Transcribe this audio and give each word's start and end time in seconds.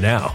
now. 0.00 0.34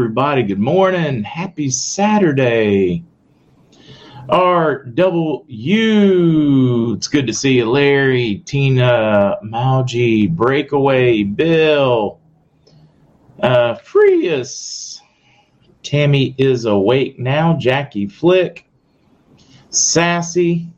Everybody. 0.00 0.42
Good 0.42 0.58
morning. 0.58 1.22
Happy 1.24 1.68
Saturday. 1.68 3.04
RW. 4.30 5.46
It's 6.96 7.06
good 7.06 7.26
to 7.26 7.34
see 7.34 7.58
you, 7.58 7.68
Larry, 7.68 8.42
Tina, 8.46 9.36
Malji, 9.44 10.34
Breakaway, 10.34 11.22
Bill, 11.24 12.18
uh, 13.42 13.74
Freus. 13.74 15.02
Tammy 15.82 16.34
is 16.38 16.64
awake 16.64 17.18
now. 17.18 17.58
Jackie 17.58 18.06
Flick, 18.06 18.66
Sassy, 19.68 20.72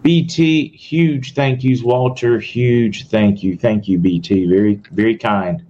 BT. 0.00 0.68
Huge 0.68 1.34
thank 1.34 1.62
yous, 1.62 1.82
Walter. 1.82 2.40
Huge 2.40 3.08
thank 3.08 3.42
you. 3.42 3.54
Thank 3.54 3.86
you, 3.86 3.98
BT. 3.98 4.46
Very, 4.46 4.80
very 4.92 5.18
kind. 5.18 5.65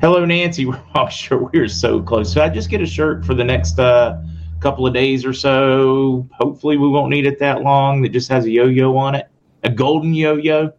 Hello, 0.00 0.24
Nancy. 0.24 0.64
We're 0.94 1.10
sure 1.10 1.50
we're 1.52 1.66
so 1.66 2.00
close. 2.00 2.32
So 2.32 2.40
I 2.40 2.48
just 2.48 2.70
get 2.70 2.80
a 2.80 2.86
shirt 2.86 3.24
for 3.24 3.34
the 3.34 3.42
next 3.42 3.80
uh, 3.80 4.22
couple 4.60 4.86
of 4.86 4.94
days 4.94 5.24
or 5.24 5.32
so. 5.32 6.28
Hopefully, 6.34 6.76
we 6.76 6.86
won't 6.86 7.10
need 7.10 7.26
it 7.26 7.40
that 7.40 7.62
long. 7.62 8.02
That 8.02 8.10
just 8.10 8.28
has 8.28 8.44
a 8.44 8.50
yo-yo 8.50 8.96
on 8.96 9.16
it, 9.16 9.28
a 9.64 9.70
golden 9.70 10.14
yo-yo. 10.14 10.72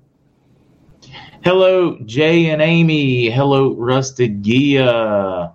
Hello, 1.44 1.98
Jay 2.06 2.50
and 2.50 2.62
Amy. 2.62 3.30
Hello, 3.30 3.74
Rusted 3.74 4.42
Gia. 4.42 5.54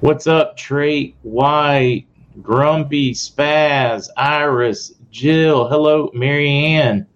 What's 0.00 0.26
up, 0.26 0.56
Trey 0.56 1.14
White, 1.22 2.06
Grumpy, 2.42 3.14
Spaz, 3.14 4.08
Iris, 4.16 4.92
Jill. 5.12 5.68
Hello, 5.68 6.10
Marianne. 6.14 7.06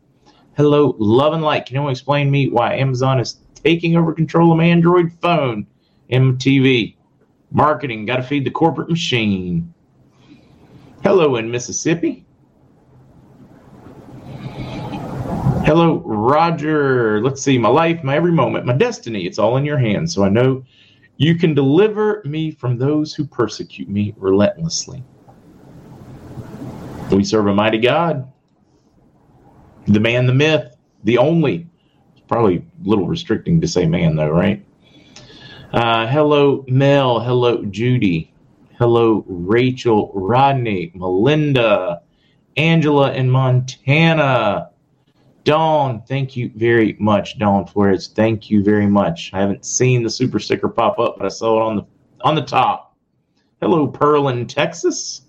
Hello, 0.56 0.94
Love 0.98 1.32
and 1.32 1.42
Light. 1.42 1.66
Can 1.66 1.76
anyone 1.76 1.90
explain 1.90 2.30
me 2.30 2.48
why 2.48 2.74
Amazon 2.76 3.18
is 3.18 3.38
taking 3.64 3.96
over 3.96 4.12
control 4.12 4.52
of 4.52 4.60
Android 4.60 5.12
phone, 5.20 5.66
MTV. 6.10 6.96
Marketing, 7.50 8.06
got 8.06 8.16
to 8.16 8.22
feed 8.22 8.46
the 8.46 8.50
corporate 8.50 8.88
machine. 8.88 9.72
Hello 11.02 11.36
in 11.36 11.50
Mississippi. 11.50 12.24
Hello, 15.64 16.02
Roger. 16.04 17.22
Let's 17.22 17.42
see, 17.42 17.58
my 17.58 17.68
life, 17.68 18.02
my 18.02 18.16
every 18.16 18.32
moment, 18.32 18.66
my 18.66 18.72
destiny, 18.72 19.26
it's 19.26 19.38
all 19.38 19.56
in 19.58 19.64
your 19.64 19.78
hands. 19.78 20.14
So 20.14 20.24
I 20.24 20.28
know 20.28 20.64
you 21.18 21.34
can 21.34 21.54
deliver 21.54 22.22
me 22.24 22.50
from 22.50 22.78
those 22.78 23.14
who 23.14 23.24
persecute 23.24 23.88
me 23.88 24.14
relentlessly. 24.16 25.04
We 27.10 27.22
serve 27.22 27.46
a 27.46 27.54
mighty 27.54 27.78
God, 27.78 28.32
the 29.86 30.00
man, 30.00 30.26
the 30.26 30.34
myth, 30.34 30.74
the 31.04 31.18
only 31.18 31.68
probably 32.32 32.56
a 32.56 32.88
little 32.88 33.06
restricting 33.06 33.60
to 33.60 33.68
say 33.68 33.84
man, 33.84 34.16
though, 34.16 34.30
right? 34.30 34.64
Uh, 35.70 36.06
hello, 36.06 36.64
Mel. 36.66 37.20
Hello, 37.20 37.62
Judy. 37.66 38.32
Hello, 38.78 39.22
Rachel, 39.28 40.10
Rodney, 40.14 40.92
Melinda, 40.94 42.00
Angela 42.56 43.12
in 43.12 43.28
Montana. 43.28 44.70
Dawn, 45.44 46.04
thank 46.08 46.34
you 46.34 46.50
very 46.56 46.96
much, 46.98 47.38
Dawn 47.38 47.66
Flores. 47.66 48.08
Thank 48.08 48.48
you 48.48 48.64
very 48.64 48.86
much. 48.86 49.30
I 49.34 49.40
haven't 49.40 49.66
seen 49.66 50.02
the 50.02 50.08
super 50.08 50.38
sticker 50.38 50.70
pop 50.70 50.98
up, 50.98 51.16
but 51.18 51.26
I 51.26 51.28
saw 51.28 51.60
it 51.60 51.62
on 51.66 51.76
the 51.76 51.86
on 52.22 52.34
the 52.34 52.42
top. 52.42 52.96
Hello, 53.60 53.86
Pearl 53.86 54.28
in 54.28 54.46
Texas. 54.46 55.20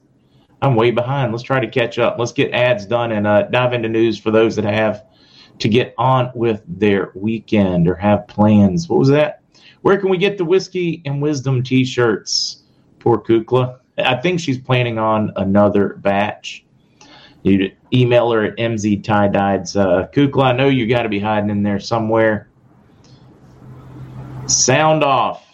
I'm 0.62 0.76
way 0.76 0.92
behind. 0.92 1.34
Let's 1.34 1.44
try 1.44 1.60
to 1.60 1.68
catch 1.68 2.00
up. 2.00 2.16
Let's 2.18 2.32
get 2.32 2.54
ads 2.54 2.86
done 2.86 3.12
and 3.12 3.28
uh, 3.28 3.42
dive 3.44 3.74
into 3.74 3.90
news 3.90 4.18
for 4.18 4.32
those 4.32 4.56
that 4.56 4.64
have 4.64 5.04
to 5.60 5.70
get 5.70 5.94
on 5.98 6.32
with 6.36 6.62
their 6.68 7.12
weekend 7.16 7.88
or 7.88 7.96
have 7.96 8.28
plans. 8.28 8.90
What 8.90 9.00
was 9.00 9.10
that? 9.10 9.42
Where 9.82 9.98
can 9.98 10.10
we 10.10 10.18
get 10.18 10.38
the 10.38 10.46
whiskey 10.46 11.02
and 11.06 11.22
wisdom 11.22 11.62
t-shirts? 11.64 12.64
Poor 13.00 13.18
Kukla. 13.18 13.80
I 13.98 14.16
think 14.16 14.40
she's 14.40 14.58
planning 14.58 14.98
on 14.98 15.32
another 15.36 15.96
batch. 15.96 16.66
You 17.44 17.72
email 17.94 18.32
her 18.32 18.46
at 18.46 18.58
mz 18.58 19.04
tie. 19.04 19.28
Uh, 19.28 20.08
Kukla, 20.08 20.46
I 20.46 20.52
know 20.54 20.68
you 20.68 20.88
got 20.88 21.04
to 21.04 21.10
be 21.10 21.20
hiding 21.20 21.50
in 21.50 21.64
there 21.64 21.80
somewhere. 21.80 22.48
Sound 24.48 25.04
off. 25.04 25.46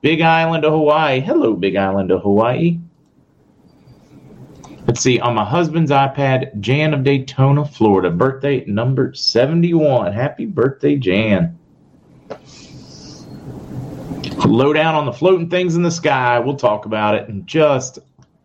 Big 0.00 0.20
Island 0.20 0.64
of 0.64 0.72
Hawaii. 0.72 1.20
Hello, 1.20 1.54
Big 1.54 1.76
Island 1.76 2.10
of 2.10 2.22
Hawaii. 2.22 2.78
Let's 4.86 5.00
see, 5.00 5.18
on 5.18 5.34
my 5.34 5.46
husband's 5.46 5.90
iPad, 5.90 6.60
Jan 6.60 6.92
of 6.92 7.04
Daytona, 7.04 7.64
Florida, 7.64 8.10
birthday 8.10 8.66
number 8.66 9.14
71. 9.14 10.12
Happy 10.12 10.44
birthday, 10.44 10.96
Jan. 10.96 11.58
Low 14.44 14.74
down 14.74 14.94
on 14.94 15.06
the 15.06 15.12
floating 15.12 15.48
things 15.48 15.74
in 15.74 15.82
the 15.82 15.90
sky. 15.90 16.38
We'll 16.38 16.56
talk 16.56 16.84
about 16.84 17.14
it 17.14 17.30
in 17.30 17.46
just 17.46 17.98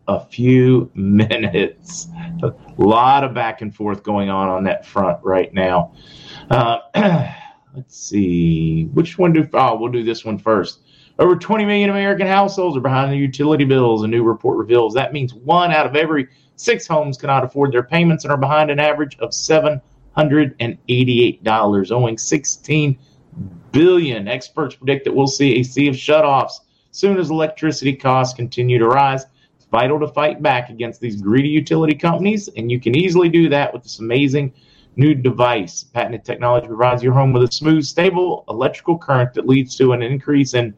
a 0.08 0.18
few 0.18 0.90
minutes. 0.94 2.08
A 2.42 2.54
lot 2.78 3.22
of 3.22 3.34
back 3.34 3.60
and 3.60 3.74
forth 3.74 4.02
going 4.02 4.30
on 4.30 4.48
on 4.48 4.64
that 4.64 4.86
front 4.86 5.22
right 5.22 5.52
now. 5.52 5.92
Uh, 6.48 6.78
let's 7.74 7.98
see. 7.98 8.84
Which 8.94 9.18
one 9.18 9.34
do? 9.34 9.46
Oh, 9.52 9.76
we'll 9.76 9.92
do 9.92 10.02
this 10.02 10.24
one 10.24 10.38
first. 10.38 10.80
Over 11.20 11.36
20 11.36 11.64
million 11.66 11.90
American 11.90 12.26
households 12.26 12.76
are 12.78 12.80
behind 12.80 13.12
their 13.12 13.18
utility 13.18 13.64
bills. 13.64 14.02
A 14.02 14.08
new 14.08 14.22
report 14.22 14.56
reveals 14.56 14.94
that 14.94 15.12
means 15.12 15.34
one 15.34 15.70
out 15.70 15.84
of 15.84 15.94
every 15.94 16.28
six 16.56 16.86
homes 16.86 17.18
cannot 17.18 17.44
afford 17.44 17.72
their 17.72 17.82
payments 17.82 18.24
and 18.24 18.32
are 18.32 18.38
behind 18.38 18.70
an 18.70 18.80
average 18.80 19.18
of 19.18 19.32
$788, 19.32 21.92
owing 21.92 22.16
16 22.16 22.98
billion. 23.70 24.28
Experts 24.28 24.76
predict 24.76 25.04
that 25.04 25.14
we'll 25.14 25.26
see 25.26 25.60
a 25.60 25.62
sea 25.62 25.88
of 25.88 25.94
shutoffs 25.94 26.60
soon 26.90 27.18
as 27.18 27.28
electricity 27.28 27.94
costs 27.94 28.34
continue 28.34 28.78
to 28.78 28.86
rise. 28.86 29.26
It's 29.56 29.66
vital 29.66 30.00
to 30.00 30.08
fight 30.08 30.42
back 30.42 30.70
against 30.70 31.02
these 31.02 31.20
greedy 31.20 31.50
utility 31.50 31.96
companies, 31.96 32.48
and 32.56 32.72
you 32.72 32.80
can 32.80 32.96
easily 32.96 33.28
do 33.28 33.50
that 33.50 33.74
with 33.74 33.82
this 33.82 33.98
amazing 33.98 34.54
new 34.96 35.14
device. 35.14 35.84
Patented 35.84 36.24
technology 36.24 36.66
provides 36.66 37.02
your 37.02 37.12
home 37.12 37.34
with 37.34 37.42
a 37.42 37.52
smooth, 37.52 37.84
stable 37.84 38.46
electrical 38.48 38.96
current 38.96 39.34
that 39.34 39.46
leads 39.46 39.76
to 39.76 39.92
an 39.92 40.00
increase 40.00 40.54
in 40.54 40.74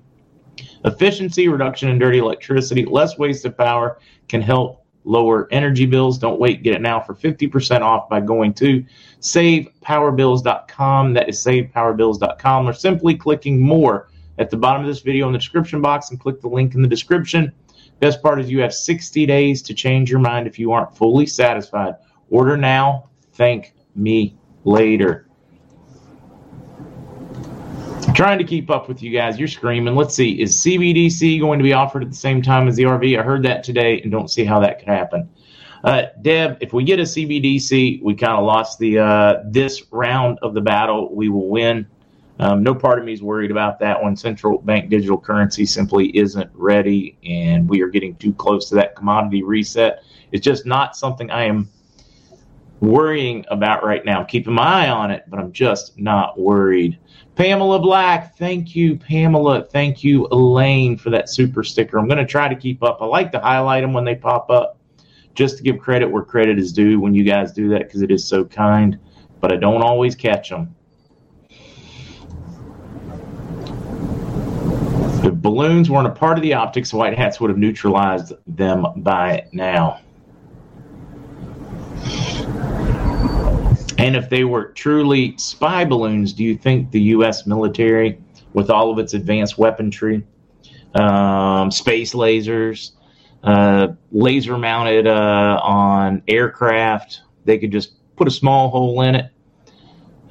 Efficiency, 0.84 1.48
reduction 1.48 1.88
in 1.88 1.98
dirty 1.98 2.18
electricity, 2.18 2.84
less 2.84 3.18
wasted 3.18 3.56
power 3.56 3.98
can 4.28 4.40
help 4.40 4.84
lower 5.04 5.48
energy 5.52 5.86
bills. 5.86 6.18
Don't 6.18 6.40
wait, 6.40 6.62
get 6.62 6.74
it 6.74 6.80
now 6.80 7.00
for 7.00 7.14
50% 7.14 7.80
off 7.80 8.08
by 8.08 8.20
going 8.20 8.54
to 8.54 8.84
savepowerbills.com. 9.20 11.14
That 11.14 11.28
is 11.28 11.44
savepowerbills.com 11.44 12.68
or 12.68 12.72
simply 12.72 13.16
clicking 13.16 13.60
more 13.60 14.08
at 14.38 14.50
the 14.50 14.56
bottom 14.56 14.82
of 14.82 14.88
this 14.88 15.00
video 15.00 15.26
in 15.26 15.32
the 15.32 15.38
description 15.38 15.80
box 15.80 16.10
and 16.10 16.20
click 16.20 16.40
the 16.40 16.48
link 16.48 16.74
in 16.74 16.82
the 16.82 16.88
description. 16.88 17.52
Best 18.00 18.22
part 18.22 18.40
is 18.40 18.50
you 18.50 18.60
have 18.60 18.74
60 18.74 19.26
days 19.26 19.62
to 19.62 19.74
change 19.74 20.10
your 20.10 20.20
mind 20.20 20.46
if 20.46 20.58
you 20.58 20.72
aren't 20.72 20.96
fully 20.96 21.26
satisfied. 21.26 21.94
Order 22.30 22.56
now, 22.56 23.10
thank 23.32 23.74
me 23.94 24.36
later 24.64 25.26
trying 28.12 28.38
to 28.38 28.44
keep 28.44 28.70
up 28.70 28.88
with 28.88 29.02
you 29.02 29.10
guys. 29.10 29.38
You're 29.38 29.48
screaming. 29.48 29.94
Let's 29.94 30.14
see. 30.14 30.40
Is 30.40 30.56
CBDC 30.56 31.40
going 31.40 31.58
to 31.58 31.62
be 31.62 31.72
offered 31.72 32.02
at 32.02 32.10
the 32.10 32.16
same 32.16 32.42
time 32.42 32.68
as 32.68 32.76
the 32.76 32.84
RV? 32.84 33.18
I 33.18 33.22
heard 33.22 33.42
that 33.44 33.64
today 33.64 34.00
and 34.02 34.10
don't 34.12 34.28
see 34.30 34.44
how 34.44 34.60
that 34.60 34.78
could 34.78 34.88
happen. 34.88 35.28
Uh, 35.84 36.02
Deb, 36.22 36.58
if 36.60 36.72
we 36.72 36.84
get 36.84 37.00
a 37.00 37.02
CBDC, 37.02 38.02
we 38.02 38.14
kind 38.14 38.34
of 38.34 38.44
lost 38.44 38.78
the 38.78 38.98
uh, 39.00 39.42
this 39.46 39.82
round 39.90 40.38
of 40.42 40.54
the 40.54 40.60
battle. 40.60 41.14
We 41.14 41.28
will 41.28 41.48
win 41.48 41.86
Um, 42.38 42.62
no 42.62 42.74
part 42.74 42.98
of 42.98 43.04
me 43.04 43.12
is 43.12 43.22
worried 43.22 43.50
about 43.50 43.78
that 43.80 44.02
one. 44.02 44.16
Central 44.16 44.58
bank 44.58 44.90
digital 44.90 45.18
currency 45.18 45.66
simply 45.66 46.16
isn't 46.16 46.50
ready, 46.54 47.16
and 47.24 47.68
we 47.68 47.82
are 47.82 47.88
getting 47.88 48.16
too 48.16 48.32
close 48.32 48.68
to 48.70 48.74
that 48.76 48.96
commodity 48.96 49.42
reset. 49.42 50.02
It's 50.32 50.44
just 50.44 50.66
not 50.66 50.96
something 50.96 51.30
I 51.30 51.44
am 51.44 51.68
worrying 52.82 53.46
about 53.48 53.84
right 53.84 54.04
now. 54.04 54.20
I'm 54.20 54.26
keeping 54.26 54.52
my 54.52 54.86
eye 54.86 54.90
on 54.90 55.12
it, 55.12 55.22
but 55.28 55.38
I'm 55.38 55.52
just 55.52 55.98
not 55.98 56.38
worried. 56.38 56.98
Pamela 57.36 57.78
Black, 57.78 58.36
thank 58.36 58.74
you, 58.74 58.96
Pamela. 58.96 59.62
Thank 59.62 60.02
you, 60.02 60.26
Elaine, 60.32 60.98
for 60.98 61.08
that 61.10 61.30
super 61.30 61.62
sticker. 61.62 61.96
I'm 61.96 62.08
going 62.08 62.18
to 62.18 62.26
try 62.26 62.48
to 62.48 62.56
keep 62.56 62.82
up. 62.82 62.98
I 63.00 63.06
like 63.06 63.30
to 63.32 63.38
highlight 63.38 63.82
them 63.82 63.92
when 63.92 64.04
they 64.04 64.16
pop 64.16 64.50
up, 64.50 64.78
just 65.34 65.58
to 65.58 65.62
give 65.62 65.78
credit 65.78 66.10
where 66.10 66.24
credit 66.24 66.58
is 66.58 66.72
due 66.72 66.98
when 66.98 67.14
you 67.14 67.22
guys 67.22 67.52
do 67.52 67.68
that 67.68 67.86
because 67.86 68.02
it 68.02 68.10
is 68.10 68.26
so 68.26 68.44
kind, 68.44 68.98
but 69.40 69.52
I 69.52 69.56
don't 69.56 69.82
always 69.82 70.16
catch 70.16 70.50
them. 70.50 70.74
If 75.24 75.34
balloons 75.34 75.88
weren't 75.88 76.08
a 76.08 76.10
part 76.10 76.36
of 76.36 76.42
the 76.42 76.54
optics, 76.54 76.92
white 76.92 77.16
hats 77.16 77.40
would 77.40 77.48
have 77.48 77.58
neutralized 77.58 78.32
them 78.48 78.84
by 78.96 79.46
now. 79.52 80.00
And 84.02 84.16
if 84.16 84.28
they 84.28 84.42
were 84.42 84.64
truly 84.72 85.36
spy 85.38 85.84
balloons, 85.84 86.32
do 86.32 86.42
you 86.42 86.58
think 86.58 86.90
the 86.90 87.00
U.S. 87.16 87.46
military, 87.46 88.18
with 88.52 88.68
all 88.68 88.90
of 88.90 88.98
its 88.98 89.14
advanced 89.14 89.58
weaponry, 89.58 90.24
um, 90.96 91.70
space 91.70 92.12
lasers, 92.12 92.90
uh, 93.44 93.88
laser 94.10 94.58
mounted 94.58 95.06
uh, 95.06 95.60
on 95.62 96.20
aircraft, 96.26 97.20
they 97.44 97.58
could 97.58 97.70
just 97.70 97.94
put 98.16 98.26
a 98.26 98.30
small 98.32 98.70
hole 98.70 99.02
in 99.02 99.14
it? 99.14 99.30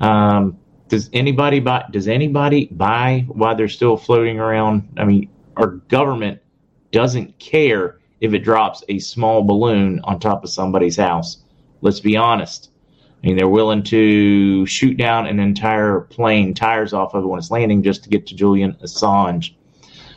Um, 0.02 0.58
does 0.90 1.10
anybody 1.14 1.62
buy? 1.62 1.86
Does 1.92 2.10
anybody 2.10 2.66
buy 2.72 3.26
while 3.30 3.56
they're 3.56 3.70
still 3.70 3.96
floating 3.96 4.38
around? 4.38 4.90
I 4.98 5.06
mean, 5.06 5.30
our 5.56 5.68
government 5.68 6.42
doesn't 6.92 7.40
care 7.40 8.00
if 8.20 8.34
it 8.34 8.40
drops 8.40 8.84
a 8.90 9.00
small 9.00 9.44
balloon 9.44 10.02
on 10.04 10.20
top 10.20 10.44
of 10.44 10.50
somebody's 10.50 10.98
house. 10.98 11.46
Let's 11.80 12.02
be 12.02 12.18
honest. 12.18 12.71
I 13.24 13.28
mean, 13.28 13.38
they're 13.38 13.48
willing 13.48 13.84
to 13.84 14.66
shoot 14.66 14.98
down 14.98 15.28
an 15.28 15.40
entire 15.40 16.02
plane, 16.02 16.54
tires 16.54 16.92
off 16.92 17.14
of 17.14 17.24
it 17.24 17.28
when 17.28 17.38
it's 17.38 17.52
landing, 17.52 17.84
just 17.84 18.04
to 18.04 18.10
get 18.10 18.26
to 18.28 18.36
Julian 18.36 18.74
Assange. 18.84 19.54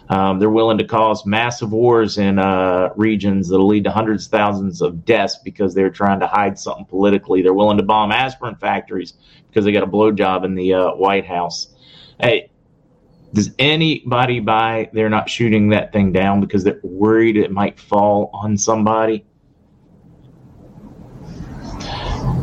Um, 0.09 0.39
they're 0.39 0.51
willing 0.51 0.79
to 0.79 0.85
cause 0.85 1.25
massive 1.25 1.73
wars 1.73 2.19
in 2.19 2.39
uh, 2.39 2.91
regions 2.97 3.49
that'll 3.49 3.67
lead 3.67 3.85
to 3.85 3.91
hundreds 3.91 4.27
of 4.27 4.31
thousands 4.31 4.83
of 4.83 5.05
deaths 5.05 5.39
because 5.43 5.75
they're 5.75 5.91
trying 5.91 6.21
to 6.21 6.27
hide 6.27 6.59
something 6.59 6.85
politically. 6.87 7.43
They're 7.43 7.55
willing 7.55 7.79
to 7.79 7.83
bomb 7.83 8.13
aspirin 8.13 8.57
factories 8.57 9.15
because 9.49 9.65
they 9.65 9.73
got 9.73 9.83
a 9.83 9.87
blowjob 9.87 10.45
in 10.45 10.55
the 10.55 10.75
uh, 10.75 10.91
White 10.95 11.27
House. 11.27 11.69
Hey, 12.21 12.51
does 13.33 13.51
anybody 13.59 14.41
buy 14.41 14.91
they're 14.93 15.11
not 15.11 15.29
shooting 15.29 15.71
that 15.71 15.93
thing 15.93 16.13
down 16.13 16.41
because 16.41 16.65
they're 16.65 16.81
worried 16.83 17.37
it 17.37 17.51
might 17.51 17.81
fall 17.81 18.31
on 18.33 18.57
somebody? 18.57 19.25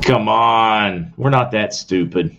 Come 0.01 0.27
on, 0.27 1.13
we're 1.15 1.29
not 1.29 1.51
that 1.51 1.73
stupid. 1.73 2.35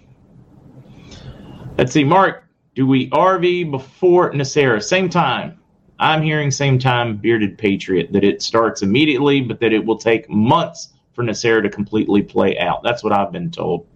Let's 1.78 1.92
see, 1.92 2.04
Mark. 2.04 2.45
Do 2.75 2.87
we 2.87 3.09
RV 3.11 3.71
before 3.71 4.33
NESARA? 4.33 4.83
Same 4.83 5.09
time. 5.09 5.59
I'm 5.99 6.23
hearing 6.23 6.50
same 6.50 6.78
time, 6.78 7.16
Bearded 7.16 7.57
Patriot, 7.57 8.12
that 8.12 8.25
it 8.25 8.42
starts 8.42 8.83
immediately, 8.83 9.40
but 9.40 9.61
that 9.61 9.73
it 9.73 9.85
will 9.85 9.97
take 9.97 10.28
months 10.28 10.92
for 11.12 11.23
NESARA 11.23 11.62
to 11.62 11.71
completely 11.71 12.23
play 12.23 12.59
out. 12.59 12.83
That's 12.83 13.04
what 13.04 13.12
I've 13.12 13.31
been 13.31 13.50
told. 13.50 13.87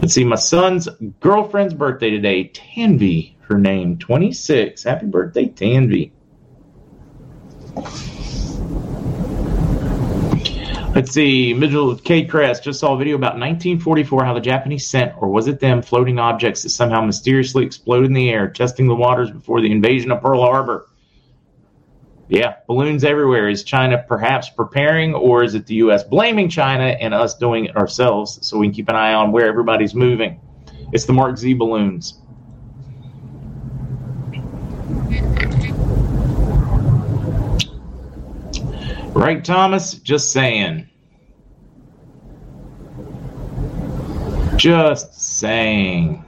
Let's 0.00 0.14
see, 0.14 0.24
my 0.24 0.36
son's 0.36 0.88
girlfriend's 1.20 1.74
birthday 1.74 2.10
today. 2.10 2.50
Tanvi, 2.50 3.36
her 3.42 3.58
name, 3.58 3.96
26. 3.98 4.82
Happy 4.82 5.06
birthday, 5.06 5.46
Tanvi. 5.46 6.10
Let's 10.94 11.10
see. 11.10 11.52
Mitchell 11.52 11.96
K. 11.96 12.24
Crest 12.24 12.62
just 12.62 12.78
saw 12.78 12.94
a 12.94 12.96
video 12.96 13.16
about 13.16 13.34
1944 13.34 14.24
how 14.24 14.32
the 14.32 14.40
Japanese 14.40 14.86
sent, 14.86 15.12
or 15.20 15.28
was 15.28 15.48
it 15.48 15.58
them, 15.58 15.82
floating 15.82 16.20
objects 16.20 16.62
that 16.62 16.70
somehow 16.70 17.00
mysteriously 17.00 17.66
exploded 17.66 18.06
in 18.06 18.12
the 18.12 18.30
air, 18.30 18.48
testing 18.48 18.86
the 18.86 18.94
waters 18.94 19.28
before 19.28 19.60
the 19.60 19.72
invasion 19.72 20.12
of 20.12 20.22
Pearl 20.22 20.40
Harbor. 20.40 20.86
Yeah, 22.28 22.58
balloons 22.68 23.02
everywhere. 23.02 23.48
Is 23.48 23.64
China 23.64 24.04
perhaps 24.06 24.50
preparing, 24.50 25.14
or 25.14 25.42
is 25.42 25.56
it 25.56 25.66
the 25.66 25.74
U.S. 25.76 26.04
blaming 26.04 26.48
China 26.48 26.84
and 26.84 27.12
us 27.12 27.36
doing 27.36 27.64
it 27.64 27.76
ourselves 27.76 28.38
so 28.46 28.56
we 28.56 28.68
can 28.68 28.74
keep 28.74 28.88
an 28.88 28.94
eye 28.94 29.14
on 29.14 29.32
where 29.32 29.48
everybody's 29.48 29.96
moving? 29.96 30.40
It's 30.92 31.06
the 31.06 31.12
Mark 31.12 31.36
Z 31.38 31.54
balloons. 31.54 32.20
Right, 39.14 39.44
Thomas? 39.44 39.94
Just 39.94 40.32
saying. 40.32 40.88
Just 44.56 45.14
saying. 45.14 46.24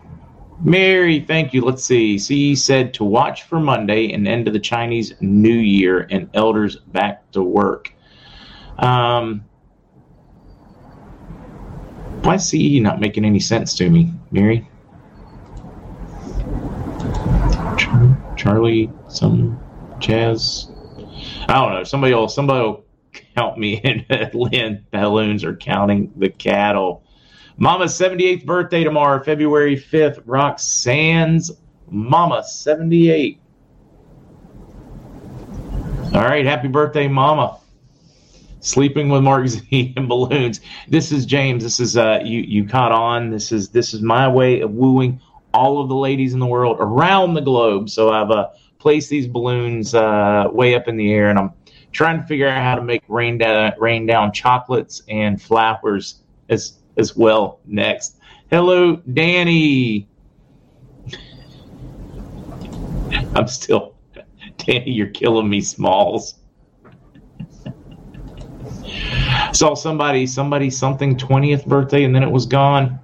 Mary, 0.61 1.21
thank 1.21 1.53
you. 1.53 1.63
Let's 1.63 1.85
see. 1.85 2.17
C 2.17 2.55
said 2.55 2.95
to 2.95 3.05
watch 3.05 3.43
for 3.43 3.59
Monday 3.59 4.13
and 4.13 4.27
end 4.27 4.47
of 4.47 4.55
the 4.55 4.61
Chinese 4.61 5.13
New 5.21 5.51
Year 5.51 6.07
and 6.11 6.31
elders 6.33 6.77
back 6.77 7.31
to 7.33 7.43
work. 7.43 7.93
Um, 8.79 9.45
why 12.23 12.37
is 12.37 12.49
CE 12.49 12.81
not 12.81 13.01
making 13.01 13.25
any 13.25 13.41
sense 13.41 13.75
to 13.75 13.91
me, 13.91 14.13
Mary? 14.31 14.69
Charlie, 18.37 18.93
some 19.09 19.61
Chaz, 19.99 20.71
I 21.49 21.55
don't 21.55 21.75
know. 21.75 21.85
Somebody 21.85 22.15
will 22.15 22.29
somebody 22.29 22.61
will 22.65 22.85
count 23.37 23.59
me 23.59 23.75
in. 23.85 24.05
Lynn 24.35 24.85
balloons 24.91 25.45
are 25.45 25.57
counting 25.57 26.13
the 26.17 26.29
cattle. 26.29 27.05
Mama's 27.59 27.99
78th 27.99 28.45
birthday 28.45 28.85
tomorrow, 28.85 29.23
February 29.23 29.77
5th. 29.77 30.23
Roxanne's 30.27 31.53
Mama 31.89 32.45
78. 32.45 33.41
All 36.13 36.23
right, 36.23 36.45
happy 36.45 36.69
birthday, 36.69 37.09
Mama. 37.09 37.59
Sleeping 38.61 39.09
with 39.09 39.23
Mark 39.23 39.47
Z 39.47 39.95
and 39.97 40.09
balloons. 40.09 40.61
This 40.89 41.13
is 41.13 41.27
James. 41.27 41.63
This 41.63 41.79
is 41.79 41.97
uh 41.97 42.21
you 42.25 42.41
you 42.41 42.67
caught 42.67 42.93
on. 42.93 43.31
This 43.31 43.53
is 43.53 43.69
this 43.69 43.95
is 43.95 44.03
my 44.03 44.27
way 44.29 44.61
of 44.61 44.73
wooing 44.73 45.21
all 45.55 45.81
of 45.81 45.89
the 45.89 45.95
ladies 45.95 46.35
in 46.35 46.41
the 46.41 46.47
world 46.47 46.79
around 46.81 47.35
the 47.35 47.41
globe. 47.41 47.89
So 47.89 48.11
I've 48.11 48.31
uh 48.31 48.49
place 48.87 49.09
these 49.09 49.27
balloons 49.27 49.97
uh, 49.97 50.45
way 50.53 50.77
up 50.77 50.87
in 50.87 50.97
the 50.97 51.13
air, 51.13 51.29
and 51.29 51.41
I'm 51.41 51.53
trying 51.91 52.21
to 52.21 52.27
figure 52.29 52.47
out 52.47 52.63
how 52.63 52.77
to 52.77 52.83
make 52.83 53.03
rain 53.09 53.37
down 53.37 53.73
rain 53.81 54.07
down 54.07 54.33
chocolates 54.33 55.03
and 55.09 55.43
flowers 55.43 56.23
as 56.51 56.79
as 56.97 57.17
well 57.17 57.59
next. 57.67 58.21
Hello, 58.49 58.95
Danny. 59.13 60.07
I'm 63.35 63.49
still 63.49 63.97
Danny. 64.59 64.93
You're 64.93 65.09
killing 65.09 65.49
me, 65.49 65.63
Smalls. 65.63 66.37
Saw 69.53 69.75
somebody 69.75 70.29
somebody 70.29 70.71
something 70.71 71.17
20th 71.17 71.67
birthday, 71.67 72.05
and 72.05 72.15
then 72.15 72.23
it 72.23 72.31
was 72.31 72.47
gone. 72.47 73.01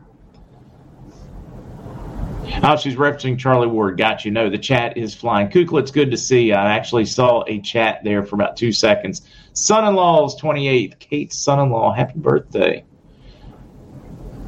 Oh, 2.64 2.76
she's 2.76 2.94
referencing 2.94 3.36
Charlie 3.36 3.66
Ward. 3.66 3.98
Got 3.98 4.24
you. 4.24 4.30
No, 4.30 4.48
the 4.48 4.56
chat 4.56 4.96
is 4.96 5.16
flying. 5.16 5.48
Kukla, 5.48 5.80
it's 5.80 5.90
good 5.90 6.12
to 6.12 6.16
see 6.16 6.42
you. 6.48 6.54
I 6.54 6.72
actually 6.72 7.06
saw 7.06 7.42
a 7.48 7.60
chat 7.60 8.04
there 8.04 8.22
for 8.22 8.36
about 8.36 8.56
two 8.56 8.70
seconds. 8.70 9.22
Son 9.52 9.84
in 9.84 9.96
law's 9.96 10.40
28th. 10.40 10.96
Kate's 11.00 11.36
son 11.36 11.58
in 11.58 11.70
law. 11.70 11.92
Happy 11.92 12.20
birthday. 12.20 12.84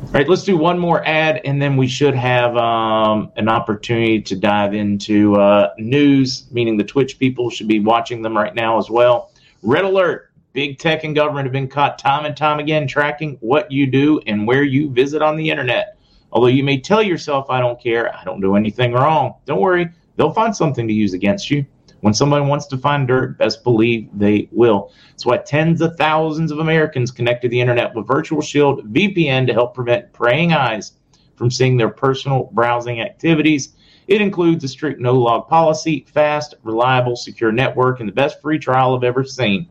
All 0.04 0.10
right, 0.12 0.28
let's 0.28 0.44
do 0.44 0.56
one 0.56 0.78
more 0.78 1.04
ad, 1.04 1.40
and 1.44 1.60
then 1.60 1.76
we 1.76 1.88
should 1.88 2.14
have 2.14 2.56
um, 2.56 3.32
an 3.34 3.48
opportunity 3.48 4.22
to 4.22 4.36
dive 4.36 4.74
into 4.74 5.34
uh, 5.34 5.72
news, 5.78 6.46
meaning 6.52 6.76
the 6.76 6.84
Twitch 6.84 7.18
people 7.18 7.50
should 7.50 7.66
be 7.66 7.80
watching 7.80 8.22
them 8.22 8.36
right 8.36 8.54
now 8.54 8.78
as 8.78 8.88
well. 8.88 9.32
Red 9.62 9.84
alert. 9.84 10.30
Big 10.52 10.78
tech 10.78 11.02
and 11.02 11.16
government 11.16 11.46
have 11.46 11.52
been 11.52 11.66
caught 11.66 11.98
time 11.98 12.26
and 12.26 12.36
time 12.36 12.60
again 12.60 12.86
tracking 12.86 13.38
what 13.40 13.72
you 13.72 13.88
do 13.88 14.20
and 14.28 14.46
where 14.46 14.62
you 14.62 14.88
visit 14.88 15.20
on 15.20 15.34
the 15.34 15.50
internet. 15.50 15.93
Although 16.34 16.48
you 16.48 16.64
may 16.64 16.80
tell 16.80 17.02
yourself, 17.02 17.48
I 17.48 17.60
don't 17.60 17.80
care, 17.80 18.14
I 18.14 18.24
don't 18.24 18.40
do 18.40 18.56
anything 18.56 18.92
wrong. 18.92 19.36
Don't 19.46 19.60
worry, 19.60 19.88
they'll 20.16 20.32
find 20.32 20.54
something 20.54 20.88
to 20.88 20.92
use 20.92 21.14
against 21.14 21.48
you. 21.48 21.64
When 22.00 22.12
somebody 22.12 22.44
wants 22.44 22.66
to 22.66 22.76
find 22.76 23.08
dirt, 23.08 23.38
best 23.38 23.62
believe 23.64 24.10
they 24.12 24.48
will. 24.50 24.92
That's 25.10 25.24
why 25.24 25.38
tens 25.38 25.80
of 25.80 25.96
thousands 25.96 26.50
of 26.50 26.58
Americans 26.58 27.12
connect 27.12 27.42
to 27.42 27.48
the 27.48 27.60
internet 27.60 27.94
with 27.94 28.06
Virtual 28.06 28.42
Shield 28.42 28.92
VPN 28.92 29.46
to 29.46 29.54
help 29.54 29.74
prevent 29.74 30.12
praying 30.12 30.52
eyes 30.52 30.92
from 31.36 31.50
seeing 31.50 31.76
their 31.76 31.88
personal 31.88 32.50
browsing 32.52 33.00
activities. 33.00 33.74
It 34.08 34.20
includes 34.20 34.64
a 34.64 34.68
strict 34.68 35.00
no 35.00 35.14
log 35.14 35.48
policy, 35.48 36.04
fast, 36.12 36.56
reliable, 36.62 37.16
secure 37.16 37.52
network, 37.52 38.00
and 38.00 38.08
the 38.08 38.12
best 38.12 38.42
free 38.42 38.58
trial 38.58 38.94
I've 38.94 39.04
ever 39.04 39.24
seen. 39.24 39.68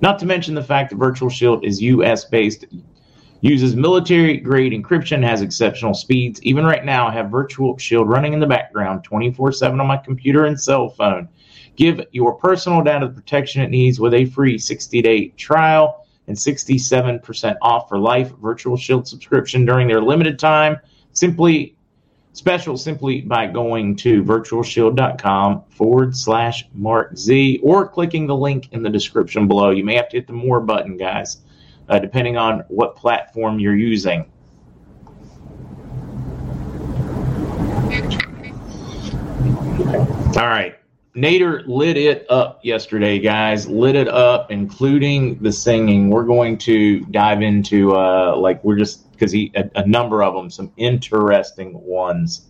Not 0.00 0.18
to 0.18 0.26
mention 0.26 0.54
the 0.54 0.62
fact 0.62 0.90
that 0.90 0.96
Virtual 0.96 1.30
Shield 1.30 1.64
is 1.64 1.82
US 1.82 2.26
based 2.26 2.66
Uses 3.42 3.76
military 3.76 4.38
grade 4.38 4.72
encryption, 4.72 5.22
has 5.22 5.42
exceptional 5.42 5.92
speeds. 5.92 6.42
Even 6.42 6.64
right 6.64 6.84
now, 6.84 7.06
I 7.06 7.12
have 7.12 7.30
Virtual 7.30 7.76
Shield 7.76 8.08
running 8.08 8.32
in 8.32 8.40
the 8.40 8.46
background 8.46 9.04
24 9.04 9.52
7 9.52 9.78
on 9.78 9.86
my 9.86 9.98
computer 9.98 10.46
and 10.46 10.58
cell 10.58 10.88
phone. 10.88 11.28
Give 11.76 12.00
your 12.12 12.34
personal 12.34 12.82
data 12.82 13.06
the 13.06 13.12
protection 13.12 13.60
it 13.60 13.68
needs 13.68 14.00
with 14.00 14.14
a 14.14 14.24
free 14.24 14.56
60 14.56 15.02
day 15.02 15.28
trial 15.28 16.06
and 16.28 16.36
67% 16.36 17.56
off 17.60 17.88
for 17.88 17.98
life 17.98 18.32
Virtual 18.42 18.76
Shield 18.76 19.06
subscription 19.06 19.66
during 19.66 19.86
their 19.86 20.00
limited 20.00 20.38
time. 20.38 20.78
Simply 21.12 21.76
special 22.32 22.76
simply 22.76 23.20
by 23.20 23.46
going 23.46 23.96
to 23.96 24.22
virtualshield.com 24.22 25.62
forward 25.68 26.16
slash 26.16 26.64
Mark 26.74 27.16
Z 27.16 27.60
or 27.62 27.86
clicking 27.86 28.26
the 28.26 28.36
link 28.36 28.72
in 28.72 28.82
the 28.82 28.90
description 28.90 29.46
below. 29.46 29.70
You 29.70 29.84
may 29.84 29.94
have 29.94 30.08
to 30.10 30.16
hit 30.16 30.26
the 30.26 30.32
more 30.32 30.60
button, 30.60 30.96
guys 30.96 31.38
uh, 31.88 31.98
depending 31.98 32.36
on 32.36 32.64
what 32.68 32.96
platform 32.96 33.58
you're 33.58 33.76
using. 33.76 34.30
All 40.36 40.46
right. 40.46 40.76
Nader 41.16 41.66
lit 41.66 41.96
it 41.96 42.26
up 42.28 42.60
yesterday, 42.62 43.18
guys. 43.18 43.66
Lit 43.66 43.96
it 43.96 44.06
up, 44.06 44.50
including 44.50 45.38
the 45.42 45.50
singing. 45.50 46.10
We're 46.10 46.24
going 46.24 46.58
to 46.58 47.00
dive 47.06 47.40
into, 47.40 47.96
uh, 47.96 48.36
like, 48.36 48.62
we're 48.62 48.76
just, 48.76 49.10
because 49.12 49.32
he, 49.32 49.50
a, 49.54 49.70
a, 49.76 49.86
number 49.86 50.22
of 50.22 50.34
them, 50.34 50.50
some 50.50 50.70
interesting 50.76 51.72
ones. 51.72 52.46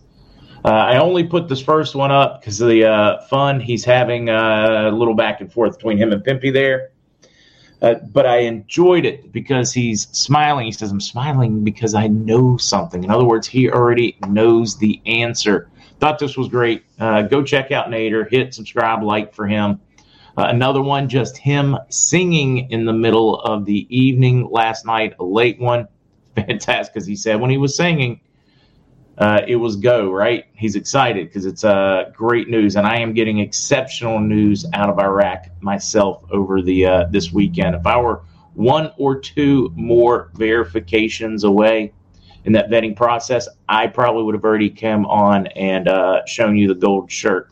Uh, 0.65 0.69
I 0.69 0.97
only 0.97 1.23
put 1.23 1.47
this 1.47 1.61
first 1.61 1.95
one 1.95 2.11
up 2.11 2.41
because 2.41 2.59
of 2.59 2.67
the 2.67 2.83
uh, 2.83 3.21
fun 3.27 3.61
he's 3.61 3.85
having 3.85 4.29
uh, 4.29 4.89
a 4.89 4.91
little 4.91 5.13
back 5.13 5.39
and 5.39 5.51
forth 5.51 5.77
between 5.77 5.97
him 5.97 6.11
and 6.11 6.21
Pimpy 6.21 6.51
there. 6.51 6.89
Uh, 7.81 7.95
but 8.11 8.25
I 8.25 8.39
enjoyed 8.39 9.05
it 9.05 9.31
because 9.31 9.71
he's 9.71 10.07
smiling. 10.09 10.65
He 10.65 10.71
says, 10.71 10.91
I'm 10.91 11.01
smiling 11.01 11.63
because 11.63 11.93
I 11.93 12.07
know 12.07 12.57
something. 12.57 13.03
In 13.03 13.11
other 13.11 13.25
words, 13.25 13.47
he 13.47 13.69
already 13.69 14.17
knows 14.27 14.77
the 14.77 14.99
answer. 15.05 15.69
Thought 15.99 16.19
this 16.19 16.37
was 16.37 16.47
great. 16.47 16.83
Uh, 16.99 17.23
go 17.23 17.43
check 17.43 17.71
out 17.71 17.87
Nader. 17.87 18.29
Hit 18.29 18.53
subscribe, 18.53 19.03
like 19.03 19.33
for 19.33 19.47
him. 19.47 19.79
Uh, 20.37 20.45
another 20.49 20.81
one, 20.81 21.09
just 21.09 21.37
him 21.37 21.77
singing 21.89 22.69
in 22.69 22.85
the 22.85 22.93
middle 22.93 23.39
of 23.41 23.65
the 23.65 23.87
evening 23.95 24.47
last 24.51 24.85
night, 24.85 25.15
a 25.19 25.23
late 25.23 25.59
one. 25.59 25.87
Fantastic, 26.35 26.93
because 26.93 27.07
he 27.07 27.15
said 27.15 27.39
when 27.41 27.49
he 27.49 27.57
was 27.57 27.75
singing, 27.75 28.21
uh, 29.17 29.41
it 29.47 29.55
was 29.55 29.75
go 29.75 30.11
right. 30.11 30.45
He's 30.53 30.75
excited 30.75 31.27
because 31.27 31.45
it's 31.45 31.63
uh, 31.63 32.11
great 32.13 32.49
news, 32.49 32.75
and 32.75 32.85
I 32.85 32.99
am 32.99 33.13
getting 33.13 33.39
exceptional 33.39 34.19
news 34.19 34.65
out 34.73 34.89
of 34.89 34.99
Iraq 34.99 35.47
myself 35.59 36.23
over 36.31 36.61
the 36.61 36.85
uh, 36.85 37.03
this 37.09 37.31
weekend. 37.31 37.75
If 37.75 37.87
I 37.87 37.99
were 37.99 38.21
one 38.53 38.91
or 38.97 39.19
two 39.19 39.71
more 39.75 40.29
verifications 40.35 41.43
away 41.43 41.93
in 42.45 42.53
that 42.53 42.69
vetting 42.69 42.95
process, 42.95 43.47
I 43.67 43.87
probably 43.87 44.23
would 44.23 44.35
have 44.35 44.43
already 44.43 44.69
come 44.69 45.05
on 45.05 45.47
and 45.47 45.87
uh, 45.87 46.25
shown 46.25 46.55
you 46.55 46.67
the 46.67 46.75
gold 46.75 47.11
shirt, 47.11 47.51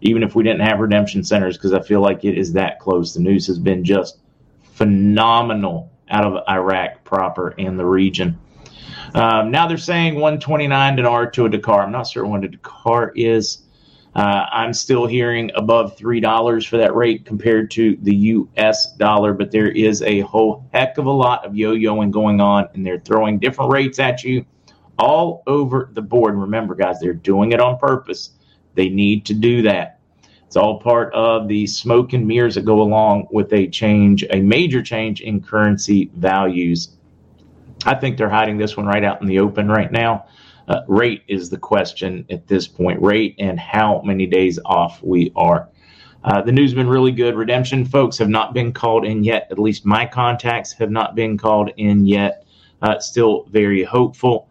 even 0.00 0.22
if 0.22 0.34
we 0.34 0.42
didn't 0.42 0.66
have 0.66 0.80
redemption 0.80 1.24
centers, 1.24 1.58
because 1.58 1.74
I 1.74 1.80
feel 1.80 2.00
like 2.00 2.24
it 2.24 2.38
is 2.38 2.54
that 2.54 2.80
close. 2.80 3.12
The 3.12 3.20
news 3.20 3.46
has 3.48 3.58
been 3.58 3.84
just 3.84 4.18
phenomenal 4.62 5.92
out 6.08 6.24
of 6.24 6.42
Iraq 6.48 7.04
proper 7.04 7.54
and 7.58 7.78
the 7.78 7.84
region. 7.84 8.38
Um, 9.14 9.50
now 9.50 9.66
they're 9.66 9.76
saying 9.76 10.14
129 10.14 10.96
dinar 10.96 11.30
to 11.30 11.44
a 11.44 11.48
Dakar. 11.48 11.82
I'm 11.82 11.92
not 11.92 12.04
certain 12.04 12.30
what 12.30 12.44
a 12.44 12.48
Dakar 12.48 13.12
is. 13.14 13.58
Uh, 14.14 14.44
I'm 14.52 14.74
still 14.74 15.06
hearing 15.06 15.50
above 15.54 15.96
three 15.96 16.20
dollars 16.20 16.66
for 16.66 16.76
that 16.76 16.94
rate 16.94 17.24
compared 17.24 17.70
to 17.72 17.96
the 18.02 18.14
U.S. 18.14 18.92
dollar, 18.96 19.32
but 19.32 19.50
there 19.50 19.68
is 19.68 20.02
a 20.02 20.20
whole 20.20 20.66
heck 20.72 20.98
of 20.98 21.06
a 21.06 21.10
lot 21.10 21.46
of 21.46 21.56
yo-yoing 21.56 22.10
going 22.10 22.40
on, 22.40 22.68
and 22.74 22.84
they're 22.84 23.00
throwing 23.00 23.38
different 23.38 23.72
rates 23.72 23.98
at 23.98 24.22
you 24.22 24.44
all 24.98 25.42
over 25.46 25.88
the 25.92 26.02
board. 26.02 26.36
Remember, 26.36 26.74
guys, 26.74 27.00
they're 27.00 27.14
doing 27.14 27.52
it 27.52 27.60
on 27.60 27.78
purpose. 27.78 28.30
They 28.74 28.88
need 28.90 29.24
to 29.26 29.34
do 29.34 29.62
that. 29.62 29.98
It's 30.46 30.56
all 30.56 30.78
part 30.80 31.14
of 31.14 31.48
the 31.48 31.66
smoke 31.66 32.12
and 32.12 32.26
mirrors 32.26 32.56
that 32.56 32.66
go 32.66 32.82
along 32.82 33.28
with 33.30 33.50
a 33.54 33.68
change, 33.68 34.24
a 34.28 34.40
major 34.40 34.82
change 34.82 35.22
in 35.22 35.40
currency 35.40 36.10
values. 36.14 36.96
I 37.84 37.94
think 37.94 38.16
they're 38.16 38.30
hiding 38.30 38.58
this 38.58 38.76
one 38.76 38.86
right 38.86 39.04
out 39.04 39.20
in 39.20 39.26
the 39.26 39.38
open 39.38 39.68
right 39.68 39.90
now. 39.90 40.26
Uh, 40.68 40.82
rate 40.86 41.22
is 41.28 41.50
the 41.50 41.58
question 41.58 42.24
at 42.30 42.46
this 42.46 42.68
point. 42.68 43.00
Rate 43.02 43.34
and 43.38 43.58
how 43.58 44.00
many 44.02 44.26
days 44.26 44.58
off 44.64 45.02
we 45.02 45.32
are. 45.34 45.68
Uh, 46.24 46.40
the 46.40 46.52
news 46.52 46.70
has 46.70 46.76
been 46.76 46.88
really 46.88 47.10
good. 47.10 47.34
Redemption 47.34 47.84
folks 47.84 48.16
have 48.18 48.28
not 48.28 48.54
been 48.54 48.72
called 48.72 49.04
in 49.04 49.24
yet. 49.24 49.48
At 49.50 49.58
least 49.58 49.84
my 49.84 50.06
contacts 50.06 50.72
have 50.74 50.90
not 50.90 51.16
been 51.16 51.36
called 51.36 51.70
in 51.76 52.06
yet. 52.06 52.46
Uh, 52.80 52.98
still 53.00 53.44
very 53.50 53.82
hopeful. 53.82 54.48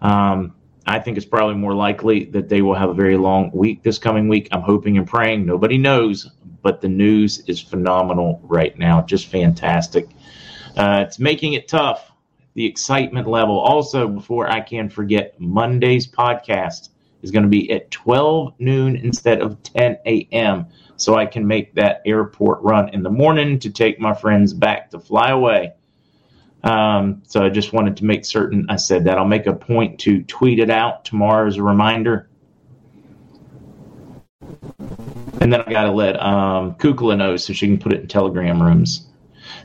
Um, 0.00 0.54
I 0.86 0.98
think 0.98 1.18
it's 1.18 1.26
probably 1.26 1.56
more 1.56 1.74
likely 1.74 2.24
that 2.26 2.48
they 2.48 2.62
will 2.62 2.74
have 2.74 2.88
a 2.88 2.94
very 2.94 3.18
long 3.18 3.50
week 3.52 3.82
this 3.82 3.98
coming 3.98 4.28
week. 4.28 4.48
I'm 4.50 4.62
hoping 4.62 4.96
and 4.96 5.06
praying. 5.06 5.44
Nobody 5.44 5.76
knows, 5.76 6.30
but 6.62 6.80
the 6.80 6.88
news 6.88 7.40
is 7.46 7.60
phenomenal 7.60 8.40
right 8.42 8.76
now. 8.78 9.02
Just 9.02 9.26
fantastic. 9.26 10.08
Uh, 10.76 11.04
it's 11.06 11.18
making 11.18 11.52
it 11.52 11.68
tough 11.68 12.09
the 12.54 12.66
excitement 12.66 13.28
level. 13.28 13.58
Also, 13.58 14.08
before 14.08 14.50
I 14.50 14.60
can 14.60 14.88
forget, 14.88 15.38
Monday's 15.40 16.06
podcast 16.06 16.90
is 17.22 17.30
going 17.30 17.42
to 17.42 17.48
be 17.48 17.70
at 17.72 17.90
12 17.90 18.54
noon 18.58 18.96
instead 18.96 19.40
of 19.40 19.62
10 19.62 19.98
a.m. 20.06 20.66
So 20.96 21.14
I 21.14 21.26
can 21.26 21.46
make 21.46 21.74
that 21.74 22.02
airport 22.04 22.62
run 22.62 22.90
in 22.90 23.02
the 23.02 23.10
morning 23.10 23.58
to 23.60 23.70
take 23.70 24.00
my 24.00 24.14
friends 24.14 24.52
back 24.52 24.90
to 24.90 25.00
fly 25.00 25.30
away. 25.30 25.72
Um, 26.62 27.22
so 27.26 27.42
I 27.42 27.48
just 27.48 27.72
wanted 27.72 27.96
to 27.98 28.04
make 28.04 28.24
certain 28.24 28.66
I 28.68 28.76
said 28.76 29.04
that. 29.04 29.16
I'll 29.16 29.24
make 29.24 29.46
a 29.46 29.54
point 29.54 29.98
to 30.00 30.22
tweet 30.24 30.58
it 30.58 30.70
out 30.70 31.04
tomorrow 31.04 31.46
as 31.46 31.56
a 31.56 31.62
reminder. 31.62 32.28
And 35.40 35.50
then 35.50 35.62
I 35.62 35.70
got 35.70 35.84
to 35.84 35.92
let 35.92 36.20
um, 36.20 36.74
Kukla 36.74 37.16
know 37.16 37.36
so 37.36 37.52
she 37.54 37.66
can 37.66 37.78
put 37.78 37.94
it 37.94 38.00
in 38.02 38.08
Telegram 38.08 38.62
rooms. 38.62 39.06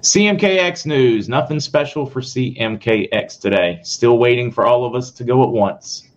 CMKX 0.02 0.86
news. 0.86 1.28
Nothing 1.30 1.60
special 1.60 2.06
for 2.06 2.22
CMKX 2.22 3.40
today. 3.40 3.80
Still 3.84 4.18
waiting 4.18 4.52
for 4.52 4.66
all 4.66 4.86
of 4.86 4.96
us 4.96 5.12
to 5.12 5.24
go 5.24 5.44
at 5.44 5.50
once. 5.50 6.10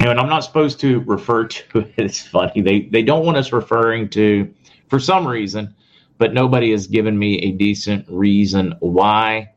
And 0.00 0.18
I'm 0.18 0.28
not 0.28 0.40
supposed 0.40 0.80
to 0.80 1.00
refer 1.00 1.46
to 1.46 1.78
it. 1.78 1.92
It's 1.96 2.20
funny. 2.20 2.60
They 2.60 2.82
they 2.82 3.02
don't 3.02 3.24
want 3.24 3.36
us 3.36 3.52
referring 3.52 4.08
to 4.10 4.52
for 4.88 4.98
some 4.98 5.26
reason, 5.26 5.74
but 6.18 6.34
nobody 6.34 6.70
has 6.72 6.86
given 6.86 7.18
me 7.18 7.38
a 7.38 7.52
decent 7.52 8.06
reason 8.08 8.74
why. 8.80 9.52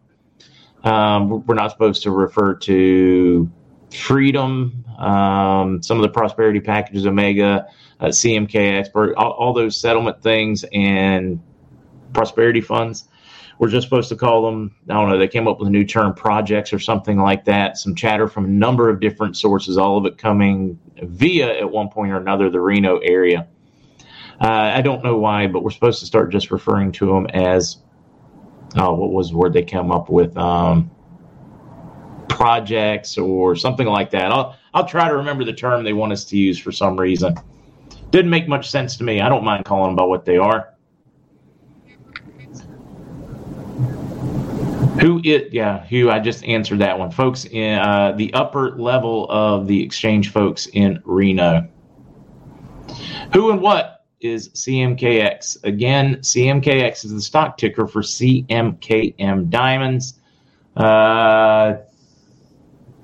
Um, 0.84 1.43
we're 1.47 1.56
not 1.56 1.71
supposed 1.71 2.04
to 2.04 2.12
refer 2.12 2.54
to 2.54 3.51
freedom, 3.91 4.86
um, 4.99 5.82
some 5.82 5.97
of 5.97 6.04
the 6.04 6.10
prosperity 6.10 6.60
packages, 6.60 7.08
Omega, 7.08 7.65
uh, 7.99 8.08
CMK 8.08 8.79
expert, 8.79 9.15
all, 9.15 9.31
all, 9.31 9.53
those 9.53 9.79
settlement 9.79 10.21
things 10.21 10.65
and 10.73 11.41
prosperity 12.13 12.62
funds. 12.62 13.05
We're 13.58 13.69
just 13.69 13.86
supposed 13.86 14.10
to 14.10 14.17
call 14.17 14.45
them, 14.45 14.75
I 14.89 14.93
don't 14.95 15.10
know, 15.10 15.17
they 15.17 15.29
came 15.29 15.47
up 15.47 15.60
with 15.60 15.69
a 15.69 15.71
new 15.71 15.86
term, 15.86 16.13
projects 16.13 16.73
or 16.73 16.79
something 16.79 17.17
like 17.17 17.45
that. 17.45 17.77
Some 17.77 17.95
chatter 17.95 18.27
from 18.27 18.45
a 18.45 18.49
number 18.49 18.89
of 18.89 18.99
different 18.99 19.38
sources, 19.38 19.77
all 19.77 19.97
of 19.97 20.05
it 20.05 20.17
coming 20.17 20.77
via, 21.01 21.58
at 21.58 21.71
one 21.71 21.88
point 21.89 22.12
or 22.12 22.17
another, 22.17 22.49
the 22.49 22.60
Reno 22.60 22.97
area. 22.97 23.47
Uh, 24.41 24.49
I 24.49 24.81
don't 24.81 25.03
know 25.03 25.17
why, 25.17 25.47
but 25.47 25.63
we're 25.63 25.71
supposed 25.71 26.01
to 26.01 26.05
start 26.05 26.31
just 26.31 26.51
referring 26.51 26.91
to 26.93 27.05
them 27.05 27.27
as, 27.27 27.77
oh, 28.75 28.93
what 28.93 29.12
was 29.12 29.29
the 29.29 29.38
word 29.38 29.53
they 29.53 29.63
came 29.63 29.89
up 29.89 30.10
with? 30.10 30.36
Um, 30.36 30.91
projects 32.36 33.17
or 33.17 33.55
something 33.55 33.88
like 33.88 34.12
that. 34.12 34.31
I'll 34.31 34.58
I'll 34.73 34.86
try 34.86 35.08
to 35.08 35.15
remember 35.15 35.45
the 35.45 35.53
term 35.53 35.84
they 35.84 35.93
want 35.93 36.12
us 36.12 36.25
to 36.25 36.38
use 36.38 36.60
for 36.60 36.71
some 36.71 36.99
reason. 36.99 37.36
Didn't 38.12 38.32
make 38.32 38.48
much 38.48 38.70
sense 38.70 38.96
to 38.98 39.04
me. 39.04 39.22
I 39.22 39.30
don't 39.30 39.44
mind 39.44 39.65
calling 39.65 39.89
them 39.89 39.96
by 39.96 40.04
what 40.04 40.26
they 40.26 40.38
are. 40.38 40.76
Who 45.02 45.20
it? 45.26 45.52
Yeah, 45.52 45.86
who? 45.86 46.10
I 46.10 46.20
just 46.20 46.46
answered 46.46 46.80
that 46.80 46.98
one, 46.98 47.12
folks. 47.12 47.46
In 47.46 47.78
uh, 47.80 48.13
the 48.13 48.34
upper 48.34 48.72
level 48.72 49.28
of 49.30 49.68
the 49.68 49.84
exchange, 49.84 50.32
folks 50.32 50.68
in 50.68 51.02
Reno. 51.04 51.68
Who 53.34 53.52
and 53.52 53.60
what 53.60 54.06
is 54.22 54.50
CMKX? 54.50 55.63
Again, 55.65 56.15
CMKX 56.18 57.04
is 57.04 57.12
the 57.12 57.22
stock 57.22 57.58
ticker 57.58 57.88
for 57.88 58.02
CMKM 58.02 59.50
Diamonds. 59.50 60.13
Uh, 60.78 61.76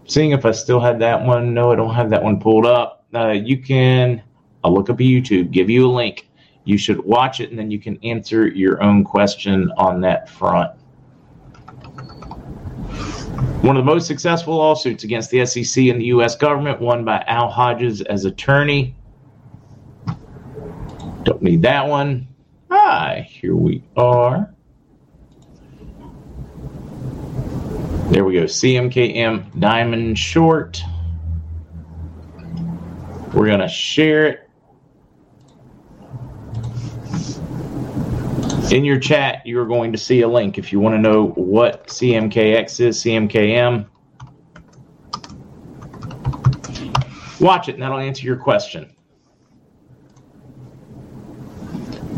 seeing 0.05 0.31
if 0.31 0.45
I 0.45 0.51
still 0.51 0.79
had 0.79 0.99
that 0.99 1.25
one. 1.25 1.53
No, 1.53 1.71
I 1.71 1.75
don't 1.75 1.93
have 1.93 2.09
that 2.11 2.23
one 2.23 2.39
pulled 2.39 2.65
up. 2.65 3.05
Uh, 3.13 3.31
you 3.31 3.57
can 3.61 4.23
I'll 4.63 4.73
look 4.73 4.89
up 4.89 4.99
a 4.99 5.03
YouTube, 5.03 5.51
give 5.51 5.69
you 5.69 5.87
a 5.87 5.91
link. 5.91 6.29
You 6.63 6.77
should 6.77 7.03
watch 7.03 7.39
it, 7.39 7.49
and 7.49 7.57
then 7.57 7.71
you 7.71 7.79
can 7.79 7.97
answer 8.03 8.47
your 8.47 8.81
own 8.83 9.03
question 9.03 9.71
on 9.77 10.01
that 10.01 10.29
front. 10.29 10.71
One 13.61 13.77
of 13.77 13.85
the 13.85 13.91
most 13.91 14.07
successful 14.07 14.55
lawsuits 14.57 15.03
against 15.03 15.31
the 15.31 15.45
SEC 15.45 15.85
and 15.85 16.01
the 16.01 16.05
U.S. 16.05 16.35
government, 16.35 16.81
won 16.81 17.05
by 17.05 17.23
Al 17.27 17.49
Hodges 17.49 18.01
as 18.01 18.25
attorney. 18.25 18.95
Don't 21.23 21.41
need 21.41 21.61
that 21.61 21.87
one. 21.87 22.27
Hi, 22.69 23.27
here 23.29 23.55
we 23.55 23.83
are. 23.95 24.53
There 28.09 28.25
we 28.25 28.33
go. 28.33 28.43
CMKM 28.43 29.59
Diamond 29.59 30.17
Short. 30.17 30.81
We're 33.33 33.47
going 33.47 33.59
to 33.59 33.67
share 33.67 34.25
it. 34.25 34.49
In 38.71 38.85
your 38.85 38.99
chat, 38.99 39.45
you're 39.45 39.65
going 39.65 39.91
to 39.91 39.97
see 39.97 40.21
a 40.21 40.27
link 40.29 40.57
if 40.57 40.71
you 40.71 40.79
want 40.79 40.95
to 40.95 40.99
know 40.99 41.27
what 41.35 41.87
CMKX 41.87 42.79
is, 42.79 43.03
CMKM. 43.03 43.85
Watch 47.41 47.67
it, 47.67 47.73
and 47.73 47.83
that'll 47.83 47.97
answer 47.97 48.25
your 48.25 48.37
question. 48.37 48.95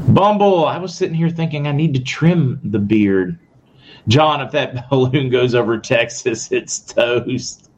Bumble, 0.10 0.66
I 0.66 0.78
was 0.78 0.94
sitting 0.94 1.16
here 1.16 1.32
thinking 1.32 1.66
I 1.66 1.72
need 1.72 1.96
to 1.96 2.04
trim 2.04 2.60
the 2.63 2.78
beard. 2.78 3.39
John, 4.08 4.39
if 4.39 4.52
that 4.52 4.89
balloon 4.92 5.32
goes 5.32 5.56
over 5.56 5.80
Texas, 5.80 6.52
it's 6.52 6.78
toast. 6.78 7.72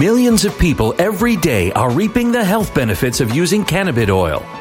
Millions 0.00 0.46
of 0.46 0.58
people 0.58 0.94
every 0.98 1.36
day 1.36 1.70
are 1.72 1.90
reaping 1.90 2.32
the 2.32 2.42
health 2.42 2.74
benefits 2.74 3.20
of 3.20 3.34
using 3.34 3.64
cannabis 3.64 4.08
oil, 4.08 4.42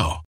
now. 0.00 0.29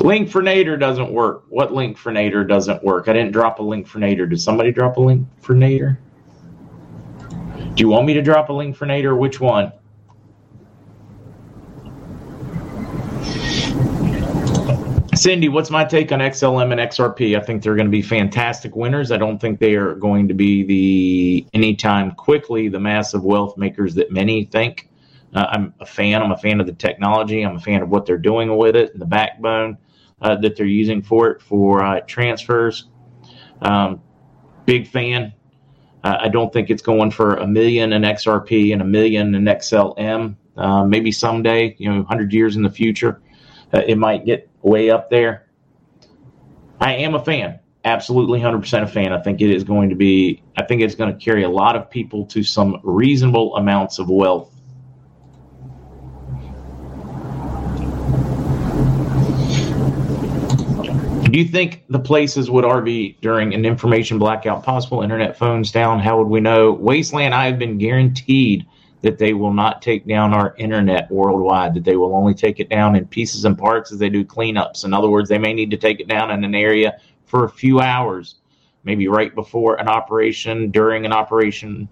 Link 0.00 0.30
for 0.30 0.42
Nader 0.42 0.78
doesn't 0.78 1.12
work. 1.12 1.44
What 1.48 1.72
link 1.72 1.98
for 1.98 2.12
Nader 2.12 2.46
doesn't 2.46 2.84
work? 2.84 3.08
I 3.08 3.12
didn't 3.12 3.32
drop 3.32 3.58
a 3.58 3.62
link 3.62 3.86
for 3.86 3.98
Nader. 3.98 4.28
Did 4.28 4.40
somebody 4.40 4.70
drop 4.70 4.96
a 4.96 5.00
link 5.00 5.26
for 5.40 5.54
Nader? 5.54 5.98
Do 7.74 7.82
you 7.82 7.88
want 7.88 8.06
me 8.06 8.14
to 8.14 8.22
drop 8.22 8.48
a 8.48 8.52
link 8.52 8.76
for 8.76 8.86
Nader? 8.86 9.18
Which 9.18 9.40
one? 9.40 9.72
Cindy, 15.16 15.48
what's 15.48 15.68
my 15.68 15.84
take 15.84 16.12
on 16.12 16.20
XLM 16.20 16.70
and 16.70 16.80
XRP? 16.80 17.36
I 17.36 17.40
think 17.40 17.60
they're 17.60 17.74
going 17.74 17.88
to 17.88 17.90
be 17.90 18.02
fantastic 18.02 18.76
winners. 18.76 19.10
I 19.10 19.16
don't 19.16 19.40
think 19.40 19.58
they 19.58 19.74
are 19.74 19.96
going 19.96 20.28
to 20.28 20.34
be 20.34 20.62
the 20.62 21.46
anytime 21.54 22.12
quickly 22.12 22.68
the 22.68 22.78
massive 22.78 23.24
wealth 23.24 23.56
makers 23.56 23.96
that 23.96 24.12
many 24.12 24.44
think. 24.44 24.88
Uh, 25.34 25.46
I'm 25.50 25.74
a 25.80 25.86
fan. 25.86 26.22
I'm 26.22 26.30
a 26.30 26.38
fan 26.38 26.60
of 26.60 26.66
the 26.66 26.72
technology. 26.72 27.42
I'm 27.42 27.56
a 27.56 27.60
fan 27.60 27.82
of 27.82 27.88
what 27.88 28.06
they're 28.06 28.16
doing 28.16 28.56
with 28.56 28.76
it 28.76 28.92
and 28.92 29.02
the 29.02 29.06
backbone 29.06 29.76
uh, 30.20 30.36
that 30.36 30.56
they're 30.56 30.66
using 30.66 31.02
for 31.02 31.30
it 31.30 31.42
for 31.42 31.82
uh, 31.82 32.00
transfers. 32.00 32.88
Um, 33.62 34.00
big 34.64 34.86
fan. 34.86 35.32
Uh, 36.04 36.16
I 36.20 36.28
don't 36.28 36.52
think 36.52 36.70
it's 36.70 36.82
going 36.82 37.10
for 37.10 37.34
a 37.36 37.46
million 37.46 37.92
in 37.92 38.02
XRP 38.02 38.72
and 38.72 38.82
a 38.82 38.84
million 38.84 39.34
in 39.34 39.44
XLM. 39.44 40.36
Uh, 40.56 40.84
maybe 40.84 41.12
someday, 41.12 41.74
you 41.78 41.88
know, 41.88 41.98
100 41.98 42.32
years 42.32 42.56
in 42.56 42.62
the 42.62 42.70
future, 42.70 43.20
uh, 43.72 43.82
it 43.86 43.96
might 43.96 44.24
get 44.24 44.48
way 44.62 44.90
up 44.90 45.10
there. 45.10 45.48
I 46.80 46.94
am 46.94 47.14
a 47.14 47.24
fan. 47.24 47.60
Absolutely 47.84 48.40
100% 48.40 48.82
a 48.82 48.86
fan. 48.86 49.12
I 49.12 49.20
think 49.20 49.40
it 49.40 49.50
is 49.50 49.64
going 49.64 49.88
to 49.88 49.94
be, 49.94 50.42
I 50.56 50.64
think 50.64 50.82
it's 50.82 50.94
going 50.94 51.16
to 51.16 51.24
carry 51.24 51.44
a 51.44 51.48
lot 51.48 51.76
of 51.76 51.90
people 51.90 52.26
to 52.26 52.42
some 52.42 52.80
reasonable 52.82 53.56
amounts 53.56 53.98
of 53.98 54.08
wealth 54.08 54.52
Do 61.30 61.38
you 61.38 61.44
think 61.44 61.84
the 61.90 61.98
places 61.98 62.50
would 62.50 62.64
RV 62.64 63.20
during 63.20 63.52
an 63.52 63.66
information 63.66 64.18
blackout 64.18 64.62
possible? 64.62 65.02
Internet 65.02 65.36
phones 65.36 65.70
down. 65.70 65.98
How 65.98 66.16
would 66.16 66.28
we 66.28 66.40
know? 66.40 66.72
Wasteland, 66.72 67.34
I 67.34 67.44
have 67.46 67.58
been 67.58 67.76
guaranteed 67.76 68.64
that 69.02 69.18
they 69.18 69.34
will 69.34 69.52
not 69.52 69.82
take 69.82 70.06
down 70.06 70.32
our 70.32 70.54
internet 70.56 71.10
worldwide, 71.10 71.74
that 71.74 71.84
they 71.84 71.96
will 71.96 72.14
only 72.14 72.32
take 72.32 72.60
it 72.60 72.70
down 72.70 72.96
in 72.96 73.06
pieces 73.06 73.44
and 73.44 73.58
parts 73.58 73.92
as 73.92 73.98
they 73.98 74.08
do 74.08 74.24
cleanups. 74.24 74.86
In 74.86 74.94
other 74.94 75.10
words, 75.10 75.28
they 75.28 75.38
may 75.38 75.52
need 75.52 75.70
to 75.70 75.76
take 75.76 76.00
it 76.00 76.08
down 76.08 76.30
in 76.30 76.44
an 76.44 76.54
area 76.54 76.98
for 77.26 77.44
a 77.44 77.50
few 77.50 77.78
hours, 77.80 78.36
maybe 78.84 79.06
right 79.06 79.34
before 79.34 79.76
an 79.76 79.86
operation, 79.86 80.70
during 80.70 81.04
an 81.04 81.12
operation, 81.12 81.88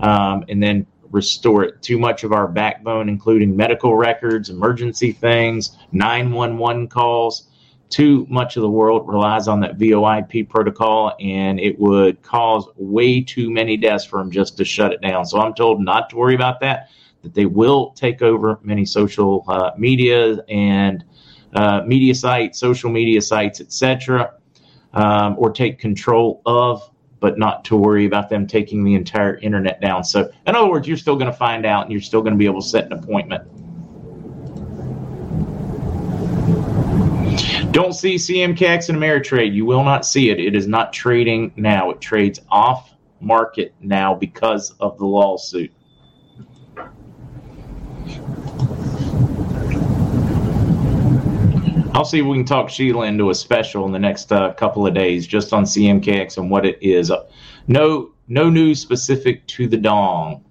um, 0.00 0.44
and 0.50 0.62
then 0.62 0.86
restore 1.10 1.64
it. 1.64 1.80
Too 1.80 1.98
much 1.98 2.22
of 2.22 2.32
our 2.32 2.46
backbone, 2.46 3.08
including 3.08 3.56
medical 3.56 3.96
records, 3.96 4.50
emergency 4.50 5.10
things, 5.10 5.78
911 5.92 6.88
calls, 6.88 7.48
too 7.94 8.26
much 8.28 8.56
of 8.56 8.62
the 8.62 8.70
world 8.70 9.06
relies 9.06 9.46
on 9.46 9.60
that 9.60 9.78
VoIP 9.78 10.48
protocol, 10.48 11.14
and 11.20 11.60
it 11.60 11.78
would 11.78 12.20
cause 12.22 12.66
way 12.74 13.20
too 13.20 13.52
many 13.52 13.76
deaths 13.76 14.04
for 14.04 14.18
them 14.18 14.32
just 14.32 14.56
to 14.56 14.64
shut 14.64 14.92
it 14.92 15.00
down. 15.00 15.24
So 15.24 15.38
I'm 15.38 15.54
told 15.54 15.80
not 15.80 16.10
to 16.10 16.16
worry 16.16 16.34
about 16.34 16.58
that. 16.58 16.88
That 17.22 17.34
they 17.34 17.46
will 17.46 17.92
take 17.92 18.20
over 18.20 18.58
many 18.64 18.84
social 18.84 19.44
uh, 19.46 19.70
media 19.78 20.38
and 20.48 21.04
uh, 21.54 21.82
media 21.86 22.16
sites, 22.16 22.58
social 22.58 22.90
media 22.90 23.22
sites, 23.22 23.60
etc., 23.60 24.34
um, 24.94 25.36
or 25.38 25.52
take 25.52 25.78
control 25.78 26.42
of, 26.46 26.90
but 27.20 27.38
not 27.38 27.64
to 27.66 27.76
worry 27.76 28.06
about 28.06 28.28
them 28.28 28.44
taking 28.44 28.82
the 28.82 28.94
entire 28.94 29.36
internet 29.36 29.80
down. 29.80 30.02
So, 30.02 30.32
in 30.48 30.56
other 30.56 30.68
words, 30.68 30.88
you're 30.88 30.96
still 30.96 31.14
going 31.14 31.30
to 31.30 31.36
find 31.36 31.64
out, 31.64 31.84
and 31.84 31.92
you're 31.92 32.00
still 32.00 32.22
going 32.22 32.34
to 32.34 32.38
be 32.38 32.46
able 32.46 32.60
to 32.60 32.66
set 32.66 32.86
an 32.86 32.92
appointment 32.92 33.48
Don't 37.74 37.92
see 37.92 38.14
CMKX 38.14 38.88
and 38.88 38.96
Ameritrade. 38.96 39.52
You 39.52 39.66
will 39.66 39.82
not 39.82 40.06
see 40.06 40.30
it. 40.30 40.38
It 40.38 40.54
is 40.54 40.68
not 40.68 40.92
trading 40.92 41.52
now. 41.56 41.90
It 41.90 42.00
trades 42.00 42.38
off 42.48 42.94
market 43.18 43.74
now 43.80 44.14
because 44.14 44.70
of 44.78 44.96
the 44.96 45.04
lawsuit. 45.04 45.72
I'll 51.92 52.04
see 52.04 52.20
if 52.20 52.26
we 52.26 52.36
can 52.36 52.44
talk 52.44 52.70
Sheila 52.70 53.06
into 53.06 53.30
a 53.30 53.34
special 53.34 53.84
in 53.86 53.90
the 53.90 53.98
next 53.98 54.30
uh, 54.30 54.52
couple 54.52 54.86
of 54.86 54.94
days 54.94 55.26
just 55.26 55.52
on 55.52 55.64
CMKX 55.64 56.38
and 56.38 56.48
what 56.48 56.64
it 56.64 56.78
is. 56.80 57.10
No, 57.66 58.12
no 58.28 58.50
news 58.50 58.78
specific 58.78 59.44
to 59.48 59.66
the 59.66 59.78
dong. 59.78 60.44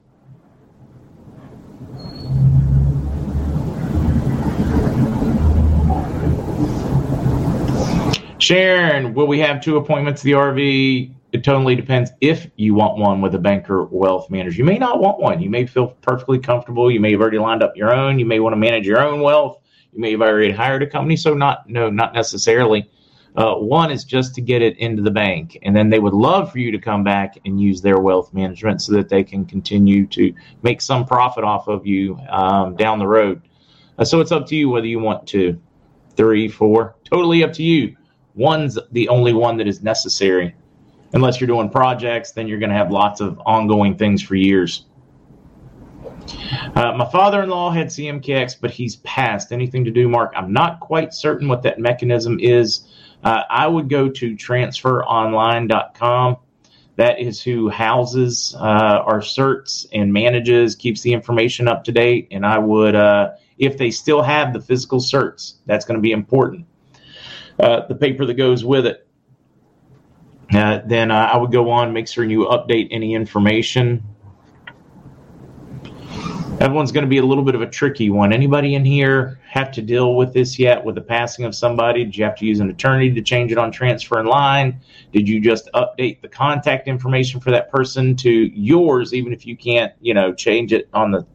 Sharon, 8.43 9.13
will 9.13 9.25
we 9.25 9.39
have 9.39 9.61
two 9.61 9.77
appointments 9.77 10.21
the 10.21 10.33
RV? 10.33 11.15
It 11.31 11.45
totally 11.45 11.77
depends 11.77 12.11
if 12.19 12.45
you 12.57 12.73
want 12.73 12.97
one 12.97 13.21
with 13.21 13.33
a 13.35 13.39
banker 13.39 13.85
wealth 13.85 14.29
manager. 14.29 14.57
You 14.57 14.65
may 14.65 14.77
not 14.77 14.99
want 14.99 15.17
one. 15.17 15.41
You 15.41 15.49
may 15.49 15.65
feel 15.65 15.87
perfectly 16.01 16.39
comfortable. 16.39 16.91
You 16.91 16.99
may 16.99 17.13
have 17.13 17.21
already 17.21 17.39
lined 17.39 17.63
up 17.63 17.77
your 17.77 17.95
own. 17.95 18.19
You 18.19 18.25
may 18.25 18.41
want 18.41 18.51
to 18.51 18.57
manage 18.57 18.85
your 18.85 18.99
own 18.99 19.21
wealth. 19.21 19.61
You 19.93 20.01
may 20.01 20.11
have 20.11 20.21
already 20.21 20.51
hired 20.51 20.83
a 20.83 20.87
company. 20.87 21.15
So 21.15 21.33
not 21.33 21.69
no, 21.69 21.89
not 21.89 22.13
necessarily. 22.13 22.91
Uh, 23.37 23.55
one 23.55 23.89
is 23.89 24.03
just 24.03 24.35
to 24.35 24.41
get 24.41 24.61
it 24.61 24.77
into 24.77 25.01
the 25.01 25.09
bank, 25.09 25.57
and 25.63 25.73
then 25.73 25.89
they 25.89 25.99
would 25.99 26.13
love 26.13 26.51
for 26.51 26.59
you 26.59 26.69
to 26.69 26.79
come 26.79 27.01
back 27.01 27.37
and 27.45 27.61
use 27.61 27.81
their 27.81 27.99
wealth 27.99 28.33
management 28.33 28.81
so 28.81 28.91
that 28.91 29.07
they 29.07 29.23
can 29.23 29.45
continue 29.45 30.05
to 30.07 30.33
make 30.63 30.81
some 30.81 31.05
profit 31.05 31.45
off 31.45 31.69
of 31.69 31.87
you 31.87 32.19
um, 32.29 32.75
down 32.75 32.99
the 32.99 33.07
road. 33.07 33.41
Uh, 33.97 34.03
so 34.03 34.19
it's 34.19 34.33
up 34.33 34.45
to 34.47 34.55
you 34.57 34.67
whether 34.67 34.85
you 34.85 34.99
want 34.99 35.25
to, 35.27 35.57
three, 36.17 36.49
four, 36.49 36.97
totally 37.05 37.41
up 37.41 37.53
to 37.53 37.63
you. 37.63 37.95
One's 38.35 38.77
the 38.91 39.07
only 39.09 39.33
one 39.33 39.57
that 39.57 39.67
is 39.67 39.83
necessary. 39.83 40.55
Unless 41.13 41.39
you're 41.39 41.47
doing 41.47 41.69
projects, 41.69 42.31
then 42.31 42.47
you're 42.47 42.59
going 42.59 42.71
to 42.71 42.75
have 42.75 42.91
lots 42.91 43.21
of 43.21 43.39
ongoing 43.45 43.95
things 43.95 44.21
for 44.21 44.35
years. 44.35 44.85
Uh, 46.75 46.93
my 46.93 47.09
father 47.11 47.43
in 47.43 47.49
law 47.49 47.69
had 47.69 47.87
CMKX, 47.87 48.55
but 48.59 48.71
he's 48.71 48.95
passed. 48.97 49.51
Anything 49.51 49.85
to 49.85 49.91
do, 49.91 50.09
Mark? 50.09 50.33
I'm 50.35 50.51
not 50.51 50.79
quite 50.79 51.13
certain 51.13 51.47
what 51.47 51.61
that 51.63 51.79
mechanism 51.79 52.39
is. 52.39 52.87
Uh, 53.23 53.43
I 53.49 53.67
would 53.67 53.89
go 53.89 54.09
to 54.09 54.35
transferonline.com. 54.35 56.37
That 56.95 57.19
is 57.19 57.41
who 57.41 57.69
houses 57.69 58.55
uh, 58.57 59.03
our 59.05 59.19
certs 59.19 59.87
and 59.93 60.13
manages, 60.13 60.75
keeps 60.75 61.01
the 61.01 61.13
information 61.13 61.67
up 61.67 61.83
to 61.85 61.91
date. 61.91 62.27
And 62.31 62.45
I 62.45 62.57
would, 62.57 62.95
uh, 62.95 63.31
if 63.57 63.77
they 63.77 63.91
still 63.91 64.23
have 64.23 64.53
the 64.53 64.61
physical 64.61 64.99
certs, 64.99 65.55
that's 65.65 65.85
going 65.85 65.97
to 65.97 66.01
be 66.01 66.11
important 66.11 66.65
uh, 67.59 67.87
the 67.87 67.95
paper 67.95 68.25
that 68.25 68.35
goes 68.35 68.63
with 68.63 68.85
it. 68.85 69.07
Uh, 70.53 70.81
then 70.85 71.09
uh, 71.09 71.29
I 71.33 71.37
would 71.37 71.51
go 71.51 71.69
on, 71.69 71.93
make 71.93 72.07
sure 72.07 72.23
you 72.23 72.45
update 72.45 72.89
any 72.91 73.13
information. 73.15 74.03
Everyone's 76.59 76.91
going 76.91 77.03
to 77.03 77.09
be 77.09 77.17
a 77.17 77.25
little 77.25 77.43
bit 77.43 77.55
of 77.55 77.61
a 77.61 77.67
tricky 77.67 78.09
one. 78.09 78.31
Anybody 78.31 78.75
in 78.75 78.85
here 78.85 79.39
have 79.49 79.71
to 79.71 79.81
deal 79.81 80.15
with 80.15 80.33
this 80.33 80.57
yet 80.59 80.83
with 80.83 80.95
the 80.95 81.01
passing 81.01 81.45
of 81.45 81.55
somebody? 81.55 82.05
Did 82.05 82.15
you 82.15 82.23
have 82.23 82.35
to 82.37 82.45
use 82.45 82.59
an 82.59 82.69
attorney 82.69 83.11
to 83.11 83.21
change 83.21 83.51
it 83.51 83.57
on 83.57 83.71
transfer 83.71 84.19
online? 84.19 84.79
Did 85.11 85.27
you 85.27 85.41
just 85.41 85.69
update 85.73 86.21
the 86.21 86.27
contact 86.29 86.87
information 86.87 87.39
for 87.39 87.51
that 87.51 87.71
person 87.71 88.15
to 88.17 88.29
yours, 88.29 89.13
even 89.13 89.33
if 89.33 89.45
you 89.45 89.57
can't, 89.57 89.93
you 89.99 90.13
know, 90.13 90.33
change 90.33 90.71
it 90.71 90.87
on 90.93 91.11
the 91.11 91.25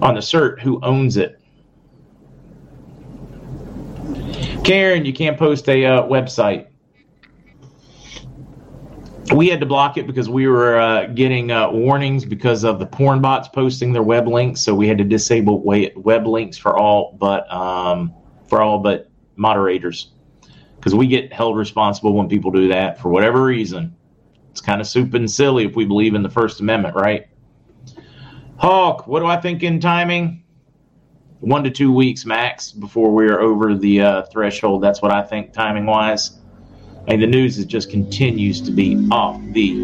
on 0.00 0.14
the 0.14 0.20
cert 0.20 0.60
who 0.60 0.78
owns 0.82 1.16
it? 1.16 1.40
Karen, 4.68 5.06
you 5.06 5.14
can't 5.14 5.38
post 5.38 5.66
a 5.70 5.86
uh, 5.86 6.02
website. 6.02 6.66
We 9.34 9.48
had 9.48 9.60
to 9.60 9.66
block 9.66 9.96
it 9.96 10.06
because 10.06 10.28
we 10.28 10.46
were 10.46 10.78
uh, 10.78 11.06
getting 11.06 11.50
uh, 11.50 11.70
warnings 11.70 12.26
because 12.26 12.64
of 12.64 12.78
the 12.78 12.84
porn 12.84 13.22
bots 13.22 13.48
posting 13.48 13.94
their 13.94 14.02
web 14.02 14.28
links. 14.28 14.60
So 14.60 14.74
we 14.74 14.86
had 14.86 14.98
to 14.98 15.04
disable 15.04 15.62
web 15.62 16.26
links 16.26 16.58
for 16.58 16.76
all 16.76 17.16
but 17.18 17.50
um, 17.50 18.12
for 18.46 18.60
all 18.60 18.78
but 18.80 19.10
moderators 19.36 20.10
because 20.76 20.94
we 20.94 21.06
get 21.06 21.32
held 21.32 21.56
responsible 21.56 22.12
when 22.12 22.28
people 22.28 22.50
do 22.50 22.68
that 22.68 23.00
for 23.00 23.08
whatever 23.08 23.42
reason. 23.42 23.96
It's 24.50 24.60
kind 24.60 24.82
of 24.82 24.86
soup 24.86 25.14
and 25.14 25.30
silly 25.30 25.64
if 25.64 25.76
we 25.76 25.86
believe 25.86 26.14
in 26.14 26.22
the 26.22 26.28
First 26.28 26.60
Amendment, 26.60 26.94
right? 26.94 27.26
Hawk, 28.58 29.06
what 29.06 29.20
do 29.20 29.26
I 29.26 29.40
think 29.40 29.62
in 29.62 29.80
timing? 29.80 30.44
One 31.40 31.62
to 31.64 31.70
two 31.70 31.92
weeks 31.92 32.24
max 32.24 32.72
before 32.72 33.10
we're 33.10 33.40
over 33.40 33.74
the 33.74 34.00
uh, 34.00 34.22
threshold. 34.32 34.82
That's 34.82 35.00
what 35.00 35.12
I 35.12 35.22
think 35.22 35.52
timing 35.52 35.86
wise. 35.86 36.38
And 37.06 37.22
the 37.22 37.26
news 37.26 37.58
is 37.58 37.64
just 37.64 37.90
continues 37.90 38.60
to 38.62 38.70
be 38.70 39.08
off 39.10 39.40
the 39.52 39.74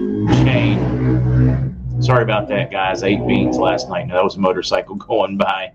chain. 0.45 1.75
Sorry 2.01 2.23
about 2.23 2.49
that, 2.49 2.71
guys. 2.71 3.03
Eight 3.03 3.27
beans 3.27 3.57
last 3.57 3.88
night. 3.88 4.09
No, 4.09 4.14
that 4.14 4.25
was 4.25 4.37
a 4.37 4.40
motorcycle 4.40 4.95
going 4.97 5.38
by. 5.38 5.73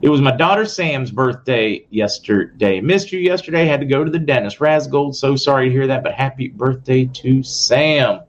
It 0.00 0.08
was 0.08 0.20
my 0.20 0.34
daughter 0.34 0.64
Sam's 0.64 1.12
birthday 1.12 1.86
yesterday. 1.90 2.80
Missed 2.80 3.12
you 3.12 3.20
yesterday. 3.20 3.66
Had 3.66 3.78
to 3.80 3.86
go 3.86 4.02
to 4.02 4.10
the 4.10 4.18
dentist. 4.18 4.58
Razgold, 4.58 5.14
so 5.14 5.36
sorry 5.36 5.68
to 5.68 5.72
hear 5.72 5.86
that, 5.86 6.02
but 6.02 6.12
happy 6.12 6.48
birthday 6.48 7.04
to 7.04 7.44
Sam. 7.44 8.22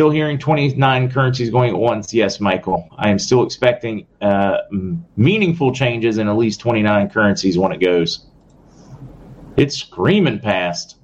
Still 0.00 0.08
hearing 0.08 0.38
29 0.38 1.10
currencies 1.10 1.50
going 1.50 1.68
at 1.68 1.76
once. 1.76 2.14
Yes, 2.14 2.40
Michael. 2.40 2.88
I 2.96 3.10
am 3.10 3.18
still 3.18 3.44
expecting 3.44 4.06
uh, 4.22 4.60
meaningful 5.14 5.74
changes 5.74 6.16
in 6.16 6.26
at 6.26 6.38
least 6.38 6.58
29 6.60 7.10
currencies 7.10 7.58
when 7.58 7.70
it 7.70 7.82
goes. 7.82 8.24
It's 9.58 9.76
screaming 9.76 10.38
past. 10.38 10.96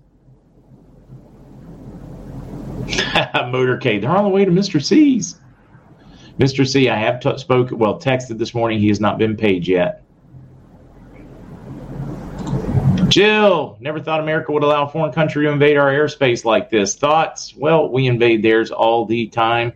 Motorcade. 2.87 4.01
They're 4.01 4.17
on 4.17 4.25
the 4.25 4.31
way 4.31 4.47
to 4.47 4.51
Mr. 4.51 4.83
C's. 4.83 5.39
Mr. 6.39 6.67
C, 6.67 6.89
I 6.89 6.97
have 6.97 7.21
t- 7.21 7.37
spoken, 7.37 7.77
well, 7.77 8.01
texted 8.01 8.39
this 8.39 8.55
morning. 8.55 8.79
He 8.79 8.89
has 8.89 8.99
not 8.99 9.19
been 9.19 9.37
paid 9.37 9.69
yet. 9.69 10.06
Jill, 13.09 13.77
never 13.81 14.01
thought 14.01 14.21
America 14.21 14.53
would 14.53 14.65
allow 14.65 14.85
a 14.85 14.89
foreign 14.89 15.13
country 15.13 15.45
to 15.47 15.53
invade 15.53 15.77
our 15.77 15.91
airspace 15.91 16.45
like 16.45 16.71
this. 16.71 16.97
Thoughts? 16.97 17.55
Well, 17.57 17.89
we 17.89 18.07
invade 18.07 18.43
theirs 18.43 18.71
all 18.71 19.05
the 19.05 19.29
time. 19.29 19.73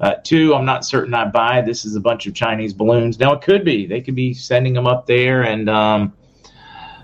Uh, 0.00 0.14
two, 0.24 0.54
I'm 0.54 0.64
not 0.64 0.84
certain 0.84 1.14
I 1.14 1.26
buy. 1.26 1.60
This 1.60 1.84
is 1.84 1.94
a 1.94 2.00
bunch 2.00 2.26
of 2.26 2.34
Chinese 2.34 2.72
balloons. 2.72 3.20
Now, 3.20 3.34
it 3.34 3.42
could 3.42 3.64
be. 3.64 3.86
They 3.86 4.00
could 4.00 4.16
be 4.16 4.34
sending 4.34 4.72
them 4.72 4.88
up 4.88 5.06
there 5.06 5.42
and 5.42 5.70
um, 5.70 6.12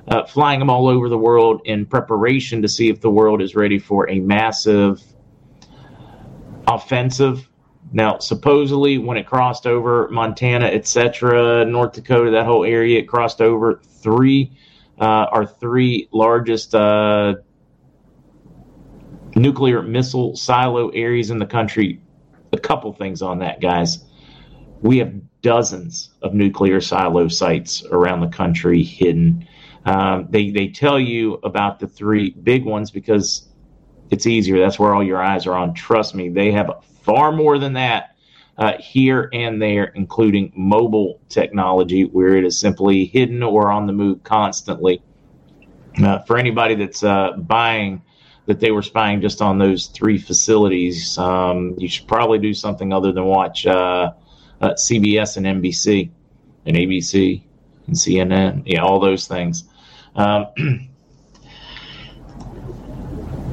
uh, 0.09 0.25
flying 0.25 0.59
them 0.59 0.69
all 0.69 0.89
over 0.89 1.09
the 1.09 1.19
world 1.19 1.63
in 1.65 1.87
preparation 1.87 2.61
to 2.63 2.69
see 2.69 2.89
if 2.89 3.01
the 3.01 3.11
world 3.11 3.41
is 3.41 3.55
ready 3.55 3.79
for 3.79 4.11
a 4.11 4.19
massive 4.19 5.01
offensive. 6.67 7.49
Now, 7.93 8.19
supposedly, 8.19 8.99
when 8.99 9.17
it 9.17 9.27
crossed 9.27 9.67
over 9.67 10.09
Montana, 10.09 10.67
etc., 10.67 11.65
North 11.65 11.93
Dakota, 11.93 12.33
that 12.33 12.47
whole 12.47 12.65
area, 12.65 12.99
it 12.99 13.05
crossed 13.09 13.41
over 13.41 13.81
three 13.85 14.53
our 15.07 15.47
three 15.47 16.09
largest 16.13 16.75
uh, 16.75 17.35
nuclear 19.35 19.83
missile 19.83 20.37
silo 20.37 20.89
areas 20.91 21.31
in 21.31 21.39
the 21.39 21.47
country. 21.47 22.01
A 22.53 22.59
couple 22.59 22.93
things 22.93 23.23
on 23.23 23.39
that, 23.41 23.61
guys. 23.61 24.05
We 24.81 24.99
have 24.99 25.13
dozens 25.43 26.11
of 26.23 26.35
nuclear 26.35 26.81
silo 26.81 27.29
sites 27.29 27.85
around 27.91 28.21
the 28.21 28.29
country 28.29 28.83
hidden. 28.83 29.47
Um, 29.85 30.27
they 30.31 30.51
they 30.51 30.69
tell 30.69 30.99
you 30.99 31.35
about 31.45 31.79
the 31.79 31.87
three 31.87 32.31
big 32.31 32.65
ones 32.65 32.91
because 32.91 33.49
it's 34.11 34.27
easier. 34.27 34.59
That's 34.59 34.79
where 34.79 34.95
all 34.95 35.05
your 35.05 35.23
eyes 35.23 35.47
are 35.47 35.55
on. 35.55 35.75
Trust 35.75 36.15
me, 36.15 36.29
they 36.29 36.51
have 36.53 36.71
far 37.03 37.33
more 37.33 37.59
than 37.59 37.75
that 37.75 38.17
uh, 38.59 38.73
here 38.79 39.29
and 39.33 39.63
there, 39.63 39.85
including 39.95 40.53
mobile 40.57 41.21
technology, 41.29 42.05
where 42.05 42.37
it 42.37 42.45
is 42.45 42.59
simply 42.59 43.05
hidden 43.05 43.43
or 43.43 43.71
on 43.71 43.87
the 43.87 43.93
move 43.93 44.23
constantly. 44.25 45.01
Uh, 46.03 46.19
for 46.21 46.37
anybody 46.37 46.75
that's 46.75 47.03
uh, 47.05 47.33
buying 47.33 48.03
that 48.47 48.61
they 48.61 48.71
were 48.71 48.83
spying 48.83 49.21
just 49.21 49.43
on 49.43 49.59
those 49.59 49.87
three 49.87 50.19
facilities, 50.19 51.17
um, 51.19 51.75
you 51.79 51.89
should 51.89 52.09
probably 52.09 52.39
do 52.39 52.53
something 52.53 52.93
other 52.93 53.13
than 53.13 53.25
watch 53.25 53.67
uh, 53.67 54.13
uh, 54.61 54.71
CBS 54.71 55.37
and 55.37 55.47
NBC 55.47 56.11
and 56.67 56.77
ABC 56.77 57.43
and 57.87 57.95
CNN, 57.95 58.63
yeah, 58.67 58.83
all 58.83 58.99
those 59.01 59.29
things. 59.29 59.65
Um, 60.17 60.47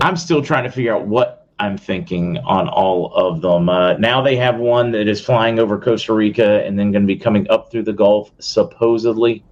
I'm 0.02 0.18
still 0.18 0.42
trying 0.42 0.64
to 0.64 0.72
figure 0.72 0.96
out 0.96 1.06
what 1.06 1.45
I'm 1.58 1.78
thinking 1.78 2.38
on 2.40 2.68
all 2.68 3.14
of 3.14 3.42
them. 3.42 3.70
Uh, 3.70 3.94
now 3.98 4.22
they 4.22 4.36
have 4.36 4.58
one 4.58 4.92
that 4.92 5.08
is 5.08 5.22
flying 5.22 5.58
over 5.58 5.80
Costa 5.80 6.14
Rica 6.14 6.66
and 6.66 6.78
then 6.78 6.92
going 6.92 7.04
to 7.04 7.08
be 7.08 7.16
coming 7.16 7.50
up 7.50 7.72
through 7.72 7.84
the 7.84 7.94
Gulf, 7.94 8.32
supposedly. 8.40 9.44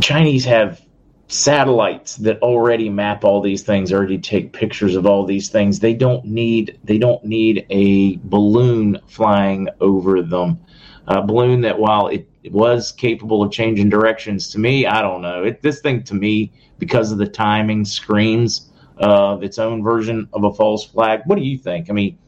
Chinese 0.00 0.44
have 0.44 0.80
satellites 1.28 2.16
that 2.16 2.42
already 2.42 2.88
map 2.88 3.24
all 3.24 3.40
these 3.40 3.62
things, 3.62 3.92
already 3.92 4.18
take 4.18 4.52
pictures 4.52 4.96
of 4.96 5.06
all 5.06 5.24
these 5.24 5.48
things. 5.48 5.78
They 5.78 5.94
don't 5.94 6.24
need 6.24 6.78
they 6.82 6.98
don't 6.98 7.24
need 7.24 7.66
a 7.70 8.16
balloon 8.24 8.98
flying 9.06 9.68
over 9.80 10.22
them. 10.22 10.58
A 11.06 11.22
balloon 11.22 11.60
that 11.60 11.78
while 11.78 12.08
it 12.08 12.26
was 12.50 12.90
capable 12.90 13.42
of 13.42 13.52
changing 13.52 13.90
directions, 13.90 14.50
to 14.50 14.58
me, 14.58 14.86
I 14.86 15.02
don't 15.02 15.22
know. 15.22 15.44
It, 15.44 15.62
this 15.62 15.80
thing 15.80 16.02
to 16.04 16.14
me, 16.14 16.52
because 16.78 17.12
of 17.12 17.18
the 17.18 17.28
timing, 17.28 17.84
screams 17.84 18.69
of 19.00 19.42
its 19.42 19.58
own 19.58 19.82
version 19.82 20.28
of 20.32 20.44
a 20.44 20.52
false 20.52 20.84
flag. 20.84 21.22
What 21.24 21.36
do 21.36 21.42
you 21.42 21.58
think? 21.58 21.90
I 21.90 21.92
mean, 21.92 22.18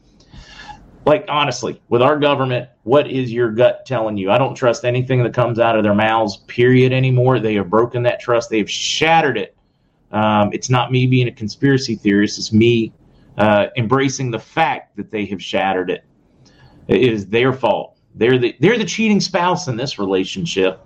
like 1.05 1.25
honestly, 1.29 1.81
with 1.89 2.01
our 2.01 2.17
government, 2.17 2.69
what 2.83 3.09
is 3.09 3.31
your 3.31 3.51
gut 3.51 3.85
telling 3.85 4.17
you? 4.17 4.31
I 4.31 4.37
don't 4.37 4.55
trust 4.55 4.83
anything 4.83 5.23
that 5.23 5.33
comes 5.33 5.59
out 5.59 5.77
of 5.77 5.83
their 5.83 5.93
mouths, 5.93 6.37
period, 6.47 6.91
anymore. 6.91 7.39
They 7.39 7.55
have 7.55 7.69
broken 7.69 8.03
that 8.03 8.19
trust. 8.19 8.49
They 8.49 8.57
have 8.57 8.71
shattered 8.71 9.37
it. 9.37 9.55
Um, 10.11 10.49
it's 10.53 10.69
not 10.69 10.91
me 10.91 11.07
being 11.07 11.27
a 11.27 11.31
conspiracy 11.31 11.95
theorist. 11.95 12.37
It's 12.37 12.53
me 12.53 12.93
uh, 13.37 13.67
embracing 13.77 14.31
the 14.31 14.39
fact 14.39 14.95
that 14.97 15.11
they 15.11 15.25
have 15.25 15.41
shattered 15.41 15.89
it. 15.89 16.05
It 16.87 17.01
is 17.01 17.27
their 17.27 17.53
fault. 17.53 17.97
They're 18.15 18.37
the 18.37 18.55
they're 18.59 18.77
the 18.77 18.85
cheating 18.85 19.19
spouse 19.19 19.67
in 19.67 19.75
this 19.75 19.97
relationship. 19.97 20.79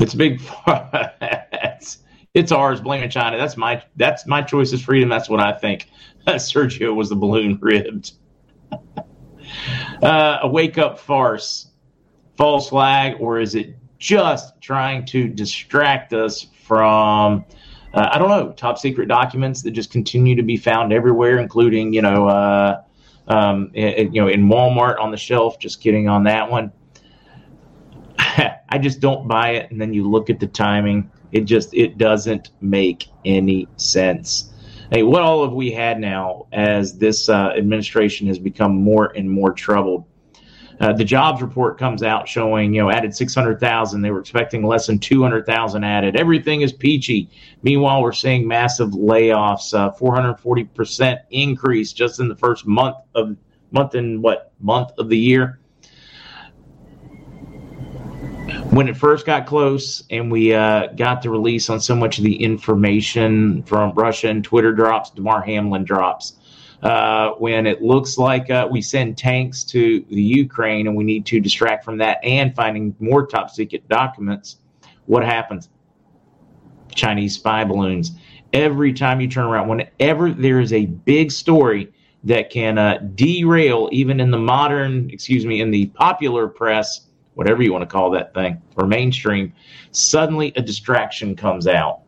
It's 0.00 0.14
big. 0.14 0.40
it's, 0.66 1.98
it's 2.32 2.52
ours. 2.52 2.80
Blaming 2.80 3.10
China. 3.10 3.36
That's 3.36 3.56
my 3.58 3.82
that's 3.96 4.26
my 4.26 4.40
choice 4.40 4.72
is 4.72 4.82
freedom. 4.82 5.10
That's 5.10 5.28
what 5.28 5.40
I 5.40 5.52
think. 5.52 5.90
Sergio 6.26 6.94
was 6.94 7.10
the 7.10 7.16
balloon 7.16 7.58
ribbed. 7.60 8.12
uh, 10.02 10.38
a 10.42 10.48
wake 10.48 10.78
up 10.78 10.98
farce, 10.98 11.70
false 12.38 12.70
flag, 12.70 13.16
or 13.20 13.40
is 13.40 13.54
it 13.54 13.76
just 13.98 14.58
trying 14.62 15.04
to 15.06 15.28
distract 15.28 16.14
us 16.14 16.46
from? 16.64 17.44
Uh, 17.92 18.08
I 18.12 18.18
don't 18.18 18.30
know. 18.30 18.52
Top 18.52 18.78
secret 18.78 19.06
documents 19.06 19.62
that 19.62 19.72
just 19.72 19.90
continue 19.90 20.34
to 20.34 20.42
be 20.42 20.56
found 20.56 20.94
everywhere, 20.94 21.38
including 21.38 21.92
you 21.92 22.00
know, 22.00 22.26
uh, 22.26 22.82
um, 23.28 23.70
it, 23.74 24.14
you 24.14 24.20
know, 24.22 24.28
in 24.28 24.48
Walmart 24.48 24.98
on 24.98 25.10
the 25.10 25.18
shelf. 25.18 25.58
Just 25.58 25.82
kidding 25.82 26.08
on 26.08 26.24
that 26.24 26.50
one. 26.50 26.72
I 28.68 28.78
just 28.78 29.00
don't 29.00 29.26
buy 29.26 29.50
it. 29.50 29.70
And 29.70 29.80
then 29.80 29.92
you 29.92 30.08
look 30.08 30.30
at 30.30 30.40
the 30.40 30.46
timing; 30.46 31.10
it 31.32 31.42
just 31.42 31.74
it 31.74 31.98
doesn't 31.98 32.50
make 32.60 33.06
any 33.24 33.68
sense. 33.76 34.52
Hey, 34.90 35.02
what 35.04 35.22
all 35.22 35.44
have 35.44 35.52
we 35.52 35.70
had 35.70 36.00
now 36.00 36.46
as 36.52 36.98
this 36.98 37.28
uh, 37.28 37.52
administration 37.56 38.26
has 38.26 38.38
become 38.38 38.74
more 38.74 39.06
and 39.16 39.30
more 39.30 39.52
troubled? 39.52 40.04
Uh, 40.80 40.92
the 40.94 41.04
jobs 41.04 41.42
report 41.42 41.78
comes 41.78 42.02
out 42.02 42.26
showing, 42.26 42.72
you 42.72 42.80
know, 42.80 42.90
added 42.90 43.14
600,000. 43.14 44.00
They 44.00 44.10
were 44.10 44.18
expecting 44.18 44.64
less 44.64 44.86
than 44.86 44.98
200,000 44.98 45.84
added. 45.84 46.16
Everything 46.16 46.62
is 46.62 46.72
peachy. 46.72 47.28
Meanwhile, 47.62 48.02
we're 48.02 48.12
seeing 48.12 48.48
massive 48.48 48.90
layoffs, 48.90 49.74
uh, 49.74 49.92
440% 49.92 51.18
increase 51.30 51.92
just 51.92 52.18
in 52.18 52.28
the 52.28 52.34
first 52.34 52.66
month 52.66 52.96
of 53.14 53.36
month 53.72 53.94
and 53.94 54.22
what 54.22 54.52
month 54.58 54.90
of 54.98 55.08
the 55.08 55.18
year 55.18 55.59
when 58.70 58.88
it 58.88 58.96
first 58.96 59.26
got 59.26 59.46
close 59.46 60.02
and 60.10 60.30
we 60.30 60.54
uh, 60.54 60.88
got 60.88 61.22
the 61.22 61.30
release 61.30 61.70
on 61.70 61.80
so 61.80 61.94
much 61.94 62.18
of 62.18 62.24
the 62.24 62.42
information 62.42 63.62
from 63.64 63.92
Russia 63.94 64.28
and 64.28 64.44
Twitter 64.44 64.72
drops, 64.72 65.10
Damar 65.10 65.42
Hamlin 65.42 65.84
drops. 65.84 66.36
Uh, 66.82 67.32
when 67.32 67.66
it 67.66 67.82
looks 67.82 68.16
like 68.16 68.48
uh, 68.48 68.66
we 68.70 68.80
send 68.80 69.18
tanks 69.18 69.64
to 69.64 70.04
the 70.08 70.22
Ukraine 70.22 70.86
and 70.86 70.96
we 70.96 71.04
need 71.04 71.26
to 71.26 71.38
distract 71.38 71.84
from 71.84 71.98
that 71.98 72.18
and 72.24 72.54
finding 72.54 72.94
more 73.00 73.26
top 73.26 73.50
secret 73.50 73.86
documents, 73.88 74.56
what 75.06 75.24
happens? 75.24 75.68
Chinese 76.94 77.34
spy 77.34 77.64
balloons. 77.64 78.12
Every 78.52 78.92
time 78.92 79.20
you 79.20 79.28
turn 79.28 79.44
around, 79.44 79.68
whenever 79.68 80.30
there 80.32 80.60
is 80.60 80.72
a 80.72 80.86
big 80.86 81.30
story 81.30 81.92
that 82.24 82.50
can 82.50 82.78
uh, 82.78 82.98
derail, 83.14 83.88
even 83.92 84.18
in 84.18 84.30
the 84.30 84.38
modern, 84.38 85.10
excuse 85.10 85.46
me, 85.46 85.60
in 85.60 85.70
the 85.70 85.86
popular 85.86 86.48
press, 86.48 87.06
whatever 87.40 87.62
you 87.62 87.72
want 87.72 87.80
to 87.80 87.86
call 87.86 88.10
that 88.10 88.34
thing, 88.34 88.60
or 88.76 88.86
mainstream, 88.86 89.50
suddenly 89.92 90.52
a 90.56 90.60
distraction 90.60 91.34
comes 91.34 91.66
out. 91.66 92.02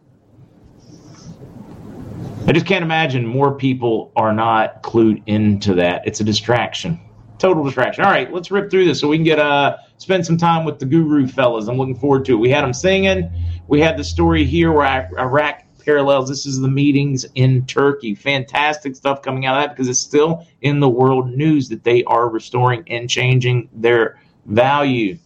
I 2.46 2.52
just 2.52 2.66
can't 2.66 2.84
imagine 2.84 3.24
more 3.24 3.54
people 3.54 4.12
are 4.14 4.34
not 4.34 4.82
clued 4.82 5.22
into 5.24 5.72
that. 5.76 6.06
It's 6.06 6.20
a 6.20 6.24
distraction. 6.24 7.00
Total 7.38 7.64
distraction. 7.64 8.04
All 8.04 8.10
right, 8.10 8.30
let's 8.30 8.50
rip 8.50 8.70
through 8.70 8.84
this 8.84 9.00
so 9.00 9.08
we 9.08 9.16
can 9.16 9.24
get 9.24 9.38
uh 9.38 9.78
spend 9.96 10.26
some 10.26 10.36
time 10.36 10.66
with 10.66 10.78
the 10.78 10.84
guru 10.84 11.26
fellas. 11.26 11.66
I'm 11.66 11.78
looking 11.78 11.96
forward 11.96 12.26
to 12.26 12.34
it. 12.34 12.36
We 12.36 12.50
had 12.50 12.62
them 12.62 12.74
singing. 12.74 13.30
We 13.68 13.80
had 13.80 13.96
the 13.96 14.04
story 14.04 14.44
here 14.44 14.70
where 14.70 15.08
Iraq 15.18 15.64
parallels. 15.82 16.28
This 16.28 16.44
is 16.44 16.60
the 16.60 16.68
meetings 16.68 17.24
in 17.36 17.64
Turkey. 17.64 18.14
Fantastic 18.14 18.96
stuff 18.96 19.22
coming 19.22 19.46
out 19.46 19.56
of 19.56 19.62
that 19.62 19.74
because 19.74 19.88
it's 19.88 19.98
still 19.98 20.46
in 20.60 20.78
the 20.78 20.90
world 20.90 21.30
news 21.30 21.70
that 21.70 21.84
they 21.84 22.04
are 22.04 22.28
restoring 22.28 22.84
and 22.88 23.08
changing 23.08 23.70
their 23.72 24.18
value. 24.46 25.18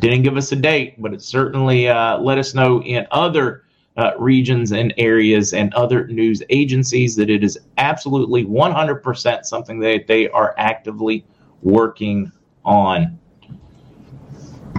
Didn't 0.00 0.22
give 0.22 0.36
us 0.36 0.52
a 0.52 0.56
date, 0.56 1.00
but 1.00 1.14
it 1.14 1.22
certainly 1.22 1.88
uh, 1.88 2.18
let 2.18 2.38
us 2.38 2.54
know 2.54 2.82
in 2.82 3.06
other 3.10 3.64
uh, 3.96 4.12
regions 4.18 4.72
and 4.72 4.94
areas 4.96 5.52
and 5.54 5.74
other 5.74 6.06
news 6.06 6.42
agencies 6.50 7.16
that 7.16 7.30
it 7.30 7.42
is 7.42 7.58
absolutely 7.78 8.44
100% 8.44 9.44
something 9.44 9.80
that 9.80 10.06
they 10.06 10.28
are 10.28 10.54
actively 10.56 11.24
working 11.62 12.30
on. 12.64 13.18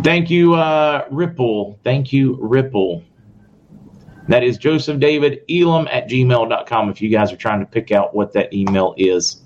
Thank 0.04 0.30
you, 0.30 0.54
uh, 0.54 1.06
Ripple. 1.12 1.78
Thank 1.84 2.13
you, 2.13 2.38
Ripple. 2.39 3.04
That 4.30 4.43
is 4.43 4.58
Joseph 4.58 4.99
David 4.99 5.41
Elam 5.49 5.88
at 5.91 6.08
gmail.com 6.08 6.89
if 6.89 7.02
you 7.02 7.10
guys 7.10 7.34
are 7.34 7.38
trying 7.38 7.60
to 7.60 7.65
pick 7.65 7.91
out 7.91 8.15
what 8.15 8.32
that 8.34 8.54
email 8.54 8.93
is. 8.95 9.41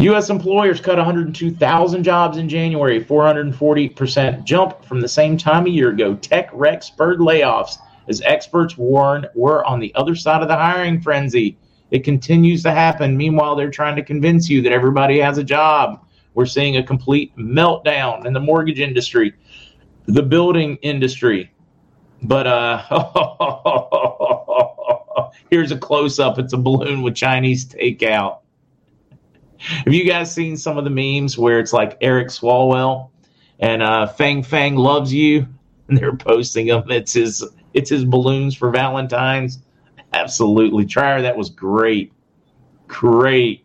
U.S. 0.00 0.30
employers 0.30 0.80
cut 0.80 0.96
102,000 0.96 2.02
jobs 2.02 2.38
in 2.38 2.48
January, 2.48 3.04
440% 3.04 4.44
jump 4.44 4.82
from 4.82 5.02
the 5.02 5.08
same 5.08 5.36
time 5.36 5.66
a 5.66 5.68
year 5.68 5.90
ago. 5.90 6.14
Tech 6.14 6.48
wreck 6.54 6.82
spurred 6.82 7.18
layoffs 7.18 7.76
as 8.08 8.22
experts 8.22 8.78
warn 8.78 9.26
we're 9.34 9.62
on 9.64 9.78
the 9.78 9.94
other 9.94 10.14
side 10.14 10.40
of 10.40 10.48
the 10.48 10.56
hiring 10.56 11.02
frenzy. 11.02 11.58
It 11.90 12.02
continues 12.02 12.62
to 12.62 12.70
happen. 12.70 13.14
Meanwhile, 13.14 13.56
they're 13.56 13.70
trying 13.70 13.94
to 13.96 14.02
convince 14.02 14.48
you 14.48 14.62
that 14.62 14.72
everybody 14.72 15.18
has 15.18 15.36
a 15.36 15.44
job. 15.44 16.02
We're 16.32 16.46
seeing 16.46 16.78
a 16.78 16.82
complete 16.82 17.36
meltdown 17.36 18.24
in 18.24 18.32
the 18.32 18.40
mortgage 18.40 18.80
industry, 18.80 19.34
the 20.06 20.22
building 20.22 20.78
industry. 20.80 21.52
But 22.22 22.46
uh, 22.46 22.82
here's 25.50 25.72
a 25.72 25.78
close 25.78 26.18
up. 26.18 26.38
It's 26.38 26.54
a 26.54 26.58
balloon 26.58 27.02
with 27.02 27.14
Chinese 27.14 27.66
takeout. 27.66 28.38
Have 29.60 29.92
you 29.92 30.04
guys 30.04 30.32
seen 30.34 30.56
some 30.56 30.78
of 30.78 30.84
the 30.84 30.90
memes 30.90 31.36
where 31.36 31.58
it's 31.58 31.72
like 31.72 31.98
Eric 32.00 32.28
Swalwell 32.28 33.10
and 33.58 33.82
uh, 33.82 34.06
Fang 34.06 34.42
Fang 34.42 34.76
loves 34.76 35.12
you, 35.12 35.46
and 35.88 35.98
they're 35.98 36.16
posting 36.16 36.66
them? 36.66 36.90
It's 36.90 37.12
his 37.12 37.44
it's 37.74 37.90
his 37.90 38.04
balloons 38.04 38.56
for 38.56 38.70
Valentine's. 38.70 39.58
Absolutely, 40.12 40.86
Trier, 40.86 41.22
that 41.22 41.36
was 41.36 41.50
great, 41.50 42.12
great. 42.88 43.64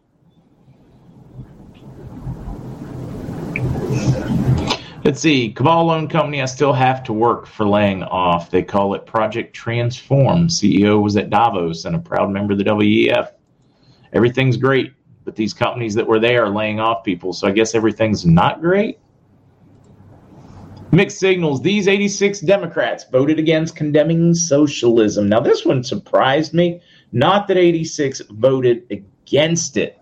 Let's 5.03 5.19
see. 5.19 5.51
Cabal 5.53 5.85
Loan 5.85 6.07
Company, 6.07 6.41
I 6.41 6.45
still 6.45 6.73
have 6.73 7.03
to 7.03 7.13
work 7.13 7.45
for 7.45 7.67
laying 7.67 8.01
off. 8.01 8.49
They 8.49 8.63
call 8.63 8.95
it 8.95 9.05
Project 9.05 9.55
Transform. 9.55 10.47
CEO 10.47 10.99
was 10.99 11.15
at 11.15 11.29
Davos 11.29 11.85
and 11.85 11.95
a 11.95 11.99
proud 11.99 12.31
member 12.31 12.53
of 12.53 12.57
the 12.57 12.65
WEF. 12.65 13.31
Everything's 14.13 14.57
great 14.57 14.93
but 15.25 15.35
these 15.35 15.53
companies 15.53 15.95
that 15.95 16.07
were 16.07 16.19
there 16.19 16.45
are 16.45 16.49
laying 16.49 16.79
off 16.79 17.03
people. 17.03 17.33
So 17.33 17.47
I 17.47 17.51
guess 17.51 17.75
everything's 17.75 18.25
not 18.25 18.61
great. 18.61 18.99
Mixed 20.91 21.19
signals. 21.19 21.61
These 21.61 21.87
86 21.87 22.39
Democrats 22.41 23.05
voted 23.11 23.39
against 23.39 23.75
condemning 23.75 24.33
socialism. 24.33 25.27
Now, 25.27 25.41
this 25.41 25.65
one 25.65 25.83
surprised 25.83 26.53
me. 26.53 26.79
Not 27.11 27.47
that 27.47 27.57
86 27.57 28.21
voted 28.29 28.83
against 28.91 29.77
it, 29.77 29.99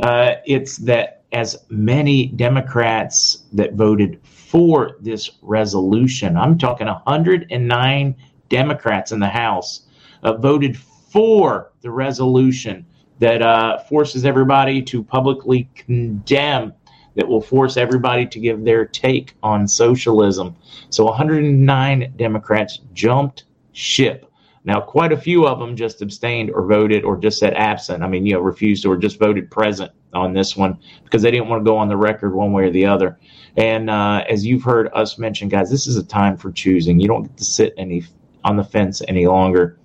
uh, 0.00 0.34
it's 0.44 0.78
that 0.78 1.22
as 1.32 1.64
many 1.68 2.26
Democrats 2.26 3.44
that 3.52 3.74
voted 3.74 4.20
for 4.24 4.96
this 5.00 5.30
resolution, 5.42 6.36
I'm 6.36 6.58
talking 6.58 6.86
109 6.86 8.16
Democrats 8.48 9.12
in 9.12 9.20
the 9.20 9.28
House, 9.28 9.86
uh, 10.22 10.34
voted 10.34 10.76
for 10.76 11.72
the 11.80 11.90
resolution 11.90 12.86
that 13.24 13.40
uh, 13.40 13.78
forces 13.78 14.26
everybody 14.26 14.82
to 14.82 15.02
publicly 15.02 15.66
condemn, 15.76 16.74
that 17.14 17.26
will 17.26 17.40
force 17.40 17.78
everybody 17.78 18.26
to 18.26 18.38
give 18.38 18.64
their 18.64 18.84
take 18.84 19.34
on 19.42 19.66
socialism. 19.66 20.54
So 20.90 21.06
109 21.06 22.12
Democrats 22.18 22.80
jumped 22.92 23.44
ship. 23.72 24.30
Now, 24.66 24.78
quite 24.78 25.10
a 25.10 25.16
few 25.16 25.46
of 25.46 25.58
them 25.58 25.74
just 25.74 26.02
abstained 26.02 26.50
or 26.50 26.66
voted 26.66 27.02
or 27.02 27.16
just 27.16 27.38
said 27.38 27.54
absent. 27.54 28.02
I 28.02 28.08
mean, 28.08 28.26
you 28.26 28.34
know, 28.34 28.40
refused 28.40 28.84
or 28.84 28.94
just 28.94 29.18
voted 29.18 29.50
present 29.50 29.90
on 30.12 30.34
this 30.34 30.54
one 30.54 30.78
because 31.04 31.22
they 31.22 31.30
didn't 31.30 31.48
want 31.48 31.64
to 31.64 31.70
go 31.70 31.78
on 31.78 31.88
the 31.88 31.96
record 31.96 32.34
one 32.34 32.52
way 32.52 32.64
or 32.64 32.70
the 32.70 32.84
other. 32.84 33.18
And 33.56 33.88
uh, 33.88 34.24
as 34.28 34.44
you've 34.44 34.64
heard 34.64 34.90
us 34.92 35.16
mention, 35.16 35.48
guys, 35.48 35.70
this 35.70 35.86
is 35.86 35.96
a 35.96 36.04
time 36.04 36.36
for 36.36 36.52
choosing. 36.52 37.00
You 37.00 37.08
don't 37.08 37.22
get 37.22 37.38
to 37.38 37.44
sit 37.44 37.72
any 37.78 38.04
on 38.44 38.58
the 38.58 38.64
fence 38.64 39.00
any 39.08 39.26
longer. 39.26 39.78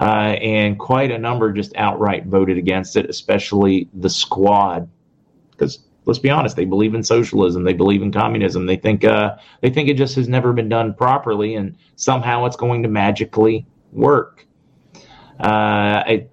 Uh, 0.00 0.36
and 0.40 0.78
quite 0.78 1.10
a 1.10 1.18
number 1.18 1.52
just 1.52 1.74
outright 1.76 2.26
voted 2.26 2.56
against 2.56 2.96
it, 2.96 3.10
especially 3.10 3.88
the 3.94 4.08
squad, 4.08 4.88
because 5.50 5.80
let's 6.04 6.20
be 6.20 6.30
honest, 6.30 6.54
they 6.56 6.64
believe 6.64 6.94
in 6.94 7.02
socialism, 7.02 7.64
they 7.64 7.72
believe 7.72 8.00
in 8.00 8.12
communism, 8.12 8.66
they 8.66 8.76
think 8.76 9.04
uh, 9.04 9.36
they 9.60 9.70
think 9.70 9.88
it 9.88 9.96
just 9.96 10.14
has 10.14 10.28
never 10.28 10.52
been 10.52 10.68
done 10.68 10.94
properly, 10.94 11.54
and 11.56 11.76
somehow 11.96 12.44
it's 12.46 12.56
going 12.56 12.82
to 12.82 12.88
magically 12.88 13.66
work. 13.92 14.46
Uh, 15.40 16.02
I 16.06 16.26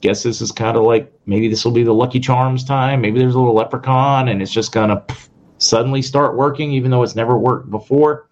guess 0.00 0.22
this 0.22 0.40
is 0.40 0.52
kind 0.52 0.76
of 0.76 0.84
like 0.84 1.12
maybe 1.26 1.48
this 1.48 1.64
will 1.64 1.72
be 1.72 1.82
the 1.82 1.92
Lucky 1.92 2.20
Charms 2.20 2.64
time. 2.64 3.00
Maybe 3.00 3.18
there's 3.18 3.34
a 3.34 3.38
little 3.38 3.54
leprechaun, 3.54 4.28
and 4.28 4.40
it's 4.40 4.52
just 4.52 4.72
gonna 4.72 5.04
suddenly 5.58 6.00
start 6.00 6.36
working, 6.36 6.72
even 6.72 6.90
though 6.90 7.02
it's 7.02 7.16
never 7.16 7.36
worked 7.36 7.70
before. 7.70 8.29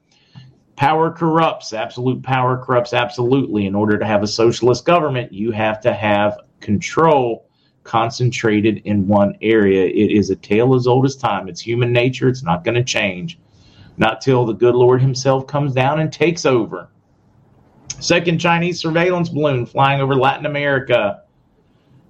Power 0.78 1.10
corrupts. 1.10 1.72
Absolute 1.72 2.22
power 2.22 2.56
corrupts 2.56 2.92
absolutely. 2.92 3.66
In 3.66 3.74
order 3.74 3.98
to 3.98 4.06
have 4.06 4.22
a 4.22 4.28
socialist 4.28 4.84
government, 4.84 5.32
you 5.32 5.50
have 5.50 5.80
to 5.80 5.92
have 5.92 6.38
control 6.60 7.48
concentrated 7.82 8.82
in 8.84 9.08
one 9.08 9.36
area. 9.42 9.86
It 9.86 10.16
is 10.16 10.30
a 10.30 10.36
tale 10.36 10.76
as 10.76 10.86
old 10.86 11.04
as 11.04 11.16
time. 11.16 11.48
It's 11.48 11.60
human 11.60 11.92
nature. 11.92 12.28
It's 12.28 12.44
not 12.44 12.62
going 12.62 12.76
to 12.76 12.84
change. 12.84 13.40
Not 13.96 14.20
till 14.20 14.46
the 14.46 14.52
good 14.52 14.76
Lord 14.76 15.02
Himself 15.02 15.48
comes 15.48 15.74
down 15.74 15.98
and 15.98 16.12
takes 16.12 16.46
over. 16.46 16.88
Second 17.98 18.38
Chinese 18.38 18.78
surveillance 18.78 19.30
balloon 19.30 19.66
flying 19.66 20.00
over 20.00 20.14
Latin 20.14 20.46
America. 20.46 21.24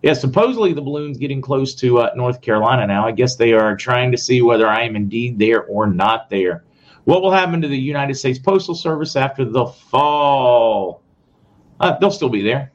Yeah, 0.03 0.13
supposedly 0.13 0.75
the 0.75 0.83
balloon's 0.83 1.17
getting 1.17 1.41
close 1.41 1.75
to 1.77 2.01
uh, 2.01 2.11
North 2.15 2.43
Carolina 2.43 2.87
now. 2.87 3.07
I 3.07 3.13
guess 3.13 3.37
they 3.37 3.55
are 3.55 3.75
trying 3.79 4.13
to 4.13 4.19
see 4.19 4.43
whether 4.43 4.69
I 4.69 4.83
am 4.83 4.95
indeed 4.95 5.39
there 5.39 5.65
or 5.65 5.87
not 5.87 6.29
there. 6.29 6.65
What 7.09 7.23
will 7.23 7.33
happen 7.33 7.63
to 7.63 7.69
the 7.69 7.79
United 7.79 8.17
States 8.17 8.39
Postal 8.39 8.75
Service 8.75 9.17
after 9.17 9.43
the 9.47 9.65
fall? 9.65 11.01
Uh, 11.81 11.97
they'll 11.99 12.11
still 12.11 12.29
be 12.29 12.43
there. 12.43 12.71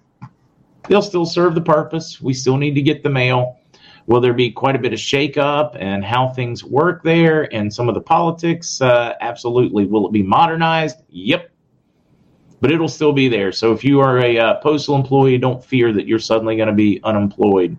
They'll 0.89 1.03
still 1.03 1.27
serve 1.27 1.53
the 1.53 1.61
purpose. 1.61 2.19
We 2.19 2.33
still 2.33 2.57
need 2.57 2.73
to 2.73 2.81
get 2.81 3.03
the 3.03 3.11
mail. 3.11 3.59
Will 4.07 4.19
there 4.19 4.33
be 4.33 4.49
quite 4.49 4.75
a 4.75 4.79
bit 4.79 4.91
of 4.91 4.97
shakeup 4.97 5.77
and 5.79 6.03
how 6.03 6.29
things 6.29 6.63
work 6.63 7.03
there 7.03 7.53
and 7.53 7.71
some 7.71 7.87
of 7.87 7.93
the 7.93 8.01
politics? 8.01 8.81
Uh, 8.81 9.13
absolutely. 9.21 9.85
Will 9.85 10.07
it 10.07 10.11
be 10.11 10.23
modernized? 10.23 11.03
Yep. 11.09 11.51
But 12.59 12.71
it'll 12.71 12.87
still 12.87 13.13
be 13.13 13.27
there. 13.27 13.51
So 13.51 13.71
if 13.71 13.83
you 13.83 13.99
are 13.99 14.17
a 14.17 14.39
uh, 14.39 14.53
postal 14.61 14.95
employee, 14.95 15.37
don't 15.37 15.63
fear 15.63 15.93
that 15.93 16.07
you're 16.07 16.17
suddenly 16.17 16.55
going 16.55 16.69
to 16.69 16.73
be 16.73 16.99
unemployed. 17.03 17.77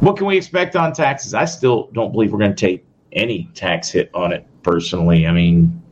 What 0.00 0.18
can 0.18 0.26
we 0.26 0.36
expect 0.36 0.76
on 0.76 0.92
taxes? 0.92 1.32
I 1.32 1.46
still 1.46 1.88
don't 1.94 2.12
believe 2.12 2.32
we're 2.32 2.38
going 2.38 2.54
to 2.54 2.66
take 2.66 2.84
any 3.12 3.50
tax 3.54 3.88
hit 3.88 4.10
on 4.12 4.34
it 4.34 4.46
personally. 4.68 5.26
I 5.26 5.32
mean, 5.32 5.82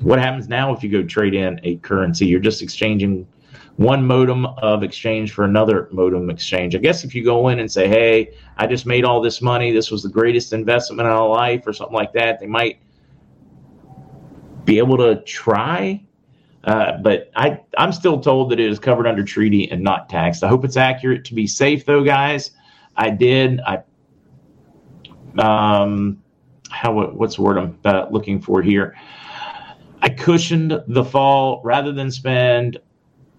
what 0.00 0.18
happens 0.18 0.46
now 0.46 0.74
if 0.74 0.82
you 0.82 0.90
go 0.90 1.02
trade 1.02 1.34
in 1.34 1.58
a 1.62 1.76
currency? 1.76 2.26
You're 2.26 2.38
just 2.38 2.60
exchanging 2.60 3.26
one 3.76 4.06
modem 4.06 4.44
of 4.44 4.82
exchange 4.82 5.32
for 5.32 5.44
another 5.44 5.88
modem 5.90 6.28
exchange. 6.28 6.74
I 6.74 6.78
guess 6.78 7.02
if 7.02 7.14
you 7.14 7.24
go 7.24 7.48
in 7.48 7.60
and 7.60 7.70
say, 7.70 7.88
"Hey, 7.88 8.32
I 8.58 8.66
just 8.66 8.84
made 8.84 9.04
all 9.04 9.22
this 9.22 9.40
money. 9.40 9.72
This 9.72 9.90
was 9.90 10.02
the 10.02 10.10
greatest 10.10 10.52
investment 10.52 11.00
in 11.00 11.06
my 11.06 11.18
life," 11.18 11.66
or 11.66 11.72
something 11.72 11.94
like 11.94 12.12
that, 12.12 12.38
they 12.38 12.46
might 12.46 12.78
be 14.66 14.78
able 14.78 14.98
to 14.98 15.22
try. 15.22 16.02
Uh, 16.64 16.98
but 16.98 17.30
I, 17.36 17.60
I'm 17.78 17.92
still 17.92 18.20
told 18.20 18.50
that 18.50 18.60
it 18.60 18.68
is 18.68 18.78
covered 18.78 19.06
under 19.06 19.22
treaty 19.22 19.70
and 19.70 19.82
not 19.82 20.08
taxed. 20.10 20.42
I 20.42 20.48
hope 20.48 20.64
it's 20.64 20.76
accurate. 20.76 21.24
To 21.26 21.34
be 21.34 21.46
safe, 21.46 21.86
though, 21.86 22.02
guys, 22.04 22.50
I 22.96 23.10
did. 23.10 23.60
I 23.60 23.82
um, 25.38 26.22
how 26.76 26.92
what's 26.92 27.36
the 27.36 27.42
word 27.42 27.58
I'm 27.58 27.78
uh, 27.84 28.06
looking 28.10 28.40
for 28.40 28.62
here? 28.62 28.94
I 30.02 30.10
cushioned 30.10 30.82
the 30.86 31.04
fall 31.04 31.62
rather 31.64 31.90
than 31.90 32.10
spend 32.10 32.78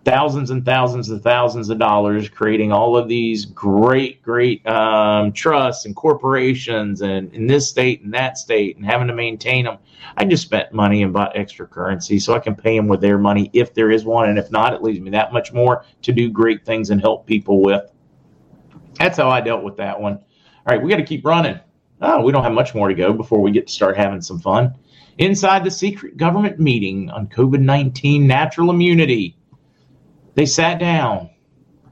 thousands 0.03 0.49
and 0.49 0.65
thousands 0.65 1.09
and 1.09 1.21
thousands 1.21 1.69
of 1.69 1.77
dollars 1.77 2.29
creating 2.29 2.71
all 2.71 2.97
of 2.97 3.07
these 3.07 3.45
great, 3.45 4.21
great 4.23 4.65
um, 4.65 5.31
trusts 5.33 5.85
and 5.85 5.95
corporations 5.95 7.01
and 7.01 7.31
in 7.33 7.45
this 7.45 7.69
state 7.69 8.01
and 8.01 8.13
that 8.13 8.37
state 8.37 8.77
and 8.77 8.85
having 8.85 9.07
to 9.07 9.13
maintain 9.13 9.65
them. 9.65 9.77
I 10.15 10.25
just 10.25 10.43
spent 10.43 10.73
money 10.73 11.03
and 11.03 11.13
bought 11.13 11.37
extra 11.37 11.67
currency 11.67 12.19
so 12.19 12.33
I 12.33 12.39
can 12.39 12.55
pay 12.55 12.75
them 12.75 12.87
with 12.87 13.01
their 13.01 13.17
money 13.17 13.51
if 13.53 13.73
there 13.73 13.91
is 13.91 14.03
one. 14.05 14.29
And 14.29 14.39
if 14.39 14.49
not, 14.49 14.73
it 14.73 14.81
leaves 14.81 14.99
me 14.99 15.11
that 15.11 15.33
much 15.33 15.53
more 15.53 15.85
to 16.01 16.11
do 16.11 16.29
great 16.29 16.65
things 16.65 16.89
and 16.89 16.99
help 17.01 17.27
people 17.27 17.61
with. 17.61 17.91
That's 18.95 19.17
how 19.17 19.29
I 19.29 19.41
dealt 19.41 19.63
with 19.63 19.75
that 19.77 19.99
one. 19.99 20.13
All 20.15 20.75
right, 20.75 20.81
we 20.81 20.89
got 20.89 20.97
to 20.97 21.05
keep 21.05 21.25
running. 21.25 21.59
Oh, 22.01 22.21
we 22.21 22.31
don't 22.31 22.43
have 22.43 22.53
much 22.53 22.75
more 22.75 22.87
to 22.87 22.93
go 22.93 23.13
before 23.13 23.41
we 23.41 23.51
get 23.51 23.67
to 23.67 23.73
start 23.73 23.97
having 23.97 24.21
some 24.21 24.39
fun. 24.39 24.75
Inside 25.17 25.63
the 25.63 25.71
secret 25.71 26.15
government 26.15 26.59
meeting 26.59 27.09
on 27.09 27.27
COVID 27.27 27.61
19 27.61 28.27
natural 28.27 28.69
immunity, 28.69 29.35
they 30.35 30.45
sat 30.45 30.79
down, 30.79 31.31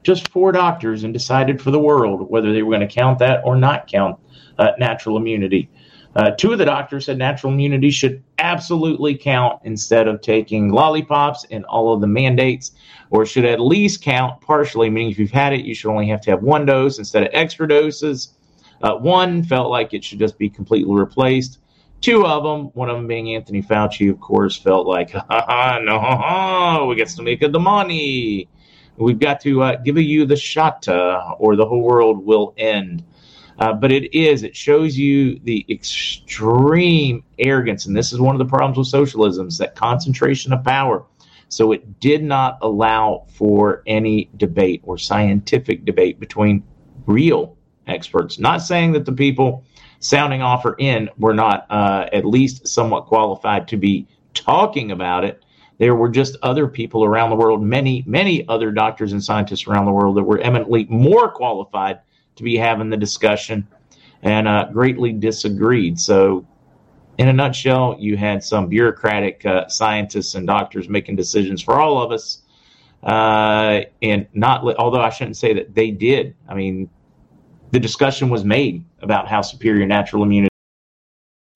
just 0.04 0.28
four 0.28 0.52
doctors, 0.52 1.02
and 1.02 1.12
decided 1.12 1.60
for 1.60 1.72
the 1.72 1.80
world 1.80 2.30
whether 2.30 2.52
they 2.52 2.62
were 2.62 2.76
going 2.76 2.86
to 2.86 2.94
count 2.94 3.18
that 3.18 3.42
or 3.44 3.56
not 3.56 3.88
count 3.88 4.18
uh, 4.58 4.72
natural 4.78 5.16
immunity. 5.16 5.68
Uh, 6.14 6.30
two 6.30 6.50
of 6.50 6.58
the 6.58 6.64
doctors 6.64 7.04
said 7.04 7.18
natural 7.18 7.52
immunity 7.52 7.90
should 7.90 8.22
absolutely 8.38 9.14
count 9.14 9.60
instead 9.64 10.08
of 10.08 10.20
taking 10.22 10.70
lollipops 10.70 11.44
and 11.50 11.64
all 11.66 11.92
of 11.92 12.00
the 12.00 12.06
mandates, 12.06 12.72
or 13.10 13.26
should 13.26 13.44
at 13.44 13.60
least 13.60 14.02
count 14.02 14.40
partially, 14.40 14.88
meaning 14.88 15.10
if 15.10 15.18
you've 15.18 15.30
had 15.30 15.52
it, 15.52 15.66
you 15.66 15.74
should 15.74 15.90
only 15.90 16.08
have 16.08 16.22
to 16.22 16.30
have 16.30 16.42
one 16.42 16.64
dose 16.64 16.98
instead 16.98 17.22
of 17.22 17.28
extra 17.32 17.68
doses. 17.68 18.35
Uh, 18.82 18.94
one 18.94 19.42
felt 19.42 19.70
like 19.70 19.94
it 19.94 20.04
should 20.04 20.18
just 20.18 20.38
be 20.38 20.48
completely 20.48 20.94
replaced. 20.94 21.60
Two 22.00 22.26
of 22.26 22.44
them, 22.44 22.66
one 22.74 22.90
of 22.90 22.96
them 22.96 23.06
being 23.06 23.34
Anthony 23.34 23.62
Fauci, 23.62 24.10
of 24.10 24.20
course, 24.20 24.56
felt 24.56 24.86
like, 24.86 25.10
ha, 25.30 25.80
no, 25.82 25.98
ha, 25.98 26.16
ha, 26.16 26.84
we 26.84 26.94
get 26.94 27.08
to 27.08 27.22
make 27.22 27.40
the 27.40 27.58
money. 27.58 28.48
We've 28.96 29.18
got 29.18 29.40
to 29.42 29.62
uh, 29.62 29.76
give 29.76 29.98
you 29.98 30.26
the 30.26 30.36
shot, 30.36 30.86
uh, 30.88 31.34
or 31.38 31.56
the 31.56 31.66
whole 31.66 31.82
world 31.82 32.24
will 32.24 32.54
end. 32.56 33.04
Uh, 33.58 33.72
but 33.72 33.90
it 33.90 34.14
is, 34.14 34.42
it 34.42 34.54
shows 34.54 34.98
you 34.98 35.38
the 35.40 35.64
extreme 35.70 37.24
arrogance. 37.38 37.86
And 37.86 37.96
this 37.96 38.12
is 38.12 38.20
one 38.20 38.34
of 38.34 38.38
the 38.38 38.44
problems 38.44 38.76
with 38.76 38.88
socialism 38.88 39.48
is 39.48 39.58
that 39.58 39.74
concentration 39.74 40.52
of 40.52 40.62
power. 40.62 41.04
So 41.48 41.72
it 41.72 42.00
did 42.00 42.22
not 42.22 42.58
allow 42.60 43.24
for 43.28 43.82
any 43.86 44.28
debate 44.36 44.82
or 44.84 44.98
scientific 44.98 45.84
debate 45.84 46.20
between 46.20 46.64
real 47.06 47.55
experts. 47.86 48.38
Not 48.38 48.58
saying 48.58 48.92
that 48.92 49.04
the 49.04 49.12
people 49.12 49.64
sounding 49.98 50.42
off 50.42 50.64
or 50.64 50.74
in 50.78 51.08
were 51.18 51.34
not 51.34 51.66
uh, 51.70 52.08
at 52.12 52.24
least 52.24 52.68
somewhat 52.68 53.06
qualified 53.06 53.68
to 53.68 53.76
be 53.76 54.06
talking 54.34 54.90
about 54.90 55.24
it. 55.24 55.42
There 55.78 55.94
were 55.94 56.08
just 56.08 56.36
other 56.42 56.66
people 56.68 57.04
around 57.04 57.30
the 57.30 57.36
world, 57.36 57.62
many, 57.62 58.02
many 58.06 58.46
other 58.48 58.70
doctors 58.70 59.12
and 59.12 59.22
scientists 59.22 59.66
around 59.66 59.84
the 59.84 59.92
world 59.92 60.16
that 60.16 60.24
were 60.24 60.38
eminently 60.38 60.86
more 60.88 61.30
qualified 61.30 62.00
to 62.36 62.42
be 62.42 62.56
having 62.56 62.90
the 62.90 62.96
discussion 62.96 63.66
and 64.22 64.48
uh, 64.48 64.68
greatly 64.72 65.12
disagreed. 65.12 65.98
So, 66.00 66.46
in 67.18 67.28
a 67.28 67.32
nutshell, 67.32 67.96
you 67.98 68.16
had 68.16 68.42
some 68.44 68.68
bureaucratic 68.68 69.44
uh, 69.46 69.68
scientists 69.68 70.34
and 70.34 70.46
doctors 70.46 70.88
making 70.88 71.16
decisions 71.16 71.62
for 71.62 71.80
all 71.80 72.02
of 72.02 72.12
us. 72.12 72.42
Uh, 73.02 73.82
and 74.02 74.26
not, 74.34 74.64
although 74.76 75.00
I 75.00 75.10
shouldn't 75.10 75.36
say 75.36 75.54
that 75.54 75.74
they 75.74 75.90
did. 75.90 76.34
I 76.48 76.54
mean, 76.54 76.90
the 77.72 77.80
discussion 77.80 78.28
was 78.30 78.44
made 78.44 78.84
about 79.00 79.28
how 79.28 79.42
superior 79.42 79.86
natural 79.86 80.22
immunity 80.22 80.55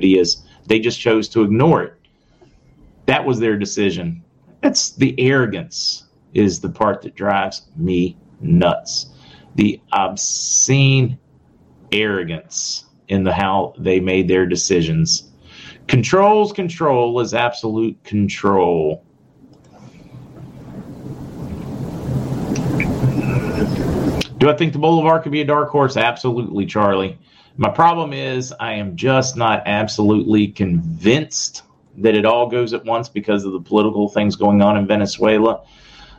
Is 0.00 0.42
they 0.66 0.80
just 0.80 1.00
chose 1.00 1.28
to 1.30 1.42
ignore 1.42 1.82
it. 1.82 1.94
That 3.06 3.24
was 3.24 3.40
their 3.40 3.56
decision. 3.56 4.22
That's 4.60 4.90
the 4.90 5.14
arrogance 5.18 6.04
is 6.34 6.60
the 6.60 6.68
part 6.68 7.02
that 7.02 7.14
drives 7.14 7.66
me 7.76 8.16
nuts. 8.40 9.06
The 9.54 9.80
obscene 9.92 11.18
arrogance 11.92 12.84
in 13.08 13.24
the 13.24 13.32
how 13.32 13.74
they 13.78 14.00
made 14.00 14.28
their 14.28 14.46
decisions. 14.46 15.30
Control's 15.86 16.52
control 16.52 17.20
is 17.20 17.34
absolute 17.34 18.02
control. 18.04 19.04
Do 24.44 24.50
I 24.50 24.54
think 24.54 24.74
the 24.74 24.78
Bolivar 24.78 25.20
could 25.20 25.32
be 25.32 25.40
a 25.40 25.46
dark 25.46 25.70
horse? 25.70 25.96
Absolutely, 25.96 26.66
Charlie. 26.66 27.18
My 27.56 27.70
problem 27.70 28.12
is 28.12 28.52
I 28.60 28.74
am 28.74 28.94
just 28.94 29.38
not 29.38 29.62
absolutely 29.64 30.48
convinced 30.48 31.62
that 31.96 32.14
it 32.14 32.26
all 32.26 32.50
goes 32.50 32.74
at 32.74 32.84
once 32.84 33.08
because 33.08 33.46
of 33.46 33.52
the 33.52 33.60
political 33.60 34.06
things 34.10 34.36
going 34.36 34.60
on 34.60 34.76
in 34.76 34.86
Venezuela. 34.86 35.64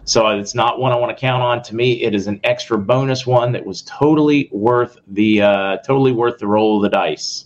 So 0.06 0.28
it's 0.30 0.56
not 0.56 0.80
one 0.80 0.92
I 0.92 0.96
want 0.96 1.16
to 1.16 1.22
count 1.22 1.44
on. 1.44 1.62
To 1.66 1.76
me, 1.76 2.02
it 2.02 2.16
is 2.16 2.26
an 2.26 2.40
extra 2.44 2.80
bonus 2.80 3.28
one 3.28 3.52
that 3.52 3.64
was 3.64 3.84
totally 3.84 4.50
worth 4.52 4.98
the 5.06 5.44
uh, 5.44 5.78
totally 5.86 6.12
worth 6.12 6.40
the 6.40 6.48
roll 6.48 6.78
of 6.78 6.82
the 6.82 6.90
dice. 6.90 7.46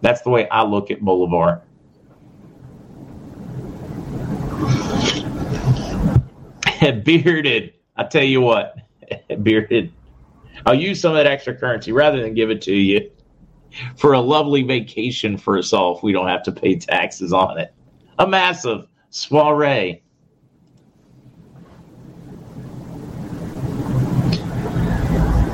That's 0.00 0.20
the 0.20 0.30
way 0.30 0.48
I 0.48 0.62
look 0.62 0.92
at 0.92 1.00
Bolivar. 1.00 1.62
Bearded, 7.02 7.74
I 7.96 8.04
tell 8.04 8.22
you 8.22 8.40
what, 8.40 8.76
Bearded, 9.42 9.92
I'll 10.66 10.74
use 10.74 11.00
some 11.00 11.12
of 11.12 11.16
that 11.16 11.26
extra 11.26 11.54
currency 11.54 11.92
rather 11.92 12.22
than 12.22 12.34
give 12.34 12.50
it 12.50 12.62
to 12.62 12.74
you 12.74 13.10
for 13.96 14.14
a 14.14 14.20
lovely 14.20 14.62
vacation 14.62 15.36
for 15.36 15.58
us 15.58 15.72
all 15.72 15.96
if 15.96 16.02
we 16.02 16.12
don't 16.12 16.28
have 16.28 16.42
to 16.44 16.52
pay 16.52 16.76
taxes 16.76 17.32
on 17.32 17.58
it. 17.58 17.72
A 18.18 18.26
massive 18.26 18.86
soiree. 19.10 20.02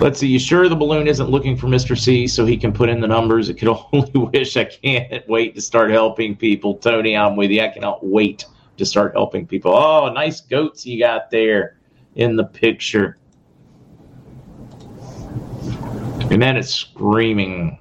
Let's 0.00 0.18
see. 0.18 0.28
You 0.28 0.38
sure 0.38 0.68
the 0.68 0.76
balloon 0.76 1.06
isn't 1.08 1.30
looking 1.30 1.56
for 1.56 1.66
Mr. 1.66 1.98
C 1.98 2.26
so 2.26 2.44
he 2.44 2.58
can 2.58 2.72
put 2.74 2.90
in 2.90 3.00
the 3.00 3.06
numbers? 3.06 3.48
It 3.48 3.54
could 3.54 3.68
only 3.92 4.12
wish 4.12 4.56
I 4.56 4.64
can't 4.64 5.26
wait 5.28 5.54
to 5.54 5.62
start 5.62 5.90
helping 5.90 6.36
people. 6.36 6.74
Tony, 6.74 7.16
I'm 7.16 7.36
with 7.36 7.50
you. 7.50 7.62
I 7.62 7.68
cannot 7.68 8.04
wait 8.04 8.44
to 8.76 8.84
start 8.84 9.14
helping 9.14 9.46
people. 9.46 9.72
Oh, 9.72 10.12
nice 10.12 10.40
goats 10.42 10.84
you 10.84 10.98
got 10.98 11.30
there 11.30 11.78
in 12.16 12.36
the 12.36 12.44
picture. 12.44 13.16
And 16.34 16.42
then 16.42 16.56
it's 16.56 16.74
screaming. 16.74 17.78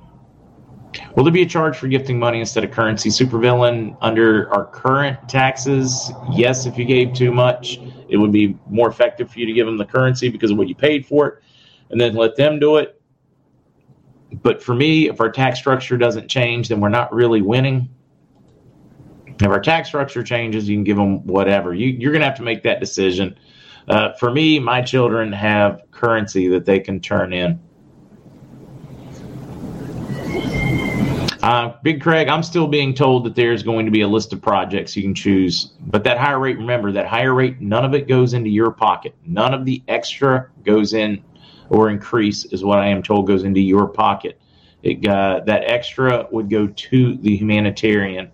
Will 1.15 1.23
there 1.23 1.33
be 1.33 1.41
a 1.41 1.45
charge 1.47 1.75
for 1.75 1.87
gifting 1.87 2.19
money 2.19 2.39
instead 2.39 2.63
of 2.63 2.69
currency? 2.69 3.09
Supervillain, 3.09 3.97
under 3.99 4.47
our 4.53 4.67
current 4.67 5.27
taxes, 5.27 6.11
yes, 6.31 6.67
if 6.67 6.77
you 6.77 6.85
gave 6.85 7.13
too 7.13 7.31
much, 7.31 7.79
it 8.09 8.17
would 8.17 8.31
be 8.31 8.55
more 8.69 8.89
effective 8.89 9.31
for 9.31 9.39
you 9.39 9.47
to 9.47 9.53
give 9.53 9.65
them 9.65 9.77
the 9.77 9.85
currency 9.85 10.29
because 10.29 10.51
of 10.51 10.59
what 10.59 10.67
you 10.67 10.75
paid 10.75 11.03
for 11.03 11.27
it 11.27 11.43
and 11.89 11.99
then 11.99 12.13
let 12.13 12.35
them 12.35 12.59
do 12.59 12.77
it. 12.77 13.01
But 14.43 14.61
for 14.61 14.75
me, 14.75 15.09
if 15.09 15.19
our 15.19 15.31
tax 15.31 15.57
structure 15.57 15.97
doesn't 15.97 16.27
change, 16.27 16.67
then 16.67 16.79
we're 16.79 16.89
not 16.89 17.11
really 17.11 17.41
winning. 17.41 17.89
If 19.25 19.47
our 19.47 19.61
tax 19.61 19.87
structure 19.87 20.21
changes, 20.21 20.69
you 20.69 20.75
can 20.75 20.83
give 20.83 20.97
them 20.97 21.25
whatever. 21.25 21.73
You, 21.73 22.07
are 22.07 22.11
going 22.11 22.21
to 22.21 22.27
have 22.27 22.37
to 22.37 22.43
make 22.43 22.61
that 22.61 22.79
decision. 22.79 23.35
Uh, 23.87 24.13
for 24.13 24.29
me, 24.29 24.59
my 24.59 24.83
children 24.83 25.31
have 25.31 25.81
currency 25.89 26.47
that 26.49 26.65
they 26.65 26.79
can 26.79 26.99
turn 26.99 27.33
in. 27.33 27.59
Uh, 31.43 31.73
Big 31.83 32.01
Craig, 32.01 32.29
I'm 32.29 32.41
still 32.41 32.69
being 32.69 32.93
told 32.93 33.25
that 33.25 33.35
there's 33.35 33.63
going 33.63 33.85
to 33.85 33.91
be 33.91 33.99
a 33.99 34.07
list 34.07 34.31
of 34.31 34.41
projects 34.41 34.95
you 34.95 35.03
can 35.03 35.13
choose. 35.13 35.73
But 35.81 36.05
that 36.05 36.17
higher 36.17 36.39
rate, 36.39 36.57
remember, 36.57 36.93
that 36.93 37.05
higher 37.05 37.33
rate, 37.33 37.59
none 37.59 37.83
of 37.83 37.93
it 37.93 38.07
goes 38.07 38.33
into 38.33 38.49
your 38.49 38.71
pocket. 38.71 39.13
None 39.25 39.53
of 39.53 39.65
the 39.65 39.83
extra 39.89 40.49
goes 40.63 40.93
in 40.93 41.21
or 41.69 41.89
increase, 41.89 42.45
is 42.45 42.63
what 42.63 42.79
I 42.79 42.87
am 42.87 43.03
told 43.03 43.27
goes 43.27 43.43
into 43.43 43.59
your 43.59 43.89
pocket. 43.89 44.39
It, 44.83 45.05
uh, 45.05 45.41
that 45.45 45.69
extra 45.69 46.27
would 46.31 46.49
go 46.49 46.67
to 46.67 47.17
the 47.17 47.35
humanitarian. 47.35 48.31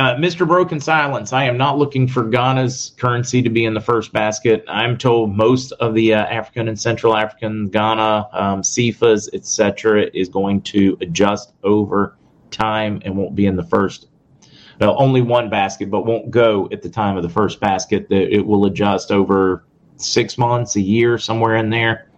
Uh, 0.00 0.16
Mr. 0.16 0.48
Broken 0.48 0.80
Silence, 0.80 1.30
I 1.34 1.44
am 1.44 1.58
not 1.58 1.76
looking 1.76 2.08
for 2.08 2.24
Ghana's 2.24 2.94
currency 2.96 3.42
to 3.42 3.50
be 3.50 3.66
in 3.66 3.74
the 3.74 3.82
first 3.82 4.14
basket. 4.14 4.64
I'm 4.66 4.96
told 4.96 5.36
most 5.36 5.72
of 5.72 5.94
the 5.94 6.14
uh, 6.14 6.24
African 6.24 6.68
and 6.68 6.80
Central 6.80 7.14
African, 7.14 7.68
Ghana, 7.68 8.28
um, 8.32 8.62
CFAs, 8.62 9.28
etc., 9.34 10.06
is 10.14 10.30
going 10.30 10.62
to 10.62 10.96
adjust 11.02 11.52
over 11.64 12.16
time 12.50 13.02
and 13.04 13.14
won't 13.14 13.34
be 13.34 13.44
in 13.44 13.56
the 13.56 13.62
first. 13.62 14.08
Well, 14.80 14.96
only 14.98 15.20
one 15.20 15.50
basket, 15.50 15.90
but 15.90 16.06
won't 16.06 16.30
go 16.30 16.66
at 16.72 16.80
the 16.80 16.88
time 16.88 17.18
of 17.18 17.22
the 17.22 17.28
first 17.28 17.60
basket. 17.60 18.06
It 18.08 18.46
will 18.46 18.64
adjust 18.64 19.12
over 19.12 19.66
six 19.98 20.38
months, 20.38 20.76
a 20.76 20.80
year, 20.80 21.18
somewhere 21.18 21.56
in 21.56 21.68
there. 21.68 22.09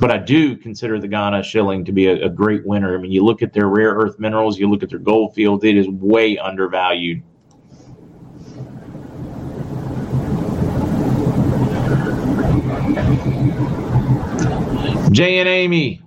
But 0.00 0.12
I 0.12 0.18
do 0.18 0.56
consider 0.56 1.00
the 1.00 1.08
Ghana 1.08 1.42
shilling 1.42 1.84
to 1.84 1.92
be 1.92 2.06
a, 2.06 2.26
a, 2.26 2.28
great 2.28 2.64
winner. 2.64 2.96
I 2.96 3.00
mean, 3.00 3.10
you 3.10 3.24
look 3.24 3.42
at 3.42 3.52
their 3.52 3.66
rare 3.66 3.94
earth 3.94 4.20
minerals, 4.20 4.56
you 4.56 4.70
look 4.70 4.84
at 4.84 4.90
their 4.90 5.00
gold 5.00 5.34
field, 5.34 5.64
it 5.64 5.76
is 5.76 5.88
way 5.88 6.38
undervalued. 6.38 7.22
Jay 15.10 15.40
and 15.40 15.48
Amy, 15.48 16.00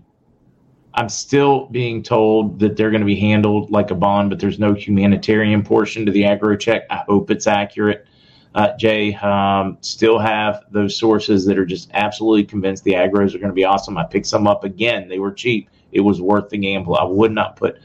I'm 0.94 1.10
still 1.10 1.66
being 1.68 2.02
told 2.02 2.60
that 2.60 2.78
they're 2.78 2.92
going 2.92 3.02
to 3.02 3.06
be 3.06 3.20
handled 3.20 3.72
like 3.72 3.92
a 3.92 3.96
bond, 3.96 4.30
but 4.30 4.40
there's 4.40 4.60
no 4.60 4.74
humanitarian 4.74 5.64
portion 5.64 6.06
to 6.06 6.14
the 6.14 6.24
agro 6.24 6.56
check. 6.56 6.84
I 6.90 7.04
hope 7.08 7.30
it's 7.30 7.48
accurate 7.48 8.08
uh, 8.54 8.76
Jay, 8.78 9.16
um, 9.16 9.78
still 9.82 10.20
have 10.20 10.66
those 10.72 10.98
sources 10.98 11.46
that 11.46 11.58
are 11.58 11.66
just 11.66 11.90
absolutely 11.94 12.44
convinced 12.44 12.84
the 12.84 12.94
agros 12.94 13.34
are 13.34 13.38
going 13.38 13.50
to 13.50 13.54
be 13.54 13.64
awesome. 13.64 13.98
I 13.98 14.04
picked 14.04 14.28
some 14.28 14.48
up 14.48 14.64
again. 14.64 15.08
They 15.08 15.20
were 15.20 15.32
cheap. 15.32 15.70
It 15.92 16.02
was 16.02 16.22
worth 16.22 16.50
the 16.50 16.58
gamble. 16.58 16.96
I 16.96 17.04
would 17.04 17.32
not 17.32 17.56
put 17.56 17.80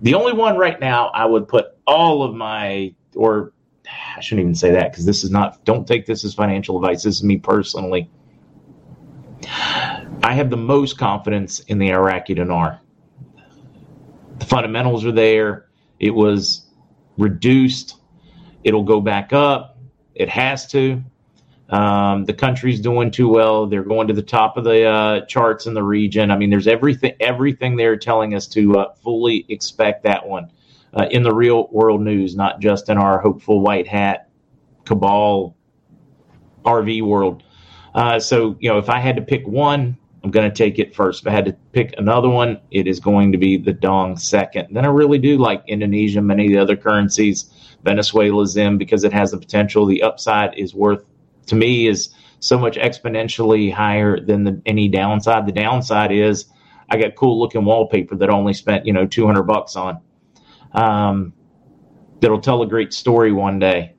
the 0.00 0.14
only 0.14 0.32
one 0.32 0.56
right 0.56 0.78
now. 0.80 1.08
I 1.08 1.26
would 1.26 1.48
put 1.48 1.76
all 1.86 2.22
of 2.22 2.34
my, 2.34 2.94
or 3.14 3.52
I 4.16 4.20
shouldn't 4.20 4.42
even 4.42 4.54
say 4.54 4.72
that 4.72 4.92
because 4.92 5.06
this 5.06 5.24
is 5.24 5.30
not, 5.30 5.64
don't 5.64 5.86
take 5.86 6.06
this 6.06 6.24
as 6.24 6.34
financial 6.34 6.76
advice. 6.76 7.02
This 7.02 7.16
is 7.16 7.24
me 7.24 7.38
personally. 7.38 8.08
I 9.44 10.34
have 10.34 10.50
the 10.50 10.56
most 10.56 10.98
confidence 10.98 11.60
in 11.60 11.78
the 11.78 11.90
Iraqi 11.90 12.34
dinar. 12.34 12.80
The 14.38 14.46
fundamentals 14.46 15.04
are 15.04 15.12
there. 15.12 15.66
It 15.98 16.10
was 16.10 16.66
reduced. 17.18 17.96
It'll 18.62 18.84
go 18.84 19.00
back 19.00 19.32
up 19.32 19.71
it 20.14 20.28
has 20.28 20.66
to. 20.68 21.02
Um, 21.68 22.26
the 22.26 22.34
country's 22.34 22.80
doing 22.80 23.10
too 23.10 23.28
well. 23.28 23.66
They're 23.66 23.82
going 23.82 24.06
to 24.08 24.14
the 24.14 24.22
top 24.22 24.58
of 24.58 24.64
the 24.64 24.84
uh, 24.84 25.20
charts 25.26 25.66
in 25.66 25.72
the 25.72 25.82
region. 25.82 26.30
I 26.30 26.36
mean, 26.36 26.50
there's 26.50 26.68
everything 26.68 27.14
everything 27.18 27.76
they're 27.76 27.96
telling 27.96 28.34
us 28.34 28.46
to 28.48 28.78
uh, 28.78 28.94
fully 29.02 29.46
expect 29.48 30.02
that 30.02 30.26
one 30.26 30.50
uh, 30.94 31.06
in 31.10 31.22
the 31.22 31.34
real 31.34 31.68
world 31.72 32.02
news, 32.02 32.36
not 32.36 32.60
just 32.60 32.88
in 32.90 32.98
our 32.98 33.18
hopeful 33.18 33.60
white 33.60 33.88
hat 33.88 34.28
cabal 34.84 35.56
RV 36.64 37.02
world. 37.02 37.42
Uh, 37.94 38.18
so, 38.18 38.56
you 38.60 38.68
know, 38.68 38.78
if 38.78 38.88
I 38.88 38.98
had 38.98 39.16
to 39.16 39.22
pick 39.22 39.46
one, 39.46 39.96
I'm 40.24 40.30
going 40.30 40.48
to 40.50 40.54
take 40.56 40.78
it 40.78 40.94
first. 40.94 41.22
If 41.22 41.28
I 41.28 41.30
had 41.30 41.44
to 41.46 41.52
pick 41.72 41.94
another 41.98 42.28
one, 42.28 42.60
it 42.70 42.86
is 42.86 43.00
going 43.00 43.32
to 43.32 43.38
be 43.38 43.56
the 43.56 43.72
dong 43.72 44.16
second. 44.16 44.68
Then 44.70 44.84
I 44.84 44.88
really 44.88 45.18
do 45.18 45.36
like 45.36 45.64
Indonesia, 45.66 46.22
many 46.22 46.46
of 46.46 46.52
the 46.52 46.58
other 46.58 46.76
currencies. 46.76 47.51
Venezuela's 47.84 48.56
in 48.56 48.78
because 48.78 49.04
it 49.04 49.12
has 49.12 49.32
the 49.32 49.38
potential. 49.38 49.86
The 49.86 50.02
upside 50.02 50.56
is 50.58 50.74
worth 50.74 51.04
to 51.46 51.54
me 51.54 51.86
is 51.86 52.10
so 52.40 52.58
much 52.58 52.76
exponentially 52.76 53.72
higher 53.72 54.18
than 54.18 54.44
the, 54.44 54.62
any 54.66 54.88
downside. 54.88 55.46
The 55.46 55.52
downside 55.52 56.12
is 56.12 56.46
I 56.88 56.96
got 56.96 57.14
cool 57.16 57.38
looking 57.38 57.64
wallpaper 57.64 58.16
that 58.16 58.30
I 58.30 58.32
only 58.32 58.54
spent 58.54 58.86
you 58.86 58.92
know 58.92 59.06
200 59.06 59.42
bucks 59.42 59.76
on. 59.76 60.00
Um, 60.72 61.32
that'll 62.20 62.40
tell 62.40 62.62
a 62.62 62.66
great 62.66 62.92
story 62.92 63.32
one 63.32 63.58
day. 63.58 63.94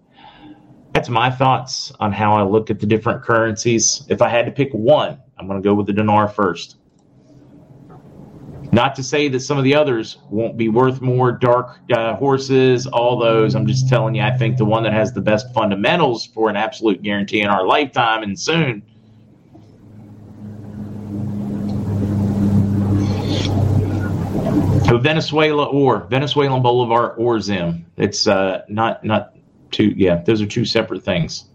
That's 0.94 1.10
my 1.10 1.30
thoughts 1.32 1.92
on 2.00 2.12
how 2.12 2.34
I 2.34 2.44
look 2.44 2.70
at 2.70 2.80
the 2.80 2.86
different 2.86 3.24
currencies. 3.24 4.06
If 4.10 4.22
I 4.22 4.30
had 4.30 4.46
to 4.46 4.52
pick 4.52 4.72
one, 4.74 5.20
I'm 5.38 5.48
going 5.48 5.62
to 5.62 5.68
go 5.68 5.74
with 5.74 5.88
the 5.88 5.94
dinar 5.94 6.28
first. 6.28 6.78
Not 8.74 8.96
to 8.96 9.04
say 9.04 9.28
that 9.28 9.42
some 9.42 9.60
of 9.60 9.64
the 9.64 9.76
others 9.76 10.18
won't 10.32 10.58
be 10.58 10.68
worth 10.68 11.00
more, 11.00 11.32
dark 11.32 11.78
uh, 11.96 12.16
horses, 12.16 12.88
all 12.88 13.20
those. 13.20 13.54
I'm 13.54 13.68
just 13.68 13.88
telling 13.88 14.16
you, 14.16 14.24
I 14.24 14.32
think 14.36 14.58
the 14.58 14.66
one 14.66 14.82
that 14.82 14.94
has 14.94 15.14
the 15.14 15.22
best 15.22 15.54
fundamentals 15.54 16.26
for 16.26 16.50
an 16.50 16.56
absolute 16.56 17.04
guarantee 17.04 17.42
in 17.42 17.50
our 17.50 17.68
lifetime 17.68 18.24
and 18.24 18.38
soon. 18.38 18.82
So 24.88 24.98
Venezuela 24.98 25.66
or 25.66 26.08
Venezuelan 26.10 26.64
Bolivar 26.64 27.12
or 27.12 27.40
Zim. 27.40 27.86
It's 27.98 28.26
uh, 28.26 28.64
not 28.70 29.04
not 29.04 29.36
two. 29.70 29.94
Yeah, 29.96 30.24
those 30.24 30.42
are 30.42 30.48
two 30.48 30.66
separate 30.66 31.04
things. 31.04 31.46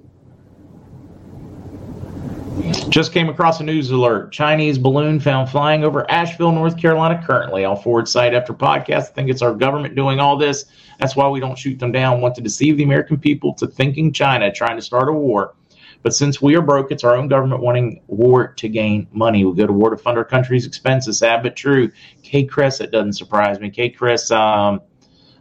Just 2.89 3.13
came 3.13 3.29
across 3.29 3.61
a 3.61 3.65
news 3.65 3.91
alert. 3.91 4.33
Chinese 4.33 4.79
balloon 4.79 5.21
found 5.21 5.49
flying 5.49 5.85
over 5.85 6.11
Asheville, 6.11 6.53
North 6.53 6.77
Carolina 6.77 7.23
currently. 7.25 7.65
I'll 7.65 7.77
forward 7.77 8.09
site 8.09 8.35
after 8.35 8.53
podcast. 8.53 9.11
I 9.11 9.13
think 9.13 9.31
it's 9.31 9.43
our 9.43 9.55
government 9.55 9.95
doing 9.95 10.21
all 10.21 10.37
this. 10.37 10.65
That's 10.99 11.15
why 11.15 11.29
we 11.29 11.39
don't 11.39 11.59
shoot 11.59 11.79
them 11.79 11.93
down. 11.93 12.21
Want 12.21 12.35
to 12.37 12.41
deceive 12.41 12.77
the 12.77 12.83
American 12.83 13.19
people 13.19 13.55
to 13.55 13.67
thinking 13.67 14.13
China 14.13 14.53
trying 14.53 14.77
to 14.77 14.83
start 14.83 15.09
a 15.09 15.13
war. 15.13 15.55
But 16.03 16.15
since 16.15 16.41
we 16.41 16.57
are 16.57 16.63
broke, 16.63 16.91
it's 16.91 17.05
our 17.05 17.17
own 17.17 17.29
government 17.29 17.61
wanting 17.61 18.03
war 18.07 18.49
to 18.55 18.69
gain 18.69 19.09
money. 19.13 19.45
We 19.45 19.55
go 19.55 19.67
to 19.67 19.73
war 19.73 19.91
to 19.91 19.97
fund 19.97 20.17
our 20.17 20.25
country's 20.25 20.67
expenses. 20.67 21.19
Sad 21.19 21.43
but 21.43 21.57
true. 21.57 21.91
K. 22.23 22.45
Cress, 22.45 22.81
it 22.81 22.91
doesn't 22.91 23.15
surprise 23.15 23.61
me. 23.61 23.71
K. 23.71 23.91
Cress, 23.91 24.31
um, 24.31 24.81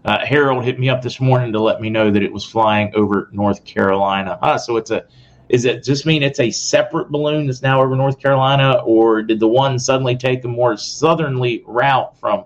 uh, 0.04 0.26
Harold 0.26 0.64
hit 0.64 0.80
me 0.80 0.90
up 0.90 1.02
this 1.02 1.20
morning 1.20 1.52
to 1.54 1.60
let 1.60 1.82
me 1.82 1.90
know 1.90 2.10
that 2.12 2.24
it 2.24 2.32
was 2.32 2.44
flying 2.44 2.92
over 2.96 3.30
North 3.32 3.66
Carolina. 3.66 4.40
Ah, 4.42 4.58
so 4.58 4.78
it's 4.78 4.92
a 4.92 5.06
is 5.50 5.66
it 5.66 5.84
just 5.84 6.06
mean 6.06 6.24
it's 6.24 6.40
a 6.40 6.52
separate 6.52 7.10
balloon 7.10 7.48
that's 7.48 7.62
now 7.62 7.82
over 7.82 7.96
North 7.96 8.20
Carolina, 8.20 8.82
or 8.86 9.22
did 9.22 9.40
the 9.40 9.48
one 9.48 9.80
suddenly 9.80 10.16
take 10.16 10.44
a 10.44 10.48
more 10.48 10.76
southerly 10.76 11.64
route 11.66 12.18
from 12.20 12.44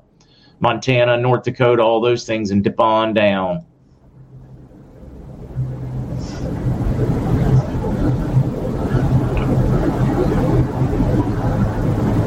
Montana, 0.60 1.18
North 1.18 1.44
Dakota, 1.44 1.82
all 1.82 2.00
those 2.00 2.26
things, 2.26 2.52
and 2.52 2.64
dip 2.64 2.80
on 2.80 3.14
down? 3.14 3.66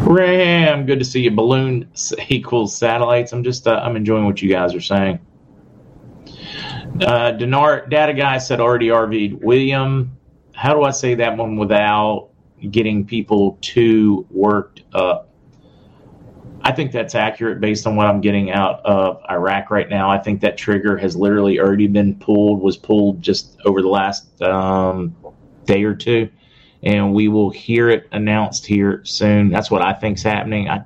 Ram, 0.07 0.87
good 0.87 0.99
to 0.99 1.05
see 1.05 1.23
you. 1.23 1.31
Balloon 1.31 1.89
equals 2.29 2.77
satellites. 2.77 3.33
I'm 3.33 3.43
just, 3.43 3.67
uh, 3.67 3.81
I'm 3.83 3.97
enjoying 3.97 4.27
what 4.27 4.43
you 4.43 4.49
guys 4.49 4.75
are 4.75 4.81
saying. 4.81 5.19
Uh, 7.01 7.33
Dinar, 7.33 7.87
data 7.87 8.13
guy 8.13 8.39
said 8.39 8.61
already 8.61 8.89
RV'd. 8.89 9.43
William, 9.43 10.17
how 10.55 10.73
do 10.73 10.83
I 10.83 10.91
say 10.91 11.15
that 11.17 11.37
one 11.37 11.57
without 11.57 12.31
getting 12.71 13.05
people 13.05 13.59
too 13.61 14.27
worked 14.31 14.83
up? 14.93 15.29
I 16.63 16.73
think 16.73 16.93
that's 16.93 17.15
accurate 17.15 17.61
based 17.61 17.87
on 17.87 17.95
what 17.95 18.07
I'm 18.07 18.23
getting 18.23 18.51
out 18.51 18.81
of 18.87 19.21
Iraq 19.29 19.71
right 19.71 19.89
now. 19.89 20.11
I 20.11 20.19
think 20.19 20.41
that 20.41 20.57
trigger 20.57 20.97
has 20.97 21.15
literally 21.15 21.61
already 21.61 21.89
been 21.89 22.15
pulled, 22.15 22.63
was 22.63 22.79
pulled 22.79 23.21
just 23.21 23.59
over 23.67 23.83
the 23.83 23.89
last 23.89 24.41
um, 24.41 25.15
day 25.67 25.85
or 25.85 25.95
two, 25.95 26.31
and 26.83 27.13
we 27.13 27.29
will 27.29 27.51
hear 27.51 27.91
it 27.91 28.09
announced 28.13 28.65
here 28.65 29.03
soon. 29.05 29.51
That's 29.51 29.71
what 29.71 29.83
I 29.83 29.93
think's 29.93 30.23
happening. 30.23 30.71
I 30.71 30.85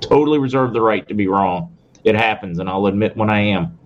totally 0.00 0.38
reserve 0.38 0.72
the 0.72 0.80
right 0.80 1.06
to 1.08 1.14
be 1.14 1.28
wrong. 1.28 1.76
It 2.04 2.14
happens, 2.14 2.58
and 2.58 2.70
I'll 2.70 2.86
admit 2.86 3.16
when 3.16 3.30
I 3.30 3.40
am. 3.40 3.77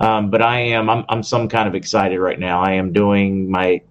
Um, 0.00 0.30
but 0.30 0.42
I 0.42 0.60
am 0.60 0.90
I'm, 0.90 1.04
I'm 1.08 1.22
some 1.22 1.48
kind 1.48 1.68
of 1.68 1.74
excited 1.74 2.18
right 2.18 2.38
now. 2.38 2.60
I 2.60 2.72
am 2.72 2.92
doing 2.92 3.50
my 3.50 3.82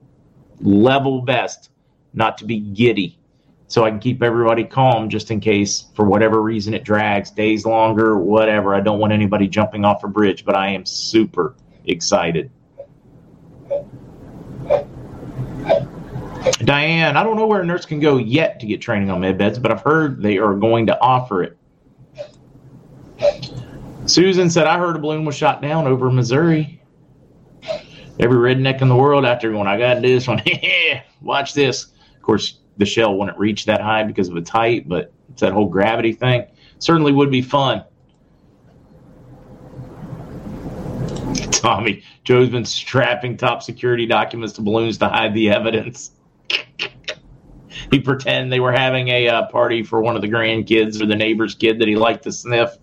level 0.62 1.22
best 1.22 1.70
not 2.14 2.38
to 2.40 2.46
be 2.46 2.60
giddy 2.60 3.18
so 3.68 3.84
I 3.84 3.90
can 3.90 4.00
keep 4.00 4.22
everybody 4.22 4.64
calm 4.64 5.10
just 5.10 5.32
in 5.32 5.40
case 5.40 5.86
for 5.96 6.06
whatever 6.06 6.42
reason 6.42 6.76
it 6.76 6.84
drags 6.84 7.32
days 7.32 7.66
longer, 7.66 8.18
whatever. 8.18 8.76
I 8.76 8.82
don't 8.82 9.00
want 9.00 9.14
anybody 9.14 9.48
jumping 9.48 9.84
off 9.84 10.04
a 10.04 10.08
bridge, 10.08 10.46
but 10.46 10.56
I 10.56 10.70
am 10.70 10.86
super 10.86 11.56
excited. 11.86 12.52
Diane, 16.60 17.18
I 17.18 17.24
don't 17.24 17.36
know 17.36 17.48
where 17.48 17.64
nurse 17.64 17.86
can 17.86 18.00
go 18.00 18.18
yet 18.18 18.60
to 18.60 18.68
get 18.68 18.80
training 18.80 19.10
on 19.10 19.22
med 19.22 19.38
beds, 19.38 19.58
but 19.58 19.72
I've 19.72 19.82
heard 19.82 20.22
they 20.22 20.38
are 20.38 20.54
going 20.54 20.86
to 20.88 21.02
offer 21.02 21.42
it. 21.42 21.58
Susan 24.14 24.48
said, 24.48 24.68
I 24.68 24.78
heard 24.78 24.96
a 24.96 25.00
balloon 25.00 25.26
was 25.26 25.36
shot 25.36 25.60
down 25.60 25.88
over 25.88 26.12
Missouri. 26.12 26.80
Every 28.20 28.38
redneck 28.38 28.84
in 28.84 28.88
the 28.88 28.96
world 28.96 29.26
out 29.26 29.42
there 29.42 29.52
going, 29.52 29.66
I 29.66 29.80
got 29.80 30.04
this 30.04 30.28
one. 30.28 30.40
Watch 31.22 31.56
this. 31.56 31.86
Of 32.16 32.22
course, 32.22 32.60
the 32.78 32.86
shell 32.86 33.18
wouldn't 33.18 33.40
reach 33.40 33.66
that 33.66 33.82
high 33.82 34.04
because 34.04 34.30
of 34.30 34.38
its 34.38 34.52
height, 34.52 34.88
but 34.88 35.12
it's 35.32 35.42
that 35.42 35.52
whole 35.52 35.68
gravity 35.68 36.14
thing. 36.14 36.46
Certainly 36.78 37.14
would 37.14 37.32
be 37.32 37.42
fun. 37.42 37.86
Tommy, 41.52 42.04
Joe's 42.24 42.50
been 42.50 42.66
strapping 42.66 43.36
top 43.36 43.64
security 43.64 44.06
documents 44.06 44.54
to 44.54 44.62
balloons 44.62 45.00
to 45.00 45.10
hide 45.10 45.34
the 45.34 45.50
evidence. 45.50 46.12
he 47.92 48.00
pretend 48.00 48.54
they 48.54 48.60
were 48.60 48.74
having 48.74 49.08
a 49.08 49.28
uh, 49.28 49.48
party 49.48 49.82
for 49.82 50.02
one 50.02 50.16
of 50.16 50.22
the 50.22 50.30
grandkids 50.30 51.02
or 51.02 51.08
the 51.08 51.16
neighbor's 51.16 51.56
kid 51.56 51.80
that 51.80 51.88
he 51.88 51.96
liked 51.96 52.26
to 52.26 52.32
sniff. 52.32 52.78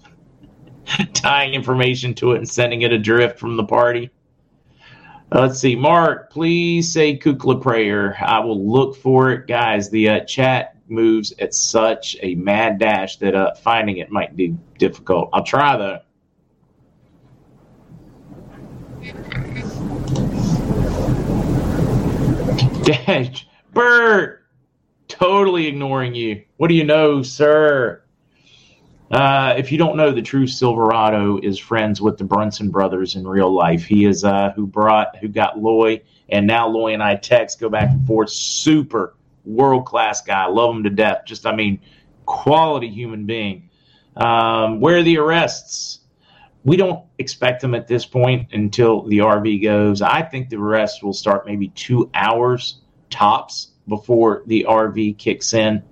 tying 1.14 1.54
information 1.54 2.14
to 2.14 2.32
it 2.32 2.38
and 2.38 2.48
sending 2.48 2.82
it 2.82 2.92
adrift 2.92 3.38
from 3.38 3.56
the 3.56 3.64
party. 3.64 4.10
Uh, 5.32 5.42
let's 5.42 5.60
see, 5.60 5.76
Mark, 5.76 6.30
please 6.30 6.92
say 6.92 7.16
Kukla 7.16 7.62
prayer. 7.62 8.16
I 8.20 8.40
will 8.40 8.68
look 8.68 8.96
for 8.96 9.30
it, 9.30 9.46
guys. 9.46 9.88
The 9.88 10.08
uh, 10.08 10.20
chat 10.24 10.76
moves 10.88 11.32
at 11.38 11.54
such 11.54 12.16
a 12.20 12.34
mad 12.34 12.78
dash 12.78 13.16
that 13.18 13.34
uh, 13.34 13.54
finding 13.54 13.98
it 13.98 14.10
might 14.10 14.34
be 14.34 14.56
difficult. 14.78 15.30
I'll 15.32 15.44
try 15.44 15.76
though. 15.76 16.00
Dash, 22.82 23.46
Bert, 23.72 24.44
totally 25.06 25.68
ignoring 25.68 26.14
you. 26.14 26.42
What 26.56 26.68
do 26.68 26.74
you 26.74 26.84
know, 26.84 27.22
sir? 27.22 28.02
Uh, 29.10 29.54
if 29.58 29.72
you 29.72 29.78
don't 29.78 29.96
know, 29.96 30.12
the 30.12 30.22
true 30.22 30.46
Silverado 30.46 31.38
is 31.42 31.58
friends 31.58 32.00
with 32.00 32.16
the 32.16 32.24
Brunson 32.24 32.70
brothers 32.70 33.16
in 33.16 33.26
real 33.26 33.52
life. 33.52 33.84
He 33.84 34.04
is 34.04 34.24
uh, 34.24 34.52
who 34.54 34.66
brought, 34.66 35.16
who 35.16 35.26
got 35.26 35.58
Loy, 35.58 36.02
and 36.28 36.46
now 36.46 36.68
Loy 36.68 36.94
and 36.94 37.02
I 37.02 37.16
text, 37.16 37.58
go 37.58 37.68
back 37.68 37.90
and 37.90 38.06
forth. 38.06 38.30
Super 38.30 39.16
world 39.44 39.84
class 39.84 40.22
guy, 40.22 40.46
love 40.46 40.76
him 40.76 40.84
to 40.84 40.90
death. 40.90 41.22
Just, 41.26 41.44
I 41.44 41.56
mean, 41.56 41.80
quality 42.24 42.88
human 42.88 43.26
being. 43.26 43.70
Um, 44.16 44.80
where 44.80 44.98
are 44.98 45.02
the 45.02 45.18
arrests? 45.18 45.98
We 46.62 46.76
don't 46.76 47.04
expect 47.18 47.62
them 47.62 47.74
at 47.74 47.88
this 47.88 48.06
point 48.06 48.52
until 48.52 49.02
the 49.02 49.18
RV 49.18 49.62
goes. 49.62 50.02
I 50.02 50.22
think 50.22 50.50
the 50.50 50.58
arrests 50.58 51.02
will 51.02 51.14
start 51.14 51.46
maybe 51.46 51.68
two 51.68 52.10
hours 52.14 52.80
tops 53.08 53.72
before 53.88 54.44
the 54.46 54.66
RV 54.68 55.18
kicks 55.18 55.52
in 55.52 55.82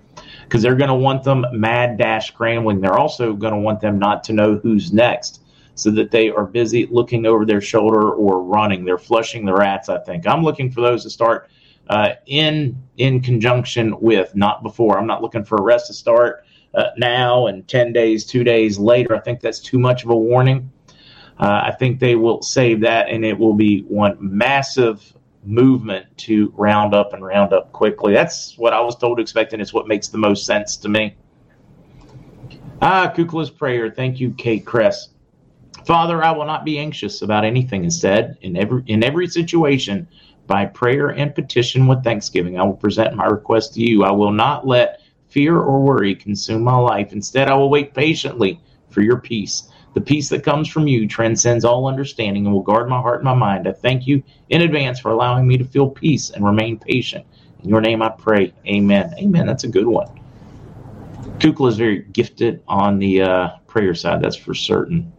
because 0.49 0.63
they're 0.63 0.75
going 0.75 0.89
to 0.89 0.95
want 0.95 1.23
them 1.23 1.45
mad 1.51 1.95
dash 1.99 2.29
scrambling. 2.29 2.81
They're 2.81 2.97
also 2.97 3.33
going 3.33 3.53
to 3.53 3.59
want 3.59 3.81
them 3.81 3.99
not 3.99 4.23
to 4.25 4.33
know 4.33 4.55
who's 4.55 4.91
next 4.91 5.43
so 5.75 5.91
that 5.91 6.09
they 6.09 6.31
are 6.31 6.43
busy 6.43 6.87
looking 6.87 7.27
over 7.27 7.45
their 7.45 7.61
shoulder 7.61 8.11
or 8.11 8.41
running. 8.41 8.83
They're 8.83 8.97
flushing 8.97 9.45
the 9.45 9.53
rats, 9.53 9.89
I 9.89 9.99
think. 9.99 10.25
I'm 10.25 10.43
looking 10.43 10.71
for 10.71 10.81
those 10.81 11.03
to 11.03 11.11
start 11.11 11.51
uh, 11.87 12.13
in 12.25 12.81
in 12.97 13.21
conjunction 13.21 13.99
with, 13.99 14.35
not 14.35 14.63
before. 14.63 14.97
I'm 14.97 15.05
not 15.05 15.21
looking 15.21 15.45
for 15.45 15.57
arrests 15.57 15.87
to 15.89 15.93
start 15.93 16.43
uh, 16.73 16.85
now 16.97 17.45
and 17.45 17.67
10 17.67 17.93
days, 17.93 18.25
two 18.25 18.43
days 18.43 18.79
later. 18.79 19.15
I 19.15 19.19
think 19.19 19.41
that's 19.41 19.59
too 19.59 19.77
much 19.77 20.03
of 20.03 20.09
a 20.09 20.17
warning. 20.17 20.71
Uh, 21.39 21.61
I 21.65 21.71
think 21.77 21.99
they 21.99 22.15
will 22.15 22.41
save 22.41 22.81
that, 22.81 23.09
and 23.09 23.23
it 23.23 23.37
will 23.37 23.53
be 23.53 23.81
one 23.81 24.17
massive 24.19 25.13
movement 25.43 26.05
to 26.17 26.53
round 26.57 26.93
up 26.93 27.13
and 27.13 27.23
round 27.23 27.53
up 27.53 27.71
quickly. 27.71 28.13
That's 28.13 28.57
what 28.57 28.73
I 28.73 28.81
was 28.81 28.95
told 28.95 29.17
to 29.17 29.21
expect, 29.21 29.53
and 29.53 29.61
it's 29.61 29.73
what 29.73 29.87
makes 29.87 30.09
the 30.09 30.17
most 30.17 30.45
sense 30.45 30.77
to 30.77 30.89
me. 30.89 31.15
Ah, 32.81 33.11
Kukla's 33.15 33.49
prayer. 33.49 33.91
Thank 33.91 34.19
you, 34.19 34.31
Kate 34.31 34.65
Cress. 34.65 35.09
Father, 35.85 36.23
I 36.23 36.31
will 36.31 36.45
not 36.45 36.65
be 36.65 36.77
anxious 36.77 37.21
about 37.21 37.45
anything. 37.45 37.83
Instead, 37.83 38.37
in 38.41 38.57
every 38.57 38.83
in 38.87 39.03
every 39.03 39.27
situation, 39.27 40.07
by 40.47 40.65
prayer 40.65 41.09
and 41.09 41.33
petition 41.33 41.87
with 41.87 42.03
thanksgiving, 42.03 42.59
I 42.59 42.63
will 42.63 42.75
present 42.75 43.15
my 43.15 43.25
request 43.25 43.73
to 43.75 43.81
you. 43.81 44.03
I 44.03 44.11
will 44.11 44.31
not 44.31 44.67
let 44.67 45.01
fear 45.27 45.57
or 45.57 45.81
worry 45.81 46.15
consume 46.15 46.63
my 46.63 46.75
life. 46.75 47.13
Instead, 47.13 47.49
I 47.49 47.53
will 47.53 47.69
wait 47.69 47.93
patiently 47.93 48.59
for 48.89 49.01
your 49.01 49.19
peace. 49.19 49.69
The 49.93 50.01
peace 50.01 50.29
that 50.29 50.43
comes 50.43 50.67
from 50.67 50.87
you 50.87 51.07
transcends 51.07 51.65
all 51.65 51.87
understanding 51.87 52.45
and 52.45 52.53
will 52.53 52.61
guard 52.61 52.89
my 52.89 53.01
heart 53.01 53.17
and 53.17 53.25
my 53.25 53.33
mind. 53.33 53.67
I 53.67 53.71
thank 53.71 54.05
you 54.07 54.23
in 54.49 54.61
advance 54.61 54.99
for 54.99 55.09
allowing 55.09 55.47
me 55.47 55.57
to 55.57 55.65
feel 55.65 55.89
peace 55.89 56.29
and 56.29 56.45
remain 56.45 56.77
patient. 56.77 57.25
In 57.63 57.69
your 57.69 57.81
name 57.81 58.01
I 58.01 58.09
pray. 58.09 58.53
Amen. 58.67 59.13
Amen. 59.17 59.47
That's 59.47 59.63
a 59.63 59.67
good 59.67 59.87
one. 59.87 60.07
Kukla 61.39 61.69
is 61.69 61.77
very 61.77 62.03
gifted 62.03 62.61
on 62.67 62.99
the 62.99 63.21
uh, 63.21 63.49
prayer 63.67 63.95
side, 63.95 64.21
that's 64.21 64.35
for 64.35 64.53
certain. 64.53 65.11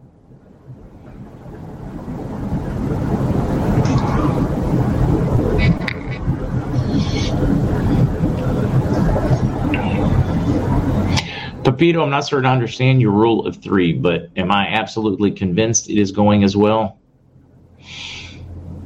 Pepito, 11.81 12.03
I'm 12.03 12.11
not 12.11 12.27
certain 12.27 12.45
I 12.45 12.53
understand 12.53 13.01
your 13.01 13.09
rule 13.09 13.47
of 13.47 13.55
three, 13.55 13.91
but 13.91 14.29
am 14.35 14.51
I 14.51 14.67
absolutely 14.67 15.31
convinced 15.31 15.89
it 15.89 15.99
is 15.99 16.11
going 16.11 16.43
as 16.43 16.55
well? 16.55 16.99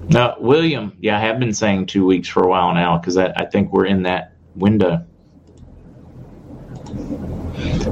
Now, 0.07 0.37
William, 0.39 0.95
yeah, 1.01 1.17
I 1.17 1.19
have 1.19 1.37
been 1.37 1.53
saying 1.53 1.87
two 1.87 2.05
weeks 2.05 2.29
for 2.29 2.43
a 2.43 2.47
while 2.47 2.73
now 2.73 2.97
because 2.97 3.17
I, 3.17 3.33
I 3.35 3.47
think 3.47 3.73
we're 3.73 3.87
in 3.87 4.03
that 4.03 4.35
window. 4.55 5.05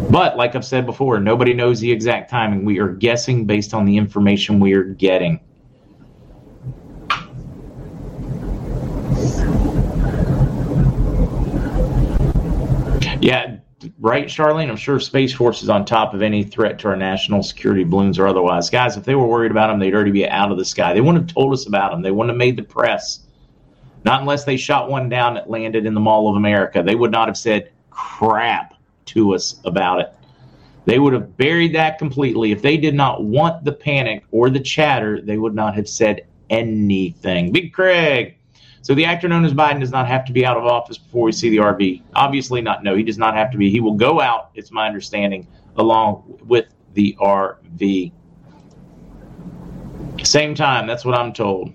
But 0.10 0.38
like 0.38 0.56
I've 0.56 0.64
said 0.64 0.86
before, 0.86 1.20
nobody 1.20 1.54
knows 1.54 1.82
the 1.82 1.92
exact 1.92 2.30
timing. 2.30 2.64
We 2.64 2.80
are 2.80 2.88
guessing 2.88 3.46
based 3.46 3.74
on 3.74 3.84
the 3.84 3.98
information 3.98 4.62
we 4.62 4.72
are 4.72 4.86
getting. 4.86 5.42
Yeah, 13.20 13.58
right, 14.00 14.26
Charlene? 14.26 14.70
I'm 14.70 14.76
sure 14.76 15.00
Space 15.00 15.34
Force 15.34 15.64
is 15.64 15.70
on 15.70 15.86
top 15.86 16.14
of 16.14 16.22
any 16.22 16.44
threat 16.44 16.80
to 16.80 16.90
our 16.90 16.96
national 16.96 17.44
security, 17.44 17.84
balloons 17.84 18.20
or 18.20 18.28
otherwise. 18.28 18.70
Guys, 18.70 18.98
if 18.98 19.04
they 19.04 19.16
were 19.16 19.28
worried 19.28 19.52
about 19.52 19.68
them, 19.68 19.80
they'd 19.80 19.94
already 19.94 20.12
be 20.12 20.28
out 20.28 20.52
of 20.52 20.58
the 20.58 20.66
sky. 20.66 20.94
They 20.94 21.02
wouldn't 21.02 21.26
have 21.26 21.34
told 21.34 21.54
us 21.54 21.68
about 21.68 21.92
them. 21.92 22.02
They 22.02 22.12
wouldn't 22.12 22.32
have 22.32 22.38
made 22.38 22.58
the 22.58 22.64
press. 22.64 23.28
Not 24.06 24.22
unless 24.22 24.44
they 24.44 24.58
shot 24.58 24.90
one 24.90 25.10
down 25.10 25.34
that 25.36 25.50
landed 25.50 25.86
in 25.86 25.94
the 25.94 26.00
Mall 26.00 26.30
of 26.30 26.36
America. 26.36 26.84
They 26.84 26.96
would 26.96 27.12
not 27.12 27.28
have 27.28 27.38
said 27.38 27.72
crap 27.90 28.74
to 29.06 29.34
us 29.34 29.62
about 29.66 30.02
it. 30.02 30.14
They 30.86 31.00
would 31.00 31.14
have 31.14 31.38
buried 31.38 31.74
that 31.76 31.98
completely. 31.98 32.52
If 32.52 32.62
they 32.62 32.76
did 32.76 32.96
not 32.96 33.24
want 33.24 33.64
the 33.64 33.72
panic 33.72 34.24
or 34.32 34.50
the 34.50 34.60
chatter, 34.60 35.22
they 35.22 35.38
would 35.38 35.56
not 35.56 35.76
have 35.76 35.88
said 35.88 36.28
anything. 36.50 37.52
Big 37.52 37.72
Craig. 37.72 38.38
So 38.84 38.94
the 38.94 39.06
actor 39.06 39.30
known 39.30 39.46
as 39.46 39.54
Biden 39.54 39.80
does 39.80 39.92
not 39.92 40.08
have 40.08 40.26
to 40.26 40.34
be 40.34 40.46
out 40.46 40.58
of 40.58 40.66
office 40.66 40.98
before 40.98 41.24
we 41.24 41.32
see 41.32 41.50
the 41.50 41.58
RV. 41.58 42.04
Obviously 42.16 42.62
not. 42.62 42.84
No, 42.84 42.98
he 42.98 43.04
does 43.04 43.18
not 43.18 43.34
have 43.34 43.50
to 43.52 43.58
be. 43.58 43.70
He 43.70 43.80
will 43.80 43.96
go 43.96 44.20
out, 44.20 44.52
it's 44.56 44.72
my 44.72 44.86
understanding, 44.86 45.48
along 45.78 46.42
with 46.46 46.66
the 46.94 47.16
RV. 47.22 48.12
Same 50.22 50.54
time, 50.54 50.86
that's 50.86 51.06
what 51.06 51.18
I'm 51.18 51.32
told. 51.32 51.74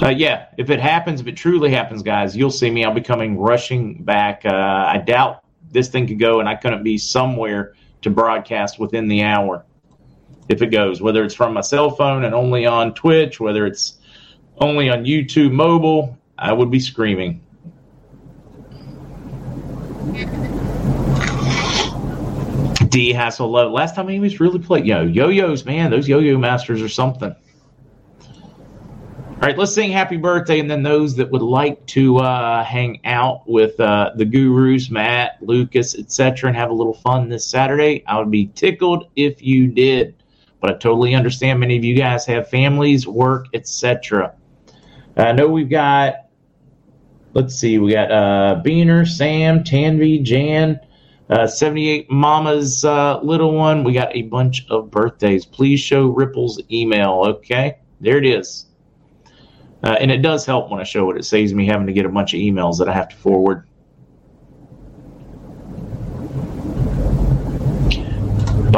Uh, 0.00 0.10
yeah, 0.10 0.46
if 0.56 0.70
it 0.70 0.78
happens, 0.78 1.20
if 1.20 1.26
it 1.26 1.36
truly 1.36 1.72
happens, 1.72 2.04
guys, 2.04 2.36
you'll 2.36 2.52
see 2.52 2.70
me. 2.70 2.84
I'll 2.84 2.94
be 2.94 3.00
coming 3.00 3.36
rushing 3.36 4.04
back. 4.04 4.42
Uh, 4.44 4.52
I 4.54 4.98
doubt 4.98 5.42
this 5.72 5.88
thing 5.88 6.06
could 6.06 6.20
go 6.20 6.38
and 6.38 6.48
I 6.48 6.54
couldn't 6.54 6.84
be 6.84 6.96
somewhere 6.96 7.74
to 8.02 8.10
broadcast 8.10 8.78
within 8.78 9.08
the 9.08 9.24
hour 9.24 9.64
if 10.48 10.62
it 10.62 10.68
goes, 10.68 11.00
whether 11.02 11.24
it's 11.24 11.34
from 11.34 11.54
my 11.54 11.60
cell 11.60 11.90
phone 11.90 12.24
and 12.24 12.34
only 12.34 12.66
on 12.66 12.94
Twitch, 12.94 13.38
whether 13.40 13.66
it's 13.66 13.98
only 14.58 14.88
on 14.88 15.04
YouTube 15.04 15.52
mobile, 15.52 16.16
I 16.38 16.52
would 16.52 16.70
be 16.70 16.80
screaming. 16.80 17.42
D 22.88 23.12
Hassel 23.12 23.50
Low. 23.50 23.70
Last 23.70 23.94
time 23.94 24.08
he 24.08 24.18
was 24.18 24.40
really 24.40 24.58
played, 24.58 24.86
yo, 24.86 25.02
yo-yos, 25.02 25.64
man, 25.64 25.90
those 25.90 26.08
yo-yo 26.08 26.38
masters 26.38 26.80
are 26.80 26.88
something. 26.88 27.34
All 29.40 29.46
right, 29.46 29.56
let's 29.56 29.72
sing 29.72 29.92
happy 29.92 30.16
birthday, 30.16 30.58
and 30.58 30.68
then 30.68 30.82
those 30.82 31.14
that 31.14 31.30
would 31.30 31.42
like 31.42 31.86
to 31.88 32.18
uh, 32.18 32.64
hang 32.64 33.00
out 33.04 33.48
with 33.48 33.78
uh, 33.78 34.10
the 34.16 34.24
gurus, 34.24 34.90
Matt, 34.90 35.40
Lucas, 35.40 35.96
etc., 35.96 36.48
and 36.48 36.56
have 36.56 36.70
a 36.70 36.74
little 36.74 36.94
fun 36.94 37.28
this 37.28 37.46
Saturday, 37.46 38.02
I 38.08 38.18
would 38.18 38.32
be 38.32 38.46
tickled 38.46 39.08
if 39.14 39.40
you 39.40 39.68
did. 39.68 40.17
But 40.60 40.70
I 40.70 40.74
totally 40.74 41.14
understand 41.14 41.60
many 41.60 41.76
of 41.76 41.84
you 41.84 41.94
guys 41.94 42.26
have 42.26 42.48
families, 42.48 43.06
work, 43.06 43.46
etc. 43.54 44.34
I 45.16 45.32
know 45.32 45.48
we've 45.48 45.70
got, 45.70 46.26
let's 47.34 47.54
see, 47.54 47.78
we 47.78 47.92
got 47.92 48.10
uh, 48.10 48.62
Beaner, 48.64 49.06
Sam, 49.06 49.64
Tanvi, 49.64 50.22
Jan, 50.22 50.80
uh, 51.30 51.46
78 51.46 52.10
Mama's 52.10 52.84
uh, 52.84 53.20
little 53.20 53.52
one. 53.52 53.84
We 53.84 53.92
got 53.92 54.14
a 54.16 54.22
bunch 54.22 54.66
of 54.70 54.90
birthdays. 54.90 55.44
Please 55.44 55.80
show 55.80 56.06
Ripple's 56.06 56.60
email. 56.70 57.24
Okay, 57.26 57.78
there 58.00 58.18
it 58.18 58.26
is. 58.26 58.66
Uh, 59.82 59.96
and 60.00 60.10
it 60.10 60.22
does 60.22 60.44
help 60.44 60.70
when 60.70 60.80
I 60.80 60.84
show 60.84 61.10
it. 61.10 61.16
It 61.16 61.24
saves 61.24 61.54
me 61.54 61.66
having 61.66 61.86
to 61.86 61.92
get 61.92 62.06
a 62.06 62.08
bunch 62.08 62.34
of 62.34 62.40
emails 62.40 62.78
that 62.78 62.88
I 62.88 62.92
have 62.92 63.10
to 63.10 63.16
forward. 63.16 63.67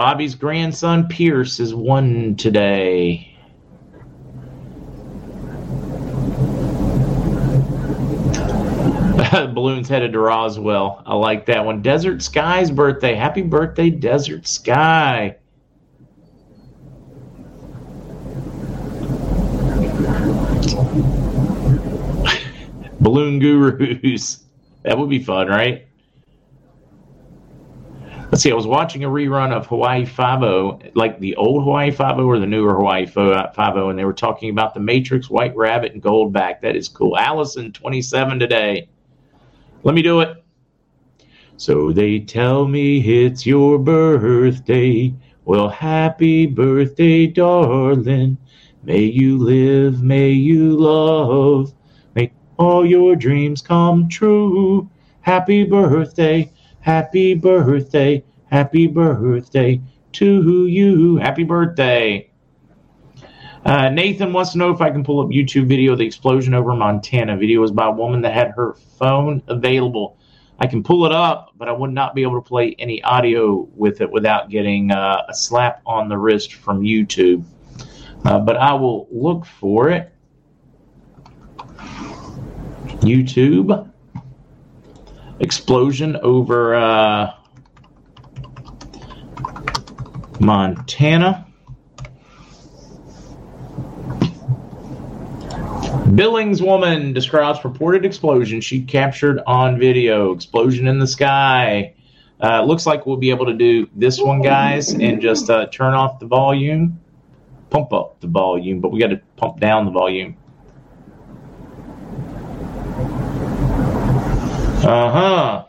Bobby's 0.01 0.35
grandson 0.35 1.07
Pierce 1.09 1.61
is 1.61 1.75
one 1.75 2.35
today. 2.37 3.37
Balloons 9.53 9.91
headed 9.91 10.15
to 10.15 10.19
Roswell. 10.19 11.03
I 11.05 11.15
like 11.17 11.45
that 11.45 11.67
one. 11.67 11.83
Desert 11.83 12.23
Sky's 12.23 12.71
birthday. 12.71 13.15
Happy 13.15 13.43
birthday, 13.43 13.91
Desert 13.91 14.47
Sky. 14.47 15.35
Balloon 23.03 23.39
Gurus. 23.39 24.45
That 24.83 24.97
would 24.97 25.11
be 25.11 25.23
fun, 25.23 25.49
right? 25.49 25.90
Let's 28.31 28.45
see. 28.45 28.53
I 28.53 28.55
was 28.55 28.67
watching 28.67 29.03
a 29.03 29.09
rerun 29.09 29.51
of 29.51 29.67
Hawaii 29.67 30.05
Five 30.07 30.45
O, 30.45 30.79
like 30.95 31.19
the 31.19 31.35
old 31.35 31.65
Hawaii 31.65 31.91
Five 31.91 32.21
O 32.21 32.27
or 32.27 32.39
the 32.39 32.47
newer 32.47 32.75
Hawaii 32.75 33.05
Five 33.05 33.77
O, 33.77 33.89
and 33.89 33.99
they 33.99 34.05
were 34.05 34.13
talking 34.13 34.51
about 34.51 34.73
the 34.73 34.79
Matrix, 34.79 35.29
White 35.29 35.57
Rabbit, 35.57 35.95
and 35.95 36.03
Goldback. 36.03 36.61
That 36.61 36.77
is 36.77 36.89
cool. 36.89 37.19
Allison, 37.19 37.73
twenty-seven 37.73 38.39
today. 38.39 38.89
Let 39.83 39.97
me 39.97 40.03
do 40.03 40.21
it. 40.21 40.45
So 41.57 41.91
they 41.91 42.21
tell 42.21 42.69
me 42.69 43.25
it's 43.25 43.45
your 43.45 43.81
birthday. 43.81 45.13
Well, 45.45 45.69
happy 45.69 46.47
birthday, 46.47 47.27
darling. 47.27 48.39
May 48.85 49.03
you 49.03 49.39
live, 49.39 50.05
may 50.05 50.31
you 50.31 50.77
love 50.79 51.75
may 52.15 52.33
all 52.59 52.87
your 52.87 53.17
dreams 53.17 53.61
come 53.61 54.09
true. 54.09 54.89
Happy 55.23 55.65
birthday, 55.65 56.51
happy 56.81 57.35
birthday, 57.35 58.25
happy 58.51 58.87
birthday 58.87 59.81
to 60.13 60.67
you. 60.67 61.17
Happy 61.17 61.45
birthday. 61.45 62.31
Uh, 63.65 63.91
Nathan 63.91 64.33
wants 64.33 64.53
to 64.53 64.59
know 64.59 64.71
if 64.71 64.81
I 64.81 64.91
can 64.91 65.05
pull 65.05 65.21
up 65.21 65.29
YouTube 65.29 65.67
video 65.67 65.93
of 65.93 65.99
the 65.99 66.07
explosion 66.07 66.55
over 66.55 66.75
Montana. 66.75 67.37
Video 67.37 67.61
was 67.61 67.71
by 67.71 67.89
a 67.89 67.91
woman 67.91 68.23
that 68.23 68.33
had 68.33 68.53
her 68.57 68.75
phone 68.99 69.43
available. 69.49 70.17
I 70.59 70.67
can 70.67 70.83
pull 70.83 71.07
it 71.07 71.13
up, 71.13 71.53
but 71.57 71.69
I 71.69 71.73
would 71.73 71.93
not 71.93 72.15
be 72.15 72.23
able 72.23 72.41
to 72.41 72.47
play 72.47 72.75
any 72.79 73.03
audio 73.03 73.69
with 73.75 74.01
it 74.01 74.11
without 74.11 74.51
getting 74.51 74.91
uh, 74.91 75.23
a 75.29 75.35
slap 75.35 75.83
on 75.87 76.09
the 76.09 76.19
wrist 76.19 76.55
from 76.55 76.81
YouTube. 76.81 77.45
Uh, 78.25 78.39
but 78.39 78.57
I 78.57 78.75
will 78.75 79.09
look 79.11 79.47
for 79.47 79.91
it. 79.91 80.13
YouTube. 83.01 83.91
Explosion 85.41 86.17
over 86.23 86.75
uh, 86.75 87.33
Montana. 90.39 91.47
Billings 96.15 96.61
woman 96.61 97.13
describes 97.13 97.59
purported 97.61 98.05
explosion 98.05 98.61
she 98.61 98.83
captured 98.83 99.41
on 99.47 99.79
video. 99.79 100.33
Explosion 100.33 100.87
in 100.87 100.99
the 100.99 101.07
sky. 101.07 101.95
Uh, 102.43 102.63
looks 102.65 102.85
like 102.85 103.07
we'll 103.07 103.17
be 103.17 103.31
able 103.31 103.47
to 103.47 103.55
do 103.55 103.89
this 103.95 104.21
one, 104.21 104.43
guys, 104.43 104.93
and 104.93 105.21
just 105.21 105.51
uh, 105.51 105.67
turn 105.67 105.95
off 105.95 106.19
the 106.19 106.27
volume, 106.27 106.99
pump 107.69 107.93
up 107.93 108.19
the 108.21 108.27
volume, 108.27 108.81
but 108.81 108.91
we 108.91 108.99
got 108.99 109.09
to 109.09 109.21
pump 109.37 109.61
down 109.61 109.85
the 109.85 109.91
volume. 109.91 110.37
Uh 114.83 115.11
huh. 115.11 115.65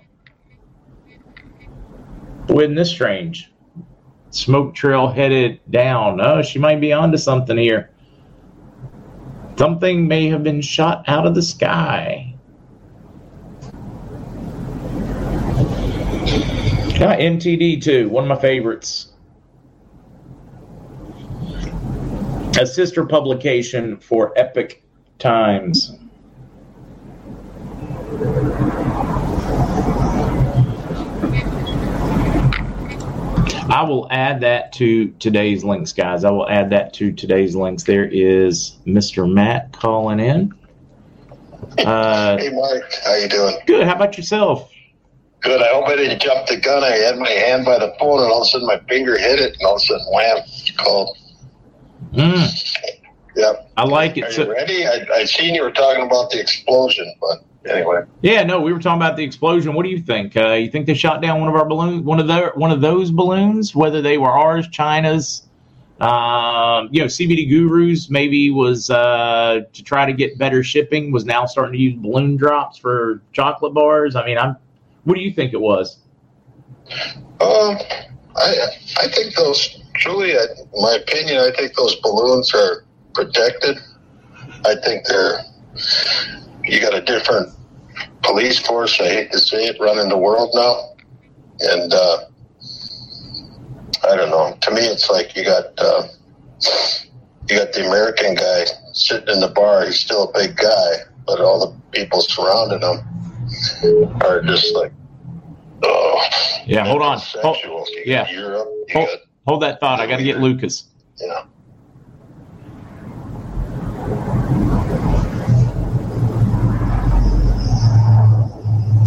Isn't 2.49 2.75
this 2.75 2.89
strange? 2.89 3.51
Smoke 4.29 4.73
trail 4.73 5.09
headed 5.09 5.59
down. 5.69 6.21
Oh, 6.21 6.41
she 6.41 6.59
might 6.59 6.79
be 6.79 6.93
onto 6.93 7.17
something 7.17 7.57
here. 7.57 7.91
Something 9.57 10.07
may 10.07 10.27
have 10.29 10.43
been 10.43 10.61
shot 10.61 11.03
out 11.07 11.27
of 11.27 11.35
the 11.35 11.41
sky. 11.41 12.33
Got 16.97 17.19
NTD 17.19 17.83
too, 17.83 18.07
one 18.09 18.23
of 18.23 18.29
my 18.29 18.41
favorites. 18.41 19.13
A 22.59 22.65
sister 22.65 23.05
publication 23.05 23.97
for 23.97 24.37
Epoch 24.37 24.81
Times. 25.19 25.97
I 33.71 33.83
will 33.83 34.05
add 34.11 34.41
that 34.41 34.73
to 34.73 35.07
today's 35.11 35.63
links, 35.63 35.93
guys. 35.93 36.25
I 36.25 36.29
will 36.31 36.49
add 36.49 36.71
that 36.71 36.91
to 36.95 37.13
today's 37.13 37.55
links. 37.55 37.83
There 37.83 38.03
is 38.03 38.75
Mr. 38.85 39.31
Matt 39.31 39.71
calling 39.71 40.19
in. 40.19 40.53
Uh, 41.77 42.37
hey, 42.37 42.49
Mark, 42.49 42.83
how 43.05 43.15
you 43.15 43.29
doing? 43.29 43.55
Good. 43.65 43.87
How 43.87 43.95
about 43.95 44.17
yourself? 44.17 44.69
Good. 45.39 45.61
I 45.61 45.69
hope 45.69 45.87
I 45.87 45.95
didn't 45.95 46.21
jump 46.21 46.47
the 46.47 46.57
gun. 46.57 46.83
I 46.83 46.97
had 46.97 47.17
my 47.17 47.29
hand 47.29 47.63
by 47.63 47.79
the 47.79 47.95
phone, 47.97 48.21
and 48.21 48.29
all 48.29 48.41
of 48.41 48.47
a 48.47 48.49
sudden 48.49 48.67
my 48.67 48.77
finger 48.89 49.17
hit 49.17 49.39
it, 49.39 49.53
and 49.53 49.63
all 49.65 49.75
of 49.75 49.81
a 49.81 49.85
sudden, 49.85 50.05
wham! 50.11 50.37
Called. 50.77 51.17
Mm. 52.11 52.91
Yep. 53.37 53.71
I 53.77 53.85
like 53.85 54.17
it. 54.17 54.25
Are 54.25 54.31
So, 54.33 54.43
you 54.47 54.51
ready? 54.51 54.85
I, 54.85 55.05
I 55.13 55.23
seen 55.23 55.55
you 55.55 55.63
were 55.63 55.71
talking 55.71 56.05
about 56.05 56.29
the 56.29 56.41
explosion, 56.41 57.13
but 57.21 57.45
anyway. 57.65 58.03
yeah, 58.21 58.43
no, 58.43 58.59
we 58.61 58.73
were 58.73 58.79
talking 58.79 59.01
about 59.01 59.17
the 59.17 59.23
explosion. 59.23 59.73
What 59.73 59.83
do 59.83 59.89
you 59.89 60.01
think? 60.01 60.35
Uh, 60.35 60.53
you 60.53 60.69
think 60.69 60.85
they 60.85 60.93
shot 60.93 61.21
down 61.21 61.39
one 61.39 61.49
of 61.49 61.55
our 61.55 61.65
balloons, 61.65 62.03
one 62.03 62.19
of 62.19 62.27
their, 62.27 62.51
one 62.55 62.71
of 62.71 62.81
those 62.81 63.11
balloons, 63.11 63.75
whether 63.75 64.01
they 64.01 64.17
were 64.17 64.29
ours, 64.29 64.67
China's? 64.69 65.47
Um, 66.01 66.89
you 66.91 66.99
know, 67.01 67.05
CBD 67.05 67.47
Gurus 67.47 68.09
maybe 68.09 68.49
was 68.49 68.89
uh, 68.89 69.61
to 69.71 69.83
try 69.83 70.07
to 70.07 70.13
get 70.13 70.35
better 70.39 70.63
shipping. 70.63 71.11
Was 71.11 71.25
now 71.25 71.45
starting 71.45 71.73
to 71.73 71.79
use 71.79 71.93
balloon 71.95 72.37
drops 72.37 72.79
for 72.79 73.21
chocolate 73.33 73.75
bars. 73.75 74.15
I 74.15 74.25
mean, 74.25 74.39
I'm. 74.39 74.57
What 75.03 75.13
do 75.13 75.21
you 75.21 75.31
think 75.31 75.53
it 75.53 75.61
was? 75.61 75.99
Um, 77.39 77.77
I 78.35 78.55
I 78.97 79.07
think 79.09 79.35
those 79.35 79.83
truly, 79.93 80.35
I, 80.35 80.45
my 80.73 80.95
opinion, 80.95 81.37
I 81.37 81.51
think 81.55 81.75
those 81.75 81.95
balloons 81.97 82.51
are 82.55 82.83
protected. 83.13 83.77
I 84.65 84.75
think 84.83 85.05
they're 85.05 85.41
you 86.63 86.79
got 86.81 86.93
a 86.93 87.01
different 87.01 87.53
police 88.23 88.59
force. 88.59 88.99
I 88.99 89.07
hate 89.07 89.31
to 89.31 89.39
say 89.39 89.65
it, 89.65 89.77
running 89.79 90.09
the 90.09 90.17
world 90.17 90.51
now, 90.53 90.95
and 91.59 91.93
uh, 91.93 92.17
I 94.03 94.15
don't 94.15 94.29
know. 94.29 94.57
To 94.59 94.71
me, 94.71 94.81
it's 94.81 95.09
like 95.09 95.35
you 95.35 95.43
got 95.45 95.65
uh, 95.77 96.07
you 97.49 97.57
got 97.57 97.73
the 97.73 97.85
American 97.85 98.35
guy 98.35 98.65
sitting 98.93 99.33
in 99.33 99.39
the 99.39 99.49
bar. 99.49 99.85
He's 99.85 99.99
still 99.99 100.29
a 100.29 100.33
big 100.33 100.55
guy, 100.55 100.91
but 101.25 101.39
all 101.39 101.59
the 101.59 101.97
people 101.97 102.21
surrounding 102.21 102.81
him 102.81 104.21
are 104.21 104.41
just 104.41 104.73
like, 104.73 104.93
oh, 105.83 106.27
Yeah, 106.65 106.85
hold 106.85 107.01
on. 107.01 107.19
Hold, 107.41 107.57
yeah. 108.05 108.29
Europe. 108.29 108.69
Hold, 108.93 109.07
got 109.07 109.19
hold 109.47 109.61
that 109.63 109.79
thought. 109.79 109.99
I 109.99 110.07
got 110.07 110.17
to 110.17 110.23
get 110.23 110.39
Lucas. 110.39 110.85
yeah. 111.19 111.45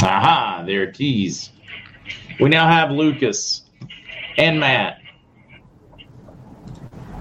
Aha, 0.04 0.62
there 0.66 0.82
it 0.82 1.00
is. 1.00 1.48
We 2.38 2.50
now 2.50 2.68
have 2.68 2.90
Lucas 2.90 3.62
and 4.36 4.60
Matt. 4.60 4.98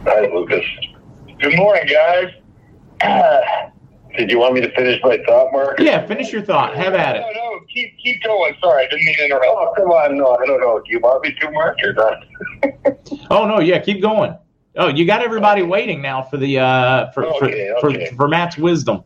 Hi, 0.04 0.28
Lucas. 0.28 0.66
Good 1.40 1.56
morning, 1.56 1.88
guys. 1.88 2.34
Did 4.18 4.30
you 4.30 4.38
want 4.38 4.56
me 4.56 4.62
to 4.62 4.76
finish 4.76 5.00
my 5.02 5.18
thought, 5.26 5.54
Mark? 5.54 5.80
Yeah, 5.80 6.06
finish 6.06 6.34
your 6.34 6.42
thought. 6.42 6.76
Have 6.76 6.94
at 6.94 7.16
it. 7.16 7.22
No, 7.22 7.32
no, 7.32 7.60
keep 7.74 7.98
keep 8.00 8.22
going. 8.22 8.54
Sorry, 8.62 8.86
I 8.86 8.90
didn't 8.90 9.06
mean 9.06 9.16
to 9.16 9.26
interrupt. 9.26 9.46
Oh, 9.48 9.74
come 9.78 9.90
on. 9.90 10.18
No, 10.18 10.36
I 10.36 10.46
don't 10.46 10.60
know. 10.60 10.82
Do 10.86 10.92
you 10.92 11.00
want 11.00 11.24
me 11.24 11.34
to, 11.40 11.52
Mark, 11.52 11.78
or 11.84 11.94
not? 11.94 12.26
Oh 13.30 13.46
no, 13.46 13.60
yeah, 13.60 13.80
keep 13.80 14.02
going. 14.02 14.36
Oh, 14.76 14.88
you 14.90 15.06
got 15.06 15.24
everybody 15.24 15.62
waiting 15.62 16.02
now 16.02 16.22
for 16.22 16.38
the 16.38 16.60
uh 16.60 17.12
for 17.12 17.26
Okay, 17.26 17.72
for, 17.80 17.90
okay. 17.90 18.10
for 18.10 18.16
for 18.16 18.28
Matt's 18.28 18.58
wisdom. 18.58 19.04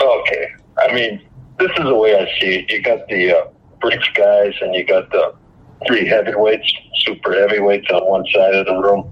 Okay. 0.00 0.48
I 0.78 0.92
mean, 0.92 1.22
this 1.58 1.70
is 1.78 1.84
the 1.84 1.94
way 1.94 2.14
I 2.16 2.24
see 2.40 2.56
it. 2.56 2.70
You 2.70 2.82
got 2.82 3.06
the 3.08 3.36
uh, 3.36 3.46
BRICS 3.80 4.14
guys, 4.14 4.54
and 4.60 4.74
you 4.74 4.84
got 4.84 5.10
the 5.10 5.34
three 5.86 6.06
heavyweights, 6.06 6.72
super 7.04 7.32
heavyweights 7.32 7.88
on 7.90 8.08
one 8.08 8.24
side 8.32 8.54
of 8.54 8.66
the 8.66 8.76
room. 8.76 9.10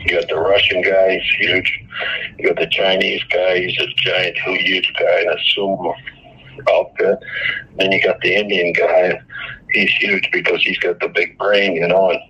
You 0.00 0.18
got 0.18 0.28
the 0.28 0.36
Russian 0.36 0.82
guy, 0.82 1.18
he's 1.18 1.34
huge. 1.38 1.80
You 2.38 2.48
got 2.48 2.56
the 2.56 2.68
Chinese 2.68 3.22
guy, 3.24 3.60
he's 3.60 3.78
a 3.78 3.86
giant, 3.96 4.38
huge 4.38 4.92
guy 4.98 5.20
in 5.20 5.28
a 5.28 5.36
sumo 5.54 5.94
outfit. 6.70 7.18
Then 7.76 7.92
you 7.92 8.02
got 8.02 8.20
the 8.20 8.34
Indian 8.34 8.72
guy, 8.72 9.20
he's 9.72 9.90
huge 9.90 10.28
because 10.32 10.62
he's 10.62 10.78
got 10.78 11.00
the 11.00 11.08
big 11.08 11.36
brain, 11.38 11.76
you 11.76 11.86
know. 11.86 12.10
And 12.10 12.20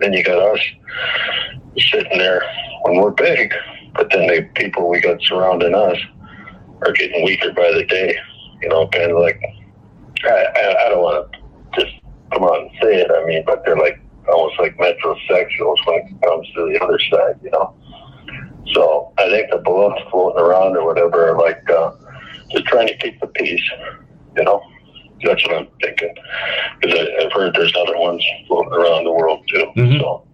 then 0.00 0.12
you 0.12 0.22
got 0.22 0.38
us 0.38 0.60
sitting 1.90 2.18
there 2.18 2.42
when 2.82 3.00
we're 3.00 3.10
big, 3.10 3.52
but 3.94 4.08
then 4.10 4.26
the 4.26 4.42
people 4.54 4.88
we 4.88 5.00
got 5.00 5.22
surrounding 5.22 5.74
us 5.74 5.98
are 6.84 6.92
getting 6.92 7.24
weaker 7.24 7.52
by 7.52 7.72
the 7.72 7.84
day. 7.84 8.18
You 8.62 8.68
know, 8.68 8.88
kind 8.88 9.12
of 9.12 9.18
like 9.18 9.40
I, 10.24 10.28
I, 10.28 10.86
I 10.86 10.88
don't 10.88 11.02
want 11.02 11.32
to 11.32 11.80
just 11.80 11.94
come 12.32 12.44
out 12.44 12.60
and 12.60 12.70
say 12.82 13.00
it. 13.02 13.10
I 13.10 13.24
mean, 13.26 13.42
but 13.46 13.62
they're 13.64 13.76
like 13.76 14.00
almost 14.28 14.58
like 14.58 14.76
metrosexuals 14.76 15.76
when 15.86 15.96
it 16.06 16.22
comes 16.22 16.46
to 16.54 16.72
the 16.72 16.78
other 16.82 16.98
side. 17.10 17.38
You 17.42 17.50
know, 17.50 17.74
so 18.74 19.12
I 19.18 19.28
think 19.30 19.50
the 19.50 19.58
balloons 19.58 20.00
floating 20.10 20.40
around 20.42 20.76
or 20.76 20.84
whatever 20.86 21.30
are 21.30 21.38
like 21.38 21.68
uh, 21.70 21.92
just 22.50 22.66
trying 22.66 22.88
to 22.88 22.96
keep 22.98 23.20
the 23.20 23.28
peace. 23.28 23.62
You 24.36 24.44
know, 24.44 24.62
that's 25.24 25.44
what 25.46 25.56
I'm 25.56 25.68
thinking 25.82 26.14
because 26.80 26.98
I've 27.20 27.32
heard 27.32 27.54
there's 27.54 27.74
other 27.76 27.98
ones 27.98 28.24
floating 28.46 28.72
around 28.72 29.04
the 29.04 29.12
world 29.12 29.42
too. 29.48 29.66
Mhm. 29.76 30.00
So, 30.00 30.26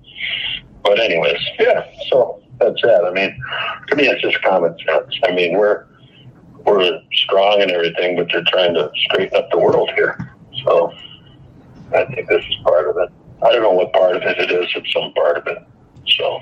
but 0.83 1.01
anyways, 1.01 1.39
yeah. 1.59 1.85
So 2.11 2.43
that's 2.61 2.81
that. 2.83 3.05
I 3.05 3.11
mean, 3.13 3.39
to 3.89 3.97
me, 3.97 4.05
it's 4.09 4.23
just 4.23 4.43
common 4.43 4.77
sense. 4.87 5.15
I 5.27 5.33
mean, 5.33 5.57
we're 5.57 5.87
we're 6.65 7.01
strong 7.13 7.63
and 7.63 7.71
everything, 7.71 8.17
but 8.17 8.29
they're 8.31 8.45
trying 8.47 8.75
to 8.75 8.91
straighten 9.07 9.37
up 9.37 9.51
the 9.51 9.59
world 9.59 9.91
here. 9.95 10.35
So 10.65 10.93
I 11.95 12.05
think 12.07 12.29
this 12.29 12.45
is 12.45 12.57
part 12.65 12.89
of 12.89 12.97
it. 12.97 13.11
I 13.43 13.53
don't 13.53 13.63
know 13.63 13.73
what 13.73 13.93
part 13.93 14.17
of 14.17 14.23
it 14.23 14.39
it 14.39 14.51
is. 14.51 14.67
It's 14.75 14.93
some 14.93 15.13
part 15.13 15.39
of 15.39 15.47
it. 15.47 15.59
So 16.07 16.41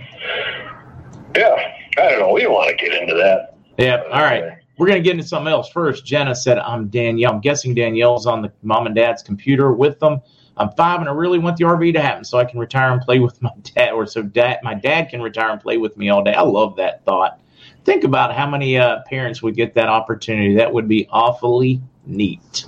yeah, 1.36 1.56
I 1.98 2.10
don't 2.10 2.20
know. 2.20 2.32
We 2.32 2.42
don't 2.42 2.52
want 2.52 2.76
to 2.76 2.84
get 2.84 3.00
into 3.00 3.14
that. 3.14 3.56
Yeah. 3.78 4.02
All 4.12 4.22
right. 4.22 4.58
We're 4.78 4.86
gonna 4.86 5.00
get 5.00 5.12
into 5.12 5.26
something 5.26 5.52
else 5.52 5.70
first. 5.70 6.04
Jenna 6.04 6.34
said, 6.34 6.58
"I'm 6.58 6.88
Danielle. 6.88 7.32
I'm 7.32 7.40
guessing 7.40 7.74
Danielle's 7.74 8.26
on 8.26 8.42
the 8.42 8.52
mom 8.62 8.86
and 8.86 8.94
dad's 8.94 9.22
computer 9.22 9.72
with 9.72 10.00
them. 10.00 10.20
I'm 10.56 10.70
five, 10.72 11.00
and 11.00 11.08
I 11.08 11.12
really 11.12 11.38
want 11.38 11.56
the 11.56 11.64
RV 11.64 11.92
to 11.94 12.00
happen 12.00 12.24
so 12.24 12.38
I 12.38 12.44
can 12.44 12.58
retire 12.58 12.92
and 12.92 13.00
play 13.00 13.18
with 13.18 13.40
my 13.42 13.50
dad, 13.62 13.92
or 13.92 14.06
so 14.06 14.22
dad, 14.22 14.60
my 14.62 14.74
dad 14.74 15.08
can 15.08 15.22
retire 15.22 15.50
and 15.50 15.60
play 15.60 15.78
with 15.78 15.96
me 15.96 16.08
all 16.08 16.22
day. 16.22 16.34
I 16.34 16.42
love 16.42 16.76
that 16.76 17.04
thought. 17.04 17.40
Think 17.84 18.04
about 18.04 18.34
how 18.34 18.48
many 18.48 18.78
uh, 18.78 19.00
parents 19.06 19.42
would 19.42 19.56
get 19.56 19.74
that 19.74 19.88
opportunity. 19.88 20.54
That 20.56 20.72
would 20.72 20.88
be 20.88 21.08
awfully 21.10 21.80
neat. 22.06 22.66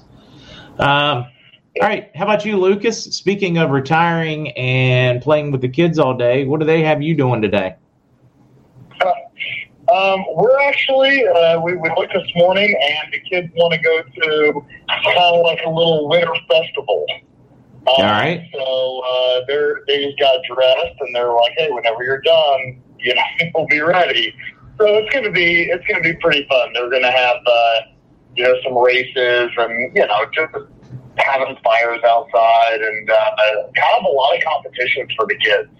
Um, 0.78 1.26
all 1.80 1.88
right. 1.88 2.10
How 2.14 2.24
about 2.24 2.44
you, 2.44 2.56
Lucas? 2.56 3.04
Speaking 3.04 3.58
of 3.58 3.70
retiring 3.70 4.50
and 4.52 5.20
playing 5.22 5.52
with 5.52 5.60
the 5.60 5.68
kids 5.68 5.98
all 5.98 6.16
day, 6.16 6.44
what 6.44 6.60
do 6.60 6.66
they 6.66 6.82
have 6.82 7.02
you 7.02 7.16
doing 7.16 7.42
today? 7.42 7.76
Um, 9.92 10.24
we're 10.34 10.58
actually 10.62 11.26
uh, 11.26 11.60
we, 11.60 11.76
we 11.76 11.90
looked 11.96 12.14
this 12.14 12.28
morning, 12.34 12.74
and 12.80 13.12
the 13.12 13.20
kids 13.20 13.52
want 13.54 13.74
to 13.74 13.80
go 13.80 14.02
to 14.02 14.64
kind 14.88 15.18
of 15.18 15.44
like 15.44 15.60
a 15.64 15.68
little 15.68 16.08
winter 16.08 16.32
festival. 16.48 17.04
Um, 17.86 17.94
All 17.98 18.04
right. 18.04 18.48
So 18.52 19.02
uh, 19.04 19.44
they're 19.46 19.82
they 19.86 20.06
just 20.06 20.18
got 20.18 20.40
dressed, 20.44 20.96
and 21.00 21.14
they're 21.14 21.32
like, 21.32 21.52
"Hey, 21.58 21.70
whenever 21.70 22.02
you're 22.02 22.22
done, 22.22 22.80
you 22.98 23.14
know, 23.14 23.22
we'll 23.54 23.66
be 23.66 23.80
ready." 23.80 24.34
So 24.78 24.86
it's 24.86 25.12
gonna 25.12 25.30
be 25.30 25.62
it's 25.62 25.86
gonna 25.86 26.02
be 26.02 26.14
pretty 26.14 26.46
fun. 26.48 26.72
They're 26.74 26.90
gonna 26.90 27.10
have 27.10 27.36
uh, 27.46 27.80
you 28.34 28.44
know 28.44 28.54
some 28.64 28.76
races, 28.76 29.50
and 29.56 29.96
you 29.96 30.06
know 30.06 30.26
just 30.32 30.52
having 31.16 31.56
fires 31.62 32.00
outside, 32.04 32.80
and 32.80 33.08
uh, 33.08 33.36
kind 33.76 33.98
of 33.98 34.04
a 34.04 34.08
lot 34.08 34.36
of 34.36 34.42
competitions 34.42 35.12
for 35.16 35.26
the 35.26 35.36
kids. 35.36 35.70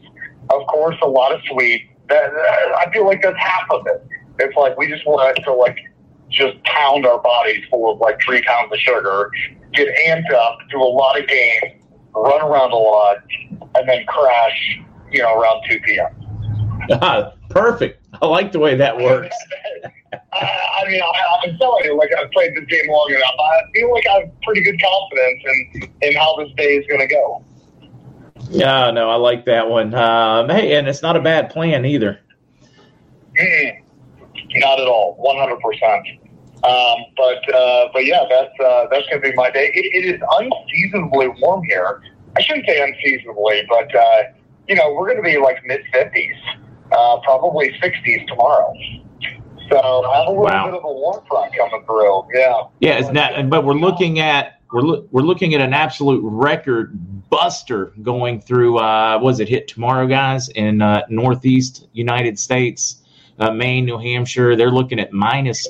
Of 0.51 0.67
course, 0.69 0.97
a 1.03 1.09
lot 1.09 1.33
of 1.33 1.41
sweets. 1.51 1.85
That, 2.09 2.31
that 2.33 2.77
I 2.87 2.93
feel 2.93 3.07
like 3.07 3.23
that's 3.23 3.39
half 3.39 3.69
of 3.71 3.87
it. 3.87 4.07
It's 4.39 4.57
like 4.57 4.77
we 4.77 4.87
just 4.87 5.07
want 5.07 5.37
to 5.37 5.53
like 5.55 5.79
just 6.31 6.63
pound 6.65 7.07
our 7.07 7.21
bodies 7.21 7.65
full 7.71 7.93
of 7.93 7.99
like 7.99 8.21
three 8.25 8.43
pounds 8.43 8.73
of 8.73 8.79
sugar, 8.79 9.31
get 9.73 9.89
amped 10.07 10.33
up, 10.33 10.59
do 10.71 10.81
a 10.81 10.83
lot 10.83 11.19
of 11.19 11.27
games, 11.27 11.83
run 12.15 12.43
around 12.43 12.73
a 12.73 12.77
lot, 12.77 13.17
and 13.75 13.89
then 13.89 14.05
crash. 14.07 14.81
You 15.11 15.23
know, 15.23 15.39
around 15.39 15.63
two 15.69 15.79
p.m. 15.81 16.24
Perfect. 17.51 18.07
I 18.21 18.27
like 18.27 18.53
the 18.53 18.59
way 18.59 18.75
that 18.77 18.97
works. 18.97 19.37
I, 20.33 20.83
I 20.83 20.89
mean, 20.89 21.01
I, 21.01 21.49
I'm 21.49 21.59
telling 21.59 21.85
you, 21.85 21.97
like 21.97 22.11
I've 22.17 22.31
played 22.31 22.55
this 22.57 22.65
game 22.67 22.89
long 22.89 23.11
enough. 23.11 23.35
I 23.39 23.61
feel 23.75 23.93
like 23.93 24.07
I 24.07 24.21
have 24.21 24.41
pretty 24.43 24.63
good 24.63 24.81
confidence 24.81 25.43
in 25.45 25.93
in 26.03 26.17
how 26.17 26.37
this 26.37 26.53
day 26.57 26.77
is 26.77 26.87
going 26.87 27.01
to 27.01 27.07
go. 27.07 27.45
Yeah, 28.51 28.91
no, 28.91 29.11
I 29.11 29.17
like 29.17 29.45
that 29.47 29.69
one. 29.69 29.95
Um, 29.95 30.49
hey, 30.49 30.77
and 30.77 30.87
it's 30.87 31.03
not 31.03 31.17
a 31.17 31.21
bad 31.21 31.51
plan 31.51 31.85
either. 31.85 32.21
Mm, 33.39 33.83
not 34.57 34.81
at 34.81 34.87
all, 34.87 35.15
one 35.19 35.37
hundred 35.37 35.61
percent. 35.61 36.07
Um, 36.65 37.05
but 37.17 37.55
uh, 37.55 37.89
but 37.93 38.07
yeah, 38.07 38.25
that's 38.29 38.61
uh, 38.61 38.87
that's 38.91 39.07
going 39.09 39.23
to 39.23 39.29
be 39.29 39.35
my 39.35 39.51
day. 39.51 39.71
It, 39.75 40.05
it 40.05 40.15
is 40.15 40.21
unseasonably 40.39 41.29
warm 41.41 41.63
here. 41.65 42.03
I 42.37 42.43
shouldn't 42.43 42.67
say 42.67 42.83
unseasonably, 42.83 43.63
but 43.69 43.95
uh, 43.95 44.23
you 44.69 44.75
know 44.75 44.93
we're 44.95 45.07
going 45.07 45.23
to 45.23 45.23
be 45.23 45.39
like 45.39 45.65
mid 45.67 45.83
fifties, 45.93 46.37
uh, 46.93 47.19
probably 47.23 47.75
sixties 47.83 48.21
tomorrow. 48.29 48.73
So 49.71 49.79
I 49.79 50.19
have 50.19 50.27
a 50.29 50.31
little 50.31 50.43
Wow. 50.45 50.67
bit 50.67 50.75
of 50.75 50.85
a 50.85 50.93
warm 50.93 51.25
front 51.27 51.53
coming 51.57 51.85
through. 51.87 52.23
Yeah. 52.35 52.63
Yeah, 52.81 52.99
it's 52.99 53.11
not, 53.11 53.49
but 53.49 53.65
we're 53.65 53.75
looking 53.75 54.19
at 54.21 54.61
we're 54.73 54.83
loo- 54.83 55.09
we're 55.11 55.23
looking 55.23 55.55
at 55.55 55.61
an 55.61 55.73
absolute 55.73 56.21
record 56.25 56.99
buster 57.31 57.93
going 58.03 58.41
through. 58.41 58.79
Uh, 58.79 59.19
was 59.23 59.41
it 59.41 59.49
hit 59.49 59.69
tomorrow, 59.69 60.07
guys? 60.07 60.49
In 60.51 60.83
uh, 60.83 61.03
Northeast 61.09 61.87
United 61.93 62.39
States, 62.39 63.03
uh, 63.39 63.51
Maine, 63.53 63.85
New 63.87 63.99
Hampshire, 63.99 64.57
they're 64.57 64.71
looking 64.73 64.99
at 65.01 65.13
minus 65.13 65.67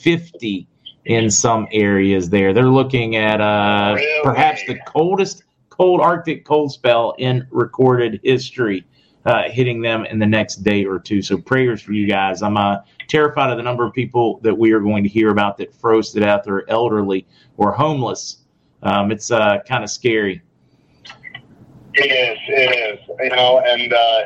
50 0.00 0.66
in 1.06 1.30
some 1.30 1.66
areas 1.72 2.28
there. 2.30 2.52
They're 2.52 2.68
looking 2.68 3.16
at 3.16 3.40
uh, 3.40 3.94
Really? 3.96 4.20
perhaps 4.24 4.60
the 4.66 4.78
coldest 4.86 5.44
cold 5.70 6.00
Arctic 6.00 6.44
cold 6.44 6.72
spell 6.72 7.14
in 7.18 7.46
recorded 7.50 8.20
history 8.24 8.84
uh, 9.28 9.50
hitting 9.50 9.82
them 9.82 10.06
in 10.06 10.18
the 10.18 10.26
next 10.26 10.56
day 10.64 10.86
or 10.86 10.98
two. 10.98 11.20
So 11.20 11.36
prayers 11.36 11.82
for 11.82 11.92
you 11.92 12.08
guys. 12.08 12.40
I'm 12.40 12.56
uh, 12.56 12.78
terrified 13.08 13.50
of 13.50 13.58
the 13.58 13.62
number 13.62 13.84
of 13.84 13.92
people 13.92 14.40
that 14.42 14.56
we 14.56 14.72
are 14.72 14.80
going 14.80 15.02
to 15.02 15.08
hear 15.08 15.28
about 15.28 15.58
that 15.58 15.74
froze 15.74 16.12
to 16.12 16.20
death 16.20 16.48
or 16.48 16.64
elderly 16.70 17.26
or 17.58 17.70
homeless. 17.70 18.38
Um, 18.82 19.12
it's 19.12 19.30
uh, 19.30 19.58
kind 19.68 19.84
of 19.84 19.90
scary. 19.90 20.40
It 21.92 22.10
is. 22.10 22.38
It 22.48 23.00
is. 23.00 23.16
You 23.20 23.28
know, 23.36 23.60
and 23.66 23.92
uh, 23.92 24.22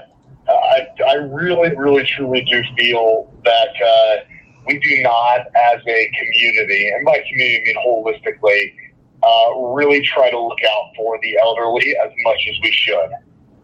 I, 0.48 0.86
I 1.08 1.14
really, 1.14 1.74
really, 1.74 2.04
truly 2.04 2.44
do 2.44 2.62
feel 2.78 3.34
that 3.44 3.74
uh, 3.84 4.24
we 4.68 4.78
do 4.78 5.02
not, 5.02 5.40
as 5.56 5.80
a 5.84 6.10
community, 6.16 6.90
and 6.90 7.04
by 7.04 7.24
community 7.28 7.74
I 7.76 7.82
mean 7.82 8.04
holistically, 8.04 8.74
uh, 9.24 9.58
really 9.74 10.00
try 10.02 10.30
to 10.30 10.38
look 10.38 10.58
out 10.62 10.92
for 10.96 11.18
the 11.22 11.38
elderly 11.42 11.96
as 12.04 12.12
much 12.24 12.38
as 12.48 12.56
we 12.62 12.70
should. 12.70 13.10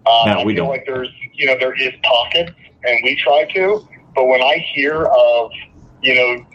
Um, 0.08 0.28
No, 0.28 0.38
I 0.40 0.44
we 0.44 0.54
feel 0.54 0.64
don't. 0.64 0.72
like 0.72 0.86
there's, 0.86 1.08
you 1.34 1.46
know, 1.46 1.56
there 1.58 1.74
is 1.74 1.92
pockets, 2.02 2.52
and 2.84 2.98
we 3.04 3.16
try 3.16 3.44
to. 3.54 3.86
But 4.14 4.26
when 4.26 4.42
I 4.42 4.64
hear 4.74 5.04
of, 5.04 5.50
you 6.02 6.14
know, 6.14 6.46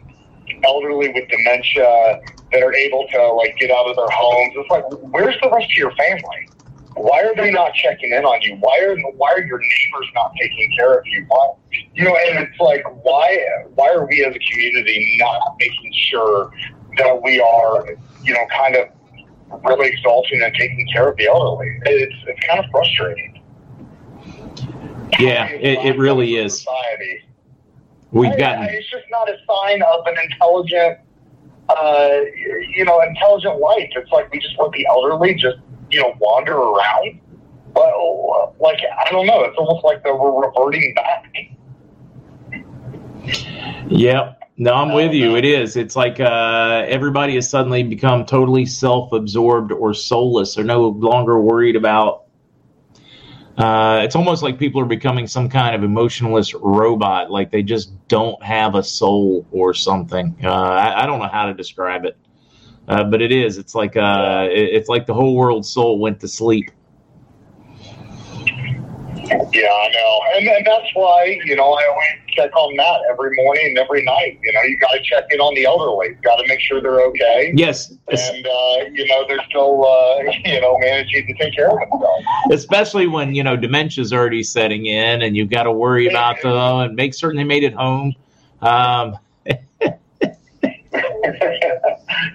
elderly 0.63 1.09
with 1.09 1.27
dementia 1.29 2.19
that 2.51 2.61
are 2.63 2.73
able 2.73 3.07
to 3.11 3.31
like 3.33 3.55
get 3.59 3.71
out 3.71 3.87
of 3.87 3.95
their 3.95 4.09
homes, 4.09 4.53
it's 4.55 4.69
like, 4.69 4.83
where's 5.11 5.35
the 5.41 5.49
rest 5.49 5.65
of 5.65 5.77
your 5.77 5.91
family? 5.95 6.47
Why 6.95 7.23
are 7.23 7.35
they 7.35 7.49
not 7.51 7.73
checking 7.73 8.11
in 8.11 8.23
on 8.23 8.41
you? 8.41 8.55
Why 8.59 8.79
are 8.81 8.95
why 9.15 9.31
are 9.31 9.43
your 9.43 9.59
neighbors 9.59 10.07
not 10.13 10.31
taking 10.39 10.71
care 10.77 10.93
of 10.93 11.05
you? 11.07 11.25
Why, 11.27 11.53
you 11.95 12.03
know, 12.03 12.15
and 12.15 12.47
it's 12.47 12.59
like, 12.59 12.83
why 13.03 13.39
why 13.75 13.89
are 13.93 14.05
we 14.05 14.23
as 14.23 14.35
a 14.35 14.39
community 14.51 15.17
not 15.19 15.55
making 15.59 15.91
sure 16.09 16.51
that 16.97 17.21
we 17.23 17.39
are, 17.39 17.87
you 18.21 18.33
know, 18.33 18.45
kind 18.55 18.75
of 18.75 18.89
really 19.63 19.89
exalting 19.89 20.43
and 20.43 20.53
taking 20.53 20.87
care 20.93 21.09
of 21.09 21.17
the 21.17 21.27
elderly? 21.27 21.79
It's 21.85 22.15
it's 22.27 22.45
kind 22.47 22.63
of 22.63 22.69
frustrating. 22.69 23.32
Yeah, 25.19 25.47
it, 25.47 25.85
it 25.85 25.97
really 25.97 26.35
is. 26.35 26.59
Society. 26.59 27.25
We've 28.11 28.37
gotten. 28.37 28.65
It's 28.65 28.89
just 28.89 29.05
not 29.09 29.29
a 29.29 29.37
sign 29.47 29.81
of 29.81 30.05
an 30.05 30.15
intelligent, 30.23 30.99
uh, 31.69 32.19
you 32.75 32.85
know, 32.85 33.01
intelligent 33.01 33.59
life. 33.59 33.89
It's 33.95 34.11
like 34.11 34.31
we 34.31 34.39
just 34.39 34.55
let 34.59 34.71
the 34.71 34.85
elderly 34.87 35.33
just, 35.33 35.57
you 35.89 35.99
know, 35.99 36.13
wander 36.19 36.55
around. 36.55 37.19
Well, 37.75 38.55
like 38.59 38.79
I 39.05 39.11
don't 39.11 39.25
know. 39.25 39.41
It's 39.43 39.57
almost 39.57 39.83
like 39.83 40.03
that 40.03 40.17
we're 40.17 40.45
reverting 40.45 40.93
back. 40.95 41.33
Yep. 43.89 44.39
No, 44.57 44.73
I'm 44.73 44.93
with 44.93 45.13
you. 45.13 45.35
It 45.35 45.45
is. 45.45 45.75
It's 45.75 45.95
like 45.95 46.19
uh, 46.19 46.85
everybody 46.87 47.35
has 47.35 47.49
suddenly 47.49 47.81
become 47.81 48.25
totally 48.25 48.67
self-absorbed 48.67 49.71
or 49.71 49.95
soulless. 49.95 50.53
They're 50.53 50.63
no 50.63 50.89
longer 50.89 51.39
worried 51.41 51.75
about. 51.75 52.22
Uh, 53.57 54.01
it's 54.03 54.15
almost 54.15 54.41
like 54.41 54.57
people 54.57 54.81
are 54.81 54.85
becoming 54.85 55.27
some 55.27 55.47
kind 55.47 55.75
of 55.75 55.83
emotionless 55.83 56.53
robot. 56.55 57.29
Like 57.29 57.51
they 57.51 57.61
just 57.61 57.91
don't 58.07 58.41
have 58.43 58.75
a 58.75 58.83
soul 58.83 59.45
or 59.51 59.73
something. 59.73 60.35
Uh, 60.43 60.49
I, 60.51 61.03
I 61.03 61.05
don't 61.05 61.19
know 61.19 61.27
how 61.27 61.45
to 61.45 61.53
describe 61.53 62.05
it, 62.05 62.17
uh, 62.87 63.03
but 63.03 63.21
it 63.21 63.31
is. 63.31 63.57
It's 63.59 63.75
like 63.75 63.95
uh, 63.95 64.47
it- 64.51 64.73
it's 64.73 64.89
like 64.89 65.05
the 65.05 65.13
whole 65.13 65.35
world's 65.35 65.69
soul 65.69 65.99
went 65.99 66.19
to 66.21 66.27
sleep. 66.27 66.71
Yeah, 69.25 69.69
I 69.69 69.89
know, 69.93 70.21
and, 70.35 70.47
and 70.47 70.65
that's 70.65 70.87
why 70.93 71.39
you 71.45 71.55
know 71.55 71.71
I 71.73 71.87
always 71.87 72.07
check 72.29 72.55
on 72.55 72.75
Matt 72.75 73.01
every 73.09 73.35
morning 73.35 73.67
and 73.67 73.77
every 73.77 74.03
night. 74.03 74.39
You 74.43 74.51
know, 74.53 74.61
you 74.63 74.77
got 74.77 74.91
to 74.91 75.01
check 75.03 75.25
in 75.31 75.39
on 75.39 75.55
the 75.55 75.65
elderly. 75.65 76.15
Got 76.23 76.37
to 76.37 76.47
make 76.47 76.59
sure 76.59 76.81
they're 76.81 77.01
okay. 77.01 77.53
Yes, 77.55 77.89
and 77.89 78.45
uh, 78.45 78.89
you 78.91 79.07
know 79.07 79.25
they're 79.27 79.43
still 79.49 79.85
uh, 79.85 80.31
you 80.45 80.61
know 80.61 80.77
managing 80.79 81.27
to 81.27 81.33
take 81.35 81.55
care 81.55 81.69
of 81.69 81.79
themselves. 81.79 82.25
especially 82.51 83.07
when 83.07 83.33
you 83.33 83.43
know 83.43 83.55
dementia's 83.55 84.11
already 84.11 84.43
setting 84.43 84.85
in 84.85 85.21
and 85.21 85.37
you've 85.37 85.49
got 85.49 85.63
to 85.63 85.71
worry 85.71 86.07
about 86.07 86.41
them 86.41 86.79
and 86.79 86.95
make 86.95 87.13
certain 87.13 87.37
they 87.37 87.43
made 87.43 87.63
it 87.63 87.73
home 87.73 88.13
um, 88.63 89.17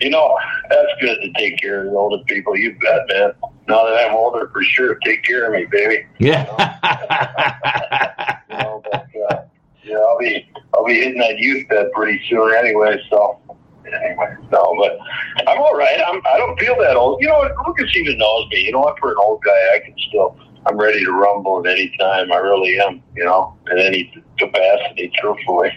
you 0.00 0.10
know, 0.10 0.36
that's 0.68 0.92
good 1.00 1.16
to 1.22 1.32
take 1.36 1.58
care 1.58 1.86
of 1.86 1.90
the 1.90 1.96
older 1.96 2.22
people. 2.24 2.56
You 2.56 2.76
bet, 2.80 3.06
man. 3.08 3.32
Now 3.68 3.84
that 3.84 4.06
I'm 4.08 4.14
older, 4.14 4.48
for 4.48 4.62
sure, 4.62 4.94
take 5.04 5.22
care 5.24 5.46
of 5.46 5.52
me, 5.52 5.66
baby. 5.70 6.06
yeah 6.18 6.44
You 8.50 8.56
know, 8.56 8.82
but 8.90 9.06
uh, 9.30 9.42
yeah, 9.84 9.96
I'll 9.98 10.18
be 10.18 10.50
I'll 10.74 10.86
be 10.86 10.94
hitting 10.94 11.20
that 11.20 11.38
youth 11.38 11.68
bed 11.68 11.88
pretty 11.94 12.20
soon 12.30 12.54
anyway. 12.54 12.96
So 13.10 13.38
anyway, 13.86 14.36
no, 14.50 14.74
but 14.78 14.98
I'm 15.46 15.58
all 15.58 15.76
right. 15.76 16.00
I'm 16.06 16.22
I 16.26 16.38
don't 16.38 16.58
feel 16.58 16.76
that 16.78 16.96
old. 16.96 17.20
You 17.20 17.28
know, 17.28 17.38
what? 17.38 17.52
Lucas 17.66 17.94
even 17.94 18.16
knows 18.16 18.48
me. 18.48 18.64
You 18.64 18.72
know 18.72 18.80
what? 18.80 18.98
For 19.00 19.10
an 19.10 19.16
old 19.20 19.42
guy, 19.44 19.76
I 19.76 19.80
can 19.84 19.94
still. 20.08 20.38
I'm 20.66 20.78
ready 20.78 21.04
to 21.04 21.12
rumble 21.12 21.60
at 21.60 21.70
any 21.70 21.94
time. 21.98 22.32
I 22.32 22.36
really 22.36 22.80
am. 22.80 23.02
You 23.16 23.24
know, 23.26 23.54
in 23.70 23.78
any 23.78 24.12
capacity. 24.38 25.12
Truthfully, 25.20 25.72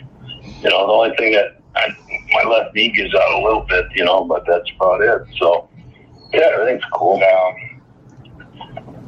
you 0.61 0.69
know, 0.69 0.87
the 0.87 0.93
only 0.93 1.15
thing 1.17 1.33
that 1.33 1.61
I, 1.75 1.89
my 2.31 2.49
left 2.49 2.73
knee 2.73 2.89
gives 2.91 3.13
out 3.13 3.33
a 3.33 3.43
little 3.43 3.65
bit. 3.67 3.85
You 3.95 4.05
know, 4.05 4.23
but 4.23 4.45
that's 4.47 4.69
about 4.77 5.01
it. 5.01 5.27
So 5.39 5.67
yeah, 6.33 6.51
everything's 6.53 6.85
cool 6.93 7.19
now. 7.19 7.53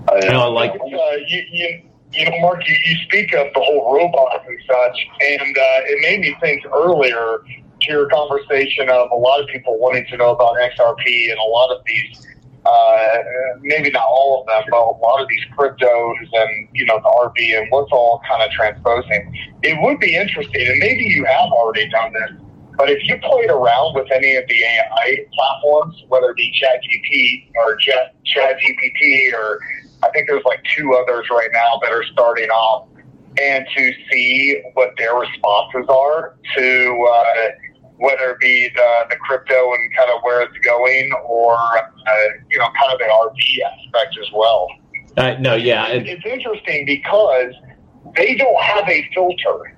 I, 0.10 0.26
You 0.26 0.32
know, 0.32 0.52
like- 0.52 0.72
uh, 0.72 1.16
you, 1.28 1.44
you, 1.52 1.82
you 2.14 2.26
know, 2.30 2.40
Mark, 2.42 2.68
you, 2.68 2.76
you 2.86 2.96
speak 3.06 3.34
of 3.34 3.48
the 3.54 3.60
whole 3.60 3.94
robots 3.94 4.46
and 4.48 4.60
such, 4.68 5.08
and 5.22 5.58
uh, 5.58 5.90
it 5.90 6.02
made 6.02 6.20
me 6.20 6.36
think 6.42 6.66
earlier 6.66 7.40
to 7.82 7.92
your 7.92 8.08
conversation 8.10 8.90
of 8.90 9.12
a 9.12 9.16
lot 9.16 9.42
of 9.42 9.48
people 9.48 9.80
wanting 9.80 10.06
to 10.08 10.18
know 10.18 10.32
about 10.32 10.56
XRP 10.56 11.32
and 11.32 11.40
a 11.40 11.44
lot 11.44 11.72
of 11.76 11.84
these, 11.86 12.28
uh, 12.66 13.18
maybe 13.62 13.90
not 13.92 14.06
all 14.08 14.42
of 14.42 14.48
them, 14.48 14.64
but 14.70 14.78
a 14.78 14.98
lot 15.02 15.22
of 15.22 15.28
these 15.28 15.44
cryptos 15.58 16.16
and, 16.34 16.68
you 16.74 16.86
know, 16.86 17.00
the 17.00 17.10
RV 17.10 17.60
and 17.60 17.68
what's 17.72 17.92
all 17.92 18.22
kind 18.30 18.44
of 18.44 18.52
transposing. 18.52 19.36
It 19.64 19.78
would 19.82 20.00
be 20.00 20.16
interesting, 20.16 20.68
and 20.68 20.80
maybe 20.80 21.04
you 21.04 21.26
have 21.26 21.50
already 21.52 21.90
done 21.90 22.14
this, 22.14 22.32
but 22.78 22.90
if 22.90 23.00
you 23.08 23.18
played 23.20 23.50
around 23.50 23.96
with 23.96 24.12
any 24.12 24.36
of 24.36 24.48
the 24.48 24.64
AI 24.64 25.26
platforms, 25.34 26.04
whether 26.08 26.30
it 26.32 26.36
be 26.38 26.54
ChatGPT 26.62 27.52
or 27.56 27.76
Chat 27.78 28.16
ChatGPT 28.26 29.34
or 29.34 29.60
I 30.04 30.10
think 30.12 30.28
there's 30.28 30.44
like 30.46 30.62
two 30.76 30.94
others 30.94 31.28
right 31.32 31.50
now 31.54 31.80
that 31.82 31.92
are 31.92 32.04
starting 32.14 32.50
off, 32.50 32.88
and 33.42 33.66
to 33.76 33.92
see 34.12 34.62
what 34.74 34.92
their 34.98 35.16
responses 35.16 35.86
are 35.90 36.36
to 36.58 37.10
uh, 37.14 37.50
whether 37.98 38.32
it 38.32 38.40
be 38.40 38.70
the, 38.76 39.06
the 39.10 39.16
crypto 39.18 39.74
and 39.74 39.96
kind 39.96 40.10
of 40.12 40.22
where 40.24 40.42
it's 40.42 40.58
going, 40.60 41.12
or 41.26 41.54
uh, 41.56 41.82
you 42.52 42.58
know, 42.60 42.68
kind 42.80 42.92
of 42.94 43.00
the 43.00 43.06
RV 43.06 43.42
aspect 43.72 44.18
as 44.22 44.28
well. 44.34 44.68
uh, 45.18 45.36
no 45.40 45.56
yeah 45.56 45.88
It- 45.88 46.08
it, 46.08 46.18
it's 46.18 46.26
interesting 46.26 46.86
because 46.86 47.54
they 48.18 48.36
don't 48.36 48.62
have 48.62 48.88
a 48.90 49.10
filter. 49.14 49.76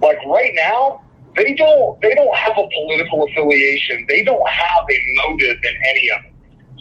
Like 0.00 0.18
right 0.26 0.52
now, 0.54 1.02
they 1.36 1.54
don't 1.54 2.00
they 2.00 2.14
don't 2.14 2.34
have 2.34 2.52
a 2.56 2.66
political 2.74 3.24
affiliation. 3.28 4.06
They 4.08 4.22
don't 4.24 4.48
have 4.48 4.84
a 4.90 4.98
motive 5.28 5.58
in 5.62 5.74
any 5.90 6.10
of 6.10 6.24
it. 6.24 6.32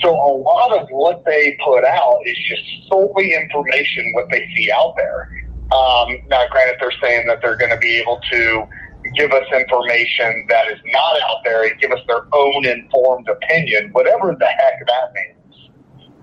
So 0.01 0.11
a 0.11 0.33
lot 0.37 0.77
of 0.77 0.87
what 0.89 1.25
they 1.25 1.57
put 1.63 1.83
out 1.83 2.19
is 2.25 2.37
just 2.47 2.63
solely 2.87 3.33
information 3.33 4.13
what 4.13 4.29
they 4.29 4.47
see 4.55 4.71
out 4.71 4.95
there. 4.95 5.31
Um, 5.71 6.19
now, 6.29 6.45
granted, 6.49 6.77
they're 6.79 6.93
saying 7.01 7.27
that 7.27 7.41
they're 7.41 7.57
going 7.57 7.71
to 7.71 7.77
be 7.77 7.97
able 7.97 8.21
to 8.31 8.67
give 9.15 9.31
us 9.31 9.45
information 9.53 10.45
that 10.49 10.67
is 10.67 10.79
not 10.85 11.21
out 11.29 11.43
there 11.43 11.65
and 11.65 11.79
give 11.79 11.91
us 11.91 11.99
their 12.07 12.27
own 12.33 12.65
informed 12.65 13.27
opinion, 13.27 13.89
whatever 13.91 14.35
the 14.37 14.45
heck 14.45 14.85
that 14.85 15.13
means. 15.13 15.37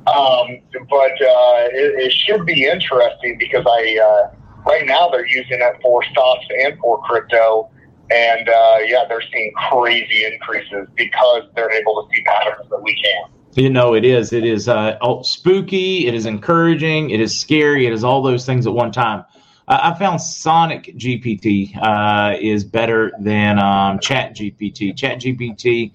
Um, 0.07 0.61
but 0.89 1.13
uh, 1.13 1.69
it, 1.73 2.05
it 2.05 2.13
should 2.13 2.45
be 2.45 2.67
interesting 2.67 3.39
because 3.39 3.65
I 3.67 3.99
uh, 3.99 4.37
right 4.67 4.87
now 4.87 5.09
they're 5.09 5.27
using 5.27 5.61
it 5.61 5.77
for 5.83 6.05
stocks 6.05 6.45
and 6.63 6.79
for 6.79 7.01
crypto, 7.03 7.71
and 8.11 8.49
uh, 8.49 8.79
yeah, 8.85 9.05
they're 9.09 9.23
seeing 9.33 9.53
crazy 9.71 10.25
increases 10.27 10.89
because 10.95 11.45
they're 11.57 11.73
able 11.73 12.03
to 12.03 12.15
see 12.15 12.23
patterns 12.25 12.69
that 12.71 12.83
we 12.83 12.95
can't. 13.03 13.33
You 13.57 13.71
know 13.71 13.95
it 13.95 14.05
is 14.05 14.33
it 14.33 14.45
is 14.45 14.69
uh, 14.69 14.99
oh, 15.01 15.23
spooky 15.23 16.07
it 16.07 16.15
is 16.15 16.27
encouraging 16.27 17.11
it 17.11 17.21
is 17.21 17.39
scary 17.39 17.87
it 17.87 17.93
is 17.93 18.05
all 18.05 18.23
those 18.23 18.45
things 18.47 18.67
at 18.67 18.73
one 18.73 18.93
time 18.93 19.25
I 19.67 19.95
found 19.95 20.21
Sonic 20.21 20.95
GPT 20.97 21.75
uh, 21.83 22.37
is 22.39 22.65
better 22.65 23.13
than 23.19 23.59
um, 23.59 23.99
Chat 23.99 24.37
GPT. 24.37 24.95
Chat 24.95 25.21
GPT, 25.21 25.93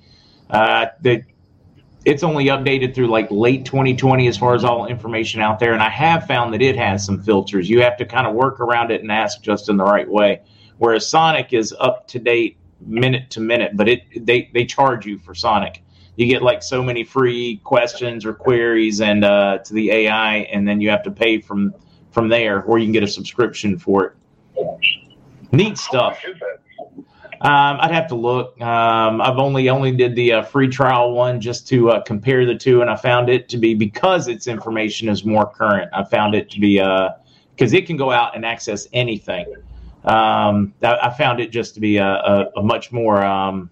uh, 0.49 0.88
it's 2.05 2.24
only 2.24 2.45
updated 2.45 2.95
through 2.95 3.07
like 3.07 3.30
late 3.30 3.66
2020 3.66 4.28
as 4.28 4.38
far 4.38 4.55
as 4.55 4.64
all 4.64 4.88
information 4.88 5.41
out 5.41 5.60
there, 5.60 5.74
and 5.74 5.84
I 5.84 5.89
have 5.89 6.26
found 6.26 6.53
that 6.53 6.62
it 6.62 6.76
has 6.78 7.05
some 7.05 7.22
filters. 7.22 7.70
You 7.70 7.82
have 7.82 7.97
to 7.97 8.05
kind 8.05 8.26
of 8.26 8.34
work 8.34 8.60
around 8.60 8.91
it 8.91 9.01
and 9.01 9.12
ask 9.12 9.41
just 9.41 9.70
in 9.70 9.78
the 9.78 9.84
right 9.84 10.10
way. 10.10 10.41
Whereas 10.78 11.07
Sonic 11.07 11.53
is 11.53 11.76
up 11.80 12.07
to 12.07 12.20
date 12.20 12.57
minute 12.82 13.30
to 13.32 13.41
minute, 13.41 13.74
but 13.76 13.88
it 13.88 14.26
they 14.26 14.49
they 14.53 14.66
charge 14.66 15.05
you 15.05 15.20
for 15.20 15.36
Sonic. 15.36 15.84
You 16.20 16.26
get 16.26 16.44
like 16.44 16.62
so 16.62 16.84
many 16.84 17.06
free 17.06 17.62
questions 17.64 18.26
or 18.26 18.34
queries 18.34 19.00
and 19.00 19.24
uh, 19.24 19.60
to 19.60 19.74
the 19.74 19.90
AI, 19.90 20.40
and 20.52 20.68
then 20.68 20.82
you 20.82 20.90
have 20.90 21.02
to 21.04 21.12
pay 21.12 21.40
from 21.40 21.74
from 22.12 22.28
there, 22.28 22.62
or 22.64 22.78
you 22.78 22.86
can 22.86 22.92
get 22.92 23.04
a 23.04 23.08
subscription 23.08 23.80
for 23.80 24.04
it. 24.04 24.14
Neat 25.54 25.78
stuff. 25.78 26.22
Um, 26.26 27.78
I'd 27.80 27.92
have 27.92 28.08
to 28.08 28.16
look. 28.16 28.60
Um, 28.60 29.22
I've 29.22 29.38
only 29.38 29.70
only 29.70 29.94
did 29.94 30.14
the 30.18 30.34
uh, 30.34 30.42
free 30.44 30.68
trial 30.68 31.14
one 31.14 31.40
just 31.40 31.70
to 31.70 31.92
uh, 31.92 32.02
compare 32.02 32.46
the 32.46 32.56
two, 32.56 32.82
and 32.82 32.90
I 32.90 32.98
found 32.98 33.30
it 33.30 33.48
to 33.48 33.58
be 33.58 33.74
because 33.74 34.28
its 34.28 34.48
information 34.48 35.08
is 35.08 35.24
more 35.24 35.50
current. 35.50 35.90
I 35.94 36.04
found 36.04 36.36
it 36.36 36.50
to 36.50 36.60
be 36.60 36.80
because 36.80 37.74
uh, 37.74 37.78
it 37.78 37.88
can 37.88 37.96
go 37.96 38.12
out 38.12 38.36
and 38.36 38.46
access 38.46 38.90
anything. 38.92 39.46
Um, 40.04 40.74
I, 40.84 40.98
I, 41.04 41.10
found 41.12 41.40
it 41.40 41.52
just 41.52 41.76
to 41.76 41.80
be 41.80 41.96
a, 41.96 42.06
a, 42.06 42.52
a 42.58 42.64
much 42.64 42.92
more 42.92 43.24
um, 43.24 43.70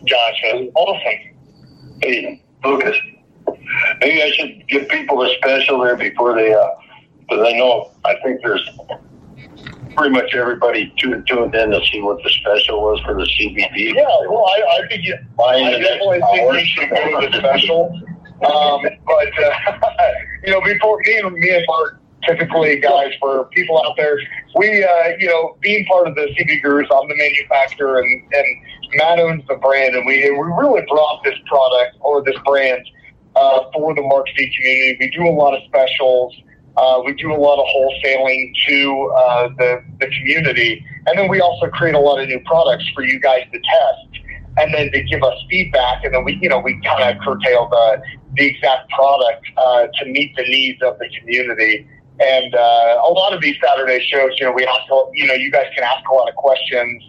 robust. 0.00 0.10
Gotcha. 0.42 0.70
Awesome. 0.74 1.98
Hey, 2.02 2.42
Lucas. 2.64 2.96
Maybe 4.00 4.22
I 4.22 4.30
should 4.32 4.68
give 4.68 4.88
people 4.88 5.22
a 5.22 5.34
special 5.36 5.80
there 5.80 5.96
before 5.96 6.34
they, 6.34 6.48
because 7.20 7.44
uh, 7.44 7.48
I 7.48 7.52
know 7.52 7.90
I 8.04 8.14
think 8.22 8.40
there's 8.42 8.68
pretty 9.96 10.14
much 10.14 10.34
everybody 10.34 10.92
tuned, 10.98 11.26
tuned 11.26 11.54
in 11.54 11.70
to 11.70 11.80
see 11.86 12.00
what 12.00 12.22
the 12.22 12.30
special 12.30 12.80
was 12.80 13.00
for 13.00 13.14
the 13.14 13.22
CBD. 13.22 13.94
Yeah, 13.94 14.04
well, 14.28 14.46
I, 14.46 14.82
I 14.82 14.88
think 14.88 15.04
you, 15.04 15.16
I 15.44 15.78
definitely 15.78 16.20
think 16.32 16.52
you 16.52 16.66
should 16.66 16.90
go 16.90 17.20
to 17.20 17.28
the 17.28 17.38
special. 17.38 18.00
Um, 18.46 18.82
but 19.06 19.44
uh, 19.44 19.82
you 20.44 20.52
know, 20.52 20.60
before 20.62 20.98
me 21.04 21.18
and 21.18 21.32
me 21.32 21.56
and 21.56 21.64
Mark, 21.68 21.99
typically 22.26 22.78
guys 22.80 23.12
for 23.20 23.46
people 23.46 23.82
out 23.84 23.96
there, 23.96 24.18
we 24.56 24.84
uh, 24.84 25.08
you 25.18 25.28
know, 25.28 25.56
being 25.60 25.84
part 25.86 26.08
of 26.08 26.14
the 26.14 26.28
CBD 26.38 26.62
Gurus, 26.62 26.88
I'm 26.92 27.08
the 27.08 27.16
manufacturer, 27.16 28.00
and 28.00 28.22
and 28.32 28.46
Matt 28.94 29.18
owns 29.20 29.42
the 29.48 29.56
brand, 29.56 29.94
and 29.94 30.06
we 30.06 30.26
and 30.26 30.38
we 30.38 30.44
really 30.44 30.82
brought 30.88 31.22
this 31.24 31.38
product 31.46 31.96
or 32.00 32.22
this 32.22 32.36
brand 32.44 32.84
uh, 33.36 33.64
for 33.72 33.94
the 33.94 34.02
Mark 34.02 34.26
Z 34.36 34.52
community. 34.56 34.96
We 35.00 35.10
do 35.10 35.26
a 35.28 35.34
lot 35.34 35.54
of 35.54 35.62
specials. 35.66 36.34
Uh, 36.76 37.02
we 37.04 37.12
do 37.14 37.32
a 37.32 37.36
lot 37.36 37.58
of 37.58 37.66
wholesaling 37.66 38.52
to 38.66 39.12
uh, 39.16 39.48
the, 39.58 39.84
the 39.98 40.06
community. 40.06 40.84
And 41.06 41.18
then 41.18 41.28
we 41.28 41.40
also 41.40 41.66
create 41.68 41.94
a 41.94 41.98
lot 42.00 42.20
of 42.20 42.28
new 42.28 42.40
products 42.46 42.88
for 42.94 43.02
you 43.04 43.20
guys 43.20 43.42
to 43.52 43.58
test 43.58 44.24
and 44.56 44.72
then 44.74 44.90
to 44.92 45.02
give 45.02 45.22
us 45.22 45.34
feedback. 45.50 46.04
And 46.04 46.14
then 46.14 46.24
we, 46.24 46.38
you 46.40 46.48
know, 46.48 46.58
we 46.58 46.80
kind 46.82 47.16
of 47.16 47.22
curtail 47.22 47.68
the, 47.68 48.02
the 48.36 48.46
exact 48.46 48.90
product 48.90 49.46
uh, 49.56 49.86
to 49.98 50.04
meet 50.06 50.34
the 50.36 50.42
needs 50.44 50.80
of 50.82 50.98
the 50.98 51.08
community. 51.18 51.88
And 52.20 52.54
uh, 52.54 53.02
a 53.02 53.12
lot 53.12 53.32
of 53.32 53.40
these 53.40 53.56
Saturday 53.64 54.04
shows, 54.06 54.32
you 54.38 54.46
know, 54.46 54.52
we 54.52 54.66
ask, 54.66 54.82
you 55.14 55.26
know, 55.26 55.34
you 55.34 55.50
guys 55.50 55.66
can 55.74 55.84
ask 55.84 56.06
a 56.08 56.14
lot 56.14 56.28
of 56.28 56.34
questions 56.36 57.02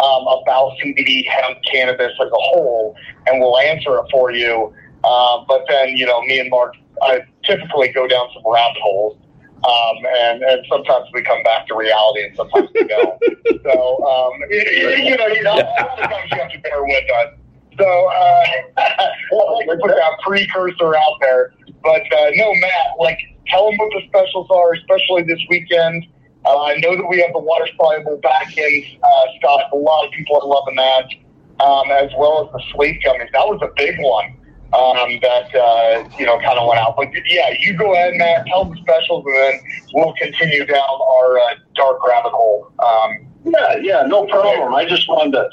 um, 0.00 0.26
about 0.26 0.72
CBD, 0.78 1.26
hemp, 1.26 1.58
cannabis 1.70 2.12
as 2.20 2.28
a 2.28 2.40
whole, 2.50 2.94
and 3.26 3.40
we'll 3.40 3.58
answer 3.58 3.96
it 3.98 4.04
for 4.10 4.30
you. 4.30 4.72
Uh, 5.04 5.44
but 5.48 5.64
then, 5.68 5.96
you 5.96 6.04
know, 6.04 6.20
me 6.22 6.38
and 6.38 6.50
Mark 6.50 6.74
I 7.02 7.20
typically 7.44 7.88
go 7.88 8.06
down 8.06 8.28
some 8.34 8.42
rabbit 8.46 8.80
holes. 8.82 9.16
Um, 9.58 9.96
and, 10.20 10.42
and 10.42 10.64
sometimes 10.68 11.08
we 11.12 11.22
come 11.22 11.42
back 11.42 11.66
to 11.66 11.74
reality 11.74 12.24
and 12.26 12.36
sometimes 12.36 12.68
we 12.74 12.84
don't. 12.84 13.18
so, 13.64 14.06
um, 14.06 14.32
you, 14.50 14.88
you 14.90 15.16
know, 15.16 15.26
you 15.26 15.42
know, 15.42 15.56
sometimes 15.98 16.30
you 16.30 16.38
have 16.38 16.52
to 16.52 16.58
bear 16.60 16.84
with 16.84 17.10
us. 17.10 17.34
So, 17.76 17.84
uh, 17.84 18.44
I 18.76 19.10
like 19.32 19.66
to 19.68 19.78
put 19.82 19.90
that 19.90 20.12
precursor 20.22 20.94
out 20.94 21.14
there. 21.20 21.54
But, 21.82 22.02
uh, 22.12 22.30
no, 22.34 22.54
Matt, 22.54 22.98
like, 23.00 23.18
tell 23.48 23.70
them 23.70 23.76
what 23.78 23.92
the 23.92 24.06
specials 24.08 24.48
are, 24.50 24.74
especially 24.74 25.22
this 25.22 25.40
weekend. 25.48 26.06
Uh, 26.44 26.62
I 26.62 26.76
know 26.78 26.96
that 26.96 27.06
we 27.08 27.20
have 27.20 27.32
the 27.32 27.40
water 27.40 27.66
soluble 27.76 28.18
back 28.18 28.56
in 28.56 28.84
uh, 29.02 29.24
stock. 29.38 29.70
A 29.72 29.76
lot 29.76 30.06
of 30.06 30.12
people 30.12 30.40
are 30.40 30.46
loving 30.46 30.76
that, 30.76 31.64
um, 31.64 31.90
as 31.90 32.10
well 32.16 32.46
as 32.46 32.52
the 32.52 32.62
sleep 32.72 33.00
gummies. 33.04 33.30
That 33.32 33.46
was 33.46 33.60
a 33.62 33.70
big 33.76 33.98
one 34.00 34.38
um, 34.72 35.18
that 35.22 35.54
uh, 35.54 36.08
you 36.18 36.26
know 36.26 36.38
kind 36.40 36.58
of 36.58 36.68
went 36.68 36.80
out. 36.80 36.94
But 36.96 37.08
yeah, 37.26 37.54
you 37.58 37.76
go 37.76 37.94
ahead, 37.94 38.14
Matt. 38.16 38.46
Tell 38.46 38.64
the 38.64 38.76
specials, 38.76 39.24
and 39.26 39.34
then 39.34 39.60
we'll 39.94 40.14
continue 40.14 40.64
down 40.66 41.00
our 41.00 41.38
uh, 41.38 41.54
dark 41.74 42.04
rabbit 42.04 42.32
hole. 42.32 42.70
Um, 42.78 43.26
yeah, 43.44 43.76
yeah, 43.80 44.02
no 44.06 44.26
problem. 44.26 44.74
I 44.74 44.84
just 44.84 45.08
wanted 45.08 45.32
to 45.32 45.48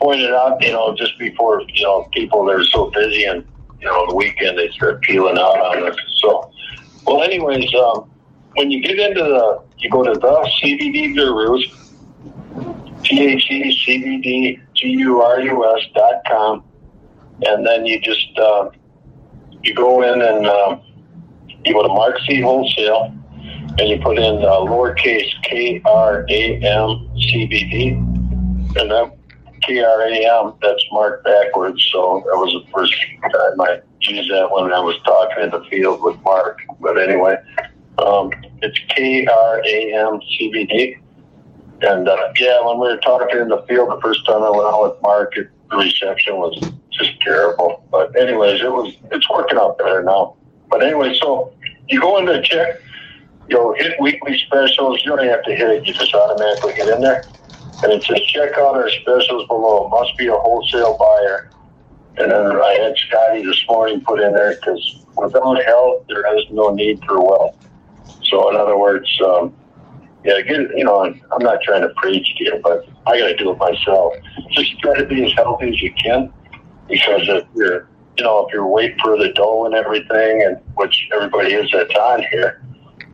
point 0.00 0.20
it 0.20 0.32
out. 0.32 0.62
You 0.62 0.72
know, 0.72 0.94
just 0.96 1.18
before 1.18 1.62
you 1.68 1.84
know 1.84 2.08
people 2.12 2.44
they're 2.44 2.64
so 2.64 2.90
busy 2.90 3.24
and 3.24 3.44
you 3.80 3.86
know 3.86 4.06
the 4.08 4.14
weekend 4.14 4.58
they 4.58 4.70
start 4.70 5.02
peeling 5.02 5.38
out 5.38 5.58
on 5.58 5.90
us. 5.90 5.96
So, 6.16 6.50
well, 7.08 7.22
anyways, 7.22 7.72
um, 7.74 8.10
when 8.54 8.70
you 8.70 8.82
get 8.82 8.98
into 8.98 9.22
the 9.22 9.62
you 9.78 9.90
go 9.90 10.02
to 10.02 10.18
the 10.18 10.50
CBD 10.62 11.14
Gurus. 11.14 11.84
T 13.04 13.26
H 13.26 13.46
E 13.48 13.80
C 13.86 13.98
B 14.02 14.20
D 14.20 14.60
G 14.74 14.88
U 14.88 15.22
R 15.22 15.40
U 15.40 15.76
S 15.76 15.84
dot 15.94 16.14
com 16.26 16.64
and 17.46 17.66
then 17.66 17.86
you 17.86 18.00
just 18.00 18.36
uh, 18.38 18.70
you 19.62 19.74
go 19.74 20.02
in 20.02 20.20
and 20.20 20.46
uh, 20.46 20.78
you 21.64 21.72
go 21.72 21.82
to 21.82 21.88
Mark 21.88 22.18
Z 22.28 22.40
Wholesale, 22.40 23.14
and 23.78 23.88
you 23.88 24.00
put 24.00 24.18
in 24.18 24.38
uh, 24.44 24.60
lowercase 24.60 25.30
K 25.42 25.80
R 25.84 26.26
A 26.28 26.60
M 26.60 27.10
C 27.16 27.46
B 27.46 27.70
D, 27.70 27.88
and 27.90 28.90
that 28.90 29.16
K 29.62 29.82
R 29.82 30.02
A 30.02 30.44
M 30.46 30.54
that's 30.60 30.84
marked 30.90 31.24
backwards. 31.24 31.86
So 31.92 32.22
that 32.26 32.36
was 32.36 32.52
the 32.52 32.70
first 32.72 32.94
time 33.22 33.60
I 33.60 33.80
used 34.00 34.30
that 34.30 34.50
when 34.50 34.72
I 34.72 34.80
was 34.80 34.96
talking 35.04 35.44
in 35.44 35.50
the 35.50 35.64
field 35.70 36.02
with 36.02 36.20
Mark. 36.22 36.58
But 36.80 36.98
anyway, 36.98 37.36
um, 37.98 38.30
it's 38.62 38.78
K 38.88 39.26
R 39.26 39.62
A 39.64 39.94
M 39.94 40.20
C 40.20 40.50
B 40.52 40.64
D. 40.66 40.96
And 41.80 42.08
uh, 42.08 42.32
yeah, 42.38 42.64
when 42.66 42.80
we 42.80 42.88
were 42.88 42.98
talking 42.98 43.38
in 43.38 43.48
the 43.48 43.62
field 43.68 43.90
the 43.90 44.00
first 44.00 44.26
time 44.26 44.42
I 44.42 44.50
went 44.50 44.64
out 44.64 44.82
with 44.82 45.02
Mark, 45.02 45.36
it, 45.36 45.48
the 45.70 45.76
reception 45.76 46.36
was 46.36 46.58
just 46.90 47.20
terrible. 47.20 47.84
But 47.90 48.16
anyways, 48.16 48.60
it 48.60 48.70
was 48.70 48.94
it's 49.12 49.28
working 49.30 49.58
out 49.58 49.78
better 49.78 50.02
now. 50.02 50.36
But 50.70 50.82
anyway, 50.82 51.16
so 51.20 51.52
you 51.88 52.00
go 52.00 52.18
in 52.18 52.26
there, 52.26 52.42
check, 52.42 52.80
you'll 53.48 53.74
hit 53.74 54.00
weekly 54.00 54.38
specials. 54.38 55.02
You 55.04 55.16
don't 55.16 55.26
have 55.26 55.42
to 55.44 55.54
hit 55.54 55.70
it; 55.70 55.86
you 55.86 55.94
just 55.94 56.14
automatically 56.14 56.74
get 56.74 56.88
in 56.88 57.00
there, 57.00 57.24
and 57.82 57.92
it 57.92 58.02
says 58.02 58.20
check 58.26 58.52
out 58.52 58.74
our 58.74 58.90
specials 58.90 59.46
below. 59.46 59.88
Must 59.88 60.16
be 60.16 60.26
a 60.26 60.34
wholesale 60.34 60.96
buyer. 60.98 61.47
And 62.18 62.32
then 62.32 62.60
I 62.60 62.78
had 62.82 62.96
Scotty 62.96 63.44
this 63.44 63.64
morning 63.68 64.00
put 64.00 64.20
in 64.20 64.32
there 64.32 64.56
because 64.56 65.04
without 65.16 65.62
health, 65.64 66.04
there 66.08 66.36
is 66.36 66.44
no 66.50 66.70
need 66.74 67.00
for 67.04 67.20
wealth. 67.20 67.56
So 68.24 68.50
in 68.50 68.56
other 68.56 68.76
words, 68.76 69.08
um, 69.24 69.54
yeah, 70.24 70.40
get 70.40 70.76
you 70.76 70.84
know, 70.84 71.04
I'm 71.04 71.42
not 71.42 71.62
trying 71.62 71.82
to 71.82 71.90
preach 71.90 72.26
to 72.36 72.44
you, 72.44 72.60
but 72.62 72.88
I 73.06 73.18
got 73.18 73.28
to 73.28 73.36
do 73.36 73.52
it 73.52 73.58
myself. 73.58 74.14
Just 74.50 74.78
try 74.80 74.96
to 74.96 75.06
be 75.06 75.24
as 75.24 75.32
healthy 75.34 75.68
as 75.68 75.80
you 75.80 75.92
can 75.94 76.32
because 76.88 77.22
if 77.28 77.44
you're, 77.54 77.88
you 78.16 78.24
know, 78.24 78.46
if 78.46 78.52
you're 78.52 78.66
waiting 78.66 78.98
for 78.98 79.16
the 79.16 79.32
dough 79.34 79.66
and 79.66 79.74
everything, 79.74 80.42
and 80.42 80.56
which 80.74 81.08
everybody 81.14 81.54
is 81.54 81.70
that's 81.72 81.94
on 81.94 82.24
here, 82.32 82.64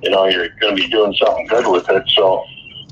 you 0.03 0.11
know, 0.11 0.27
you're 0.27 0.49
going 0.61 0.77
to 0.77 0.83
be 0.83 0.89
doing 0.89 1.15
something 1.15 1.47
good 1.47 1.71
with 1.71 1.89
it. 1.91 2.03
So 2.17 2.43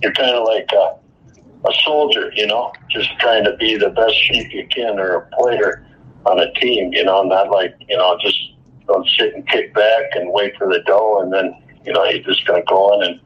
you're 0.02 0.12
kind 0.12 0.36
of 0.36 0.44
like 0.44 0.68
a, 0.72 1.68
a 1.68 1.72
soldier, 1.84 2.30
you 2.34 2.46
know, 2.46 2.70
just 2.90 3.08
trying 3.18 3.44
to 3.44 3.56
be 3.56 3.76
the 3.76 3.90
best 3.90 4.14
sheep 4.14 4.52
you 4.52 4.66
can 4.68 4.98
or 4.98 5.14
a 5.14 5.36
player 5.36 5.86
on 6.26 6.38
a 6.38 6.52
team, 6.54 6.92
you 6.92 7.04
know, 7.04 7.22
not 7.22 7.50
like, 7.50 7.74
you 7.88 7.96
know, 7.96 8.16
just 8.20 8.38
don't 8.86 9.06
sit 9.18 9.34
and 9.34 9.46
kick 9.48 9.74
back 9.74 10.04
and 10.14 10.30
wait 10.32 10.56
for 10.56 10.68
the 10.68 10.80
dough 10.86 11.20
and 11.22 11.32
then, 11.32 11.54
you 11.84 11.92
know, 11.92 12.04
you're 12.04 12.22
just 12.22 12.46
going 12.46 12.60
to 12.60 12.66
go 12.66 13.00
in 13.00 13.08
and, 13.08 13.20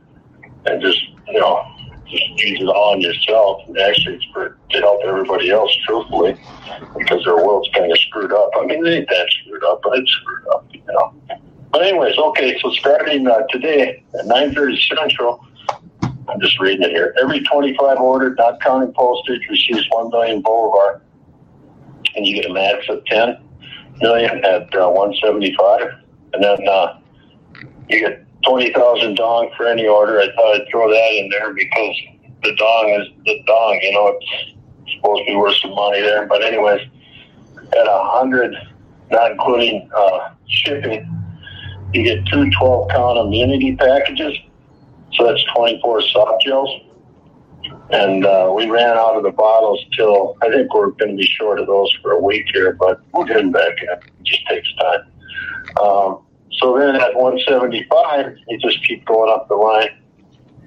and 0.67 0.83
just, 0.83 1.01
you 1.29 1.39
know, 1.39 1.65
just 2.09 2.29
use 2.43 2.61
it 2.61 2.69
all 2.69 2.93
on 2.95 3.01
yourself. 3.01 3.63
And 3.67 3.79
actually, 3.79 4.17
it's 4.17 4.25
for 4.33 4.57
to 4.71 4.79
help 4.79 5.01
everybody 5.05 5.51
else, 5.51 5.75
truthfully, 5.87 6.37
because 6.97 7.25
their 7.25 7.37
world's 7.37 7.69
kind 7.75 7.91
of 7.91 7.99
screwed 7.99 8.33
up. 8.33 8.51
I 8.57 8.67
mean, 8.67 8.87
it 8.87 8.91
ain't 8.91 9.09
that 9.09 9.29
screwed 9.31 9.65
up, 9.65 9.81
but 9.83 9.99
it's 9.99 10.11
screwed 10.11 10.47
up, 10.49 10.67
you 10.71 10.83
know. 10.89 11.15
But 11.73 11.83
anyways, 11.83 12.17
okay. 12.17 12.59
So 12.61 12.71
starting 12.71 13.27
uh, 13.27 13.43
today 13.51 14.03
at 14.19 14.27
9:30 14.27 14.97
Central, 14.97 15.45
I'm 16.03 16.41
just 16.41 16.59
reading 16.61 16.83
it 16.83 16.91
here. 16.91 17.15
Every 17.21 17.41
25 17.41 17.99
ordered, 17.99 18.39
not 18.39 18.61
counting 18.61 18.93
postage, 18.93 19.43
receives 19.51 19.87
1 19.91 20.11
million 20.11 20.43
Bolivar, 20.43 21.03
and 22.17 22.27
you 22.27 22.35
get 22.35 22.51
a 22.51 22.53
max 22.53 22.89
of 22.89 23.05
10 23.07 23.39
million 24.01 24.45
at 24.45 24.75
uh, 24.75 24.89
175, 24.91 25.83
and 26.35 26.45
then 26.45 26.69
uh, 26.69 26.99
you 27.89 28.01
get 28.01 28.27
twenty 28.45 28.73
thousand 28.73 29.17
dong 29.17 29.51
for 29.57 29.67
any 29.67 29.87
order. 29.87 30.21
I 30.21 30.27
thought 30.35 30.55
I'd 30.55 30.69
throw 30.71 30.91
that 30.91 31.13
in 31.13 31.29
there 31.31 31.53
because 31.53 31.97
the 32.43 32.55
dong 32.57 32.91
is 33.01 33.09
the 33.25 33.43
dong. 33.47 33.81
You 33.83 33.93
know, 33.93 34.19
it's 34.19 34.95
supposed 34.95 35.23
to 35.23 35.33
be 35.33 35.37
worth 35.37 35.57
some 35.57 35.75
money 35.75 36.01
there. 36.01 36.27
But 36.27 36.45
anyways, 36.45 36.81
at 37.57 37.87
a 37.87 38.01
hundred, 38.05 38.55
not 39.11 39.33
including 39.33 39.89
uh, 39.97 40.31
shipping, 40.49 41.11
you 41.93 42.03
get 42.03 42.27
two 42.27 42.51
12 42.51 42.91
count 42.91 43.19
immunity 43.19 43.77
packages. 43.77 44.37
So 45.15 45.27
that's 45.27 45.43
24 45.55 46.03
soft 46.03 46.45
gels. 46.45 46.71
And 47.91 48.27
uh, 48.27 48.53
we 48.55 48.69
ran 48.69 48.97
out 48.97 49.17
of 49.17 49.23
the 49.23 49.31
bottles 49.31 49.85
till 49.97 50.37
I 50.43 50.51
think 50.51 50.75
we're 50.75 50.91
going 50.91 51.13
to 51.13 51.17
be 51.17 51.27
short 51.27 51.61
of 51.61 51.67
those 51.67 51.93
for 52.03 52.13
a 52.13 52.21
week 52.21 52.47
here, 52.53 52.73
but 52.73 53.01
we'll 53.13 53.25
get 53.25 53.37
them 53.37 53.53
back 53.53 53.77
in. 53.81 53.89
It 53.89 54.23
just 54.25 54.47
takes 54.47 54.69
time. 54.75 55.01
Um, 55.81 56.27
so 56.53 56.79
then 56.79 56.97
at 56.97 57.15
175, 57.15 58.37
you 58.49 58.59
just 58.59 58.83
keep 58.87 59.05
going 59.05 59.31
up 59.31 59.49
the 59.49 59.55
line. 59.55 59.91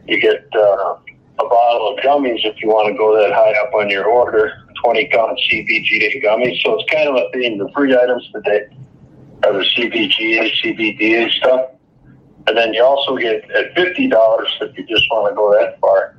You 0.07 0.19
get 0.19 0.47
uh, 0.55 0.95
a 1.39 1.47
bottle 1.47 1.97
of 1.97 2.03
gummies 2.03 2.45
if 2.45 2.61
you 2.61 2.69
want 2.69 2.91
to 2.91 2.97
go 2.97 3.17
that 3.17 3.33
high 3.33 3.53
up 3.61 3.73
on 3.73 3.89
your 3.89 4.05
order, 4.05 4.65
20 4.83 5.07
count 5.07 5.39
CBGA 5.51 6.23
gummies. 6.23 6.61
So 6.61 6.79
it's 6.79 6.91
kind 6.91 7.09
of 7.09 7.15
a 7.15 7.29
theme. 7.33 7.57
The 7.57 7.69
free 7.75 7.95
items 7.95 8.29
today 8.33 8.67
are 9.43 9.53
the 9.53 9.65
CBGA, 9.75 10.51
CBDA 10.61 11.31
stuff. 11.31 11.71
And 12.47 12.57
then 12.57 12.73
you 12.73 12.83
also 12.83 13.17
get 13.17 13.49
at 13.51 13.75
$50 13.75 14.47
if 14.61 14.77
you 14.77 14.85
just 14.85 15.05
want 15.11 15.31
to 15.31 15.35
go 15.35 15.51
that 15.53 15.79
far. 15.79 16.15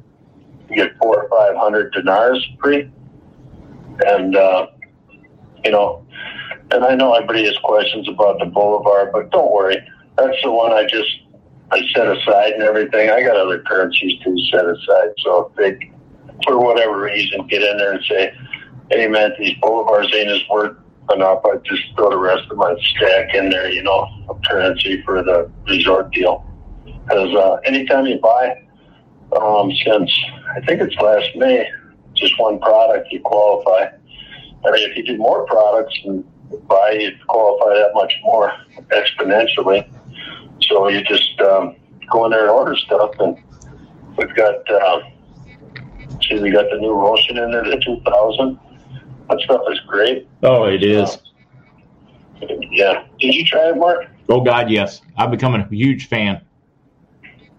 You 0.71 0.77
get 0.77 0.97
four 0.99 1.25
or 1.25 1.29
five 1.29 1.57
hundred 1.57 1.93
dinars 1.93 2.47
free. 2.63 2.91
And 4.07 4.37
uh, 4.37 4.69
you 5.65 5.71
know, 5.73 6.07
and 6.71 6.85
I 6.85 6.95
know 6.95 7.13
everybody 7.15 7.45
has 7.47 7.57
questions 7.65 8.09
about 8.09 8.39
the 8.39 8.47
Bolivar, 8.47 9.11
but 9.13 9.31
don't 9.31 9.53
worry, 9.53 9.77
that's 10.17 10.37
the 10.43 10.51
one 10.51 10.73
I 10.73 10.85
just 10.87 11.11
I 11.73 11.83
set 11.95 12.07
aside 12.07 12.53
and 12.55 12.63
everything. 12.63 13.11
I 13.11 13.23
got 13.23 13.37
other 13.37 13.61
currencies 13.61 14.21
to 14.23 14.37
set 14.51 14.65
aside, 14.65 15.11
so 15.19 15.51
if 15.51 15.57
they, 15.57 15.91
for 16.47 16.59
whatever 16.59 17.01
reason, 17.01 17.47
get 17.49 17.63
in 17.63 17.77
there 17.77 17.93
and 17.93 18.05
say, 18.05 18.33
"Hey, 18.91 19.07
man, 19.09 19.33
these 19.39 19.55
Bolivars 19.63 20.13
ain't 20.15 20.31
as 20.31 20.43
worth 20.49 20.77
enough," 21.13 21.43
I 21.45 21.57
just 21.65 21.83
throw 21.97 22.11
the 22.11 22.19
rest 22.19 22.51
of 22.51 22.57
my 22.57 22.75
stack 22.97 23.35
in 23.35 23.51
there, 23.51 23.69
you 23.69 23.83
know, 23.83 24.09
of 24.29 24.41
currency 24.49 25.03
for 25.03 25.23
the 25.23 25.51
resort 25.69 26.11
deal. 26.13 26.45
Because 26.85 27.35
uh, 27.35 27.55
anytime 27.65 28.07
you 28.07 28.19
buy, 28.19 28.63
um, 29.33 29.71
since 29.85 30.11
I 30.55 30.61
think 30.61 30.81
it's 30.81 30.97
last 30.97 31.29
May, 31.37 31.69
just 32.15 32.39
one 32.39 32.59
product, 32.59 33.09
you 33.11 33.21
qualify. 33.21 33.97
I 34.65 34.71
mean, 34.71 34.91
if 34.91 34.97
you 34.97 35.05
do 35.05 35.17
more 35.17 35.47
products 35.47 35.99
and 36.05 36.25
buy, 36.69 36.93
you 36.93 37.13
qualify 37.29 37.75
that 37.75 37.93
much 37.95 38.13
more 38.23 38.53
exponentially. 38.91 39.89
So 40.63 40.89
you 40.89 41.03
just 41.03 41.41
um, 41.41 41.77
go 42.11 42.25
in 42.27 42.33
there 42.33 42.43
and 42.43 42.51
order 42.51 42.77
stuff, 42.77 43.13
and 43.21 43.37
we've 44.17 44.35
got. 44.35 44.71
Uh, 44.71 45.01
see, 46.23 46.39
we 46.41 46.51
got 46.51 46.67
the 46.71 46.79
new 46.79 46.93
Rocean 46.93 47.39
in 47.39 47.51
there, 47.51 47.65
the 47.65 47.81
2000. 47.85 48.59
That 49.29 49.41
stuff 49.41 49.63
is 49.71 49.81
great. 49.87 50.29
Oh, 50.43 50.65
it 50.65 50.83
is. 50.83 51.19
Yeah. 52.71 53.05
Did 53.19 53.35
you 53.35 53.45
try 53.45 53.71
it, 53.71 53.77
Mark? 53.77 54.07
Oh 54.29 54.41
God, 54.41 54.71
yes. 54.71 55.01
I've 55.17 55.31
become 55.31 55.55
a 55.55 55.67
huge 55.69 56.09
fan. 56.09 56.41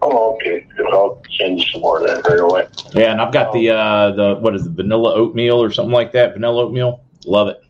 Oh, 0.04 0.34
okay. 0.34 0.66
I'll 0.92 1.22
send 1.38 1.60
you 1.60 1.66
some 1.66 1.80
more 1.80 2.00
of 2.00 2.06
that 2.08 2.28
right 2.28 2.40
away. 2.40 2.66
Yeah, 2.92 3.12
and 3.12 3.20
I've 3.20 3.32
got 3.32 3.52
the 3.52 3.70
uh 3.70 4.10
the 4.10 4.34
what 4.40 4.54
is 4.56 4.66
it, 4.66 4.72
vanilla 4.72 5.14
oatmeal 5.14 5.62
or 5.62 5.70
something 5.70 5.92
like 5.92 6.10
that? 6.12 6.34
Vanilla 6.34 6.64
oatmeal. 6.64 7.04
Love 7.24 7.48
it. 7.48 7.60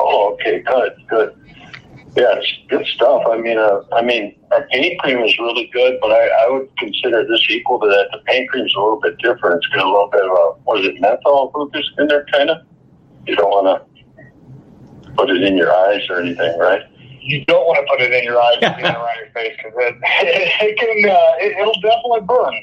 Oh, 0.00 0.32
okay. 0.34 0.60
Good. 0.60 0.92
Good. 1.08 1.34
Yeah, 2.16 2.34
it's 2.36 2.52
good 2.68 2.84
stuff. 2.86 3.22
I 3.30 3.36
mean, 3.36 3.58
uh, 3.58 3.82
I 3.92 4.02
mean, 4.02 4.34
our 4.50 4.66
pain 4.72 4.98
cream 4.98 5.18
is 5.18 5.38
really 5.38 5.70
good, 5.72 5.98
but 6.00 6.10
I, 6.10 6.26
I 6.26 6.50
would 6.50 6.76
consider 6.76 7.24
this 7.24 7.46
equal 7.48 7.78
to 7.78 7.86
that. 7.86 8.08
The 8.10 8.18
pain 8.26 8.48
cream's 8.48 8.74
a 8.74 8.80
little 8.80 9.00
bit 9.00 9.18
different. 9.18 9.58
It's 9.58 9.66
got 9.68 9.84
a 9.84 9.88
little 9.88 10.08
bit 10.08 10.24
of 10.24 10.30
a 10.30 10.60
what 10.64 10.80
is 10.80 10.86
it, 10.86 11.00
menthol 11.00 11.52
focus 11.52 11.88
in 11.98 12.08
there, 12.08 12.26
kind 12.32 12.50
of. 12.50 12.66
You 13.26 13.36
don't 13.36 13.50
want 13.50 13.86
to 13.86 15.12
put 15.12 15.30
it 15.30 15.42
in 15.42 15.56
your 15.56 15.72
eyes 15.72 16.02
or 16.10 16.20
anything, 16.20 16.58
right? 16.58 16.82
You 17.20 17.44
don't 17.46 17.66
want 17.66 17.78
to 17.78 17.86
put 17.90 18.00
it 18.00 18.12
in 18.12 18.24
your 18.24 18.40
eyes 18.40 18.58
and 18.62 18.82
around 18.82 19.16
your 19.18 19.30
face 19.34 19.56
because 19.56 19.72
it, 19.76 19.94
it, 20.02 20.52
it 20.62 20.78
can 20.78 21.10
uh, 21.10 21.44
it, 21.44 21.58
it'll 21.58 21.80
definitely 21.80 22.20
burn. 22.22 22.54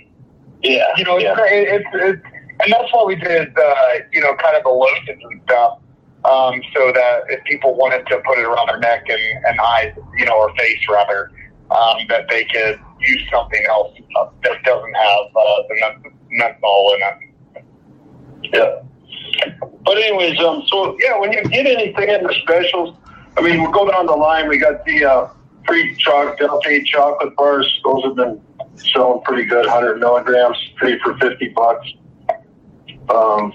Yeah, 0.63 0.87
You 0.97 1.03
know, 1.03 1.15
it's, 1.17 1.23
yeah. 1.23 1.35
great. 1.35 1.67
it's, 1.67 1.85
it's 1.93 2.21
and 2.63 2.73
that's 2.73 2.91
why 2.93 3.03
we 3.05 3.15
did 3.15 3.57
uh, 3.57 3.93
you 4.11 4.21
know 4.21 4.35
kind 4.35 4.55
of 4.57 4.63
the 4.63 4.69
lotions 4.69 5.21
and 5.21 5.41
stuff. 5.45 5.79
Um, 6.25 6.59
so 6.73 6.91
that 6.91 7.25
if 7.29 7.43
people 7.43 7.75
wanted 7.75 8.07
to 8.07 8.19
put 8.25 8.39
it 8.39 8.45
around 8.45 8.67
their 8.67 8.79
neck 8.79 9.05
and, 9.09 9.45
and 9.45 9.59
eyes, 9.59 9.93
you 10.17 10.25
know, 10.25 10.35
or 10.35 10.55
face 10.55 10.79
rather, 10.89 11.29
um, 11.69 11.97
that 12.09 12.25
they 12.29 12.45
could 12.45 12.79
use 12.99 13.21
something 13.31 13.63
else 13.69 13.93
uh, 14.17 14.29
that 14.43 14.63
doesn't 14.63 14.93
have 14.95 15.25
uh, 15.35 15.61
the 15.69 16.09
menthol 16.31 16.95
in 16.95 17.01
it. 17.01 17.65
Yeah. 18.53 18.81
But 19.85 19.97
anyways, 19.97 20.39
um, 20.39 20.63
so 20.67 20.97
yeah, 20.99 21.19
when 21.19 21.31
you 21.31 21.43
get 21.43 21.67
anything 21.67 22.09
in 22.09 22.23
the 22.23 22.33
specials, 22.41 22.95
I 23.37 23.41
mean, 23.41 23.61
we'll 23.61 23.71
go 23.71 23.89
down 23.89 24.05
the 24.05 24.13
line. 24.13 24.47
We 24.47 24.57
got 24.57 24.85
the 24.85 25.05
uh, 25.05 25.29
free 25.67 25.95
chocolate, 25.95 26.39
Delta 26.39 26.81
chocolate 26.85 27.35
bars. 27.35 27.81
Those 27.83 28.03
have 28.05 28.15
been 28.15 28.41
selling 28.75 29.21
pretty 29.23 29.45
good, 29.45 29.65
100 29.65 29.99
milligrams, 29.99 30.57
three 30.79 30.99
for 30.99 31.17
50 31.17 31.49
bucks. 31.49 31.87
Um, 33.09 33.53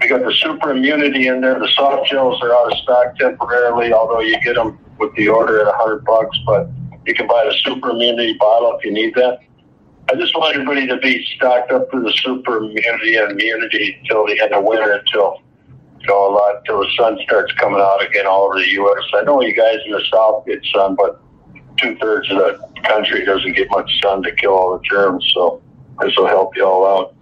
we 0.00 0.08
got 0.08 0.24
the 0.24 0.32
super 0.32 0.70
immunity 0.70 1.26
in 1.26 1.40
there. 1.40 1.58
The 1.58 1.68
soft 1.68 2.08
gels 2.08 2.40
are 2.42 2.54
out 2.54 2.72
of 2.72 2.78
stock 2.78 3.16
temporarily, 3.16 3.92
although 3.92 4.20
you 4.20 4.40
get 4.40 4.54
them 4.54 4.78
with 4.98 5.14
the 5.16 5.28
order 5.28 5.60
at 5.60 5.66
100 5.66 6.04
bucks. 6.04 6.38
But 6.46 6.68
you 7.06 7.14
can 7.14 7.26
buy 7.26 7.44
the 7.44 7.54
super 7.62 7.90
immunity 7.90 8.34
bottle 8.34 8.76
if 8.78 8.84
you 8.84 8.92
need 8.92 9.14
that. 9.14 9.40
I 10.10 10.16
just 10.16 10.36
want 10.36 10.54
everybody 10.54 10.86
to 10.86 10.96
be 10.96 11.24
stocked 11.36 11.70
up 11.70 11.90
for 11.90 12.00
the 12.00 12.12
super 12.12 12.58
immunity 12.58 13.16
and 13.16 13.32
immunity 13.32 13.98
until 14.00 14.26
the 14.26 14.40
end 14.40 14.52
of 14.52 14.64
winter, 14.64 14.92
until 14.92 15.42
know 16.06 16.30
a 16.30 16.32
lot, 16.32 16.56
until 16.58 16.80
the 16.80 16.90
sun 16.96 17.18
starts 17.22 17.52
coming 17.54 17.80
out 17.80 18.04
again 18.04 18.26
all 18.26 18.44
over 18.44 18.56
the 18.56 18.70
U.S. 18.72 19.04
I 19.14 19.22
know 19.22 19.40
you 19.42 19.54
guys 19.54 19.78
in 19.84 19.92
the 19.92 20.02
South 20.12 20.46
get 20.46 20.64
sun, 20.72 20.94
but 20.94 21.20
two 21.78 21.96
thirds 21.96 22.30
of 22.30 22.38
the 22.38 22.70
country 22.84 23.24
doesn't 23.24 23.54
get 23.54 23.70
much 23.70 23.90
sun 24.02 24.22
to 24.22 24.32
kill 24.32 24.52
all 24.52 24.76
the 24.76 24.84
germs. 24.84 25.30
So 25.34 25.62
this 26.00 26.16
will 26.16 26.26
help 26.26 26.56
you 26.56 26.64
all 26.64 26.86
out. 26.86 27.14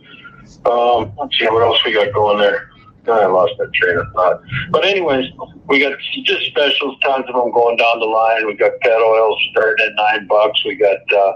Um, 0.70 1.12
let's 1.18 1.38
see 1.38 1.46
what 1.46 1.62
else 1.62 1.78
we 1.84 1.92
got 1.92 2.12
going 2.12 2.38
there. 2.38 2.70
I 3.06 3.26
lost 3.26 3.54
that 3.58 3.72
train 3.72 3.96
of 3.96 4.12
thought. 4.12 4.42
But 4.70 4.84
anyways, 4.84 5.30
we 5.66 5.80
got 5.80 5.98
just 6.24 6.46
specials, 6.46 6.98
tons 7.00 7.24
of 7.28 7.34
them 7.34 7.50
going 7.52 7.76
down 7.76 8.00
the 8.00 8.06
line. 8.06 8.46
We 8.46 8.54
got 8.54 8.72
pet 8.80 9.00
oils 9.00 9.38
starting 9.50 9.86
at 9.86 9.92
nine 9.94 10.26
bucks. 10.26 10.62
We 10.64 10.74
got 10.74 10.98
uh, 11.16 11.32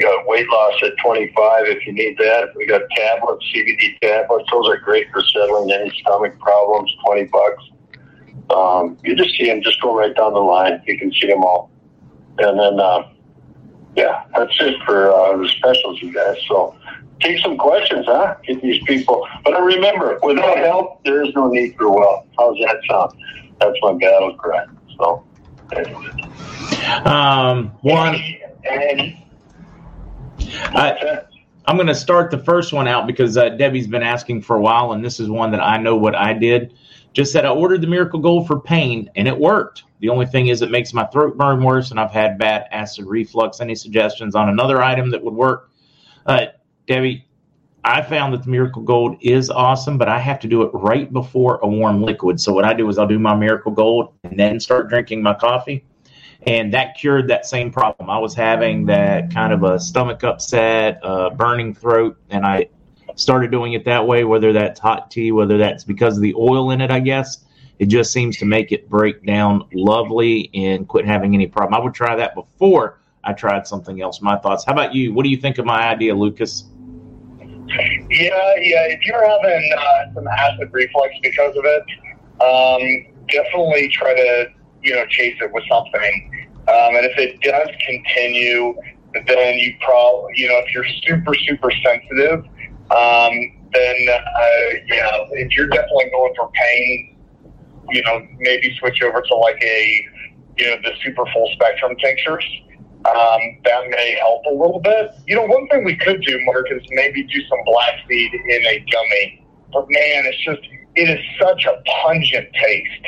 we 0.00 0.06
got 0.06 0.26
weight 0.26 0.48
loss 0.48 0.82
at 0.82 0.92
twenty 1.04 1.30
five 1.36 1.66
if 1.66 1.86
you 1.86 1.92
need 1.92 2.16
that. 2.18 2.56
We 2.56 2.66
got 2.66 2.82
tablets, 2.96 3.44
CBD 3.54 3.98
tablets. 4.00 4.48
Those 4.50 4.68
are 4.68 4.78
great 4.78 5.10
for 5.10 5.22
settling 5.22 5.70
any 5.72 5.90
stomach 6.00 6.38
problems. 6.38 6.90
Twenty 7.04 7.24
bucks. 7.24 7.64
Um, 8.48 8.96
you 9.04 9.14
just 9.14 9.36
see 9.36 9.46
them. 9.46 9.62
Just 9.62 9.80
go 9.82 9.94
right 9.96 10.14
down 10.14 10.32
the 10.32 10.40
line. 10.40 10.82
You 10.86 10.98
can 10.98 11.12
see 11.12 11.26
them 11.28 11.44
all. 11.44 11.70
And 12.38 12.58
then, 12.58 12.80
uh, 12.80 13.10
yeah, 13.94 14.24
that's 14.34 14.56
it 14.60 14.74
for 14.86 15.12
uh, 15.12 15.36
the 15.36 15.48
specials, 15.48 16.00
you 16.00 16.12
guys. 16.14 16.36
So 16.48 16.74
take 17.20 17.38
some 17.40 17.58
questions, 17.58 18.06
huh? 18.08 18.36
Get 18.46 18.62
these 18.62 18.82
people. 18.84 19.28
But 19.44 19.54
uh, 19.54 19.60
remember, 19.60 20.18
without 20.22 20.56
help, 20.58 21.04
there 21.04 21.22
is 21.22 21.34
no 21.34 21.48
need 21.48 21.76
for 21.76 21.90
wealth. 21.90 22.26
How's 22.38 22.56
that 22.58 22.76
sound? 22.88 23.12
That's 23.60 23.76
my 23.82 23.92
battle 23.92 24.34
cry. 24.36 24.64
So, 24.98 25.24
anyway. 25.72 26.08
Um, 27.04 27.72
one, 27.82 28.16
And 28.68 29.14
I, 30.52 31.22
I'm 31.66 31.76
going 31.76 31.86
to 31.86 31.94
start 31.94 32.30
the 32.30 32.38
first 32.38 32.72
one 32.72 32.88
out 32.88 33.06
because 33.06 33.36
uh, 33.36 33.50
Debbie's 33.50 33.86
been 33.86 34.02
asking 34.02 34.42
for 34.42 34.56
a 34.56 34.60
while, 34.60 34.92
and 34.92 35.04
this 35.04 35.20
is 35.20 35.28
one 35.28 35.50
that 35.52 35.60
I 35.60 35.76
know 35.78 35.96
what 35.96 36.14
I 36.14 36.32
did. 36.32 36.74
Just 37.12 37.32
said 37.32 37.44
I 37.44 37.50
ordered 37.50 37.80
the 37.80 37.86
Miracle 37.86 38.20
Gold 38.20 38.46
for 38.46 38.60
pain, 38.60 39.10
and 39.16 39.26
it 39.26 39.36
worked. 39.36 39.84
The 40.00 40.08
only 40.08 40.26
thing 40.26 40.48
is, 40.48 40.62
it 40.62 40.70
makes 40.70 40.94
my 40.94 41.04
throat 41.06 41.36
burn 41.36 41.62
worse, 41.62 41.90
and 41.90 42.00
I've 42.00 42.12
had 42.12 42.38
bad 42.38 42.66
acid 42.70 43.06
reflux. 43.06 43.60
Any 43.60 43.74
suggestions 43.74 44.34
on 44.34 44.48
another 44.48 44.82
item 44.82 45.10
that 45.10 45.22
would 45.22 45.34
work? 45.34 45.70
Uh, 46.26 46.46
Debbie, 46.86 47.26
I 47.84 48.02
found 48.02 48.32
that 48.34 48.44
the 48.44 48.50
Miracle 48.50 48.82
Gold 48.82 49.16
is 49.20 49.50
awesome, 49.50 49.98
but 49.98 50.08
I 50.08 50.18
have 50.18 50.38
to 50.40 50.48
do 50.48 50.62
it 50.62 50.70
right 50.72 51.12
before 51.12 51.58
a 51.62 51.68
warm 51.68 52.02
liquid. 52.02 52.40
So 52.40 52.52
what 52.52 52.64
I 52.64 52.74
do 52.74 52.88
is 52.88 52.98
I'll 52.98 53.06
do 53.06 53.18
my 53.18 53.34
Miracle 53.34 53.72
Gold 53.72 54.12
and 54.24 54.38
then 54.38 54.60
start 54.60 54.88
drinking 54.88 55.22
my 55.22 55.34
coffee. 55.34 55.84
And 56.46 56.72
that 56.72 56.96
cured 56.96 57.28
that 57.28 57.44
same 57.44 57.70
problem. 57.70 58.08
I 58.08 58.18
was 58.18 58.34
having 58.34 58.86
that 58.86 59.32
kind 59.32 59.52
of 59.52 59.62
a 59.62 59.78
stomach 59.78 60.24
upset, 60.24 60.98
uh, 61.02 61.30
burning 61.30 61.74
throat, 61.74 62.16
and 62.30 62.46
I 62.46 62.70
started 63.14 63.50
doing 63.50 63.74
it 63.74 63.84
that 63.84 64.06
way, 64.06 64.24
whether 64.24 64.52
that's 64.52 64.80
hot 64.80 65.10
tea, 65.10 65.32
whether 65.32 65.58
that's 65.58 65.84
because 65.84 66.16
of 66.16 66.22
the 66.22 66.34
oil 66.34 66.70
in 66.70 66.80
it, 66.80 66.90
I 66.90 67.00
guess. 67.00 67.44
It 67.78 67.86
just 67.86 68.12
seems 68.12 68.36
to 68.38 68.44
make 68.44 68.72
it 68.72 68.88
break 68.88 69.24
down 69.24 69.66
lovely 69.72 70.50
and 70.54 70.86
quit 70.86 71.06
having 71.06 71.34
any 71.34 71.46
problem. 71.46 71.80
I 71.80 71.82
would 71.82 71.94
try 71.94 72.16
that 72.16 72.34
before 72.34 73.00
I 73.24 73.32
tried 73.32 73.66
something 73.66 74.00
else. 74.00 74.20
My 74.20 74.36
thoughts. 74.36 74.64
How 74.64 74.72
about 74.72 74.94
you? 74.94 75.12
What 75.12 75.24
do 75.24 75.30
you 75.30 75.36
think 75.36 75.58
of 75.58 75.66
my 75.66 75.88
idea, 75.88 76.14
Lucas? 76.14 76.64
Yeah, 77.68 77.76
yeah. 78.10 78.86
If 78.88 79.04
you're 79.06 79.26
having 79.26 79.70
uh, 79.78 80.14
some 80.14 80.26
acid 80.26 80.68
reflux 80.72 81.14
because 81.22 81.56
of 81.56 81.64
it, 81.64 81.82
um, 82.42 83.14
definitely 83.28 83.88
try 83.88 84.14
to 84.14 84.46
you 84.82 84.94
know 84.94 85.04
chase 85.06 85.36
it 85.40 85.52
with 85.52 85.64
something. 85.68 86.46
Um, 86.68 86.94
and 86.96 87.06
if 87.06 87.18
it 87.18 87.40
does 87.40 87.68
continue, 87.86 88.74
then 89.26 89.58
you 89.58 89.74
probably 89.80 90.32
you 90.36 90.48
know 90.48 90.58
if 90.58 90.74
you're 90.74 90.86
super 91.06 91.34
super 91.34 91.70
sensitive, 91.84 92.44
um, 92.90 93.32
then 93.72 93.96
uh, 94.08 94.74
yeah, 94.86 95.24
if 95.32 95.56
you're 95.56 95.68
definitely 95.68 96.10
going 96.10 96.34
for 96.36 96.50
pain, 96.52 97.16
you 97.90 98.02
know 98.02 98.26
maybe 98.38 98.74
switch 98.78 99.02
over 99.02 99.22
to 99.22 99.34
like 99.36 99.60
a 99.62 100.06
you 100.58 100.66
know 100.66 100.76
the 100.82 100.92
super 101.02 101.24
full 101.32 101.48
spectrum 101.54 101.96
tinctures 101.96 102.44
um, 103.06 103.40
that 103.64 103.88
may 103.88 104.16
help 104.20 104.44
a 104.46 104.52
little 104.52 104.80
bit. 104.80 105.12
You 105.26 105.36
know, 105.36 105.46
one 105.46 105.66
thing 105.68 105.84
we 105.84 105.96
could 105.96 106.20
do, 106.22 106.38
Mark, 106.44 106.66
is 106.70 106.82
maybe 106.90 107.22
do 107.24 107.40
some 107.48 107.58
black 107.64 107.94
seed 108.08 108.32
in 108.34 108.66
a 108.66 108.84
gummy. 108.92 109.46
But 109.72 109.86
man, 109.88 110.26
it's 110.26 110.44
just 110.44 110.60
it 110.96 111.08
is 111.08 111.24
such 111.40 111.64
a 111.64 111.82
pungent 112.02 112.48
taste. 112.52 113.06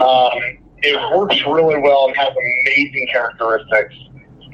Um, 0.00 0.58
it 0.86 1.16
works 1.16 1.36
really 1.46 1.78
well 1.80 2.06
and 2.08 2.16
has 2.16 2.28
amazing 2.28 3.08
characteristics. 3.10 3.94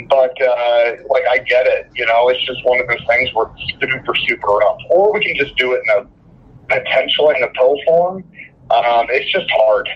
But 0.09 0.40
uh, 0.40 0.96
like 1.09 1.24
I 1.30 1.38
get 1.46 1.66
it, 1.66 1.90
you 1.94 2.06
know, 2.06 2.28
it's 2.28 2.44
just 2.46 2.64
one 2.64 2.80
of 2.80 2.88
those 2.88 3.06
things 3.06 3.32
where 3.34 3.46
it's 3.54 3.80
super 3.80 4.14
super 4.26 4.46
rough. 4.48 4.78
Or 4.90 5.12
we 5.12 5.22
can 5.22 5.36
just 5.36 5.56
do 5.56 5.72
it 5.72 5.82
in 5.84 6.02
a 6.02 6.78
potentially 6.78 7.36
in 7.36 7.42
a 7.42 7.48
pill 7.48 7.76
form. 7.86 8.24
Um, 8.70 9.06
it's 9.10 9.30
just 9.30 9.50
hard 9.50 9.88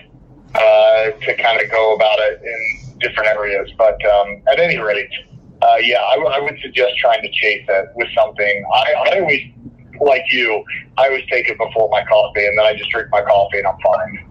uh, 0.53 1.11
to 1.25 1.35
kind 1.37 1.61
of 1.61 1.69
go 1.71 1.95
about 1.95 2.19
it 2.19 2.41
in 2.43 2.99
different 2.99 3.29
areas. 3.29 3.69
But 3.77 4.03
um, 4.05 4.41
at 4.51 4.59
any 4.59 4.77
rate, 4.77 5.09
uh, 5.61 5.77
yeah, 5.81 6.01
I, 6.01 6.15
w- 6.15 6.31
I 6.31 6.39
would 6.39 6.59
suggest 6.61 6.97
trying 6.97 7.21
to 7.23 7.31
chase 7.31 7.65
it 7.67 7.89
with 7.95 8.07
something. 8.15 8.65
I, 8.73 8.93
I 8.93 9.19
always 9.19 9.41
like 9.99 10.23
you, 10.31 10.63
I 10.97 11.07
always 11.07 11.25
take 11.29 11.49
it 11.49 11.57
before 11.57 11.89
my 11.89 12.03
coffee, 12.05 12.45
and 12.45 12.57
then 12.57 12.65
I 12.65 12.75
just 12.75 12.91
drink 12.91 13.07
my 13.11 13.23
coffee, 13.23 13.57
and 13.57 13.67
I'm 13.67 13.79
fine. 13.83 14.26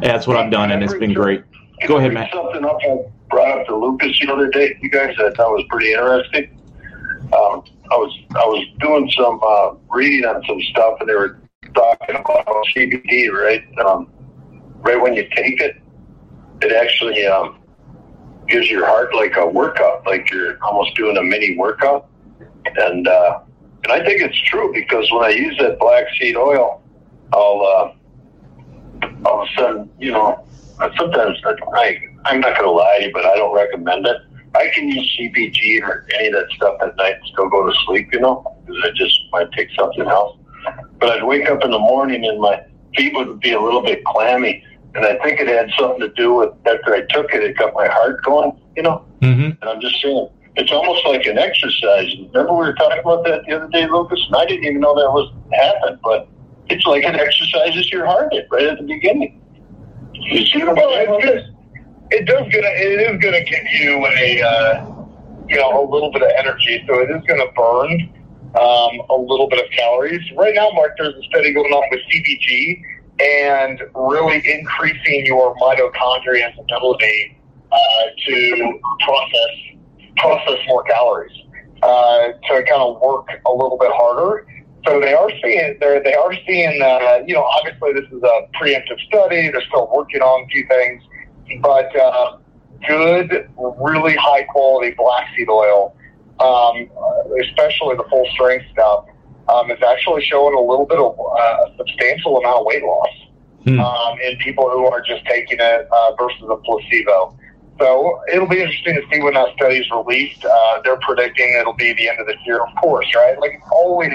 That's 0.00 0.26
what 0.26 0.36
I've 0.36 0.50
done, 0.50 0.70
and 0.70 0.82
it's 0.82 0.94
been 0.94 1.12
great. 1.12 1.42
Go 1.86 1.98
ahead, 1.98 2.12
Matt. 2.12 2.30
Something 2.32 2.64
up 2.64 2.78
I 2.82 2.98
brought 3.30 3.60
up 3.60 3.66
to 3.66 3.76
Lucas 3.76 4.18
the 4.20 4.32
other 4.32 4.48
day. 4.48 4.76
You 4.80 4.90
guys, 4.90 5.14
I 5.18 5.30
thought 5.30 5.50
was 5.50 5.64
pretty 5.68 5.92
interesting. 5.92 6.58
Um, 7.32 7.62
I 7.90 7.96
was 7.96 8.18
I 8.34 8.44
was 8.44 8.66
doing 8.80 9.10
some 9.16 9.40
uh, 9.42 9.74
reading 9.94 10.24
on 10.24 10.42
some 10.46 10.60
stuff, 10.70 10.98
and 11.00 11.08
they 11.08 11.14
were 11.14 11.40
talking 11.74 12.16
about 12.16 12.66
CBD. 12.74 13.30
Right, 13.30 13.64
um, 13.78 14.10
right 14.80 15.00
when 15.00 15.14
you 15.14 15.28
take 15.34 15.60
it, 15.60 15.76
it 16.62 16.72
actually 16.72 17.26
um, 17.26 17.60
gives 18.48 18.70
your 18.70 18.86
heart 18.86 19.14
like 19.14 19.36
a 19.36 19.46
workout, 19.46 20.06
like 20.06 20.30
you're 20.30 20.62
almost 20.64 20.94
doing 20.96 21.16
a 21.16 21.22
mini 21.22 21.56
workout. 21.56 22.08
And 22.76 23.06
uh, 23.06 23.40
and 23.84 23.92
I 23.92 24.04
think 24.04 24.20
it's 24.20 24.40
true 24.42 24.72
because 24.72 25.10
when 25.12 25.24
I 25.24 25.30
use 25.30 25.56
that 25.58 25.78
black 25.78 26.06
seed 26.18 26.36
oil, 26.36 26.82
I'll 27.32 27.62
uh, 27.62 27.97
all 29.24 29.42
of 29.42 29.48
a 29.48 29.60
sudden, 29.60 29.90
you 29.98 30.12
know, 30.12 30.44
sometimes 30.96 31.38
I 31.74 31.98
I'm 32.24 32.40
not 32.40 32.56
going 32.56 32.64
to 32.64 32.70
lie 32.70 32.98
to 32.98 33.06
you, 33.06 33.12
but 33.12 33.24
I 33.24 33.36
don't 33.36 33.54
recommend 33.54 34.06
it. 34.06 34.16
I 34.54 34.70
can 34.74 34.88
use 34.88 35.18
CBG 35.18 35.82
or 35.82 36.06
any 36.14 36.28
of 36.28 36.34
that 36.34 36.50
stuff 36.56 36.76
at 36.82 36.96
night 36.96 37.14
and 37.16 37.26
still 37.32 37.48
go 37.48 37.66
to 37.66 37.74
sleep, 37.86 38.12
you 38.12 38.20
know, 38.20 38.56
because 38.66 38.82
I 38.84 38.90
just 38.94 39.20
might 39.32 39.50
take 39.52 39.68
something 39.78 40.06
else. 40.06 40.38
But 40.98 41.10
I'd 41.10 41.24
wake 41.24 41.48
up 41.48 41.64
in 41.64 41.70
the 41.70 41.78
morning 41.78 42.24
and 42.24 42.40
my 42.40 42.62
feet 42.96 43.14
would 43.14 43.40
be 43.40 43.52
a 43.52 43.60
little 43.60 43.82
bit 43.82 44.04
clammy. 44.04 44.64
And 44.94 45.04
I 45.04 45.16
think 45.22 45.40
it 45.40 45.48
had 45.48 45.70
something 45.78 46.00
to 46.00 46.08
do 46.14 46.34
with 46.34 46.50
after 46.66 46.94
I 46.94 47.02
took 47.10 47.32
it, 47.34 47.42
it 47.42 47.56
got 47.56 47.74
my 47.74 47.86
heart 47.88 48.24
going, 48.24 48.58
you 48.76 48.82
know. 48.82 49.04
Mm-hmm. 49.20 49.50
And 49.60 49.64
I'm 49.64 49.80
just 49.80 50.00
saying, 50.02 50.28
it's 50.56 50.72
almost 50.72 51.06
like 51.06 51.24
an 51.26 51.38
exercise. 51.38 52.10
Remember 52.32 52.52
we 52.52 52.66
were 52.66 52.74
talking 52.74 52.98
about 52.98 53.24
that 53.24 53.44
the 53.46 53.54
other 53.54 53.68
day, 53.68 53.86
Lucas? 53.86 54.20
And 54.26 54.36
I 54.36 54.46
didn't 54.46 54.64
even 54.64 54.80
know 54.80 54.94
that 54.94 55.10
was 55.12 55.32
happened, 55.52 56.00
but 56.02 56.28
it's 56.70 56.86
like 56.86 57.04
it 57.04 57.14
exercises 57.14 57.90
your 57.90 58.06
heart 58.06 58.32
right 58.50 58.66
at 58.66 58.78
the 58.78 58.84
beginning. 58.84 59.40
You 60.12 60.46
see 60.46 60.62
what 60.64 60.76
Well, 60.76 60.90
it's 60.92 61.24
just, 61.24 61.50
it 62.10 62.26
does 62.26 62.40
gonna 62.40 62.72
it 62.74 63.00
is 63.00 63.22
gonna 63.22 63.44
give 63.44 63.64
you 63.80 64.06
a 64.06 64.42
uh, 64.42 64.86
you 65.48 65.56
know 65.56 65.82
a 65.82 65.86
little 65.90 66.12
bit 66.12 66.22
of 66.22 66.30
energy, 66.38 66.82
so 66.86 67.00
it 67.00 67.10
is 67.10 67.22
gonna 67.26 67.50
burn 67.52 68.12
um, 68.56 69.00
a 69.10 69.16
little 69.16 69.48
bit 69.48 69.64
of 69.64 69.70
calories. 69.72 70.22
Right 70.36 70.54
now, 70.54 70.70
Mark, 70.72 70.92
there's 70.98 71.14
a 71.14 71.22
study 71.24 71.52
going 71.52 71.72
on 71.72 71.84
with 71.90 72.00
CBG 72.10 72.82
and 73.20 73.82
really 73.94 74.42
increasing 74.44 75.26
your 75.26 75.54
mitochondria's 75.56 76.56
ability 76.58 77.36
uh, 77.72 77.76
to 78.26 78.80
process 79.00 79.78
process 80.16 80.58
more 80.66 80.82
calories 80.84 81.32
uh, 81.82 82.28
to 82.48 82.64
kind 82.64 82.82
of 82.82 83.00
work 83.00 83.28
a 83.46 83.52
little 83.52 83.78
bit 83.78 83.90
harder. 83.92 84.46
So 84.88 85.00
they 85.00 85.12
are 85.12 85.30
seeing 85.42 85.76
they 85.80 86.00
they 86.02 86.14
are 86.14 86.32
seeing 86.46 86.80
uh, 86.82 87.18
you 87.26 87.34
know 87.34 87.44
obviously 87.44 87.92
this 87.92 88.10
is 88.10 88.22
a 88.22 88.48
preemptive 88.58 88.98
study. 89.06 89.50
They're 89.50 89.62
still 89.68 89.90
working 89.94 90.22
on 90.22 90.44
a 90.44 90.46
few 90.46 90.66
things, 90.66 91.02
but 91.60 91.94
uh, 91.94 92.38
good, 92.86 93.50
really 93.78 94.16
high 94.16 94.44
quality 94.44 94.94
black 94.96 95.28
seed 95.36 95.48
oil, 95.50 95.94
um, 96.40 96.88
especially 97.42 97.96
the 97.96 98.04
full 98.08 98.26
strength 98.32 98.64
stuff, 98.72 99.04
um, 99.48 99.70
is 99.70 99.78
actually 99.86 100.24
showing 100.24 100.54
a 100.54 100.60
little 100.60 100.86
bit 100.86 100.98
of 100.98 101.18
uh, 101.20 101.66
a 101.66 101.74
substantial 101.76 102.38
amount 102.38 102.60
of 102.60 102.66
weight 102.66 102.82
loss 102.82 103.08
Hmm. 103.64 103.80
um, 103.80 104.18
in 104.20 104.36
people 104.38 104.70
who 104.70 104.86
are 104.86 105.00
just 105.00 105.24
taking 105.26 105.58
it 105.60 105.88
uh, 105.90 106.14
versus 106.14 106.44
a 106.48 106.56
placebo. 106.56 107.36
So 107.80 108.20
it'll 108.32 108.48
be 108.48 108.60
interesting 108.60 108.94
to 108.94 109.02
see 109.12 109.20
when 109.20 109.34
that 109.34 109.54
study 109.56 109.78
is 109.78 109.90
released. 109.90 110.44
Uh, 110.44 110.80
they're 110.84 110.98
predicting 110.98 111.54
it'll 111.60 111.74
be 111.74 111.92
the 111.92 112.08
end 112.08 112.20
of 112.20 112.26
this 112.26 112.38
year, 112.46 112.60
of 112.60 112.68
course, 112.80 113.06
right? 113.14 113.38
Like 113.38 113.52
it's 113.54 113.68
always 113.70 114.12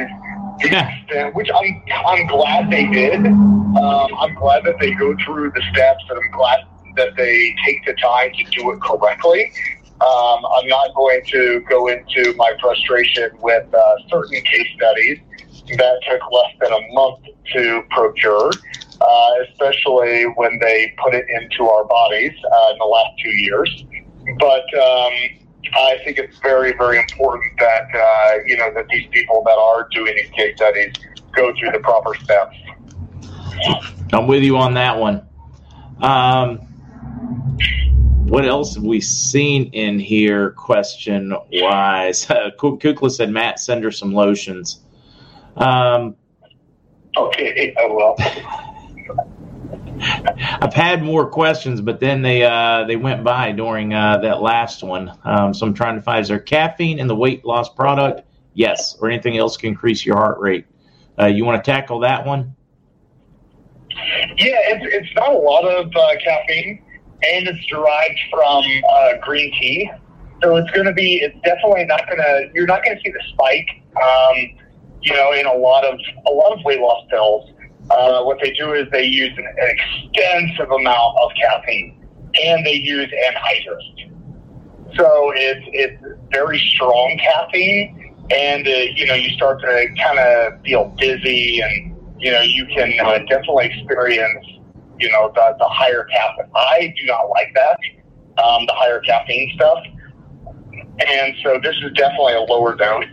extent, 0.61 1.35
which 1.35 1.49
I'm 1.53 1.83
I'm 2.05 2.27
glad 2.27 2.69
they 2.69 2.87
did. 2.87 3.25
Um, 3.25 4.09
I'm 4.19 4.35
glad 4.35 4.63
that 4.65 4.75
they 4.79 4.91
go 4.91 5.15
through 5.25 5.51
the 5.51 5.61
steps, 5.73 6.03
and 6.09 6.19
I'm 6.19 6.31
glad 6.31 6.59
that 6.95 7.15
they 7.15 7.55
take 7.65 7.85
the 7.85 7.93
time 7.93 8.31
to 8.33 8.43
do 8.51 8.71
it 8.71 8.81
correctly. 8.81 9.51
Um, 10.01 10.45
I'm 10.57 10.67
not 10.67 10.93
going 10.95 11.21
to 11.31 11.61
go 11.69 11.87
into 11.87 12.33
my 12.35 12.53
frustration 12.61 13.31
with 13.41 13.73
uh, 13.73 13.95
certain 14.09 14.41
case 14.43 14.67
studies 14.75 15.19
that 15.77 15.99
took 16.09 16.21
less 16.31 16.53
than 16.59 16.73
a 16.73 16.93
month 16.93 17.19
to 17.53 17.83
procure, 17.89 18.51
uh, 18.99 19.31
especially 19.49 20.23
when 20.35 20.59
they 20.59 20.93
put 21.01 21.13
it 21.13 21.25
into 21.29 21.69
our 21.69 21.85
bodies 21.85 22.33
uh, 22.43 22.71
in 22.71 22.77
the 22.79 22.85
last 22.85 23.11
two 23.23 23.29
years. 23.29 23.85
But 24.39 24.65
um, 24.77 25.13
I 25.75 25.97
think 26.03 26.17
it's 26.17 26.37
very, 26.39 26.73
very 26.73 26.99
important 26.99 27.59
that 27.59 27.87
uh, 27.93 28.43
you 28.45 28.57
know 28.57 28.73
that 28.73 28.87
these 28.89 29.07
people 29.11 29.43
that 29.45 29.57
are 29.57 29.87
doing 29.91 30.15
these 30.15 30.29
case 30.31 30.55
studies 30.55 30.93
go 31.33 31.53
through 31.59 31.71
the 31.71 31.79
proper 31.79 32.15
steps. 32.15 32.55
I'm 34.11 34.27
with 34.27 34.43
you 34.43 34.57
on 34.57 34.73
that 34.75 34.97
one. 34.97 35.27
Um, 36.01 36.57
what 38.27 38.45
else 38.45 38.75
have 38.75 38.83
we 38.83 39.01
seen 39.01 39.65
in 39.73 39.99
here, 39.99 40.51
question 40.51 41.35
wise? 41.51 42.25
Kukla 42.59 43.11
said, 43.11 43.29
Matt, 43.29 43.59
send 43.59 43.83
her 43.83 43.91
some 43.91 44.13
lotions. 44.13 44.81
Um, 45.55 46.15
Okay, 47.17 47.73
uh, 47.83 47.93
well, 47.93 48.15
I've 50.61 50.73
had 50.73 51.01
more 51.01 51.27
questions, 51.27 51.79
but 51.81 51.99
then 51.99 52.21
they 52.21 52.43
uh, 52.43 52.83
they 52.85 52.95
went 52.95 53.23
by 53.23 53.51
during 53.51 53.93
uh, 53.93 54.17
that 54.17 54.41
last 54.41 54.83
one. 54.83 55.11
Um, 55.23 55.53
so 55.53 55.65
I'm 55.65 55.73
trying 55.73 55.95
to 55.95 56.01
find 56.01 56.21
is 56.21 56.27
there 56.27 56.39
caffeine 56.39 56.99
in 56.99 57.07
the 57.07 57.15
weight 57.15 57.45
loss 57.45 57.69
product? 57.69 58.21
Yes, 58.53 58.97
or 58.99 59.09
anything 59.09 59.37
else 59.37 59.57
can 59.57 59.69
increase 59.69 60.05
your 60.05 60.17
heart 60.17 60.39
rate. 60.39 60.65
Uh, 61.19 61.27
you 61.27 61.45
want 61.45 61.63
to 61.63 61.71
tackle 61.71 61.99
that 61.99 62.25
one? 62.25 62.55
Yeah, 63.89 64.57
it's, 64.73 64.85
it's 64.87 65.15
not 65.15 65.29
a 65.29 65.37
lot 65.37 65.63
of 65.65 65.87
uh, 65.95 66.09
caffeine, 66.23 66.83
and 67.23 67.47
it's 67.47 67.65
derived 67.67 68.19
from 68.31 68.63
uh, 68.89 69.13
green 69.21 69.51
tea. 69.59 69.91
So 70.41 70.57
it's 70.57 70.69
going 70.71 70.87
to 70.87 70.93
be, 70.93 71.17
it's 71.17 71.39
definitely 71.45 71.85
not 71.85 72.05
going 72.07 72.17
to, 72.17 72.49
you're 72.53 72.65
not 72.65 72.83
going 72.83 72.97
to 72.97 73.03
see 73.03 73.11
the 73.11 73.23
spike, 73.29 73.69
um, 74.01 74.59
you 75.01 75.13
know, 75.13 75.31
in 75.31 75.45
a 75.45 75.53
lot 75.53 75.85
of, 75.85 75.97
a 76.27 76.31
lot 76.31 76.51
of 76.51 76.63
weight 76.65 76.79
loss 76.79 77.05
pills. 77.09 77.49
Uh, 77.89 78.23
what 78.23 78.37
they 78.41 78.51
do 78.51 78.73
is 78.73 78.87
they 78.91 79.03
use 79.03 79.31
an, 79.37 79.45
an 79.45 79.77
extensive 79.77 80.71
amount 80.71 81.17
of 81.21 81.31
caffeine, 81.39 82.07
and 82.41 82.65
they 82.65 82.73
use 82.73 83.09
anhydrous. 83.09 84.95
So 84.95 85.33
it's, 85.35 85.65
it's 85.73 86.03
very 86.31 86.59
strong 86.59 87.19
caffeine, 87.21 88.15
and, 88.31 88.67
uh, 88.67 88.71
you 88.71 89.05
know, 89.05 89.15
you 89.15 89.29
start 89.31 89.59
to 89.61 89.87
kind 90.01 90.19
of 90.19 90.61
feel 90.63 90.93
dizzy 90.97 91.61
and, 91.61 91.95
you 92.19 92.31
know, 92.31 92.41
you 92.41 92.65
can 92.67 92.93
uh, 93.03 93.19
definitely 93.27 93.65
experience, 93.65 94.45
you 94.99 95.11
know, 95.11 95.31
the, 95.35 95.55
the 95.59 95.67
higher 95.67 96.05
caffeine. 96.05 96.49
I 96.55 96.93
do 96.97 97.05
not 97.05 97.23
like 97.29 97.53
that, 97.53 97.79
um, 98.41 98.65
the 98.65 98.73
higher 98.73 99.01
caffeine 99.01 99.51
stuff. 99.55 99.79
And 101.05 101.35
so 101.43 101.59
this 101.61 101.75
is 101.83 101.91
definitely 101.95 102.35
a 102.35 102.41
lower 102.41 102.75
dose. 102.75 103.05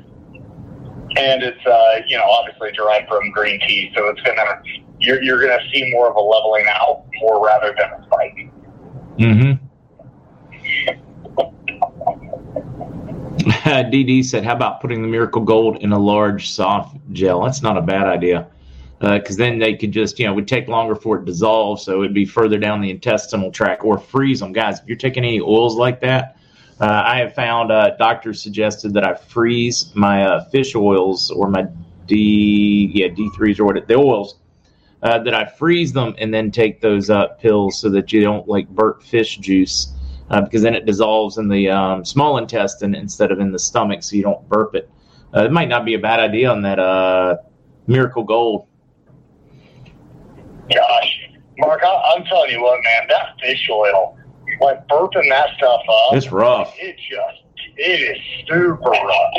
And 1.17 1.43
it's, 1.43 1.67
uh, 1.67 2.01
you 2.07 2.17
know, 2.17 2.25
obviously 2.25 2.71
derived 2.73 3.09
from 3.09 3.31
green 3.33 3.59
tea. 3.67 3.93
So 3.97 4.09
it's 4.09 4.23
to, 4.23 4.61
you're, 5.01 5.23
you're 5.23 5.41
to 5.41 5.59
see 5.73 5.91
more 5.91 6.09
of 6.09 6.17
a 6.17 6.21
leveling 6.21 6.67
out 6.69 7.05
more 7.21 7.45
rather 7.45 7.75
than 7.77 7.91
a 7.91 8.05
spike. 8.07 8.51
Mm-hmm. 9.19 9.67
DD 13.41 14.25
said, 14.25 14.45
"How 14.45 14.55
about 14.55 14.81
putting 14.81 15.03
the 15.03 15.09
Miracle 15.09 15.43
Gold 15.43 15.79
in 15.83 15.93
a 15.93 15.99
large 15.99 16.51
soft 16.51 16.97
gel? 17.13 17.43
That's 17.43 17.63
not 17.63 17.77
a 17.77 17.83
bad 17.83 18.07
idea, 18.07 18.47
because 19.01 19.37
then 19.37 19.59
they 19.59 19.75
could 19.75 19.93
just, 19.93 20.19
you 20.19 20.27
know, 20.27 20.33
it 20.33 20.35
would 20.37 20.49
take 20.49 20.69
longer 20.69 20.95
for 20.95 21.17
it 21.17 21.21
to 21.21 21.27
dissolve, 21.27 21.81
so 21.81 22.03
it'd 22.03 22.15
be 22.15 22.25
further 22.25 22.59
down 22.59 22.81
the 22.81 22.91
intestinal 22.91 23.51
tract, 23.51 23.83
or 23.85 23.99
freeze 23.99 24.41
them, 24.41 24.53
guys. 24.53 24.81
If 24.81 24.87
you're 24.87 24.97
taking 24.97 25.25
any 25.25 25.41
oils 25.41 25.77
like 25.77 26.01
that, 26.01 26.37
uh, 26.81 27.03
I 27.07 27.19
have 27.19 27.35
found 27.35 27.71
uh, 27.71 27.91
doctors 27.99 28.43
suggested 28.43 28.95
that 28.95 29.05
I 29.05 29.15
freeze 29.15 29.93
my 29.95 30.25
uh, 30.25 30.45
fish 30.47 30.75
oils 30.75 31.31
or 31.31 31.49
my 31.49 31.67
D, 32.07 32.91
yeah, 32.95 33.09
D 33.09 33.31
threes 33.37 33.61
or 33.61 33.65
what 33.65 33.87
the 33.87 33.95
oils." 33.97 34.37
Uh, 35.03 35.19
that 35.23 35.33
I 35.33 35.47
freeze 35.47 35.95
them 35.95 36.15
and 36.19 36.33
then 36.35 36.51
take 36.51 36.83
those 36.83 37.11
pills 37.39 37.81
so 37.81 37.89
that 37.89 38.13
you 38.13 38.21
don't 38.21 38.47
like 38.47 38.69
burp 38.69 39.03
fish 39.03 39.39
juice 39.39 39.95
uh, 40.29 40.43
because 40.43 40.61
then 40.61 40.75
it 40.75 40.85
dissolves 40.85 41.39
in 41.39 41.49
the 41.49 41.71
um, 41.71 42.05
small 42.05 42.37
intestine 42.37 42.95
instead 42.95 43.33
of 43.33 43.41
in 43.41 43.51
the 43.51 43.59
stomach, 43.59 44.03
so 44.03 44.15
you 44.15 44.23
don't 44.23 44.47
burp 44.47 44.75
it. 44.75 44.91
Uh, 45.35 45.45
it 45.45 45.53
might 45.53 45.71
not 45.71 45.87
be 45.87 45.95
a 45.95 45.99
bad 45.99 46.21
idea 46.21 46.51
on 46.51 46.61
that 46.61 47.41
Miracle 47.87 48.25
Gold. 48.25 48.67
Gosh, 50.73 51.21
Mark, 51.59 51.83
I, 51.83 52.15
I'm 52.15 52.25
telling 52.25 52.51
you 52.51 52.63
what, 52.63 52.79
man, 52.85 53.09
that 53.09 53.41
fish 53.41 53.69
oil, 53.71 54.17
like 54.61 54.87
burping 54.89 55.29
that 55.31 55.49
stuff 55.57 55.81
up, 55.89 56.15
It's 56.15 56.31
rough. 56.31 56.75
it 56.79 56.97
just, 56.97 57.43
it 57.77 58.17
is 58.17 58.19
super 58.49 58.91
rough. 58.91 59.35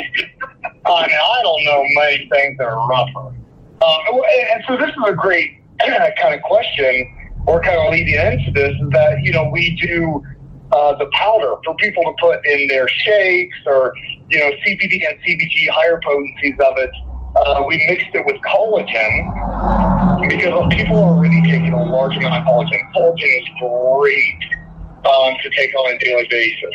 I 0.86 1.06
mean, 1.06 1.16
I 1.16 1.40
don't 1.42 1.64
know 1.64 1.82
many 2.00 2.28
things 2.32 2.58
that 2.58 2.66
are 2.66 2.88
rougher. 2.88 3.28
Um, 3.28 3.98
and, 4.08 4.48
and 4.54 4.64
so 4.68 4.76
this 4.76 4.90
is 4.90 5.02
a 5.06 5.12
great 5.14 5.60
kind 5.80 6.34
of 6.34 6.42
question, 6.42 7.32
or 7.46 7.60
kind 7.62 7.76
of 7.78 7.90
leading 7.92 8.14
into 8.14 8.50
this, 8.52 8.74
is 8.80 8.90
that, 8.90 9.20
you 9.22 9.32
know, 9.32 9.48
we 9.50 9.76
do 9.80 10.22
uh, 10.72 10.96
the 10.96 11.06
powder 11.12 11.54
for 11.64 11.74
people 11.76 12.02
to 12.04 12.12
put 12.20 12.44
in 12.46 12.66
their 12.68 12.88
shakes 12.88 13.56
or, 13.66 13.92
you 14.28 14.38
know, 14.38 14.50
CBD 14.66 15.08
and 15.08 15.18
CBG, 15.20 15.68
higher 15.70 16.00
potencies 16.04 16.54
of 16.60 16.74
it. 16.78 16.90
uh, 17.36 17.62
we 17.66 17.76
mixed 17.88 18.14
it 18.14 18.24
with 18.26 18.36
collagen 18.42 20.28
because 20.28 20.72
people 20.74 20.96
are 20.98 21.14
already 21.16 21.42
taking 21.42 21.72
a 21.72 21.84
large 21.84 22.16
amount 22.16 22.34
of 22.34 22.44
collagen. 22.46 22.80
Collagen 22.94 23.40
is 23.42 23.48
great 23.60 24.61
um, 25.04 25.34
to 25.42 25.50
take 25.50 25.74
on 25.74 25.94
a 25.94 25.98
daily 25.98 26.26
basis. 26.30 26.74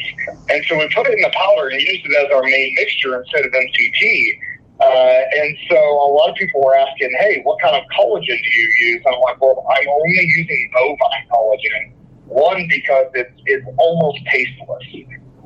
And 0.50 0.64
so 0.68 0.78
we 0.78 0.90
put 0.94 1.08
it 1.08 1.14
in 1.14 1.22
the 1.22 1.32
powder 1.34 1.70
and 1.70 1.80
used 1.80 2.06
it 2.06 2.26
as 2.26 2.32
our 2.34 2.44
main 2.44 2.74
mixture 2.76 3.20
instead 3.20 3.46
of 3.46 3.52
MCT. 3.52 4.40
Uh, 4.80 5.22
and 5.38 5.58
so 5.70 5.78
a 5.78 6.12
lot 6.14 6.30
of 6.30 6.36
people 6.36 6.62
were 6.62 6.76
asking, 6.76 7.10
hey, 7.20 7.42
what 7.44 7.60
kind 7.62 7.76
of 7.76 7.84
collagen 7.98 8.38
do 8.44 8.50
you 8.52 8.92
use? 8.92 9.02
And 9.06 9.16
I'm 9.16 9.22
like, 9.22 9.42
well, 9.42 9.66
I'm 9.70 9.88
only 9.88 10.32
using 10.38 10.72
bovine 10.74 11.28
collagen. 11.32 11.92
One, 12.26 12.68
because 12.70 13.08
it's, 13.16 13.42
it's 13.46 13.66
almost 13.78 14.20
tasteless. 14.26 14.84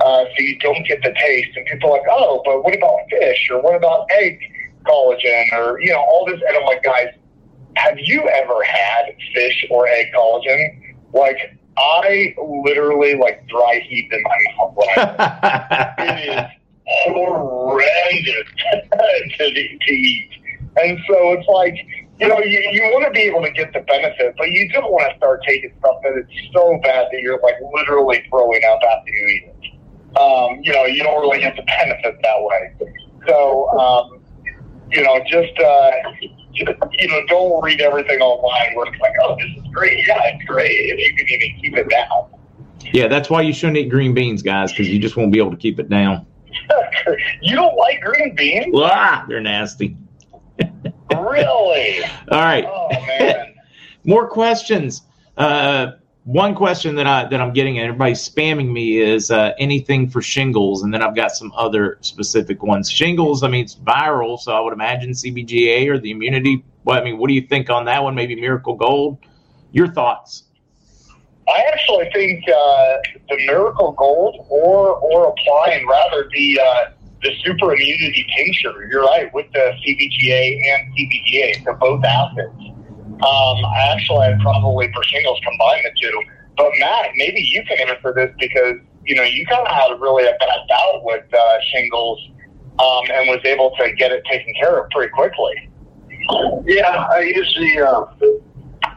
Uh, 0.02 0.26
so 0.26 0.36
you 0.40 0.58
don't 0.60 0.86
get 0.88 1.02
the 1.04 1.14
taste. 1.14 1.56
And 1.56 1.66
people 1.68 1.92
are 1.92 2.00
like, 2.00 2.08
oh, 2.10 2.42
but 2.44 2.64
what 2.64 2.76
about 2.76 3.00
fish? 3.10 3.48
Or 3.52 3.62
what 3.62 3.76
about 3.76 4.08
egg 4.12 4.40
collagen? 4.86 5.54
Or, 5.54 5.80
you 5.80 5.92
know, 5.92 6.00
all 6.00 6.26
this. 6.26 6.42
And 6.48 6.58
I'm 6.58 6.66
like, 6.66 6.84
guys, 6.84 7.14
have 7.76 7.98
you 8.00 8.28
ever 8.28 8.64
had 8.64 9.16
fish 9.34 9.66
or 9.70 9.88
egg 9.88 10.08
collagen? 10.14 10.96
Like, 11.14 11.58
I 11.78 12.36
literally 12.38 13.16
like 13.16 13.48
dry 13.48 13.80
heat 13.88 14.10
in 14.12 14.24
my 14.24 14.38
mouth. 14.58 14.74
When 14.76 14.90
I, 14.98 15.96
it 16.00 16.30
is 16.30 16.46
horrendous 17.14 18.48
to, 19.38 19.78
to 19.80 19.92
eat. 19.92 20.30
And 20.82 21.00
so 21.08 21.34
it's 21.34 21.48
like, 21.48 21.76
you 22.20 22.28
know, 22.28 22.40
you, 22.40 22.60
you 22.72 22.82
want 22.84 23.06
to 23.06 23.12
be 23.12 23.22
able 23.22 23.42
to 23.42 23.52
get 23.52 23.74
the 23.74 23.80
benefit, 23.82 24.36
but 24.38 24.50
you 24.52 24.70
don't 24.70 24.92
want 24.92 25.10
to 25.12 25.18
start 25.18 25.42
taking 25.48 25.74
stuff 25.80 25.96
that 26.04 26.18
is 26.18 26.26
so 26.54 26.80
bad 26.84 27.08
that 27.12 27.22
you're 27.22 27.40
like 27.42 27.56
literally 27.74 28.24
throwing 28.30 28.62
up 28.66 28.80
after 28.90 29.12
you 29.12 29.28
eat 29.28 29.44
it. 29.48 30.18
Um, 30.18 30.60
you 30.62 30.74
know, 30.74 30.86
you 30.86 31.04
don't 31.04 31.22
really 31.22 31.40
get 31.40 31.56
the 31.56 31.64
benefit 31.64 32.20
that 32.22 32.38
way. 32.40 32.74
So, 33.28 33.70
um, 33.80 34.20
you 34.92 35.04
know, 35.04 35.20
just, 35.28 35.58
uh, 35.60 35.92
you 36.54 37.08
know, 37.08 37.26
don't 37.28 37.64
read 37.64 37.82
everything 37.82 38.20
online 38.20 38.76
where 38.76 38.88
it's 38.88 39.00
like, 39.00 39.14
oh, 39.24 39.36
this 39.38 39.58
is 39.58 39.72
great. 39.74 40.06
Yeah, 40.08 40.22
it's 40.26 40.46
great. 40.46 40.72
If 40.72 41.00
you 41.00 41.16
can 41.16 41.28
even 41.28 41.62
keep 41.62 41.78
it 41.78 41.90
down. 41.90 42.30
Yeah, 42.94 43.08
that's 43.08 43.30
why 43.30 43.42
you 43.42 43.54
shouldn't 43.54 43.78
eat 43.78 43.90
green 43.90 44.14
beans, 44.14 44.42
guys, 44.42 44.72
because 44.72 44.90
you 44.90 45.00
just 45.00 45.16
won't 45.16 45.32
be 45.32 45.38
able 45.38 45.52
to 45.52 45.58
keep 45.58 45.80
it 45.80 45.90
down. 45.90 46.26
you 47.42 47.56
don't 47.56 47.76
like 47.76 48.02
green 48.02 48.36
beans? 48.36 48.76
Ah, 48.76 49.26
they're 49.28 49.42
nasty. 49.42 49.96
really? 51.16 52.04
All 52.32 52.42
right. 52.42 52.66
Oh 52.66 52.90
man. 52.92 53.54
More 54.04 54.28
questions. 54.28 55.04
Uh, 55.38 55.92
one 56.24 56.54
question 56.54 56.96
that 56.96 57.08
I 57.08 57.26
that 57.26 57.42
I'm 57.42 57.52
getting 57.52 57.80
and 57.80 57.88
everybody's 57.88 58.28
spamming 58.28 58.72
me 58.72 59.00
is 59.00 59.32
uh, 59.32 59.54
anything 59.58 60.10
for 60.10 60.22
shingles, 60.22 60.84
and 60.84 60.94
then 60.94 61.02
I've 61.02 61.16
got 61.16 61.32
some 61.32 61.52
other 61.56 61.98
specific 62.02 62.62
ones. 62.62 62.92
Shingles, 62.92 63.44
I 63.44 63.48
mean, 63.48 63.64
it's 63.64 63.76
viral, 63.76 64.40
so 64.40 64.52
I 64.52 64.60
would 64.60 64.74
imagine 64.74 65.12
CBGA 65.12 65.88
or 65.90 65.98
the 65.98 66.12
immunity. 66.12 66.64
Well, 66.84 67.00
I 67.00 67.04
mean, 67.04 67.18
what 67.18 67.28
do 67.28 67.34
you 67.34 67.42
think 67.42 67.70
on 67.70 67.86
that 67.86 68.04
one? 68.04 68.14
Maybe 68.14 68.36
Miracle 68.36 68.76
Gold. 68.76 69.18
Your 69.72 69.88
thoughts? 69.88 70.44
I 71.48 71.64
actually 71.74 72.10
think 72.14 72.44
uh, 72.48 72.98
the 73.30 73.38
Miracle 73.48 73.94
Gold 73.94 74.46
or 74.50 74.96
or 74.98 75.30
applying 75.30 75.88
rather 75.88 76.30
the 76.32 76.60
uh, 76.60 76.92
the 77.24 77.32
super 77.44 77.74
immunity 77.74 78.28
tincture. 78.38 78.88
You're 78.92 79.04
right 79.04 79.34
with 79.34 79.52
the 79.54 79.74
CBGA 79.86 80.62
and 80.70 80.94
CBDA, 80.94 81.64
so 81.64 81.74
both 81.74 82.04
acids. 82.04 82.71
Um, 83.24 83.64
actually 83.92 84.28
I'd 84.28 84.40
probably 84.40 84.92
for 84.94 85.04
shingles 85.04 85.40
combine 85.44 85.84
the 85.84 85.92
two. 86.02 86.22
But 86.58 86.72
Matt, 86.80 87.12
maybe 87.16 87.42
you 87.42 87.64
can 87.66 87.90
answer 87.90 88.14
this 88.14 88.32
because 88.40 88.76
you 89.06 89.16
know 89.16 89.24
you 89.24 89.46
kind 89.46 89.66
of 89.66 89.74
had 89.74 90.00
really 90.00 90.26
a 90.26 90.36
bad 90.40 90.60
bout 90.70 91.04
with 91.04 91.26
uh, 91.34 91.58
shingles 91.72 92.20
um, 92.80 93.04
and 93.12 93.30
was 93.30 93.42
able 93.46 93.72
to 93.78 93.94
get 93.94 94.12
it 94.12 94.24
taken 94.30 94.54
care 94.60 94.84
of 94.84 94.90
pretty 94.92 95.12
quickly. 95.12 95.70
Yeah, 96.66 97.08
I 97.12 97.22
use 97.22 97.56
the 97.60 97.82
uh, 97.82 98.06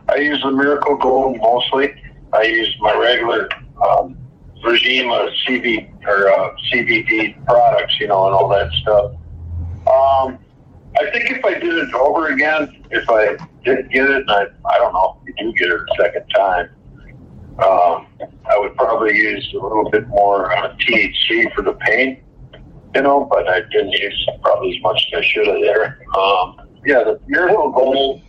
I 0.09 0.17
use 0.17 0.41
the 0.43 0.51
Miracle 0.51 0.97
Gold 0.97 1.39
mostly. 1.39 1.95
I 2.33 2.43
use 2.43 2.75
my 2.81 2.95
regular 2.95 3.49
um, 3.83 4.17
regime 4.65 5.11
of 5.11 5.29
CB 5.47 6.07
or 6.07 6.29
uh, 6.31 6.55
CBD 6.73 7.45
products, 7.47 7.99
you 8.01 8.09
know, 8.09 8.27
and 8.27 8.35
all 8.35 8.49
that 8.49 8.71
stuff. 8.73 9.13
Um, 9.87 10.39
I 10.97 11.11
think 11.11 11.31
if 11.31 11.45
I 11.45 11.55
did 11.55 11.75
it 11.75 11.95
over 11.95 12.29
again, 12.29 12.85
if 12.91 13.09
I 13.09 13.37
didn't 13.65 13.91
get 13.91 14.09
it, 14.09 14.23
and 14.23 14.31
I, 14.31 14.47
I 14.67 14.79
don't 14.79 14.93
know 14.93 15.19
if 15.27 15.35
you 15.39 15.53
do 15.53 15.59
get 15.59 15.69
it 15.71 15.81
a 15.81 16.03
second 16.03 16.29
time, 16.29 16.69
um, 17.59 18.07
I 18.51 18.59
would 18.59 18.75
probably 18.77 19.17
use 19.17 19.53
a 19.55 19.63
little 19.63 19.89
bit 19.91 20.07
more 20.09 20.53
uh, 20.57 20.75
THC 20.77 21.53
for 21.55 21.63
the 21.63 21.75
pain, 21.75 22.23
you 22.95 23.03
know, 23.03 23.29
but 23.31 23.49
I 23.49 23.61
didn't 23.61 23.93
use 23.93 24.29
probably 24.43 24.77
as 24.77 24.83
much 24.83 25.07
as 25.13 25.21
I 25.21 25.25
should 25.25 25.47
have 25.47 25.61
there. 25.61 26.01
Um, 26.17 26.61
yeah, 26.85 27.05
the 27.05 27.21
Miracle 27.27 27.71
Gold, 27.71 28.23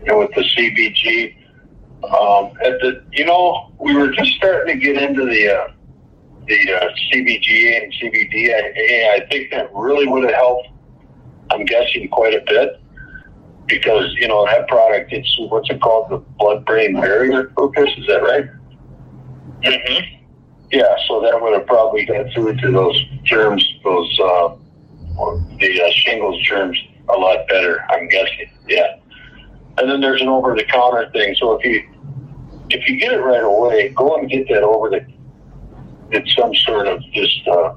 you 0.00 0.06
know, 0.06 0.18
with 0.18 0.30
the 0.34 0.42
CBG, 0.42 1.36
um, 2.04 2.52
at 2.64 2.80
the, 2.80 3.04
you 3.12 3.24
know, 3.24 3.72
we 3.78 3.94
were 3.94 4.10
just 4.10 4.32
starting 4.32 4.78
to 4.78 4.84
get 4.84 5.02
into 5.02 5.24
the 5.24 5.48
uh, 5.48 5.68
the 6.46 6.74
uh, 6.74 6.88
CBGA 7.12 7.84
and 7.84 7.92
CBD. 7.94 8.52
I 8.52 9.26
think 9.30 9.50
that 9.50 9.70
really 9.74 10.06
would 10.06 10.24
have 10.24 10.34
helped. 10.34 10.68
I'm 11.54 11.64
guessing 11.64 12.08
quite 12.08 12.34
a 12.34 12.42
bit 12.46 12.80
because 13.66 14.12
you 14.14 14.28
know 14.28 14.44
that 14.46 14.68
product. 14.68 15.12
It's 15.12 15.36
what's 15.38 15.70
it 15.70 15.80
called? 15.80 16.10
The 16.10 16.18
blood-brain 16.38 16.94
barrier 16.94 17.52
focus. 17.56 17.90
Is 17.96 18.06
that 18.08 18.22
right? 18.22 18.46
Mm-hmm. 19.62 20.24
Yeah. 20.72 20.94
So 21.06 21.20
that 21.22 21.40
would 21.40 21.54
have 21.54 21.66
probably 21.66 22.04
got 22.04 22.32
through 22.34 22.56
to 22.56 22.70
those 22.70 23.04
germs, 23.22 23.66
those 23.84 24.20
uh, 24.20 24.56
the 25.58 25.82
uh, 25.82 25.90
shingles 25.92 26.40
germs, 26.42 26.78
a 27.08 27.16
lot 27.16 27.46
better. 27.48 27.84
I'm 27.90 28.08
guessing. 28.08 28.50
Yeah. 28.68 28.96
And 29.78 29.90
then 29.90 30.00
there's 30.00 30.20
an 30.20 30.28
over-the-counter 30.28 31.10
thing. 31.12 31.34
So 31.38 31.58
if 31.58 31.64
you 31.64 31.82
if 32.70 32.88
you 32.88 32.98
get 32.98 33.12
it 33.12 33.20
right 33.20 33.42
away, 33.44 33.90
go 33.90 34.16
and 34.16 34.28
get 34.28 34.48
that 34.48 34.62
over 34.62 34.90
the. 34.90 35.06
It's 36.10 36.34
some 36.36 36.54
sort 36.54 36.86
of 36.86 37.00
just 37.12 37.46
uh, 37.48 37.74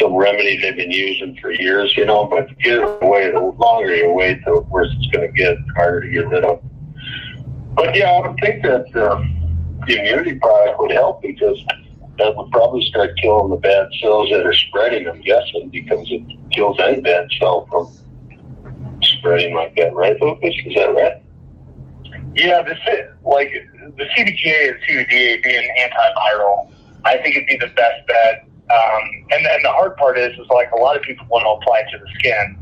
some 0.00 0.14
remedy 0.14 0.60
they've 0.60 0.76
been 0.76 0.90
using 0.90 1.36
for 1.40 1.50
years, 1.50 1.96
you 1.96 2.04
know. 2.04 2.26
But 2.26 2.48
it 2.58 2.82
away. 3.02 3.30
The 3.30 3.40
longer 3.40 3.94
you 3.94 4.12
wait, 4.12 4.44
the 4.44 4.60
worse 4.62 4.88
it's 4.98 5.06
going 5.08 5.26
to 5.26 5.32
get. 5.32 5.56
Harder 5.76 6.02
to 6.02 6.08
get 6.08 6.28
rid 6.28 6.44
of. 6.44 6.62
But 7.74 7.94
yeah, 7.94 8.10
I 8.10 8.26
would 8.26 8.38
think 8.40 8.62
that 8.62 8.86
uh, 8.96 9.22
the 9.86 9.98
immunity 9.98 10.38
product 10.38 10.80
would 10.80 10.92
help 10.92 11.22
because 11.22 11.62
that 12.18 12.34
would 12.34 12.50
probably 12.50 12.84
start 12.86 13.10
killing 13.20 13.50
the 13.50 13.56
bad 13.56 13.88
cells 14.00 14.30
that 14.30 14.46
are 14.46 14.54
spreading. 14.54 15.08
I'm 15.08 15.20
guessing 15.20 15.68
because 15.70 16.06
it 16.10 16.22
kills 16.50 16.78
any 16.80 17.00
bad 17.00 17.28
cell 17.38 17.66
from 17.70 17.92
spreading 19.02 19.54
like 19.54 19.76
that, 19.76 19.94
right, 19.94 20.20
Lucas? 20.20 20.54
Is 20.64 20.74
that 20.74 20.94
right? 20.94 21.22
Yeah, 22.34 22.62
this 22.62 22.78
is, 22.92 23.10
like 23.24 23.50
the 23.96 24.04
CBGA 24.04 24.70
and 24.70 24.78
CBDA 24.82 25.42
being 25.42 25.68
antiviral, 25.78 26.70
I 27.04 27.16
think 27.18 27.36
it'd 27.36 27.46
be 27.46 27.56
the 27.58 27.72
best 27.74 28.06
bet. 28.06 28.46
Um, 28.68 29.02
and 29.30 29.46
then 29.46 29.62
the 29.62 29.70
hard 29.70 29.96
part 29.96 30.18
is, 30.18 30.32
is 30.38 30.46
like 30.50 30.70
a 30.72 30.76
lot 30.76 30.96
of 30.96 31.02
people 31.02 31.26
want 31.30 31.44
to 31.44 31.50
apply 31.50 31.80
it 31.80 31.90
to 31.92 31.98
the 31.98 32.10
skin, 32.18 32.58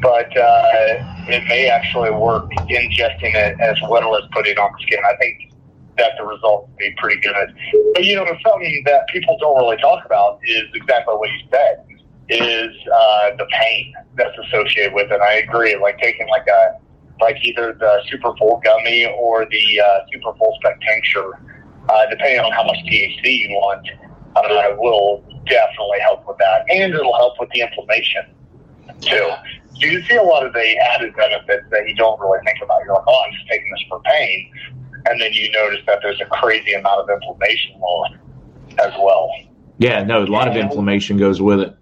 but 0.00 0.36
uh, 0.36 1.26
it 1.28 1.42
may 1.48 1.68
actually 1.68 2.10
work 2.10 2.48
ingesting 2.70 3.34
it 3.34 3.58
as 3.60 3.76
well 3.88 4.16
as 4.16 4.22
putting 4.32 4.52
it 4.52 4.58
on 4.58 4.70
the 4.78 4.82
skin. 4.82 5.00
I 5.04 5.16
think 5.16 5.52
that 5.98 6.12
the 6.16 6.24
results 6.24 6.68
would 6.68 6.78
be 6.78 6.94
pretty 6.96 7.20
good. 7.20 7.54
But 7.94 8.04
you 8.04 8.16
know, 8.16 8.24
something 8.46 8.82
that 8.86 9.08
people 9.08 9.36
don't 9.40 9.58
really 9.58 9.76
talk 9.78 10.04
about 10.06 10.38
is 10.44 10.64
exactly 10.74 11.14
what 11.14 11.28
you 11.30 11.40
said 11.50 11.84
is 12.28 12.74
uh, 12.94 13.30
the 13.36 13.46
pain 13.50 13.92
that's 14.16 14.36
associated 14.46 14.94
with 14.94 15.10
it. 15.10 15.20
I 15.20 15.34
agree. 15.34 15.76
Like 15.76 15.98
taking 15.98 16.28
like 16.28 16.46
a 16.46 16.78
like 17.20 17.36
either 17.42 17.72
the 17.74 18.02
Super 18.08 18.34
Full 18.36 18.60
gummy 18.64 19.06
or 19.06 19.46
the 19.46 19.80
uh, 19.80 20.00
Super 20.12 20.36
Full 20.38 20.56
Spec 20.60 20.80
uh, 21.88 22.06
depending 22.10 22.40
on 22.40 22.52
how 22.52 22.64
much 22.64 22.76
THC 22.86 23.22
you 23.24 23.50
want, 23.50 23.86
uh, 24.36 24.76
will 24.78 25.24
definitely 25.46 26.00
help 26.00 26.26
with 26.26 26.38
that, 26.38 26.64
and 26.70 26.94
it'll 26.94 27.16
help 27.16 27.34
with 27.40 27.50
the 27.50 27.60
inflammation 27.60 28.22
too. 29.00 29.08
So 29.08 29.36
you 29.74 30.02
see 30.04 30.16
a 30.16 30.22
lot 30.22 30.46
of 30.46 30.52
the 30.52 30.76
added 30.94 31.14
benefits 31.16 31.64
that 31.70 31.88
you 31.88 31.94
don't 31.94 32.20
really 32.20 32.38
think 32.44 32.58
about. 32.62 32.84
You're 32.84 32.94
like, 32.94 33.04
oh, 33.06 33.24
I'm 33.26 33.32
just 33.32 33.48
taking 33.48 33.70
this 33.70 33.82
for 33.88 34.00
pain, 34.02 34.52
and 35.06 35.20
then 35.20 35.32
you 35.32 35.50
notice 35.52 35.80
that 35.86 36.00
there's 36.02 36.20
a 36.20 36.26
crazy 36.26 36.74
amount 36.74 37.00
of 37.00 37.10
inflammation 37.10 37.78
more 37.78 38.06
as 38.78 38.92
well. 39.00 39.30
Yeah, 39.78 40.04
no, 40.04 40.22
a 40.22 40.26
lot 40.26 40.48
of 40.48 40.56
inflammation 40.56 41.16
goes 41.16 41.40
with 41.40 41.60
it. 41.60 41.76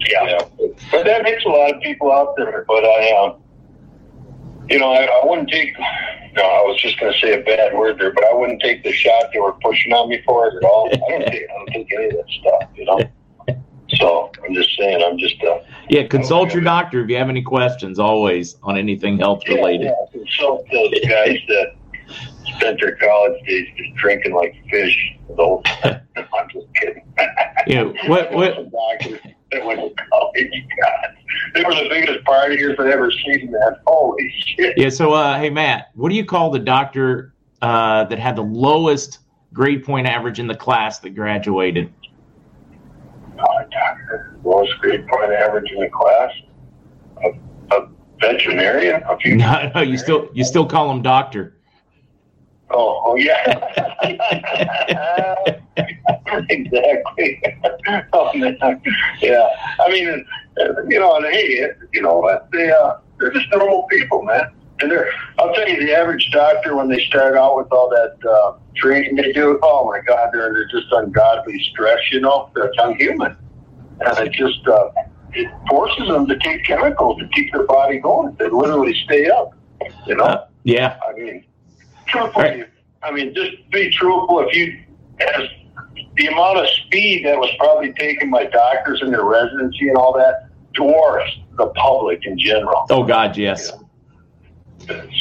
Yeah. 0.00 0.24
yeah. 0.24 0.68
But 0.90 1.04
that 1.04 1.26
hits 1.26 1.44
a 1.44 1.48
lot 1.48 1.74
of 1.74 1.80
people 1.80 2.12
out 2.12 2.34
there. 2.36 2.64
But 2.66 2.84
I, 2.84 3.10
um, 3.16 3.42
you 4.68 4.78
know, 4.78 4.92
I, 4.92 5.04
I 5.04 5.20
wouldn't 5.24 5.48
take. 5.48 5.76
No, 5.78 6.42
I 6.42 6.62
was 6.62 6.80
just 6.80 6.98
going 6.98 7.12
to 7.12 7.18
say 7.20 7.40
a 7.40 7.44
bad 7.44 7.74
word 7.76 7.98
there, 7.98 8.12
but 8.12 8.24
I 8.24 8.34
wouldn't 8.34 8.60
take 8.60 8.82
the 8.82 8.92
shot 8.92 9.26
they 9.32 9.38
were 9.38 9.52
pushing 9.62 9.92
on 9.92 10.08
me 10.08 10.20
for 10.26 10.48
it 10.48 10.54
at 10.56 10.64
all. 10.64 10.90
I 10.92 10.96
don't 10.96 11.26
take. 11.30 11.42
I 11.50 11.52
don't 11.54 11.68
take 11.68 11.92
any 11.94 12.06
of 12.06 12.12
that 12.12 12.24
stuff. 12.40 12.70
You 12.74 12.84
know. 12.86 13.00
So 13.90 14.32
I'm 14.44 14.54
just 14.54 14.70
saying. 14.76 15.02
I'm 15.06 15.18
just. 15.18 15.36
Uh, 15.42 15.58
Yeah, 15.88 16.06
consult 16.06 16.52
your 16.52 16.62
doctor 16.62 17.02
if 17.02 17.08
you 17.10 17.16
have 17.16 17.28
any 17.28 17.42
questions. 17.42 17.98
Always 17.98 18.56
on 18.62 18.76
anything 18.76 19.18
health 19.18 19.42
related. 19.48 19.84
yeah, 19.86 19.92
consult 20.12 20.66
those 20.72 20.92
guys 21.08 21.38
that 21.48 21.74
spent 22.56 22.80
their 22.80 22.96
college 22.96 23.40
days 23.46 23.68
just 23.76 23.94
drinking 23.96 24.34
like 24.34 24.54
fish. 24.70 25.14
The 25.28 25.34
whole 25.36 25.62
time. 25.62 26.00
I'm 26.16 26.48
just 26.52 26.66
kidding. 26.74 27.02
Know, 27.68 27.94
what 28.06 28.32
what 28.32 28.54
Doctors 29.00 29.20
that 29.54 29.64
went 29.64 29.80
to 29.80 30.04
college, 30.10 30.52
God. 30.82 31.16
they 31.54 31.64
were 31.64 31.74
the 31.74 31.88
biggest 31.88 32.24
partiers 32.24 32.78
I've 32.78 32.86
ever 32.86 33.10
seen, 33.10 33.50
man. 33.50 33.76
Holy 33.86 34.34
shit. 34.44 34.76
Yeah. 34.76 34.88
So, 34.88 35.12
uh, 35.12 35.38
hey, 35.38 35.50
Matt, 35.50 35.90
what 35.94 36.10
do 36.10 36.16
you 36.16 36.24
call 36.24 36.50
the 36.50 36.58
doctor 36.58 37.34
uh, 37.62 38.04
that 38.04 38.18
had 38.18 38.36
the 38.36 38.42
lowest 38.42 39.20
grade 39.52 39.84
point 39.84 40.06
average 40.06 40.38
in 40.38 40.46
the 40.46 40.54
class 40.54 40.98
that 41.00 41.10
graduated? 41.10 41.92
Oh, 43.38 43.64
doctor, 43.70 44.36
lowest 44.44 44.78
grade 44.80 45.06
point 45.08 45.32
average 45.32 45.70
in 45.70 45.80
the 45.80 45.88
class. 45.88 46.30
A, 47.24 47.30
a 47.76 47.88
veterinarian. 48.20 49.02
A 49.04 49.16
few 49.18 49.36
No, 49.38 49.70
no, 49.74 49.80
you 49.80 49.98
still 49.98 50.28
you 50.34 50.44
still 50.44 50.66
call 50.66 50.90
him 50.90 51.02
doctor. 51.02 51.56
Oh, 52.70 53.02
oh 53.04 53.16
yeah. 53.16 53.60
exactly. 56.48 57.42
oh. 58.12 58.30
Yeah. 59.20 59.48
I 59.80 59.88
mean, 59.90 60.26
uh, 60.60 60.82
you 60.88 60.98
know, 60.98 61.16
and 61.16 61.26
hey, 61.26 61.68
you 61.92 62.02
know? 62.02 62.40
They 62.52 62.70
uh, 62.70 62.98
they're 63.18 63.32
just 63.32 63.50
normal 63.50 63.84
people, 63.84 64.22
man. 64.22 64.52
And 64.80 64.90
they're, 64.90 65.10
I'll 65.38 65.54
tell 65.54 65.68
you, 65.68 65.84
the 65.84 65.94
average 65.94 66.30
doctor 66.32 66.76
when 66.76 66.88
they 66.88 67.04
start 67.04 67.36
out 67.36 67.56
with 67.56 67.70
all 67.70 67.88
that 67.90 68.16
uh, 68.28 68.58
training 68.74 69.14
they 69.16 69.32
do, 69.32 69.58
oh 69.62 69.86
my 69.86 70.00
God, 70.00 70.30
they're 70.32 70.52
they're 70.52 70.68
just 70.68 70.92
ungodly 70.92 71.62
stress. 71.70 72.00
You 72.10 72.20
know, 72.20 72.50
that's 72.54 72.74
unhuman, 72.78 73.36
and 74.00 74.18
it 74.18 74.32
just 74.32 74.66
uh, 74.66 74.90
it 75.32 75.50
forces 75.68 76.08
them 76.08 76.26
to 76.26 76.36
take 76.38 76.64
chemicals 76.64 77.20
to 77.20 77.28
keep 77.28 77.52
their 77.52 77.66
body 77.66 77.98
going. 77.98 78.34
They 78.38 78.48
literally 78.48 78.94
stay 79.04 79.28
up. 79.30 79.52
You 80.06 80.16
know. 80.16 80.24
Uh, 80.24 80.46
yeah. 80.64 80.98
I 81.06 81.12
mean, 81.12 81.44
truthfully, 82.06 82.44
Right. 82.44 82.68
I 83.02 83.10
mean, 83.12 83.34
just 83.34 83.70
be 83.70 83.90
truthful. 83.90 84.40
If 84.48 84.56
you, 84.56 84.82
as 85.20 85.48
the 86.16 86.26
amount 86.26 86.58
of 86.58 86.68
speed 86.68 87.24
that 87.26 87.38
was 87.38 87.50
probably 87.58 87.92
taken 87.94 88.30
by 88.30 88.46
doctors 88.46 89.00
in 89.02 89.10
their 89.10 89.24
residency 89.24 89.88
and 89.88 89.96
all 89.96 90.12
that 90.14 90.48
dwarfs 90.72 91.30
the 91.56 91.66
public 91.68 92.24
in 92.24 92.38
general. 92.38 92.86
Oh 92.90 93.04
God, 93.04 93.36
yes. 93.36 93.72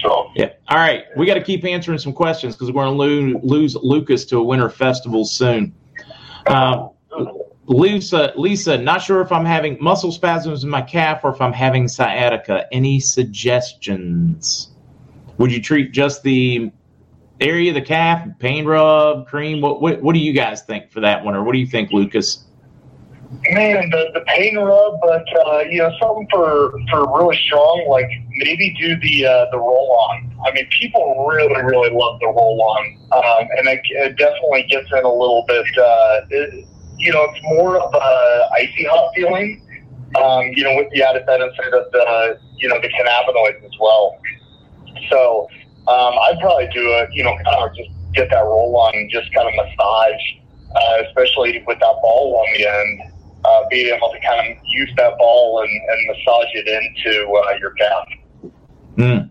So, 0.02 0.32
Yeah. 0.36 0.50
All 0.68 0.78
right. 0.78 1.06
We 1.16 1.26
got 1.26 1.36
to 1.36 1.44
keep 1.44 1.64
answering 1.64 1.98
some 1.98 2.14
questions 2.14 2.56
because 2.56 2.72
we're 2.72 2.84
going 2.84 2.98
to 2.98 3.00
lose, 3.00 3.44
lose 3.44 3.76
Lucas 3.76 4.26
to 4.26 4.38
a 4.38 4.44
winter 4.44 4.70
festival 4.70 5.26
soon. 5.26 5.74
Um, 6.48 6.90
Lisa, 7.66 8.34
Lisa, 8.36 8.78
not 8.78 9.02
sure 9.02 9.22
if 9.22 9.32
I'm 9.32 9.46
having 9.46 9.78
muscle 9.80 10.12
spasms 10.12 10.64
in 10.66 10.70
my 10.70 10.82
calf 10.82 11.22
or 11.24 11.34
if 11.34 11.40
I'm 11.40 11.54
having 11.54 11.88
sciatica. 11.88 12.66
Any 12.74 13.00
suggestions? 13.00 14.72
Would 15.38 15.52
you 15.52 15.62
treat 15.62 15.94
just 15.94 16.24
the 16.24 16.72
area 17.40 17.72
of 17.72 17.76
the 17.76 17.82
calf, 17.82 18.28
pain 18.40 18.66
rub, 18.66 19.28
cream? 19.28 19.62
What, 19.62 19.82
what 19.82 20.02
What 20.02 20.14
do 20.14 20.20
you 20.20 20.34
guys 20.34 20.62
think 20.62 20.92
for 20.92 21.02
that 21.02 21.24
one, 21.24 21.36
or 21.36 21.44
what 21.44 21.54
do 21.54 21.60
you 21.60 21.68
think, 21.68 21.92
Lucas? 21.92 22.46
Man, 23.50 23.90
the, 23.90 24.12
the 24.14 24.22
pain 24.28 24.58
rub, 24.58 25.00
but 25.02 25.26
uh, 25.48 25.60
you 25.62 25.80
know 25.80 25.92
something 26.00 26.28
for 26.32 26.72
for 26.92 27.18
really 27.18 27.38
strong. 27.48 27.86
Like 27.90 28.10
maybe 28.38 28.76
do 28.80 28.96
the 29.00 29.26
uh, 29.26 29.46
the 29.52 29.58
roll 29.58 29.98
on. 30.10 30.32
I 30.46 30.52
mean, 30.54 30.68
people 30.80 31.26
really 31.28 31.62
really 31.64 31.90
love 31.90 32.20
the 32.20 32.28
roll 32.28 32.62
on, 32.62 32.98
um, 33.12 33.48
and 33.58 33.68
it, 33.68 33.82
it 33.90 34.18
definitely 34.18 34.64
gets 34.70 34.88
in 34.92 35.04
a 35.04 35.12
little 35.12 35.44
bit. 35.48 35.66
Uh, 35.78 36.22
it, 36.30 36.68
you 36.98 37.12
know, 37.12 37.24
it's 37.24 37.40
more 37.44 37.78
of 37.78 37.94
a 37.94 38.50
icy 38.54 38.86
hot 38.86 39.12
feeling. 39.16 39.60
Um, 40.16 40.52
you 40.54 40.64
know, 40.64 40.76
with 40.76 40.92
the 40.92 41.02
added 41.02 41.26
benefit 41.26 41.74
of 41.74 41.92
the 41.92 42.40
you 42.58 42.70
know 42.70 42.80
the 42.80 42.90
cannabinoids 42.90 43.66
as 43.66 43.78
well. 43.80 44.20
So 45.10 45.48
um, 45.88 46.14
I'd 46.28 46.38
probably 46.42 46.68
do 46.74 46.84
it. 47.00 47.10
You 47.14 47.24
know, 47.24 47.36
kind 47.44 47.70
of 47.70 47.76
just 47.76 47.90
get 48.14 48.30
that 48.30 48.44
roll 48.44 48.76
on 48.78 48.96
and 48.96 49.10
just 49.12 49.34
kind 49.34 49.48
of 49.48 49.54
massage, 49.56 50.22
uh, 50.76 51.04
especially 51.08 51.64
with 51.66 51.80
that 51.80 51.96
ball 52.02 52.36
on 52.38 52.58
the 52.58 52.68
end 52.68 53.14
uh, 53.46 53.64
being 53.70 53.94
able 53.94 54.12
to 54.12 54.20
kind 54.20 54.52
of 54.52 54.58
use 54.66 54.90
that 54.98 55.18
ball 55.18 55.62
and, 55.62 55.70
and 55.70 56.08
massage 56.08 56.48
it 56.54 56.68
into 56.68 57.32
uh, 57.32 57.58
your 57.60 57.72
calf. 57.72 58.08
Mm. 58.98 59.30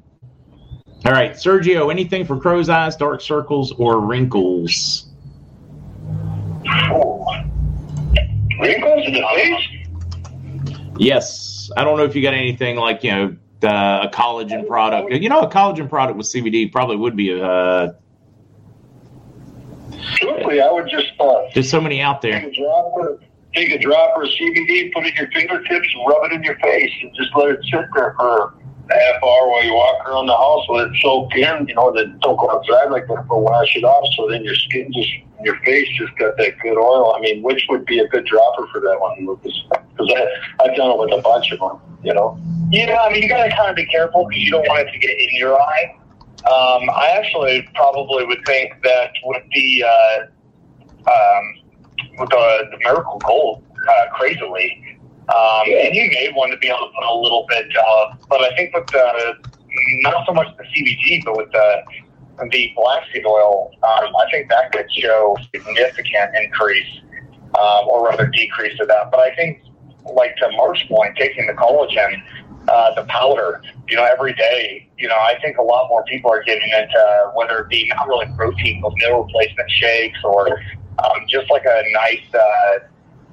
All 1.05 1.13
right, 1.13 1.33
Sergio. 1.33 1.91
Anything 1.91 2.25
for 2.25 2.39
crow's 2.39 2.69
eyes, 2.69 2.97
dark 2.97 3.21
circles, 3.21 3.73
or 3.73 4.01
wrinkles? 4.01 5.07
Ooh. 6.65 7.25
wrinkles 8.61 9.07
in 9.07 9.15
the 9.15 9.27
face. 9.35 9.69
Yes, 10.99 11.71
I 11.77 11.85
don't 11.85 11.97
know 11.97 12.05
if 12.05 12.15
you 12.15 12.23
got 12.23 12.35
anything 12.35 12.77
like 12.77 13.03
you 13.03 13.11
know 13.11 13.37
uh, 13.65 14.01
a 14.05 14.15
collagen 14.15 14.67
product. 14.67 15.13
You 15.13 15.29
know, 15.29 15.41
a 15.41 15.51
collagen 15.51 15.89
product 15.89 16.17
with 16.17 16.27
CBD 16.27 16.71
probably 16.71 16.97
would 16.97 17.17
be 17.17 17.41
uh, 17.41 17.93
Truthfully, 20.17 20.61
I 20.61 20.71
would 20.71 20.89
just 20.89 21.13
uh, 21.21 21.43
there's 21.55 21.71
so 21.71 21.81
many 21.81 22.01
out 22.01 22.23
take 22.23 22.33
there. 22.33 22.49
a 22.49 22.55
dropper, 22.55 23.21
take 23.55 23.71
a 23.71 23.79
dropper 23.79 24.23
of 24.23 24.29
CBD, 24.31 24.93
put 24.93 25.05
it 25.05 25.11
in 25.11 25.17
your 25.17 25.31
fingertips, 25.31 25.89
and 25.95 26.09
rub 26.09 26.25
it 26.25 26.33
in 26.33 26.43
your 26.43 26.59
face, 26.59 26.91
and 27.03 27.15
just 27.15 27.31
let 27.37 27.51
it 27.51 27.61
sit 27.71 27.85
there 27.95 28.15
for 28.19 28.55
half 28.93 29.23
hour 29.23 29.49
while 29.49 29.65
you 29.65 29.75
walk 29.75 30.09
around 30.09 30.27
the 30.27 30.37
house. 30.37 30.67
Let 30.69 30.89
it 30.89 30.97
soak 31.01 31.35
in. 31.37 31.69
You 31.69 31.75
know, 31.75 31.93
then 31.93 32.19
don't 32.23 32.37
go 32.37 32.51
outside 32.51 32.91
like 32.91 33.07
that, 33.09 33.27
but 33.29 33.39
wash 33.41 33.77
it 33.77 33.85
off. 33.85 34.09
So 34.17 34.29
then 34.29 34.45
your 34.45 34.55
skin 34.55 34.93
just, 34.93 35.11
your 35.45 35.59
face 35.61 35.89
just 35.97 36.17
got 36.19 36.37
that 36.37 36.59
good 36.61 36.79
oil. 36.79 37.15
I 37.15 37.21
mean, 37.21 37.43
which 37.43 37.67
would 37.69 37.85
be 37.87 37.99
a 38.01 38.09
good 38.09 38.27
dropper 38.27 38.67
for 38.73 38.81
that 38.81 39.01
one, 39.01 39.27
Lucas? 39.27 39.63
Because 39.71 40.13
I've 40.61 40.77
done 40.77 40.91
it 40.91 40.99
with 40.99 41.13
a 41.13 41.23
bunch 41.23 41.53
of 41.53 41.59
them. 41.59 41.79
You 42.03 42.15
know. 42.15 42.39
Yeah, 42.71 42.99
I 43.01 43.13
mean, 43.13 43.23
you 43.23 43.29
got 43.29 43.45
to 43.45 43.51
kind 43.55 43.71
of 43.71 43.77
be 43.77 43.87
careful 43.87 44.27
because 44.27 44.43
you 44.43 44.51
don't 44.51 44.67
want 44.67 44.89
it 44.89 44.93
to 44.93 44.99
get 44.99 45.11
in 45.11 45.37
your 45.37 45.61
eye. 45.61 45.97
Um, 46.45 46.91
I 46.91 47.15
actually 47.17 47.69
probably 47.75 48.25
would 48.27 48.45
think 48.45 48.73
that 48.83 49.13
with 49.25 49.45
the 49.53 49.85
uh, 49.85 50.19
um, 51.07 51.55
with 52.19 52.31
the, 52.31 52.69
the 52.73 52.79
Miracle 52.79 53.19
Gold, 53.25 53.65
uh, 53.89 54.09
crazily, 54.13 54.82
um, 55.29 55.65
and 55.67 55.95
you 55.95 56.09
may 56.11 56.33
want 56.35 56.53
to 56.53 56.59
be 56.59 56.69
able 56.69 56.89
to 56.89 56.93
put 56.95 57.05
a 57.05 57.15
little 57.15 57.47
bit, 57.49 57.67
uh, 57.77 58.15
but 58.29 58.43
I 58.43 58.55
think 58.57 58.75
with 58.75 58.87
the 58.89 59.35
not 60.03 60.27
so 60.27 60.33
much 60.33 60.49
the 60.57 60.65
CBD, 60.65 61.25
but 61.25 61.37
with 61.37 61.53
the 61.53 61.83
the 62.51 62.73
black 62.75 63.05
seed 63.13 63.25
oil, 63.25 63.71
um, 63.83 64.13
I 64.17 64.31
think 64.31 64.49
that 64.49 64.73
could 64.73 64.93
show 64.93 65.37
significant 65.55 66.35
increase, 66.43 67.01
um, 67.55 67.87
or 67.89 68.09
rather 68.09 68.27
decrease 68.27 68.79
of 68.81 68.89
that. 68.89 69.11
But 69.11 69.21
I 69.21 69.35
think, 69.37 69.63
like 70.05 70.37
to 70.37 70.51
Mark's 70.57 70.83
point, 70.85 71.17
taking 71.17 71.47
the 71.47 71.53
collagen, 71.53 72.23
uh, 72.69 72.95
the 72.95 73.05
powder, 73.05 73.63
you 73.89 73.97
know, 73.97 74.05
every 74.05 74.33
day, 74.35 74.89
you 74.99 75.09
know, 75.09 75.15
I 75.15 75.39
think 75.41 75.59
a 75.59 75.63
lot 75.63 75.89
more 75.89 76.05
people 76.05 76.31
are 76.31 76.43
getting 76.43 76.69
into 76.69 77.33
whether 77.35 77.61
it 77.61 77.69
be 77.69 77.89
not 77.95 78.09
really 78.09 78.27
protein, 78.37 78.81
but 78.81 78.93
meal 78.95 79.23
replacement 79.23 79.71
shakes, 79.71 80.19
or 80.25 80.61
um, 80.99 81.27
just 81.29 81.51
like 81.51 81.65
a 81.65 81.83
nice, 81.93 82.35
uh, 82.35 82.79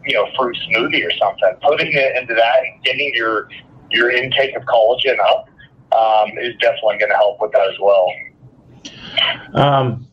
you 0.09 0.15
know, 0.15 0.27
fruit 0.35 0.57
smoothie 0.67 1.05
or 1.05 1.11
something. 1.17 1.53
Putting 1.61 1.93
it 1.93 2.17
into 2.17 2.33
that 2.33 2.59
and 2.63 2.83
getting 2.83 3.11
your 3.13 3.47
your 3.91 4.09
intake 4.11 4.55
of 4.55 4.63
collagen 4.63 5.17
up 5.19 5.49
um, 5.91 6.37
is 6.39 6.55
definitely 6.59 6.97
going 6.97 7.09
to 7.09 7.15
help 7.15 7.39
with 7.39 7.51
that 7.51 7.69
as 7.69 7.79
well. 7.79 8.07
Um, 9.53 10.07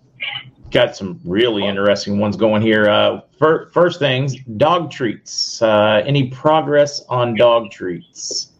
got 0.70 0.96
some 0.96 1.20
really 1.24 1.66
interesting 1.66 2.18
ones 2.18 2.36
going 2.36 2.60
here. 2.60 2.88
Uh, 2.88 3.20
fir- 3.38 3.70
first 3.70 3.98
things, 3.98 4.36
dog 4.56 4.90
treats. 4.90 5.62
Uh, 5.62 6.02
any 6.06 6.28
progress 6.28 7.02
on 7.08 7.34
dog 7.34 7.70
treats? 7.70 8.52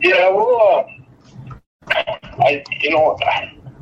Yeah, 0.00 0.30
well, 0.30 0.86
uh, 1.88 1.94
I 2.40 2.64
you 2.80 2.90
know 2.90 3.16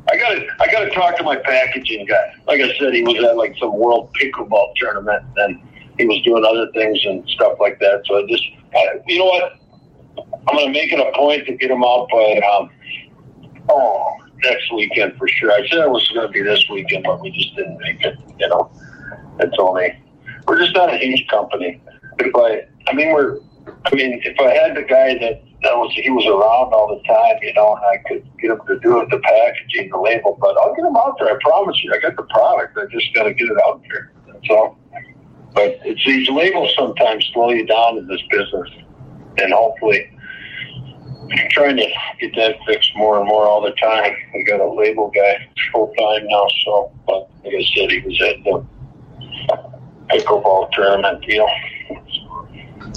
I 0.09 0.17
got 0.17 0.29
to 0.29 0.47
I 0.59 0.71
got 0.71 0.81
to 0.81 0.89
talk 0.89 1.17
to 1.17 1.23
my 1.23 1.37
packaging 1.37 2.05
guy. 2.05 2.35
Like 2.45 2.59
I 2.59 2.77
said, 2.77 2.93
he 2.93 3.03
was 3.03 3.23
at 3.23 3.37
like 3.37 3.55
some 3.57 3.77
world 3.77 4.13
pickleball 4.21 4.73
tournament, 4.75 5.23
and 5.37 5.61
he 6.01 6.07
was 6.07 6.21
doing 6.23 6.43
other 6.43 6.71
things 6.73 6.99
and 7.05 7.27
stuff 7.29 7.57
like 7.59 7.79
that. 7.79 8.01
So 8.05 8.17
I 8.17 8.27
just 8.27 8.43
I, 8.75 8.99
you 9.07 9.19
know 9.19 9.25
what, 9.25 9.53
I'm 10.47 10.57
gonna 10.57 10.71
make 10.71 10.91
it 10.91 10.99
a 10.99 11.11
point 11.15 11.45
to 11.45 11.55
get 11.55 11.71
him 11.71 11.83
out 11.83 12.07
by 12.11 12.41
um, 12.53 12.69
oh 13.69 14.17
next 14.43 14.71
weekend 14.73 15.17
for 15.17 15.27
sure. 15.27 15.51
I 15.51 15.67
said 15.67 15.79
it 15.79 15.89
was 15.89 16.07
gonna 16.09 16.29
be 16.29 16.41
this 16.41 16.67
weekend, 16.69 17.03
but 17.03 17.21
we 17.21 17.31
just 17.31 17.55
didn't 17.55 17.77
make 17.79 18.03
it. 18.03 18.17
You 18.39 18.49
know, 18.49 18.71
it's 19.39 19.55
only 19.59 19.97
we're 20.47 20.59
just 20.59 20.75
not 20.75 20.93
a 20.93 20.97
huge 20.97 21.27
company. 21.27 21.81
If 22.19 22.35
I 22.35 22.67
I 22.89 22.93
mean 22.93 23.13
we're 23.13 23.37
I 23.85 23.95
mean 23.95 24.21
if 24.23 24.39
I 24.39 24.53
had 24.53 24.75
the 24.75 24.83
guy 24.83 25.17
that 25.19 25.43
that 25.63 25.77
was 25.77 25.93
he 25.93 26.09
was 26.09 26.25
around 26.25 26.73
all 26.73 26.89
the 26.89 27.03
time, 27.07 27.37
you 27.41 27.53
know, 27.53 27.75
and 27.75 27.85
I 27.85 27.97
could 28.07 28.27
get 28.41 28.49
him 28.49 28.59
to 28.65 28.79
do 28.79 28.99
it, 29.01 29.09
the 29.11 29.19
packaging, 29.19 29.91
the 29.91 29.99
label. 29.99 30.37
But 30.41 30.57
I'll 30.57 30.73
get 30.73 30.85
him 30.85 30.95
out 30.97 31.17
there. 31.19 31.29
I 31.29 31.37
promise 31.39 31.83
you. 31.83 31.93
I 31.93 31.99
got 31.99 32.15
the 32.15 32.23
product. 32.23 32.77
I 32.77 32.85
just 32.89 33.13
got 33.13 33.23
to 33.23 33.33
get 33.33 33.47
it 33.47 33.57
out 33.67 33.81
there. 33.87 34.11
That's 34.25 34.49
all. 34.49 34.80
But 35.53 35.79
it's 35.83 36.03
these 36.05 36.29
labels 36.29 36.73
sometimes 36.77 37.29
slow 37.33 37.49
you 37.51 37.65
down 37.65 37.97
in 37.97 38.07
this 38.07 38.21
business, 38.29 38.69
and 39.37 39.53
hopefully, 39.53 40.17
I'm 41.31 41.49
trying 41.51 41.77
to 41.77 41.87
get 42.19 42.35
that 42.35 42.55
fixed 42.65 42.91
more 42.95 43.19
and 43.19 43.27
more 43.27 43.45
all 43.45 43.61
the 43.61 43.71
time. 43.71 44.13
We 44.33 44.43
got 44.43 44.59
a 44.59 44.71
label 44.71 45.11
guy 45.13 45.47
full 45.71 45.93
time 45.97 46.27
now, 46.27 46.47
so. 46.65 46.91
But 47.05 47.29
like 47.43 47.53
I 47.53 47.65
said, 47.75 47.91
he 47.91 47.99
was 47.99 48.21
at 48.21 48.43
the 48.43 48.65
pickleball 50.09 50.71
tournament 50.71 51.25
deal. 51.25 51.47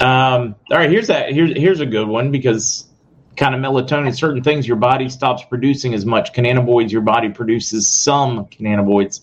Um, 0.00 0.54
all 0.70 0.78
right, 0.78 0.90
here's 0.90 1.08
that. 1.08 1.32
Here's 1.32 1.56
here's 1.56 1.80
a 1.80 1.86
good 1.86 2.08
one 2.08 2.30
because 2.30 2.88
kind 3.36 3.54
of 3.54 3.60
melatonin, 3.60 4.16
certain 4.16 4.42
things 4.42 4.66
your 4.66 4.76
body 4.76 5.08
stops 5.08 5.42
producing 5.44 5.94
as 5.94 6.06
much. 6.06 6.32
Cannabinoids, 6.32 6.90
your 6.90 7.02
body 7.02 7.28
produces 7.28 7.88
some 7.88 8.46
cannabinoids. 8.46 9.20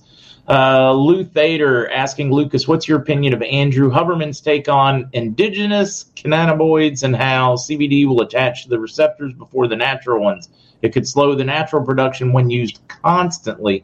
Uh, 0.48 0.92
Lou 0.94 1.24
Thader 1.24 1.90
asking 1.92 2.32
Lucas, 2.32 2.68
what's 2.68 2.88
your 2.88 3.00
opinion 3.00 3.34
of 3.34 3.42
Andrew 3.42 3.92
Huberman's 3.92 4.42
take 4.42 4.68
on 4.68 5.10
endogenous 5.14 6.06
cannabinoids 6.16 7.04
and 7.04 7.16
how 7.16 7.56
CBD 7.56 8.08
will 8.08 8.22
attach 8.22 8.64
to 8.64 8.70
the 8.70 8.80
receptors 8.80 9.34
before 9.34 9.68
the 9.68 9.76
natural 9.76 10.22
ones? 10.22 10.50
It 10.82 10.94
could 10.94 11.08
slow 11.08 11.36
the 11.36 11.44
natural 11.44 11.86
production 11.86 12.34
when 12.34 12.50
used 12.50 12.80
constantly. 12.88 13.84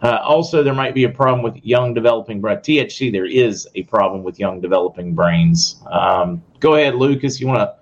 Uh, 0.00 0.18
also, 0.22 0.62
there 0.62 0.74
might 0.74 0.94
be 0.94 1.04
a 1.04 1.08
problem 1.08 1.42
with 1.42 1.56
young 1.64 1.92
developing 1.92 2.40
brain. 2.40 2.58
THC, 2.58 3.10
there 3.12 3.26
is 3.26 3.68
a 3.74 3.82
problem 3.84 4.22
with 4.22 4.38
young 4.38 4.60
developing 4.60 5.14
brains. 5.14 5.82
Um, 5.90 6.42
go 6.60 6.76
ahead, 6.76 6.94
Lucas. 6.94 7.40
You 7.40 7.48
want 7.48 7.60
to? 7.60 7.74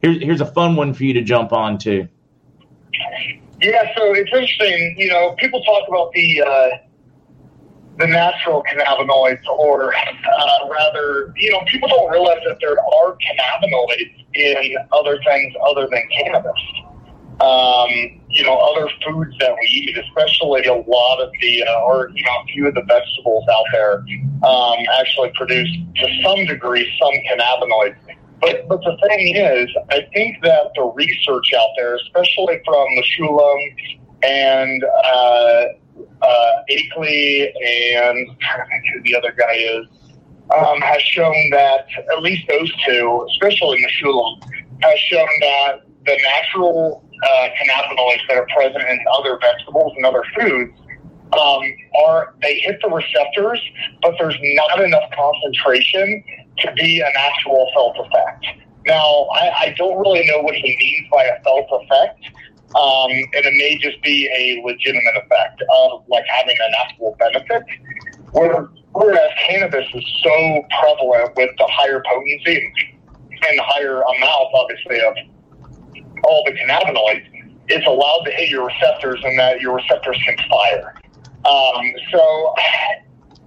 Here's 0.00 0.22
here's 0.22 0.40
a 0.40 0.46
fun 0.46 0.76
one 0.76 0.94
for 0.94 1.04
you 1.04 1.12
to 1.14 1.22
jump 1.22 1.52
on 1.52 1.78
to. 1.78 2.06
Yeah, 3.60 3.82
so 3.96 4.14
it's 4.14 4.30
interesting. 4.32 4.94
You 4.98 5.08
know, 5.08 5.34
people 5.38 5.62
talk 5.64 5.88
about 5.88 6.12
the 6.12 6.42
uh, 6.42 6.68
the 7.98 8.06
natural 8.06 8.62
cannabinoids, 8.64 9.44
or 9.46 9.94
uh, 9.94 10.68
rather, 10.68 11.32
you 11.36 11.50
know, 11.52 11.60
people 11.66 11.88
don't 11.88 12.10
realize 12.10 12.38
that 12.46 12.58
there 12.60 12.72
are 12.72 13.16
cannabinoids 13.16 14.24
in 14.34 14.76
other 14.92 15.18
things 15.24 15.54
other 15.68 15.88
than 15.90 16.02
cannabis. 16.10 16.60
Um, 17.40 17.88
you 18.28 18.44
know, 18.44 18.56
other 18.56 18.88
foods 19.04 19.36
that 19.40 19.54
we 19.60 19.66
eat, 19.66 19.98
especially 19.98 20.64
a 20.66 20.74
lot 20.74 21.20
of 21.20 21.30
the, 21.40 21.64
uh, 21.64 21.80
or, 21.82 22.10
you 22.14 22.24
know, 22.24 22.32
a 22.42 22.44
few 22.52 22.66
of 22.68 22.74
the 22.74 22.82
vegetables 22.82 23.44
out 23.52 23.64
there 23.72 24.04
um, 24.48 24.78
actually 25.00 25.32
produce 25.34 25.68
to 25.96 26.22
some 26.22 26.44
degree 26.46 26.92
some 27.00 27.12
cannabinoids. 27.28 27.96
But, 28.40 28.68
but 28.68 28.80
the 28.82 28.96
thing 29.08 29.36
is, 29.36 29.68
I 29.90 30.06
think 30.12 30.42
that 30.42 30.72
the 30.74 30.82
research 30.82 31.52
out 31.54 31.70
there, 31.76 31.96
especially 31.96 32.60
from 32.64 32.86
the 32.96 33.04
Shulam 33.16 33.58
and 34.22 34.84
uh, 34.84 35.64
uh, 36.22 36.52
Akeley 36.70 37.52
and 37.64 38.30
I'm 38.30 38.36
trying 38.40 38.82
to 38.82 38.90
who 38.94 39.02
the 39.02 39.16
other 39.16 39.32
guy 39.32 39.54
is, 39.54 39.86
um, 40.54 40.80
has 40.80 41.02
shown 41.02 41.34
that 41.52 41.86
at 42.12 42.22
least 42.22 42.46
those 42.48 42.70
two, 42.86 43.26
especially 43.30 43.84
Mechoulam, 43.84 44.42
has 44.82 44.98
shown 45.00 45.28
that 45.40 45.82
the 46.06 46.18
natural 46.22 47.04
uh, 47.24 47.48
cannabinoids 47.58 48.20
that 48.28 48.36
are 48.36 48.46
present 48.54 48.84
in 48.88 48.98
other 49.18 49.38
vegetables 49.40 49.92
and 49.96 50.04
other 50.04 50.22
foods 50.38 50.78
um, 51.32 51.62
are 52.04 52.34
they 52.42 52.58
hit 52.60 52.78
the 52.82 52.90
receptors, 52.90 53.60
but 54.02 54.14
there's 54.18 54.36
not 54.40 54.80
enough 54.82 55.10
concentration 55.16 56.22
to 56.58 56.72
be 56.72 57.00
an 57.00 57.12
actual 57.16 57.68
felt 57.74 57.96
effect. 58.06 58.44
Now, 58.86 59.26
I, 59.34 59.50
I 59.60 59.74
don't 59.78 59.98
really 59.98 60.26
know 60.26 60.42
what 60.42 60.54
he 60.54 60.76
means 60.78 61.08
by 61.10 61.24
a 61.24 61.42
felt 61.42 61.66
effect, 61.72 62.20
um, 62.74 63.10
and 63.10 63.44
it 63.46 63.54
may 63.56 63.78
just 63.78 64.02
be 64.02 64.28
a 64.28 64.62
legitimate 64.66 65.16
effect 65.16 65.62
of 65.62 66.02
like 66.08 66.24
having 66.28 66.56
an 66.58 66.72
actual 66.84 67.16
benefit. 67.18 67.62
Whereas 68.32 69.30
cannabis 69.46 69.86
is 69.94 70.04
so 70.22 70.64
prevalent 70.80 71.36
with 71.36 71.50
the 71.58 71.66
higher 71.70 72.02
potency 72.04 72.96
and 73.48 73.60
higher 73.60 74.00
amount, 74.02 74.48
obviously, 74.54 75.00
of 75.00 75.14
all 76.24 76.44
the 76.46 76.52
cannabinoids, 76.52 77.26
it's 77.68 77.86
allowed 77.86 78.22
to 78.24 78.30
hit 78.32 78.50
your 78.50 78.66
receptors 78.66 79.20
and 79.24 79.38
that 79.38 79.60
your 79.60 79.76
receptors 79.76 80.20
can 80.24 80.36
fire. 80.48 80.94
Um, 81.44 81.92
so 82.10 82.54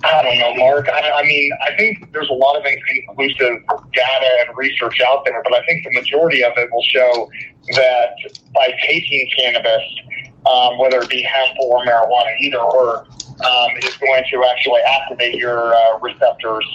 I 0.03 0.21
don't 0.21 0.37
know, 0.37 0.53
Mark. 0.55 0.87
I, 0.89 1.11
I, 1.11 1.23
mean, 1.23 1.51
I 1.65 1.75
think 1.75 2.11
there's 2.13 2.29
a 2.29 2.33
lot 2.33 2.55
of 2.55 2.65
inconclusive 2.65 3.63
data 3.93 4.29
and 4.47 4.55
research 4.55 5.01
out 5.01 5.25
there, 5.25 5.41
but 5.43 5.53
I 5.53 5.65
think 5.65 5.83
the 5.83 5.93
majority 5.93 6.43
of 6.43 6.53
it 6.55 6.69
will 6.71 6.83
show 6.83 7.29
that 7.73 8.11
by 8.53 8.73
taking 8.85 9.27
cannabis, 9.35 9.81
um, 10.45 10.77
whether 10.77 11.01
it 11.01 11.09
be 11.09 11.23
hemp 11.23 11.57
or 11.59 11.83
marijuana, 11.83 12.37
either 12.39 12.59
or, 12.59 12.99
um, 12.99 13.69
is 13.83 13.97
going 13.97 14.23
to 14.31 14.45
actually 14.45 14.81
activate 14.81 15.35
your 15.35 15.73
uh, 15.73 15.99
receptors, 15.99 16.65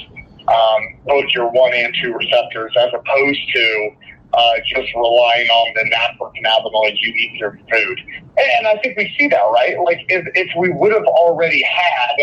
um, 0.49 0.83
both 1.07 1.27
your 1.31 1.49
one 1.51 1.73
and 1.75 1.95
two 2.03 2.13
receptors, 2.15 2.73
as 2.77 2.91
opposed 2.93 3.41
to 3.55 3.91
uh, 4.35 4.53
just 4.67 4.93
relying 4.95 5.49
on 5.49 5.75
the 5.77 5.85
natural 5.91 6.33
cannabinoids 6.37 6.97
you 7.01 7.13
eat 7.15 7.35
your 7.35 7.59
food. 7.71 8.01
And 8.37 8.67
I 8.67 8.79
think 8.83 8.97
we 8.97 9.15
see 9.19 9.29
that, 9.29 9.43
right? 9.53 9.79
Like 9.81 10.01
if, 10.09 10.27
if 10.35 10.49
we 10.57 10.71
would 10.71 10.93
have 10.93 11.05
already 11.05 11.63
had 11.63 12.17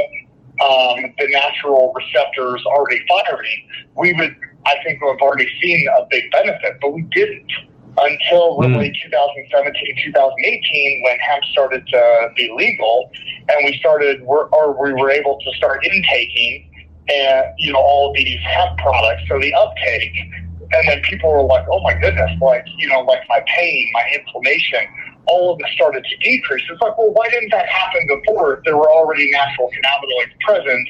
um, 0.62 1.14
the 1.18 1.28
natural 1.30 1.94
receptors 1.96 2.64
already 2.66 3.02
firing, 3.08 3.68
we 3.96 4.14
would, 4.14 4.36
I 4.66 4.76
think, 4.84 5.00
have 5.02 5.20
already 5.22 5.50
seen 5.62 5.88
a 5.98 6.06
big 6.10 6.30
benefit, 6.32 6.78
but 6.82 6.94
we 6.94 7.02
didn't 7.12 7.52
until 7.98 8.56
hmm. 8.56 8.74
really 8.74 8.90
mm. 8.90 9.04
2017, 9.04 9.96
2018, 10.06 11.04
when 11.04 11.20
hemp 11.20 11.44
started 11.52 11.86
to 11.88 12.30
be 12.36 12.52
legal, 12.56 13.12
and 13.50 13.66
we 13.66 13.78
started, 13.80 14.22
or 14.22 14.82
we 14.82 14.94
were 14.94 15.10
able 15.10 15.40
to 15.40 15.52
start 15.58 15.86
intaking, 15.86 16.70
and 17.10 17.46
you 17.58 17.74
know 17.74 17.80
all 17.80 18.12
of 18.12 18.16
these 18.16 18.40
hemp 18.42 18.78
products. 18.78 19.24
So 19.28 19.40
the 19.40 19.54
uptake, 19.54 20.16
and 20.72 20.88
then 20.88 21.02
people 21.02 21.32
were 21.32 21.44
like, 21.44 21.66
"Oh 21.72 21.82
my 21.82 21.94
goodness!" 21.94 22.32
Like 22.42 22.66
you 22.78 22.88
know, 22.88 23.02
like 23.02 23.22
my 23.28 23.42
pain, 23.48 23.90
my 23.94 24.04
inflammation, 24.16 24.86
all 25.26 25.54
of 25.54 25.60
this 25.60 25.72
started 25.74 26.04
to 26.04 26.18
decrease. 26.18 26.64
It's 26.70 26.82
like, 26.82 26.98
well, 26.98 27.12
why 27.12 27.30
didn't 27.30 27.52
that 27.52 27.68
happen 27.68 28.08
before 28.08 28.58
if 28.58 28.64
there 28.64 28.78
were 28.78 28.90
already 28.90 29.30
natural 29.32 29.70
cannabinoids 29.70 30.40
present 30.42 30.90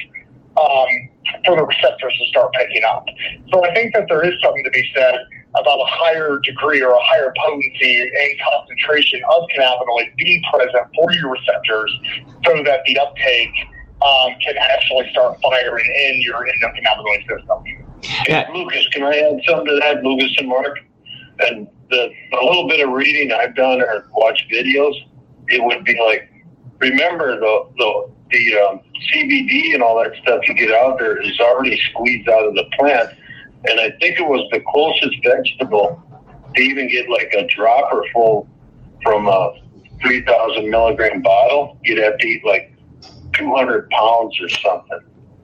um, 0.58 1.10
for 1.46 1.56
the 1.56 1.66
receptors 1.66 2.14
to 2.18 2.26
start 2.30 2.54
picking 2.54 2.84
up? 2.84 3.06
So 3.52 3.66
I 3.66 3.74
think 3.74 3.94
that 3.94 4.06
there 4.08 4.24
is 4.26 4.34
something 4.42 4.64
to 4.64 4.72
be 4.72 4.84
said 4.96 5.16
about 5.56 5.80
a 5.80 5.86
higher 5.88 6.40
degree 6.44 6.82
or 6.82 6.92
a 6.92 7.02
higher 7.02 7.34
potency 7.38 8.02
and 8.02 8.40
concentration 8.40 9.22
of 9.36 9.44
cannabinoids 9.56 10.16
being 10.18 10.42
present 10.54 10.88
for 10.96 11.12
your 11.14 11.32
receptors 11.32 11.92
so 12.46 12.64
that 12.64 12.82
the 12.86 13.00
uptake 13.00 13.54
um, 14.02 14.36
can 14.42 14.56
actually 14.58 15.10
start 15.12 15.38
firing 15.42 15.86
in 15.86 16.22
your 16.22 16.46
endocannabinoid 16.46 17.28
system. 17.28 17.64
Yeah. 18.28 18.48
Lucas, 18.54 18.88
can 18.94 19.04
I 19.04 19.18
add 19.18 19.42
something 19.48 19.66
to 19.66 19.80
that, 19.82 20.04
Lucas 20.04 20.34
and 20.38 20.48
Mark? 20.48 20.80
And 21.40 21.68
the, 21.90 22.10
the 22.32 22.38
little 22.38 22.68
bit 22.68 22.86
of 22.86 22.94
reading 22.94 23.32
I've 23.32 23.56
done 23.56 23.82
or 23.82 24.08
watched 24.12 24.50
videos, 24.52 24.94
it 25.48 25.64
would 25.64 25.84
be 25.84 26.00
like, 26.00 26.32
remember 26.80 27.40
the 27.40 27.70
the 27.78 28.12
the 28.32 28.60
um, 28.60 28.80
CBD 29.12 29.74
and 29.74 29.82
all 29.82 30.02
that 30.04 30.14
stuff 30.22 30.48
you 30.48 30.54
get 30.54 30.72
out 30.72 31.00
there 31.00 31.22
is 31.22 31.40
already 31.40 31.80
squeezed 31.90 32.30
out 32.30 32.46
of 32.46 32.54
the 32.54 32.66
plant, 32.78 33.10
and 33.66 33.80
I 33.80 33.92
think 34.00 34.20
it 34.20 34.28
was 34.28 34.48
the 34.52 34.62
closest 34.72 35.16
vegetable 35.24 36.02
to 36.56 36.62
even 36.62 36.90
get 36.90 37.10
like 37.10 37.34
a 37.34 37.48
dropper 37.48 38.04
full 38.14 38.48
from 39.04 39.28
a 39.28 39.54
three 40.02 40.24
thousand 40.24 40.70
milligram 40.70 41.22
bottle. 41.22 41.78
You'd 41.84 42.00
have 42.00 42.18
to 42.18 42.28
eat 42.28 42.46
like 42.46 42.74
two 43.34 43.54
hundred 43.56 43.90
pounds 43.90 44.40
or 44.40 44.50
something. 44.50 45.00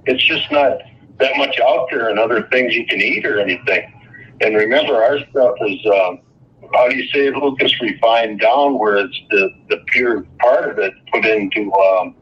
It's 0.05 0.23
just 0.23 0.51
not 0.51 0.77
that 1.17 1.38
much 1.38 1.59
out 1.59 1.88
there 1.89 2.09
and 2.09 2.19
other 2.19 2.47
things 2.51 2.76
you 2.76 2.85
can 2.85 3.01
eat 3.01 3.26
or 3.26 3.39
anything. 3.39 3.91
And 4.41 4.55
remember, 4.55 5.01
our 5.01 5.19
stuff 5.30 5.55
is 5.61 5.85
um, 5.85 6.19
how 6.73 6.89
do 6.89 6.95
you 6.95 7.07
say 7.09 7.27
it, 7.27 7.35
Lucas? 7.35 7.79
Refined 7.81 8.39
down, 8.39 8.79
where 8.79 9.03
the 9.03 9.49
the 9.69 9.77
pure 9.87 10.23
part 10.39 10.69
of 10.69 10.79
it 10.79 10.93
put 11.11 11.25
into 11.25 11.71
um, 11.73 12.15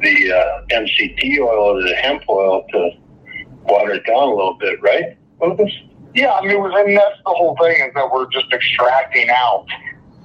the 0.00 0.32
uh, 0.32 0.62
MCT 0.70 1.38
oil 1.40 1.76
or 1.76 1.82
the 1.82 1.94
hemp 1.94 2.22
oil 2.28 2.64
to 2.72 2.90
water 3.64 3.94
it 3.94 4.06
down 4.06 4.28
a 4.28 4.34
little 4.34 4.54
bit, 4.54 4.80
right, 4.82 5.16
Lucas? 5.40 5.72
Yeah, 6.14 6.32
I 6.32 6.46
mean, 6.46 6.56
and 6.64 6.96
that's 6.96 7.18
the 7.24 7.32
whole 7.32 7.56
thing 7.60 7.76
is 7.86 7.92
that 7.94 8.10
we're 8.10 8.30
just 8.30 8.50
extracting 8.52 9.28
out, 9.28 9.66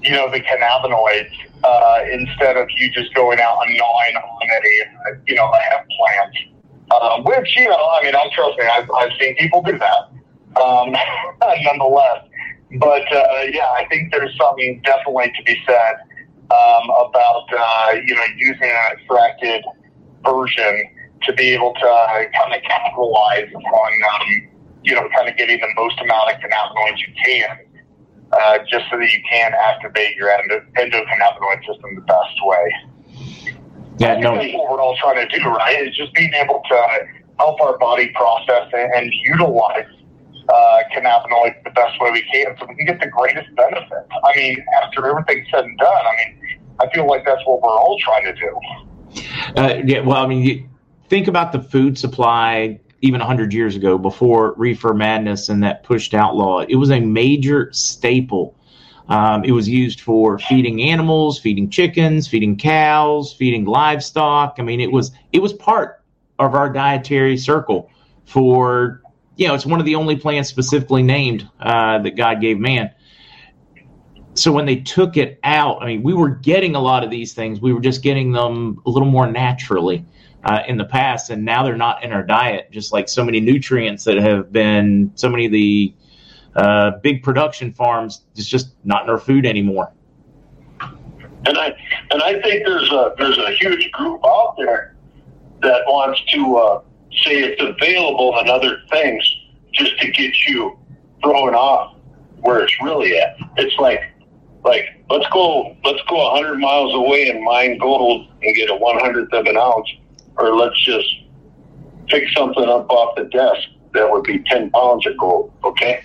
you 0.01 0.11
know, 0.11 0.31
the 0.31 0.39
cannabinoids 0.39 1.31
uh, 1.63 1.99
instead 2.09 2.55
of 2.55 2.67
you 2.77 2.89
just 2.91 3.13
going 3.13 3.39
out 3.39 3.59
and 3.67 3.77
gnawing 3.77 4.15
on 4.15 4.49
a, 4.49 5.19
you 5.27 5.35
know, 5.35 5.51
a 5.51 5.57
hemp 5.57 5.87
plant. 5.97 6.35
Um, 7.01 7.23
which, 7.23 7.55
you 7.57 7.67
know, 7.67 7.75
I 7.75 8.03
mean, 8.03 8.15
I'm 8.15 8.29
trust 8.31 8.57
me, 8.57 8.65
I've, 8.65 8.89
I've 8.91 9.11
seen 9.19 9.35
people 9.35 9.61
do 9.61 9.77
that. 9.77 10.61
Um, 10.61 10.95
nonetheless, 11.63 12.25
but 12.79 13.03
uh, 13.11 13.43
yeah, 13.51 13.67
I 13.75 13.85
think 13.89 14.11
there's 14.11 14.35
something 14.37 14.81
definitely 14.85 15.31
to 15.35 15.43
be 15.43 15.57
said 15.65 15.95
um, 16.51 16.89
about 16.89 17.45
uh, 17.51 17.93
you 18.05 18.15
know 18.15 18.25
using 18.37 18.69
an 18.69 18.91
extracted 18.93 19.63
version 20.23 20.83
to 21.23 21.33
be 21.33 21.49
able 21.49 21.73
to 21.73 21.85
uh, 21.85 22.23
kind 22.33 22.55
of 22.55 22.61
capitalize 22.63 23.51
on 23.53 23.91
um, 24.13 24.49
you 24.83 24.95
know 24.95 25.07
kind 25.15 25.27
of 25.27 25.35
getting 25.37 25.59
the 25.59 25.67
most 25.75 25.99
amount 25.99 26.31
of 26.31 26.39
cannabinoids 26.39 26.99
you 26.99 27.13
can, 27.25 27.59
uh, 28.31 28.57
just 28.69 28.85
so 28.89 28.97
that 28.97 29.11
you 29.11 29.21
can 29.29 29.53
activate 29.53 30.15
your 30.15 30.29
endo- 30.29 30.65
endocannabinoid 30.77 31.65
system 31.67 31.95
the 31.95 32.01
best 32.01 32.37
way. 32.43 32.73
Yeah, 33.99 34.17
no. 34.17 34.35
That's 34.35 34.53
what 34.53 34.71
we're 34.71 34.81
all 34.81 34.95
trying 34.97 35.27
to 35.27 35.39
do, 35.39 35.45
right? 35.49 35.87
Is 35.87 35.95
just 35.95 36.13
being 36.13 36.33
able 36.33 36.61
to 36.69 36.87
help 37.37 37.59
our 37.61 37.77
body 37.77 38.09
process 38.15 38.69
and, 38.73 38.91
and 38.93 39.13
utilize 39.25 39.85
uh, 40.51 40.83
cannabinoids 40.93 41.63
the 41.63 41.69
best 41.71 41.99
way 42.01 42.11
we 42.11 42.21
can 42.31 42.55
so 42.59 42.65
we 42.67 42.75
can 42.75 42.85
get 42.85 42.99
the 42.99 43.07
greatest 43.07 43.53
benefit. 43.55 44.07
I 44.23 44.35
mean, 44.35 44.63
after 44.83 45.07
everything's 45.07 45.47
said 45.49 45.63
and 45.65 45.77
done, 45.77 45.87
I 45.89 46.15
mean, 46.17 46.59
I 46.79 46.89
feel 46.93 47.07
like 47.07 47.25
that's 47.25 47.41
what 47.45 47.61
we're 47.61 47.69
all 47.69 47.97
trying 47.99 48.25
to 48.25 48.33
do. 48.33 48.59
Uh, 49.55 49.81
yeah, 49.85 49.99
well, 50.01 50.23
I 50.23 50.27
mean, 50.27 50.43
you 50.43 50.69
think 51.09 51.27
about 51.27 51.51
the 51.51 51.61
food 51.61 51.97
supply 51.97 52.79
even 53.01 53.19
100 53.19 53.53
years 53.53 53.75
ago 53.75 53.97
before 53.97 54.53
reefer 54.57 54.93
madness 54.93 55.49
and 55.49 55.63
that 55.63 55.83
pushed 55.83 56.13
outlaw. 56.13 56.59
It 56.67 56.75
was 56.75 56.91
a 56.91 56.99
major 56.99 57.69
staple 57.73 58.55
Um, 59.09 59.43
it 59.43 59.51
was 59.51 59.67
used 59.67 59.99
for 60.01 60.37
feeding 60.39 60.81
animals, 60.83 61.39
feeding 61.39 61.69
chickens, 61.69 62.27
feeding 62.27 62.57
cows, 62.57 63.33
feeding 63.33 63.65
livestock. 63.65 64.55
I 64.59 64.61
mean, 64.63 64.79
it 64.79 64.91
was 64.91 65.11
it 65.33 65.41
was 65.41 65.53
part 65.53 66.01
of 66.39 66.53
our 66.55 66.69
dietary 66.71 67.37
circle 67.37 67.89
for 68.25 69.01
you 69.35 69.47
know 69.47 69.53
it's 69.53 69.65
one 69.65 69.79
of 69.79 69.85
the 69.85 69.95
only 69.95 70.15
plants 70.15 70.49
specifically 70.49 71.03
named 71.03 71.49
uh, 71.59 71.99
that 71.99 72.15
God 72.15 72.41
gave 72.41 72.59
man. 72.59 72.91
So 74.33 74.51
when 74.51 74.65
they 74.65 74.77
took 74.77 75.17
it 75.17 75.39
out, 75.43 75.81
I 75.83 75.87
mean, 75.87 76.03
we 76.03 76.13
were 76.13 76.29
getting 76.29 76.75
a 76.75 76.79
lot 76.79 77.03
of 77.03 77.09
these 77.09 77.33
things. 77.33 77.59
We 77.59 77.73
were 77.73 77.81
just 77.81 78.01
getting 78.01 78.31
them 78.31 78.81
a 78.85 78.89
little 78.89 79.09
more 79.09 79.29
naturally 79.29 80.05
uh, 80.45 80.61
in 80.67 80.77
the 80.77 80.85
past, 80.85 81.29
and 81.29 81.43
now 81.43 81.63
they're 81.63 81.75
not 81.75 82.03
in 82.03 82.13
our 82.13 82.23
diet. 82.23 82.71
Just 82.71 82.93
like 82.93 83.09
so 83.09 83.23
many 83.25 83.39
nutrients 83.39 84.03
that 84.05 84.17
have 84.17 84.51
been, 84.51 85.11
so 85.15 85.29
many 85.29 85.47
of 85.47 85.51
the 85.51 85.93
uh, 86.55 86.91
big 87.01 87.23
production 87.23 87.73
farms, 87.73 88.23
it's 88.35 88.47
just 88.47 88.73
not 88.83 89.03
in 89.03 89.09
our 89.09 89.17
food 89.17 89.45
anymore. 89.45 89.91
And 90.81 91.57
I 91.57 91.75
and 92.11 92.21
I 92.21 92.41
think 92.41 92.65
there's 92.65 92.91
a 92.91 93.13
there's 93.17 93.37
a 93.37 93.51
huge 93.51 93.91
group 93.91 94.21
out 94.25 94.55
there 94.57 94.95
that 95.61 95.81
wants 95.87 96.21
to 96.33 96.57
uh, 96.57 96.81
say 97.13 97.43
it's 97.43 97.61
available 97.61 98.37
in 98.39 98.49
other 98.49 98.81
things 98.89 99.23
just 99.73 99.97
to 99.99 100.11
get 100.11 100.33
you 100.47 100.77
thrown 101.23 101.53
off 101.53 101.95
where 102.41 102.61
it's 102.61 102.73
really 102.81 103.17
at. 103.17 103.37
It's 103.57 103.77
like 103.77 104.01
like 104.63 104.85
let's 105.09 105.27
go 105.31 105.75
let's 105.83 106.01
go 106.09 106.27
a 106.27 106.31
hundred 106.31 106.57
miles 106.59 106.93
away 106.93 107.29
and 107.29 107.43
mine 107.43 107.77
gold 107.77 108.27
and 108.41 108.55
get 108.55 108.69
a 108.69 108.75
one 108.75 108.99
hundredth 108.99 109.33
of 109.33 109.45
an 109.45 109.57
ounce, 109.57 109.87
or 110.37 110.55
let's 110.55 110.79
just 110.83 111.07
pick 112.07 112.27
something 112.35 112.63
up 112.63 112.89
off 112.89 113.15
the 113.15 113.25
desk 113.25 113.67
that 113.93 114.09
would 114.09 114.23
be 114.23 114.39
ten 114.43 114.69
pounds 114.71 115.05
of 115.07 115.17
gold. 115.17 115.51
Okay, 115.63 116.03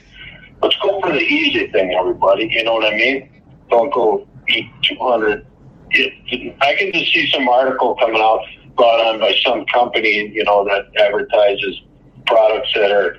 let's 0.63 0.77
go 0.83 1.01
for 1.01 1.13
the 1.13 1.21
easy 1.21 1.69
thing, 1.69 1.95
everybody. 1.95 2.49
You 2.51 2.65
know 2.65 2.75
what 2.75 2.93
I 2.93 2.97
mean? 2.97 3.43
Don't 3.71 3.93
go 3.93 4.27
eat 4.49 4.67
two 4.83 4.97
hundred. 5.01 5.47
I 5.93 6.75
can 6.79 6.93
just 6.93 7.13
see 7.13 7.31
some 7.31 7.49
article 7.49 7.95
coming 7.97 8.21
out 8.21 8.41
brought 8.77 9.01
on 9.01 9.21
by 9.21 9.35
some 9.45 9.65
company, 9.67 10.31
you 10.33 10.45
know, 10.45 10.65
that 10.65 10.87
advertises 11.01 11.81
products 12.27 12.71
that 12.75 12.91
are 12.91 13.19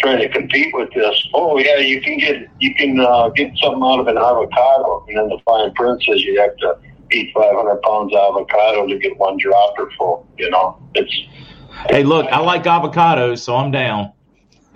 trying 0.00 0.18
to 0.18 0.28
compete 0.28 0.74
with 0.74 0.92
this. 0.94 1.28
Oh 1.34 1.58
yeah, 1.58 1.76
you 1.76 2.00
can 2.00 2.18
get 2.18 2.48
you 2.58 2.74
can 2.74 3.00
uh, 3.00 3.28
get 3.30 3.56
something 3.58 3.82
out 3.82 4.00
of 4.00 4.08
an 4.08 4.16
avocado, 4.16 5.04
and 5.08 5.16
then 5.16 5.28
the 5.28 5.38
fine 5.44 5.72
print 5.74 6.02
says 6.02 6.22
you 6.22 6.40
have 6.40 6.56
to 6.58 6.78
eat 7.12 7.32
500 7.34 7.82
pounds 7.82 8.12
of 8.14 8.36
avocado 8.36 8.86
to 8.86 8.98
get 8.98 9.16
one 9.18 9.36
dropper 9.38 9.90
full. 9.98 10.26
You 10.38 10.50
know, 10.50 10.78
it's. 10.94 11.14
Hey, 11.88 12.02
look, 12.02 12.26
I 12.26 12.40
like 12.40 12.64
avocados, 12.64 13.38
so 13.38 13.56
I'm 13.56 13.70
down. 13.70 14.12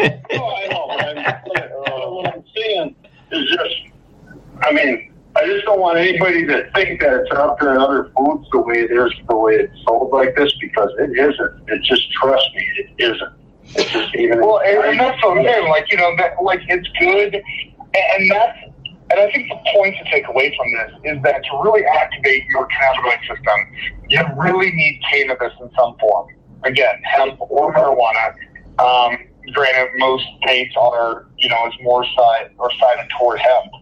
oh, 0.00 0.04
I 0.04 0.68
know. 0.70 0.86
But 0.88 1.18
I'm, 1.18 1.18
uh, 1.18 2.10
what 2.10 2.34
I'm 2.34 2.44
saying 2.54 2.94
is 3.30 3.50
just, 3.50 3.74
I 4.62 4.72
mean, 4.72 5.13
I 5.44 5.46
just 5.48 5.66
don't 5.66 5.78
want 5.78 5.98
anybody 5.98 6.46
to 6.46 6.70
think 6.74 7.00
that 7.00 7.12
it's 7.20 7.30
out 7.32 7.60
there 7.60 7.74
in 7.74 7.76
other 7.76 8.10
foods 8.16 8.48
the 8.50 8.60
way 8.60 8.76
it 8.76 8.90
is, 8.90 9.12
the 9.28 9.36
way 9.36 9.56
it's 9.56 9.76
sold 9.84 10.10
like 10.10 10.34
this, 10.36 10.50
because 10.58 10.88
it 10.98 11.10
isn't. 11.10 11.68
It 11.68 11.82
just 11.82 12.10
trust 12.12 12.46
me, 12.54 12.66
it 12.78 12.90
isn't. 12.96 13.32
It's 13.76 13.90
just 13.90 14.14
even. 14.16 14.40
Well, 14.40 14.60
and, 14.60 14.78
and 14.84 15.00
that's 15.00 15.22
what 15.22 15.36
I'm 15.36 15.44
saying. 15.44 15.68
Like 15.68 15.90
you 15.92 15.98
know, 15.98 16.16
that 16.16 16.42
like 16.42 16.60
it's 16.68 16.88
good, 16.98 17.34
and 17.34 18.30
that's 18.30 18.58
and 19.10 19.20
I 19.20 19.30
think 19.32 19.50
the 19.50 19.60
point 19.74 19.96
to 20.02 20.10
take 20.10 20.26
away 20.28 20.56
from 20.56 20.72
this 20.72 21.12
is 21.12 21.22
that 21.24 21.44
to 21.44 21.62
really 21.62 21.84
activate 21.84 22.44
your 22.46 22.66
cannabinoid 22.68 23.20
system, 23.20 24.00
you 24.08 24.20
really 24.38 24.70
need 24.72 25.02
cannabis 25.12 25.52
in 25.60 25.70
some 25.76 25.94
form. 25.98 26.28
Again, 26.62 27.02
hemp 27.04 27.38
or 27.38 27.74
marijuana. 27.74 28.34
Um, 28.78 29.18
granted, 29.52 29.90
most 29.98 30.24
states 30.42 30.74
are, 30.80 31.26
you 31.36 31.50
know, 31.50 31.66
is 31.66 31.74
more 31.82 32.04
side 32.16 32.50
or 32.56 32.70
sided 32.80 33.10
toward 33.18 33.40
hemp, 33.40 33.72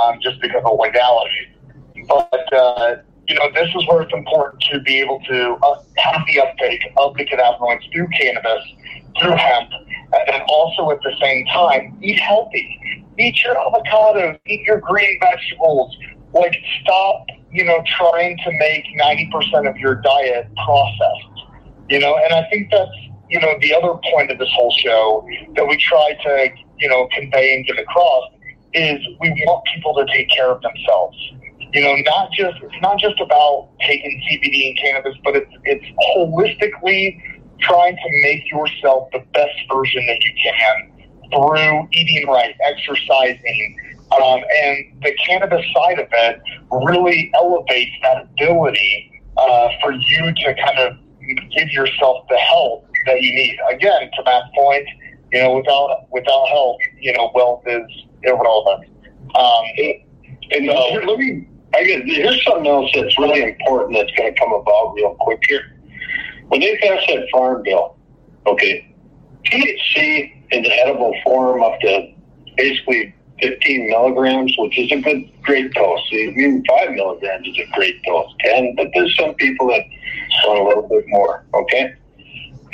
um, 0.00 0.18
just 0.20 0.40
because 0.40 0.62
of 0.64 0.78
legality. 0.78 1.48
But 2.08 2.52
uh, 2.52 2.96
you 3.28 3.34
know, 3.36 3.50
this 3.54 3.68
is 3.74 3.86
where 3.88 4.02
it's 4.02 4.12
important 4.12 4.62
to 4.72 4.80
be 4.80 5.00
able 5.00 5.20
to 5.28 5.54
uh, 5.62 5.82
have 5.96 6.22
the 6.26 6.40
uptake 6.40 6.82
of 6.98 7.14
the 7.16 7.24
cannabinoids 7.24 7.90
through 7.92 8.08
cannabis 8.08 8.64
through 9.20 9.36
hemp, 9.36 9.70
and 10.28 10.42
also 10.48 10.90
at 10.90 11.00
the 11.02 11.12
same 11.20 11.44
time, 11.46 11.98
eat 12.02 12.18
healthy. 12.18 12.80
Eat 13.18 13.42
your 13.44 13.54
avocados, 13.54 14.38
eat 14.46 14.62
your 14.62 14.80
green 14.80 15.18
vegetables. 15.20 15.96
Like, 16.32 16.56
stop, 16.82 17.26
you 17.52 17.64
know, 17.64 17.82
trying 17.96 18.36
to 18.38 18.50
make 18.58 18.84
90% 18.98 19.68
of 19.68 19.76
your 19.76 19.96
diet 19.96 20.48
processed. 20.64 21.46
You 21.88 22.00
know, 22.00 22.16
and 22.16 22.34
I 22.34 22.48
think 22.50 22.70
that's, 22.72 22.90
you 23.30 23.38
know, 23.40 23.54
the 23.60 23.72
other 23.72 23.94
point 24.12 24.30
of 24.30 24.38
this 24.38 24.48
whole 24.52 24.72
show 24.72 25.26
that 25.54 25.64
we 25.66 25.76
try 25.76 26.14
to, 26.24 26.48
you 26.78 26.88
know, 26.88 27.08
convey 27.12 27.54
and 27.54 27.64
get 27.64 27.78
across 27.78 28.30
is 28.74 29.00
we 29.20 29.30
want 29.46 29.64
people 29.74 29.94
to 29.94 30.06
take 30.12 30.28
care 30.30 30.50
of 30.50 30.60
themselves. 30.62 31.16
You 31.72 31.82
know, 31.82 31.96
not 32.04 32.30
just 32.32 32.56
it's 32.62 32.82
not 32.82 32.98
just 32.98 33.20
about 33.20 33.68
taking 33.80 34.22
CBD 34.30 34.68
and 34.68 34.78
cannabis, 34.78 35.16
but 35.24 35.36
it's 35.36 35.50
it's 35.64 35.84
holistically 36.16 37.20
trying 37.60 37.96
to 37.96 38.22
make 38.22 38.50
yourself 38.50 39.08
the 39.12 39.20
best 39.32 39.58
version 39.72 40.06
that 40.06 40.22
you 40.22 40.32
can 40.42 40.90
through 41.30 41.88
eating 41.92 42.28
right, 42.28 42.54
exercising, 42.64 43.76
um, 44.12 44.40
and 44.62 45.02
the 45.02 45.12
cannabis 45.26 45.64
side 45.74 45.98
of 45.98 46.06
it 46.12 46.42
really 46.70 47.32
elevates 47.34 47.90
that 48.02 48.24
ability 48.24 49.22
uh, 49.36 49.68
for 49.82 49.92
you 49.92 50.32
to 50.34 50.54
kind 50.54 50.78
of 50.78 50.96
give 51.50 51.68
yourself 51.70 52.24
the 52.28 52.36
help 52.36 52.86
that 53.06 53.20
you 53.20 53.34
need. 53.34 53.58
Again, 53.70 54.10
to 54.16 54.22
that 54.24 54.44
point, 54.54 54.86
you 55.34 55.42
know, 55.42 55.56
without 55.56 56.06
without 56.10 56.46
health, 56.48 56.78
you 56.98 57.12
know, 57.12 57.30
wealth 57.34 57.62
is 57.66 57.82
irrelevant. 58.22 58.90
Um, 59.34 59.64
and 60.52 60.70
uh, 60.70 60.82
here, 60.90 61.02
let 61.02 61.18
me. 61.18 61.48
I 61.74 61.82
get 61.82 62.04
here's 62.04 62.44
something 62.44 62.68
else 62.68 62.90
that's 62.94 63.18
really 63.18 63.42
important 63.42 63.98
that's 63.98 64.12
going 64.16 64.32
to 64.32 64.38
come 64.38 64.52
about 64.52 64.94
real 64.94 65.16
quick 65.18 65.40
here 65.48 65.74
when 66.48 66.60
they 66.60 66.76
passed 66.78 67.06
that 67.08 67.26
farm 67.32 67.62
bill, 67.62 67.96
okay, 68.46 68.94
THC 69.46 70.42
in 70.50 70.62
the 70.62 70.72
edible 70.72 71.14
form 71.24 71.62
up 71.62 71.80
to 71.80 72.12
basically 72.56 73.14
15 73.40 73.88
milligrams, 73.88 74.54
which 74.58 74.78
is 74.78 74.92
a 74.92 75.00
good 75.00 75.28
great 75.42 75.72
dose. 75.72 76.00
Even 76.12 76.64
five 76.68 76.92
milligrams 76.92 77.46
is 77.48 77.58
a 77.58 77.66
great 77.74 78.00
dose. 78.04 78.30
10, 78.40 78.74
but 78.76 78.88
there's 78.94 79.16
some 79.16 79.34
people 79.34 79.66
that 79.68 79.82
want 80.46 80.60
a 80.60 80.64
little 80.64 80.88
bit 80.88 81.04
more. 81.08 81.44
Okay, 81.54 81.94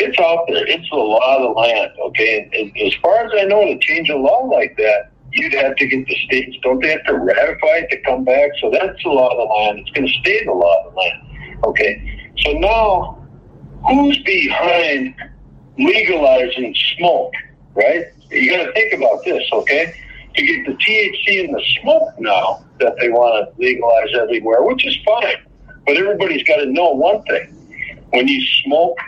it's 0.00 0.18
out 0.18 0.44
there. 0.48 0.66
It's 0.66 0.88
the 0.90 0.96
law 0.96 1.36
of 1.36 1.42
the 1.42 1.60
land. 1.60 1.92
Okay, 2.06 2.48
and 2.52 2.86
as 2.86 2.94
far 3.02 3.24
as 3.24 3.32
I 3.36 3.44
know, 3.44 3.64
to 3.64 3.78
change 3.78 4.08
a 4.08 4.16
law 4.16 4.44
like 4.44 4.76
that, 4.76 5.10
you'd 5.32 5.52
have 5.54 5.76
to 5.76 5.86
get 5.86 6.06
the 6.06 6.16
states. 6.26 6.56
Don't 6.62 6.82
they 6.82 6.90
have 6.90 7.04
to 7.04 7.14
ratify 7.14 7.84
it 7.84 7.90
to 7.90 8.00
come 8.02 8.24
back? 8.24 8.50
So 8.60 8.70
that's 8.70 9.02
the 9.02 9.10
law 9.10 9.28
of 9.30 9.36
the 9.36 9.54
land. 9.54 9.78
It's 9.80 9.90
going 9.90 10.06
to 10.06 10.12
stay 10.20 10.44
the 10.44 10.52
law 10.52 10.86
of 10.86 10.92
the 10.92 10.98
land. 10.98 11.58
Okay, 11.64 12.32
so 12.38 12.52
now 12.52 13.26
who's 13.88 14.18
behind 14.22 15.14
legalizing 15.78 16.74
smoke, 16.96 17.32
right? 17.74 18.06
You 18.30 18.50
got 18.50 18.64
to 18.66 18.72
think 18.72 18.94
about 18.94 19.24
this, 19.24 19.42
okay? 19.52 19.94
To 20.34 20.46
get 20.46 20.66
the 20.66 20.72
THC 20.72 21.44
in 21.44 21.52
the 21.52 21.62
smoke 21.80 22.14
now 22.18 22.64
that 22.78 22.94
they 23.00 23.08
want 23.08 23.48
to 23.48 23.60
legalize 23.60 24.08
everywhere, 24.14 24.62
which 24.62 24.86
is 24.86 24.96
fine. 25.04 25.36
But 25.86 25.96
everybody's 25.96 26.44
got 26.44 26.56
to 26.56 26.66
know 26.66 26.90
one 26.90 27.22
thing. 27.24 27.56
When 28.10 28.28
you 28.28 28.44
smoke 28.64 28.98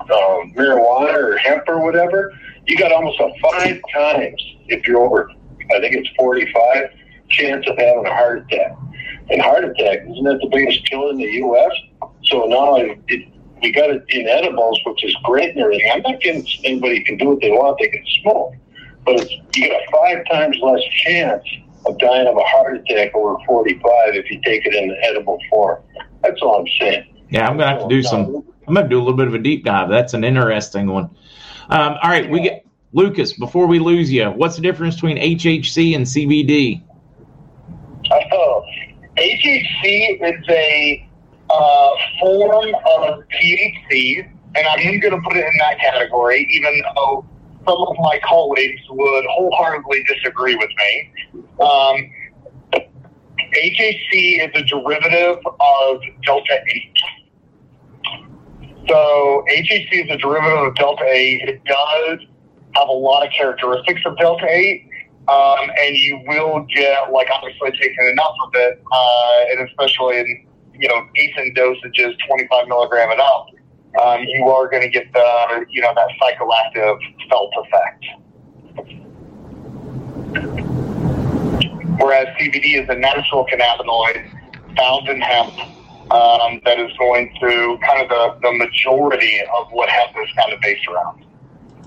uh, 0.00 0.44
marijuana 0.56 1.14
or 1.14 1.36
hemp 1.38 1.64
or 1.68 1.82
whatever, 1.82 2.32
you 2.66 2.78
got 2.78 2.92
almost 2.92 3.20
a 3.20 3.30
five 3.42 3.80
times, 3.92 4.42
if 4.68 4.86
you're 4.86 5.00
over, 5.00 5.30
I 5.74 5.80
think 5.80 5.94
it's 5.94 6.08
45, 6.18 6.90
chance 7.30 7.66
of 7.68 7.76
having 7.76 8.06
a 8.06 8.14
heart 8.14 8.38
attack. 8.38 8.76
And 9.30 9.40
heart 9.40 9.64
attack, 9.64 10.00
isn't 10.02 10.24
that 10.24 10.38
the 10.40 10.48
biggest 10.50 10.86
killer 10.86 11.10
in 11.10 11.16
the 11.16 11.24
U.S.? 11.24 11.72
So 12.24 12.44
now 12.44 12.76
it, 12.76 13.28
we 13.62 13.72
got 13.72 13.90
it 13.90 14.04
in 14.08 14.28
edibles, 14.28 14.78
which 14.84 15.04
is 15.04 15.14
great 15.24 15.50
and 15.50 15.60
everything. 15.60 15.90
I'm 15.92 16.02
not 16.02 16.16
against 16.16 16.60
anybody 16.64 17.02
can 17.02 17.16
do 17.16 17.30
what 17.30 17.40
they 17.40 17.50
want, 17.50 17.78
they 17.78 17.88
can 17.88 18.04
smoke. 18.22 18.54
But 19.04 19.20
it's, 19.20 19.30
you 19.54 19.68
got 19.68 19.80
a 19.80 19.90
five 19.90 20.24
times 20.30 20.58
less 20.62 20.82
chance 21.04 21.44
of 21.86 21.98
dying 21.98 22.26
of 22.26 22.36
a 22.36 22.44
heart 22.44 22.76
attack 22.76 23.14
over 23.14 23.36
45 23.46 24.14
if 24.14 24.30
you 24.30 24.40
take 24.42 24.64
it 24.66 24.74
in 24.74 24.88
the 24.88 25.04
edible 25.04 25.38
form. 25.50 25.82
That's 26.22 26.40
all 26.40 26.60
I'm 26.60 26.68
saying. 26.80 27.13
Yeah, 27.34 27.48
I'm 27.48 27.56
gonna 27.58 27.68
have 27.68 27.82
to 27.82 27.88
do 27.88 28.00
some. 28.00 28.44
I'm 28.68 28.74
gonna 28.74 28.88
do 28.88 28.96
a 28.96 29.02
little 29.02 29.16
bit 29.16 29.26
of 29.26 29.34
a 29.34 29.40
deep 29.40 29.64
dive. 29.64 29.88
That's 29.88 30.14
an 30.14 30.22
interesting 30.22 30.86
one. 30.86 31.10
Um, 31.68 31.96
all 32.00 32.08
right, 32.08 32.30
we 32.30 32.40
get 32.40 32.64
Lucas. 32.92 33.32
Before 33.32 33.66
we 33.66 33.80
lose 33.80 34.12
you, 34.12 34.26
what's 34.26 34.54
the 34.54 34.62
difference 34.62 34.94
between 34.94 35.16
HHC 35.16 35.96
and 35.96 36.06
CBD? 36.06 36.80
Oh, 38.30 38.64
HHC 39.16 40.22
is 40.22 40.48
a 40.48 41.08
uh, 41.50 41.90
form 42.20 42.72
of 42.86 43.24
THC, 43.30 44.30
and 44.54 44.66
I'm 44.68 45.00
going 45.00 45.14
to 45.14 45.20
put 45.28 45.36
it 45.36 45.44
in 45.44 45.58
that 45.58 45.80
category, 45.80 46.46
even 46.48 46.82
though 46.94 47.26
some 47.66 47.78
of 47.78 47.96
my 47.98 48.20
colleagues 48.24 48.80
would 48.90 49.24
wholeheartedly 49.28 50.04
disagree 50.04 50.54
with 50.54 50.70
me. 50.78 51.12
Um, 51.60 52.10
HHC 53.54 54.44
is 54.44 54.50
a 54.54 54.62
derivative 54.64 55.38
of 55.44 56.00
Delta 56.24 56.58
8. 56.68 56.96
So 58.88 59.44
HHC 59.50 60.04
is 60.04 60.10
a 60.10 60.18
derivative 60.18 60.68
of 60.68 60.74
Delta 60.74 61.04
8. 61.04 61.48
It 61.48 61.64
does 61.64 62.18
have 62.74 62.88
a 62.88 62.92
lot 62.92 63.26
of 63.26 63.32
characteristics 63.32 64.02
of 64.04 64.16
Delta 64.18 64.46
8, 64.48 64.90
Um, 65.26 65.70
and 65.80 65.96
you 65.96 66.20
will 66.26 66.66
get, 66.74 67.10
like, 67.10 67.28
obviously 67.30 67.70
taking 67.80 68.06
enough 68.10 68.36
of 68.44 68.50
it, 68.54 68.82
uh, 68.92 69.44
and 69.50 69.66
especially 69.66 70.18
in, 70.18 70.46
you 70.78 70.86
know, 70.86 71.00
decent 71.14 71.56
dosages, 71.56 72.14
25 72.28 72.68
milligram 72.68 73.10
and 73.10 73.20
up, 73.20 73.46
um, 74.02 74.22
you 74.24 74.46
are 74.48 74.68
going 74.68 74.82
to 74.82 74.90
get 74.90 75.10
the, 75.14 75.64
you 75.70 75.80
know, 75.80 75.94
that 75.94 76.08
psychoactive 76.20 76.98
felt 77.30 77.54
effect. 77.56 78.04
Whereas 81.98 82.26
CBD 82.36 82.82
is 82.82 82.88
a 82.90 82.94
natural 82.94 83.46
cannabinoid 83.46 84.28
found 84.76 85.08
in 85.08 85.22
hemp 85.22 85.54
um, 86.14 86.60
that 86.64 86.78
is 86.78 86.96
going 86.96 87.34
to 87.40 87.78
kind 87.84 88.02
of 88.02 88.08
the, 88.08 88.38
the 88.42 88.52
majority 88.52 89.40
of 89.58 89.70
what 89.72 89.88
is 89.88 90.28
kind 90.36 90.52
of 90.52 90.60
based 90.60 90.86
around. 90.86 91.24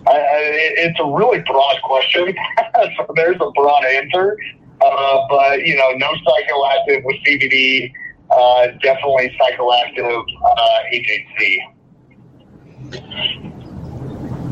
I, 0.06 0.12
I, 0.12 0.40
it's 0.78 0.99
a 0.99 1.06
really 1.06 1.40
broad 1.40 1.82
question. 1.84 2.36
so 2.98 3.08
there's 3.16 3.38
a 3.38 3.52
broad 3.52 3.86
answer. 3.86 4.38
Uh, 4.82 5.28
but, 5.30 5.66
you 5.66 5.76
know, 5.76 5.91
no 5.95 6.08
psychoactive 6.08 7.04
with 7.04 7.16
CBD, 7.26 7.91
uh, 8.30 8.68
definitely 8.82 9.36
psychoactive 9.40 10.24
uh, 10.45 10.80
HHC. 10.94 11.58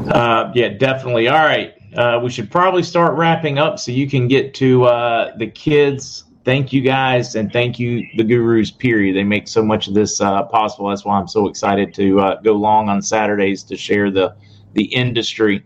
Uh, 0.09 0.51
yeah, 0.55 0.69
definitely. 0.69 1.27
All 1.27 1.43
right. 1.43 1.73
Uh, 1.95 2.19
we 2.21 2.29
should 2.29 2.49
probably 2.51 2.83
start 2.83 3.15
wrapping 3.17 3.57
up 3.57 3.79
so 3.79 3.91
you 3.91 4.09
can 4.09 4.27
get 4.27 4.53
to 4.55 4.85
uh, 4.85 5.35
the 5.37 5.47
kids. 5.47 6.24
Thank 6.45 6.71
you 6.71 6.81
guys, 6.81 7.33
and 7.33 7.51
thank 7.51 7.79
you, 7.79 8.05
the 8.17 8.23
gurus. 8.23 8.69
Period. 8.69 9.15
They 9.15 9.23
make 9.23 9.47
so 9.47 9.63
much 9.63 9.87
of 9.87 9.95
this 9.95 10.21
uh, 10.21 10.43
possible. 10.43 10.89
That's 10.89 11.03
why 11.03 11.17
I'm 11.17 11.27
so 11.27 11.47
excited 11.47 11.91
to 11.95 12.19
uh, 12.19 12.41
go 12.41 12.53
long 12.53 12.87
on 12.87 13.01
Saturdays 13.01 13.63
to 13.63 13.75
share 13.75 14.11
the 14.11 14.35
the 14.73 14.83
industry. 14.83 15.63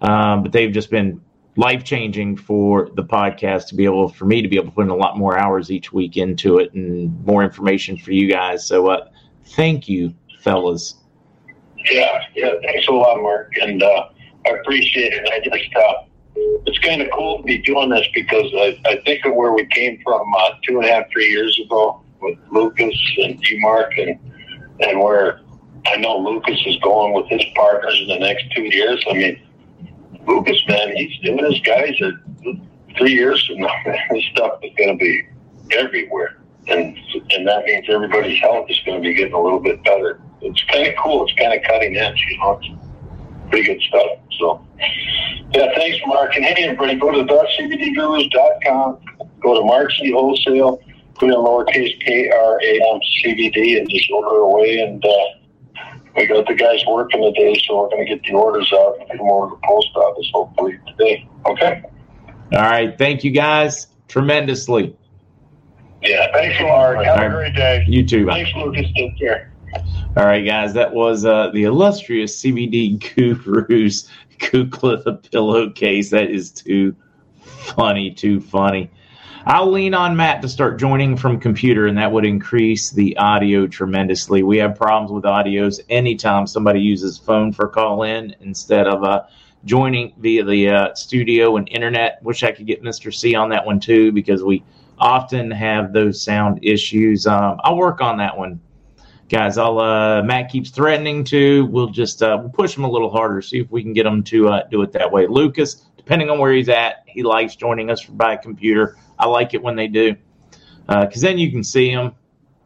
Um, 0.00 0.42
but 0.42 0.52
they've 0.52 0.72
just 0.72 0.90
been 0.90 1.20
life 1.56 1.84
changing 1.84 2.38
for 2.38 2.88
the 2.94 3.04
podcast 3.04 3.66
to 3.68 3.74
be 3.74 3.84
able 3.84 4.08
for 4.08 4.24
me 4.24 4.40
to 4.40 4.48
be 4.48 4.56
able 4.56 4.68
to 4.68 4.72
put 4.72 4.84
in 4.84 4.90
a 4.90 4.96
lot 4.96 5.18
more 5.18 5.38
hours 5.38 5.70
each 5.70 5.92
week 5.92 6.16
into 6.16 6.58
it 6.60 6.72
and 6.72 7.22
more 7.26 7.42
information 7.42 7.98
for 7.98 8.12
you 8.12 8.30
guys. 8.30 8.66
So, 8.66 8.88
uh, 8.88 9.08
thank 9.48 9.86
you, 9.86 10.14
fellas. 10.40 10.94
Yeah, 11.90 12.22
yeah. 12.34 12.52
Thanks 12.62 12.88
a 12.88 12.92
lot, 12.92 13.20
Mark, 13.20 13.52
and 13.60 13.82
uh, 13.82 14.08
I 14.46 14.50
appreciate 14.50 15.12
it. 15.12 15.28
I 15.30 15.40
just 15.40 15.76
uh, 15.76 16.05
it's 16.36 16.78
kind 16.78 17.00
of 17.02 17.08
cool 17.12 17.38
to 17.38 17.42
be 17.44 17.58
doing 17.58 17.90
this 17.90 18.06
because 18.14 18.50
I, 18.54 18.78
I 18.86 19.00
think 19.04 19.24
of 19.24 19.34
where 19.34 19.52
we 19.52 19.66
came 19.66 20.00
from 20.02 20.32
uh, 20.36 20.50
two 20.62 20.78
and 20.78 20.88
a 20.88 20.92
half, 20.92 21.10
three 21.10 21.28
years 21.28 21.58
ago 21.64 22.02
with 22.20 22.38
Lucas 22.50 22.94
and 23.18 23.40
you, 23.42 23.60
Mark, 23.60 23.92
and 23.98 24.18
and 24.80 25.00
where 25.00 25.40
I 25.86 25.96
know 25.96 26.18
Lucas 26.18 26.60
is 26.66 26.76
going 26.78 27.14
with 27.14 27.26
his 27.28 27.42
partners 27.54 27.98
in 28.02 28.08
the 28.08 28.18
next 28.18 28.50
two 28.54 28.64
years. 28.64 29.02
I 29.08 29.14
mean, 29.14 29.40
Lucas, 30.26 30.60
man, 30.68 30.94
he's 30.96 31.18
doing 31.20 31.44
his 31.50 31.60
guys 31.60 32.00
are 32.00 32.20
three 32.98 33.12
years 33.12 33.44
from 33.46 33.58
now. 33.60 33.74
This 34.10 34.24
stuff 34.32 34.58
is 34.62 34.72
going 34.76 34.98
to 34.98 35.04
be 35.04 35.22
everywhere, 35.72 36.38
and 36.68 36.96
and 37.30 37.46
that 37.46 37.64
means 37.64 37.86
everybody's 37.88 38.40
health 38.40 38.66
is 38.68 38.80
going 38.84 39.02
to 39.02 39.08
be 39.08 39.14
getting 39.14 39.34
a 39.34 39.40
little 39.40 39.60
bit 39.60 39.82
better. 39.84 40.20
It's 40.42 40.62
kind 40.64 40.86
of 40.86 40.94
cool. 41.02 41.24
It's 41.24 41.34
kind 41.38 41.54
of 41.54 41.62
cutting 41.64 41.96
edge, 41.96 42.22
you 42.30 42.38
know. 42.38 42.60
Pretty 43.50 43.66
good 43.66 43.82
stuff. 43.82 44.18
So, 44.38 44.66
yeah, 45.54 45.68
thanks, 45.74 45.98
Mark. 46.06 46.36
And 46.36 46.44
hey, 46.44 46.64
everybody, 46.64 46.96
go 46.96 47.10
to 47.12 47.24
thecbdgurus.com. 47.24 48.98
Go 49.40 49.60
to 49.60 49.64
Mark 49.64 49.90
C 49.92 50.12
Wholesale. 50.12 50.80
Put 51.14 51.30
in 51.30 51.34
lowercase 51.34 51.98
K 52.04 52.28
R 52.30 52.60
A 52.62 52.94
M 52.94 53.00
C 53.22 53.34
B 53.34 53.50
D 53.50 53.78
and 53.78 53.88
just 53.88 54.10
order 54.10 54.36
away. 54.36 54.80
And 54.80 55.02
uh, 55.04 55.08
we 56.16 56.26
got 56.26 56.46
the 56.46 56.54
guys 56.54 56.84
working 56.86 57.22
today, 57.22 57.58
so 57.66 57.82
we're 57.82 57.88
going 57.88 58.06
to 58.06 58.14
get 58.14 58.22
the 58.24 58.34
orders 58.34 58.70
out 58.72 58.98
and 58.98 59.08
get 59.08 59.18
them 59.18 59.28
over 59.28 59.50
to 59.50 59.56
the 59.56 59.66
post 59.66 59.88
office 59.96 60.30
hopefully 60.32 60.78
today. 60.88 61.28
Okay. 61.46 61.82
All 62.52 62.62
right. 62.62 62.96
Thank 62.98 63.24
you 63.24 63.30
guys 63.30 63.88
tremendously. 64.08 64.96
Yeah. 66.02 66.32
Thanks, 66.32 66.60
Mark. 66.60 67.04
Have 67.04 67.32
a 67.32 67.34
great 67.34 67.54
day. 67.54 67.84
You 67.88 68.06
too. 68.06 68.26
Bye. 68.26 68.44
Thanks, 68.44 68.56
Lucas. 68.56 68.86
Take 68.94 69.18
care. 69.18 69.52
All 70.16 70.24
right, 70.24 70.44
guys, 70.44 70.72
that 70.74 70.94
was 70.94 71.24
uh, 71.24 71.50
the 71.50 71.64
illustrious 71.64 72.42
CBD 72.42 72.98
gurus 72.98 74.08
Kukla 74.38 75.04
the 75.04 75.14
pillowcase. 75.14 76.10
That 76.10 76.30
is 76.30 76.50
too 76.50 76.94
funny, 77.40 78.10
too 78.10 78.40
funny. 78.40 78.90
I'll 79.48 79.70
lean 79.70 79.94
on 79.94 80.16
Matt 80.16 80.42
to 80.42 80.48
start 80.48 80.78
joining 80.80 81.16
from 81.16 81.38
computer, 81.38 81.86
and 81.86 81.96
that 81.98 82.10
would 82.10 82.24
increase 82.24 82.90
the 82.90 83.16
audio 83.16 83.66
tremendously. 83.66 84.42
We 84.42 84.56
have 84.58 84.74
problems 84.74 85.12
with 85.12 85.22
audios 85.22 85.80
anytime 85.88 86.48
somebody 86.48 86.80
uses 86.80 87.16
phone 87.16 87.52
for 87.52 87.68
call 87.68 88.02
in 88.02 88.34
instead 88.40 88.88
of 88.88 89.04
uh, 89.04 89.22
joining 89.64 90.14
via 90.18 90.44
the 90.44 90.68
uh, 90.68 90.94
studio 90.94 91.56
and 91.56 91.68
internet. 91.68 92.20
Wish 92.24 92.42
I 92.42 92.50
could 92.50 92.66
get 92.66 92.82
Mr. 92.82 93.14
C 93.14 93.36
on 93.36 93.50
that 93.50 93.64
one 93.64 93.78
too, 93.78 94.10
because 94.10 94.42
we 94.42 94.64
often 94.98 95.50
have 95.52 95.92
those 95.92 96.20
sound 96.20 96.58
issues. 96.62 97.26
Um, 97.26 97.60
I'll 97.62 97.76
work 97.76 98.00
on 98.00 98.18
that 98.18 98.36
one 98.36 98.60
guys. 99.28 99.58
I'll 99.58 99.78
uh, 99.78 100.22
Matt 100.22 100.50
keeps 100.50 100.70
threatening 100.70 101.24
to. 101.24 101.66
We'll 101.66 101.88
just 101.88 102.22
uh, 102.22 102.38
we'll 102.40 102.50
push 102.50 102.76
him 102.76 102.84
a 102.84 102.90
little 102.90 103.10
harder, 103.10 103.42
see 103.42 103.60
if 103.60 103.70
we 103.70 103.82
can 103.82 103.92
get 103.92 104.06
him 104.06 104.22
to 104.24 104.48
uh, 104.48 104.62
do 104.70 104.82
it 104.82 104.92
that 104.92 105.10
way. 105.10 105.26
Lucas, 105.26 105.86
depending 105.96 106.30
on 106.30 106.38
where 106.38 106.52
he's 106.52 106.68
at, 106.68 107.04
he 107.06 107.22
likes 107.22 107.56
joining 107.56 107.90
us 107.90 108.04
by 108.04 108.36
computer. 108.36 108.96
I 109.18 109.26
like 109.26 109.54
it 109.54 109.62
when 109.62 109.76
they 109.76 109.88
do 109.88 110.16
because 110.86 111.20
then 111.20 111.38
you 111.38 111.50
can 111.50 111.64
see 111.64 111.90
him. 111.90 112.12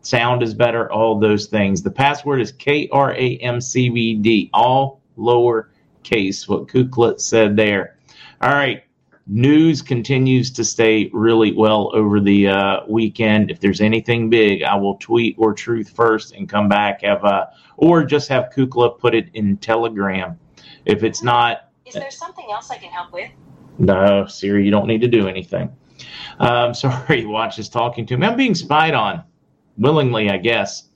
Sound 0.03 0.43
is 0.43 0.55
better. 0.55 0.91
All 0.91 1.19
those 1.19 1.47
things. 1.47 1.83
The 1.83 1.91
password 1.91 2.41
is 2.41 2.53
K 2.53 2.89
R 2.91 3.13
A 3.13 3.37
M 3.39 3.61
C 3.61 3.89
B 3.89 4.15
D, 4.15 4.51
all 4.53 5.03
lower 5.17 5.71
case. 6.03 6.49
What 6.49 6.69
Kuklet 6.69 7.21
said 7.21 7.57
there. 7.57 7.99
All 8.41 8.51
right 8.51 8.83
news 9.31 9.81
continues 9.81 10.51
to 10.51 10.65
stay 10.65 11.09
really 11.13 11.53
well 11.53 11.91
over 11.95 12.21
the 12.21 12.49
uh, 12.49 12.81
weekend. 12.89 13.51
If 13.51 13.61
there's 13.61 13.81
anything 13.81 14.29
big, 14.29 14.65
I 14.65 14.75
will 14.75 14.97
tweet 14.97 15.37
or 15.39 15.55
truth 15.55 15.91
first 15.91 16.33
and 16.35 16.49
come 16.49 16.69
back 16.69 17.03
have 17.03 17.25
uh, 17.25 17.47
or 17.77 18.05
just 18.05 18.29
have 18.29 18.51
Kukla 18.55 18.99
put 18.99 19.15
it 19.15 19.29
in 19.35 19.57
Telegram. 19.59 20.39
If 20.85 21.05
it's 21.05 21.23
not, 21.23 21.71
is 21.87 21.95
there 21.95 22.11
something 22.11 22.47
else 22.51 22.71
I 22.71 22.77
can 22.77 22.91
help 22.91 23.13
with? 23.13 23.31
No, 23.79 24.27
Siri, 24.27 24.65
you 24.65 24.71
don't 24.71 24.87
need 24.87 25.01
to 25.01 25.09
do 25.09 25.29
anything. 25.29 25.75
Um, 26.41 26.75
sorry, 26.75 27.25
Watch 27.25 27.59
is 27.59 27.69
talking 27.69 28.05
to 28.07 28.17
me. 28.17 28.27
I'm 28.27 28.37
being 28.37 28.55
spied 28.55 28.95
on, 28.95 29.23
willingly, 29.79 30.29
I 30.31 30.39
guess. 30.39 30.89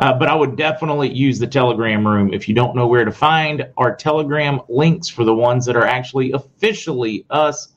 Uh, 0.00 0.14
but 0.14 0.28
I 0.28 0.34
would 0.34 0.56
definitely 0.56 1.12
use 1.12 1.38
the 1.38 1.46
Telegram 1.46 2.06
room. 2.06 2.32
If 2.32 2.48
you 2.48 2.54
don't 2.54 2.74
know 2.74 2.86
where 2.86 3.04
to 3.04 3.12
find 3.12 3.68
our 3.76 3.94
Telegram 3.94 4.60
links 4.68 5.08
for 5.08 5.24
the 5.24 5.34
ones 5.34 5.66
that 5.66 5.76
are 5.76 5.86
actually 5.86 6.32
officially 6.32 7.26
us, 7.28 7.68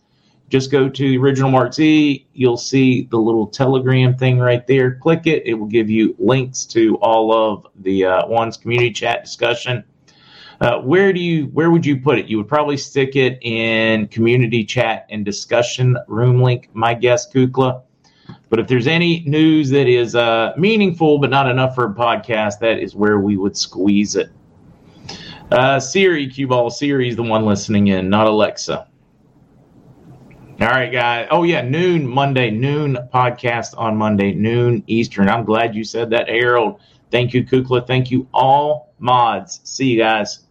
just 0.48 0.72
go 0.72 0.88
to 0.88 1.22
original 1.22 1.52
Mark 1.52 1.74
Z. 1.74 2.26
You'll 2.34 2.56
see 2.56 3.04
the 3.12 3.18
little 3.18 3.48
Telegram 3.48 4.16
thing 4.16 4.40
right 4.40 4.66
there. 4.68 4.95
Click 4.95 5.28
it. 5.28 5.45
It 5.45 5.56
will 5.56 5.68
give 5.68 5.90
you 5.90 6.16
links 6.18 6.64
to 6.66 6.95
all 6.98 7.34
of 7.34 7.68
the 7.82 8.06
uh, 8.06 8.28
ones 8.28 8.56
community 8.56 8.91
chat 8.91 9.26
discussion. 9.26 9.84
Uh, 10.62 10.80
where 10.80 11.12
do 11.12 11.20
you 11.20 11.48
where 11.48 11.72
would 11.72 11.86
you 11.86 12.00
put 12.00 12.20
it? 12.20 12.28
You 12.28 12.38
would 12.38 12.48
probably 12.48 12.78
stick 12.78 13.18
it 13.18 13.40
in 13.41 14.08
community 14.08 14.64
chat 14.64 15.08
and 15.10 15.26
discussion 15.26 15.98
room 16.08 16.41
link. 16.41 16.70
My 16.74 16.94
guess, 16.94 17.30
Kukla. 17.30 17.82
But 18.54 18.60
if 18.60 18.68
there's 18.68 18.86
any 18.86 19.22
news 19.22 19.72
that 19.72 19.88
is 19.88 20.14
uh, 20.14 20.54
meaningful 20.58 21.18
but 21.18 21.32
not 21.32 21.50
enough 21.50 21.74
for 21.74 21.86
a 21.86 21.92
podcast, 21.92 22.60
that 22.60 22.78
is 22.78 22.94
where 22.94 23.20
we 23.20 23.36
would 23.36 23.58
squeeze 23.58 24.16
it. 24.16 24.30
Uh, 25.50 25.80
Siri, 25.80 26.28
Cue 26.28 26.46
Ball, 26.46 26.70
Siri 26.70 27.10
is 27.10 27.16
the 27.16 27.24
one 27.24 27.48
listening 27.48 27.88
in, 27.88 28.12
not 28.12 28.28
Alexa. 28.28 28.88
All 30.62 30.68
right, 30.68 30.92
guys. 30.92 31.30
Oh, 31.32 31.42
yeah, 31.42 31.64
noon 31.64 32.08
Monday, 32.08 32.52
noon 32.52 33.00
podcast 33.12 33.74
on 33.76 33.98
Monday, 33.98 34.36
noon 34.36 34.84
Eastern. 34.86 35.30
I'm 35.30 35.46
glad 35.46 35.74
you 35.74 35.84
said 35.84 36.12
that, 36.12 36.30
Harold. 36.30 36.80
Thank 37.10 37.34
you, 37.34 37.44
Kukla. 37.44 37.88
Thank 37.88 38.12
you, 38.12 38.28
all 38.36 38.94
mods. 39.00 39.62
See 39.64 39.88
you 39.88 39.98
guys. 39.98 40.46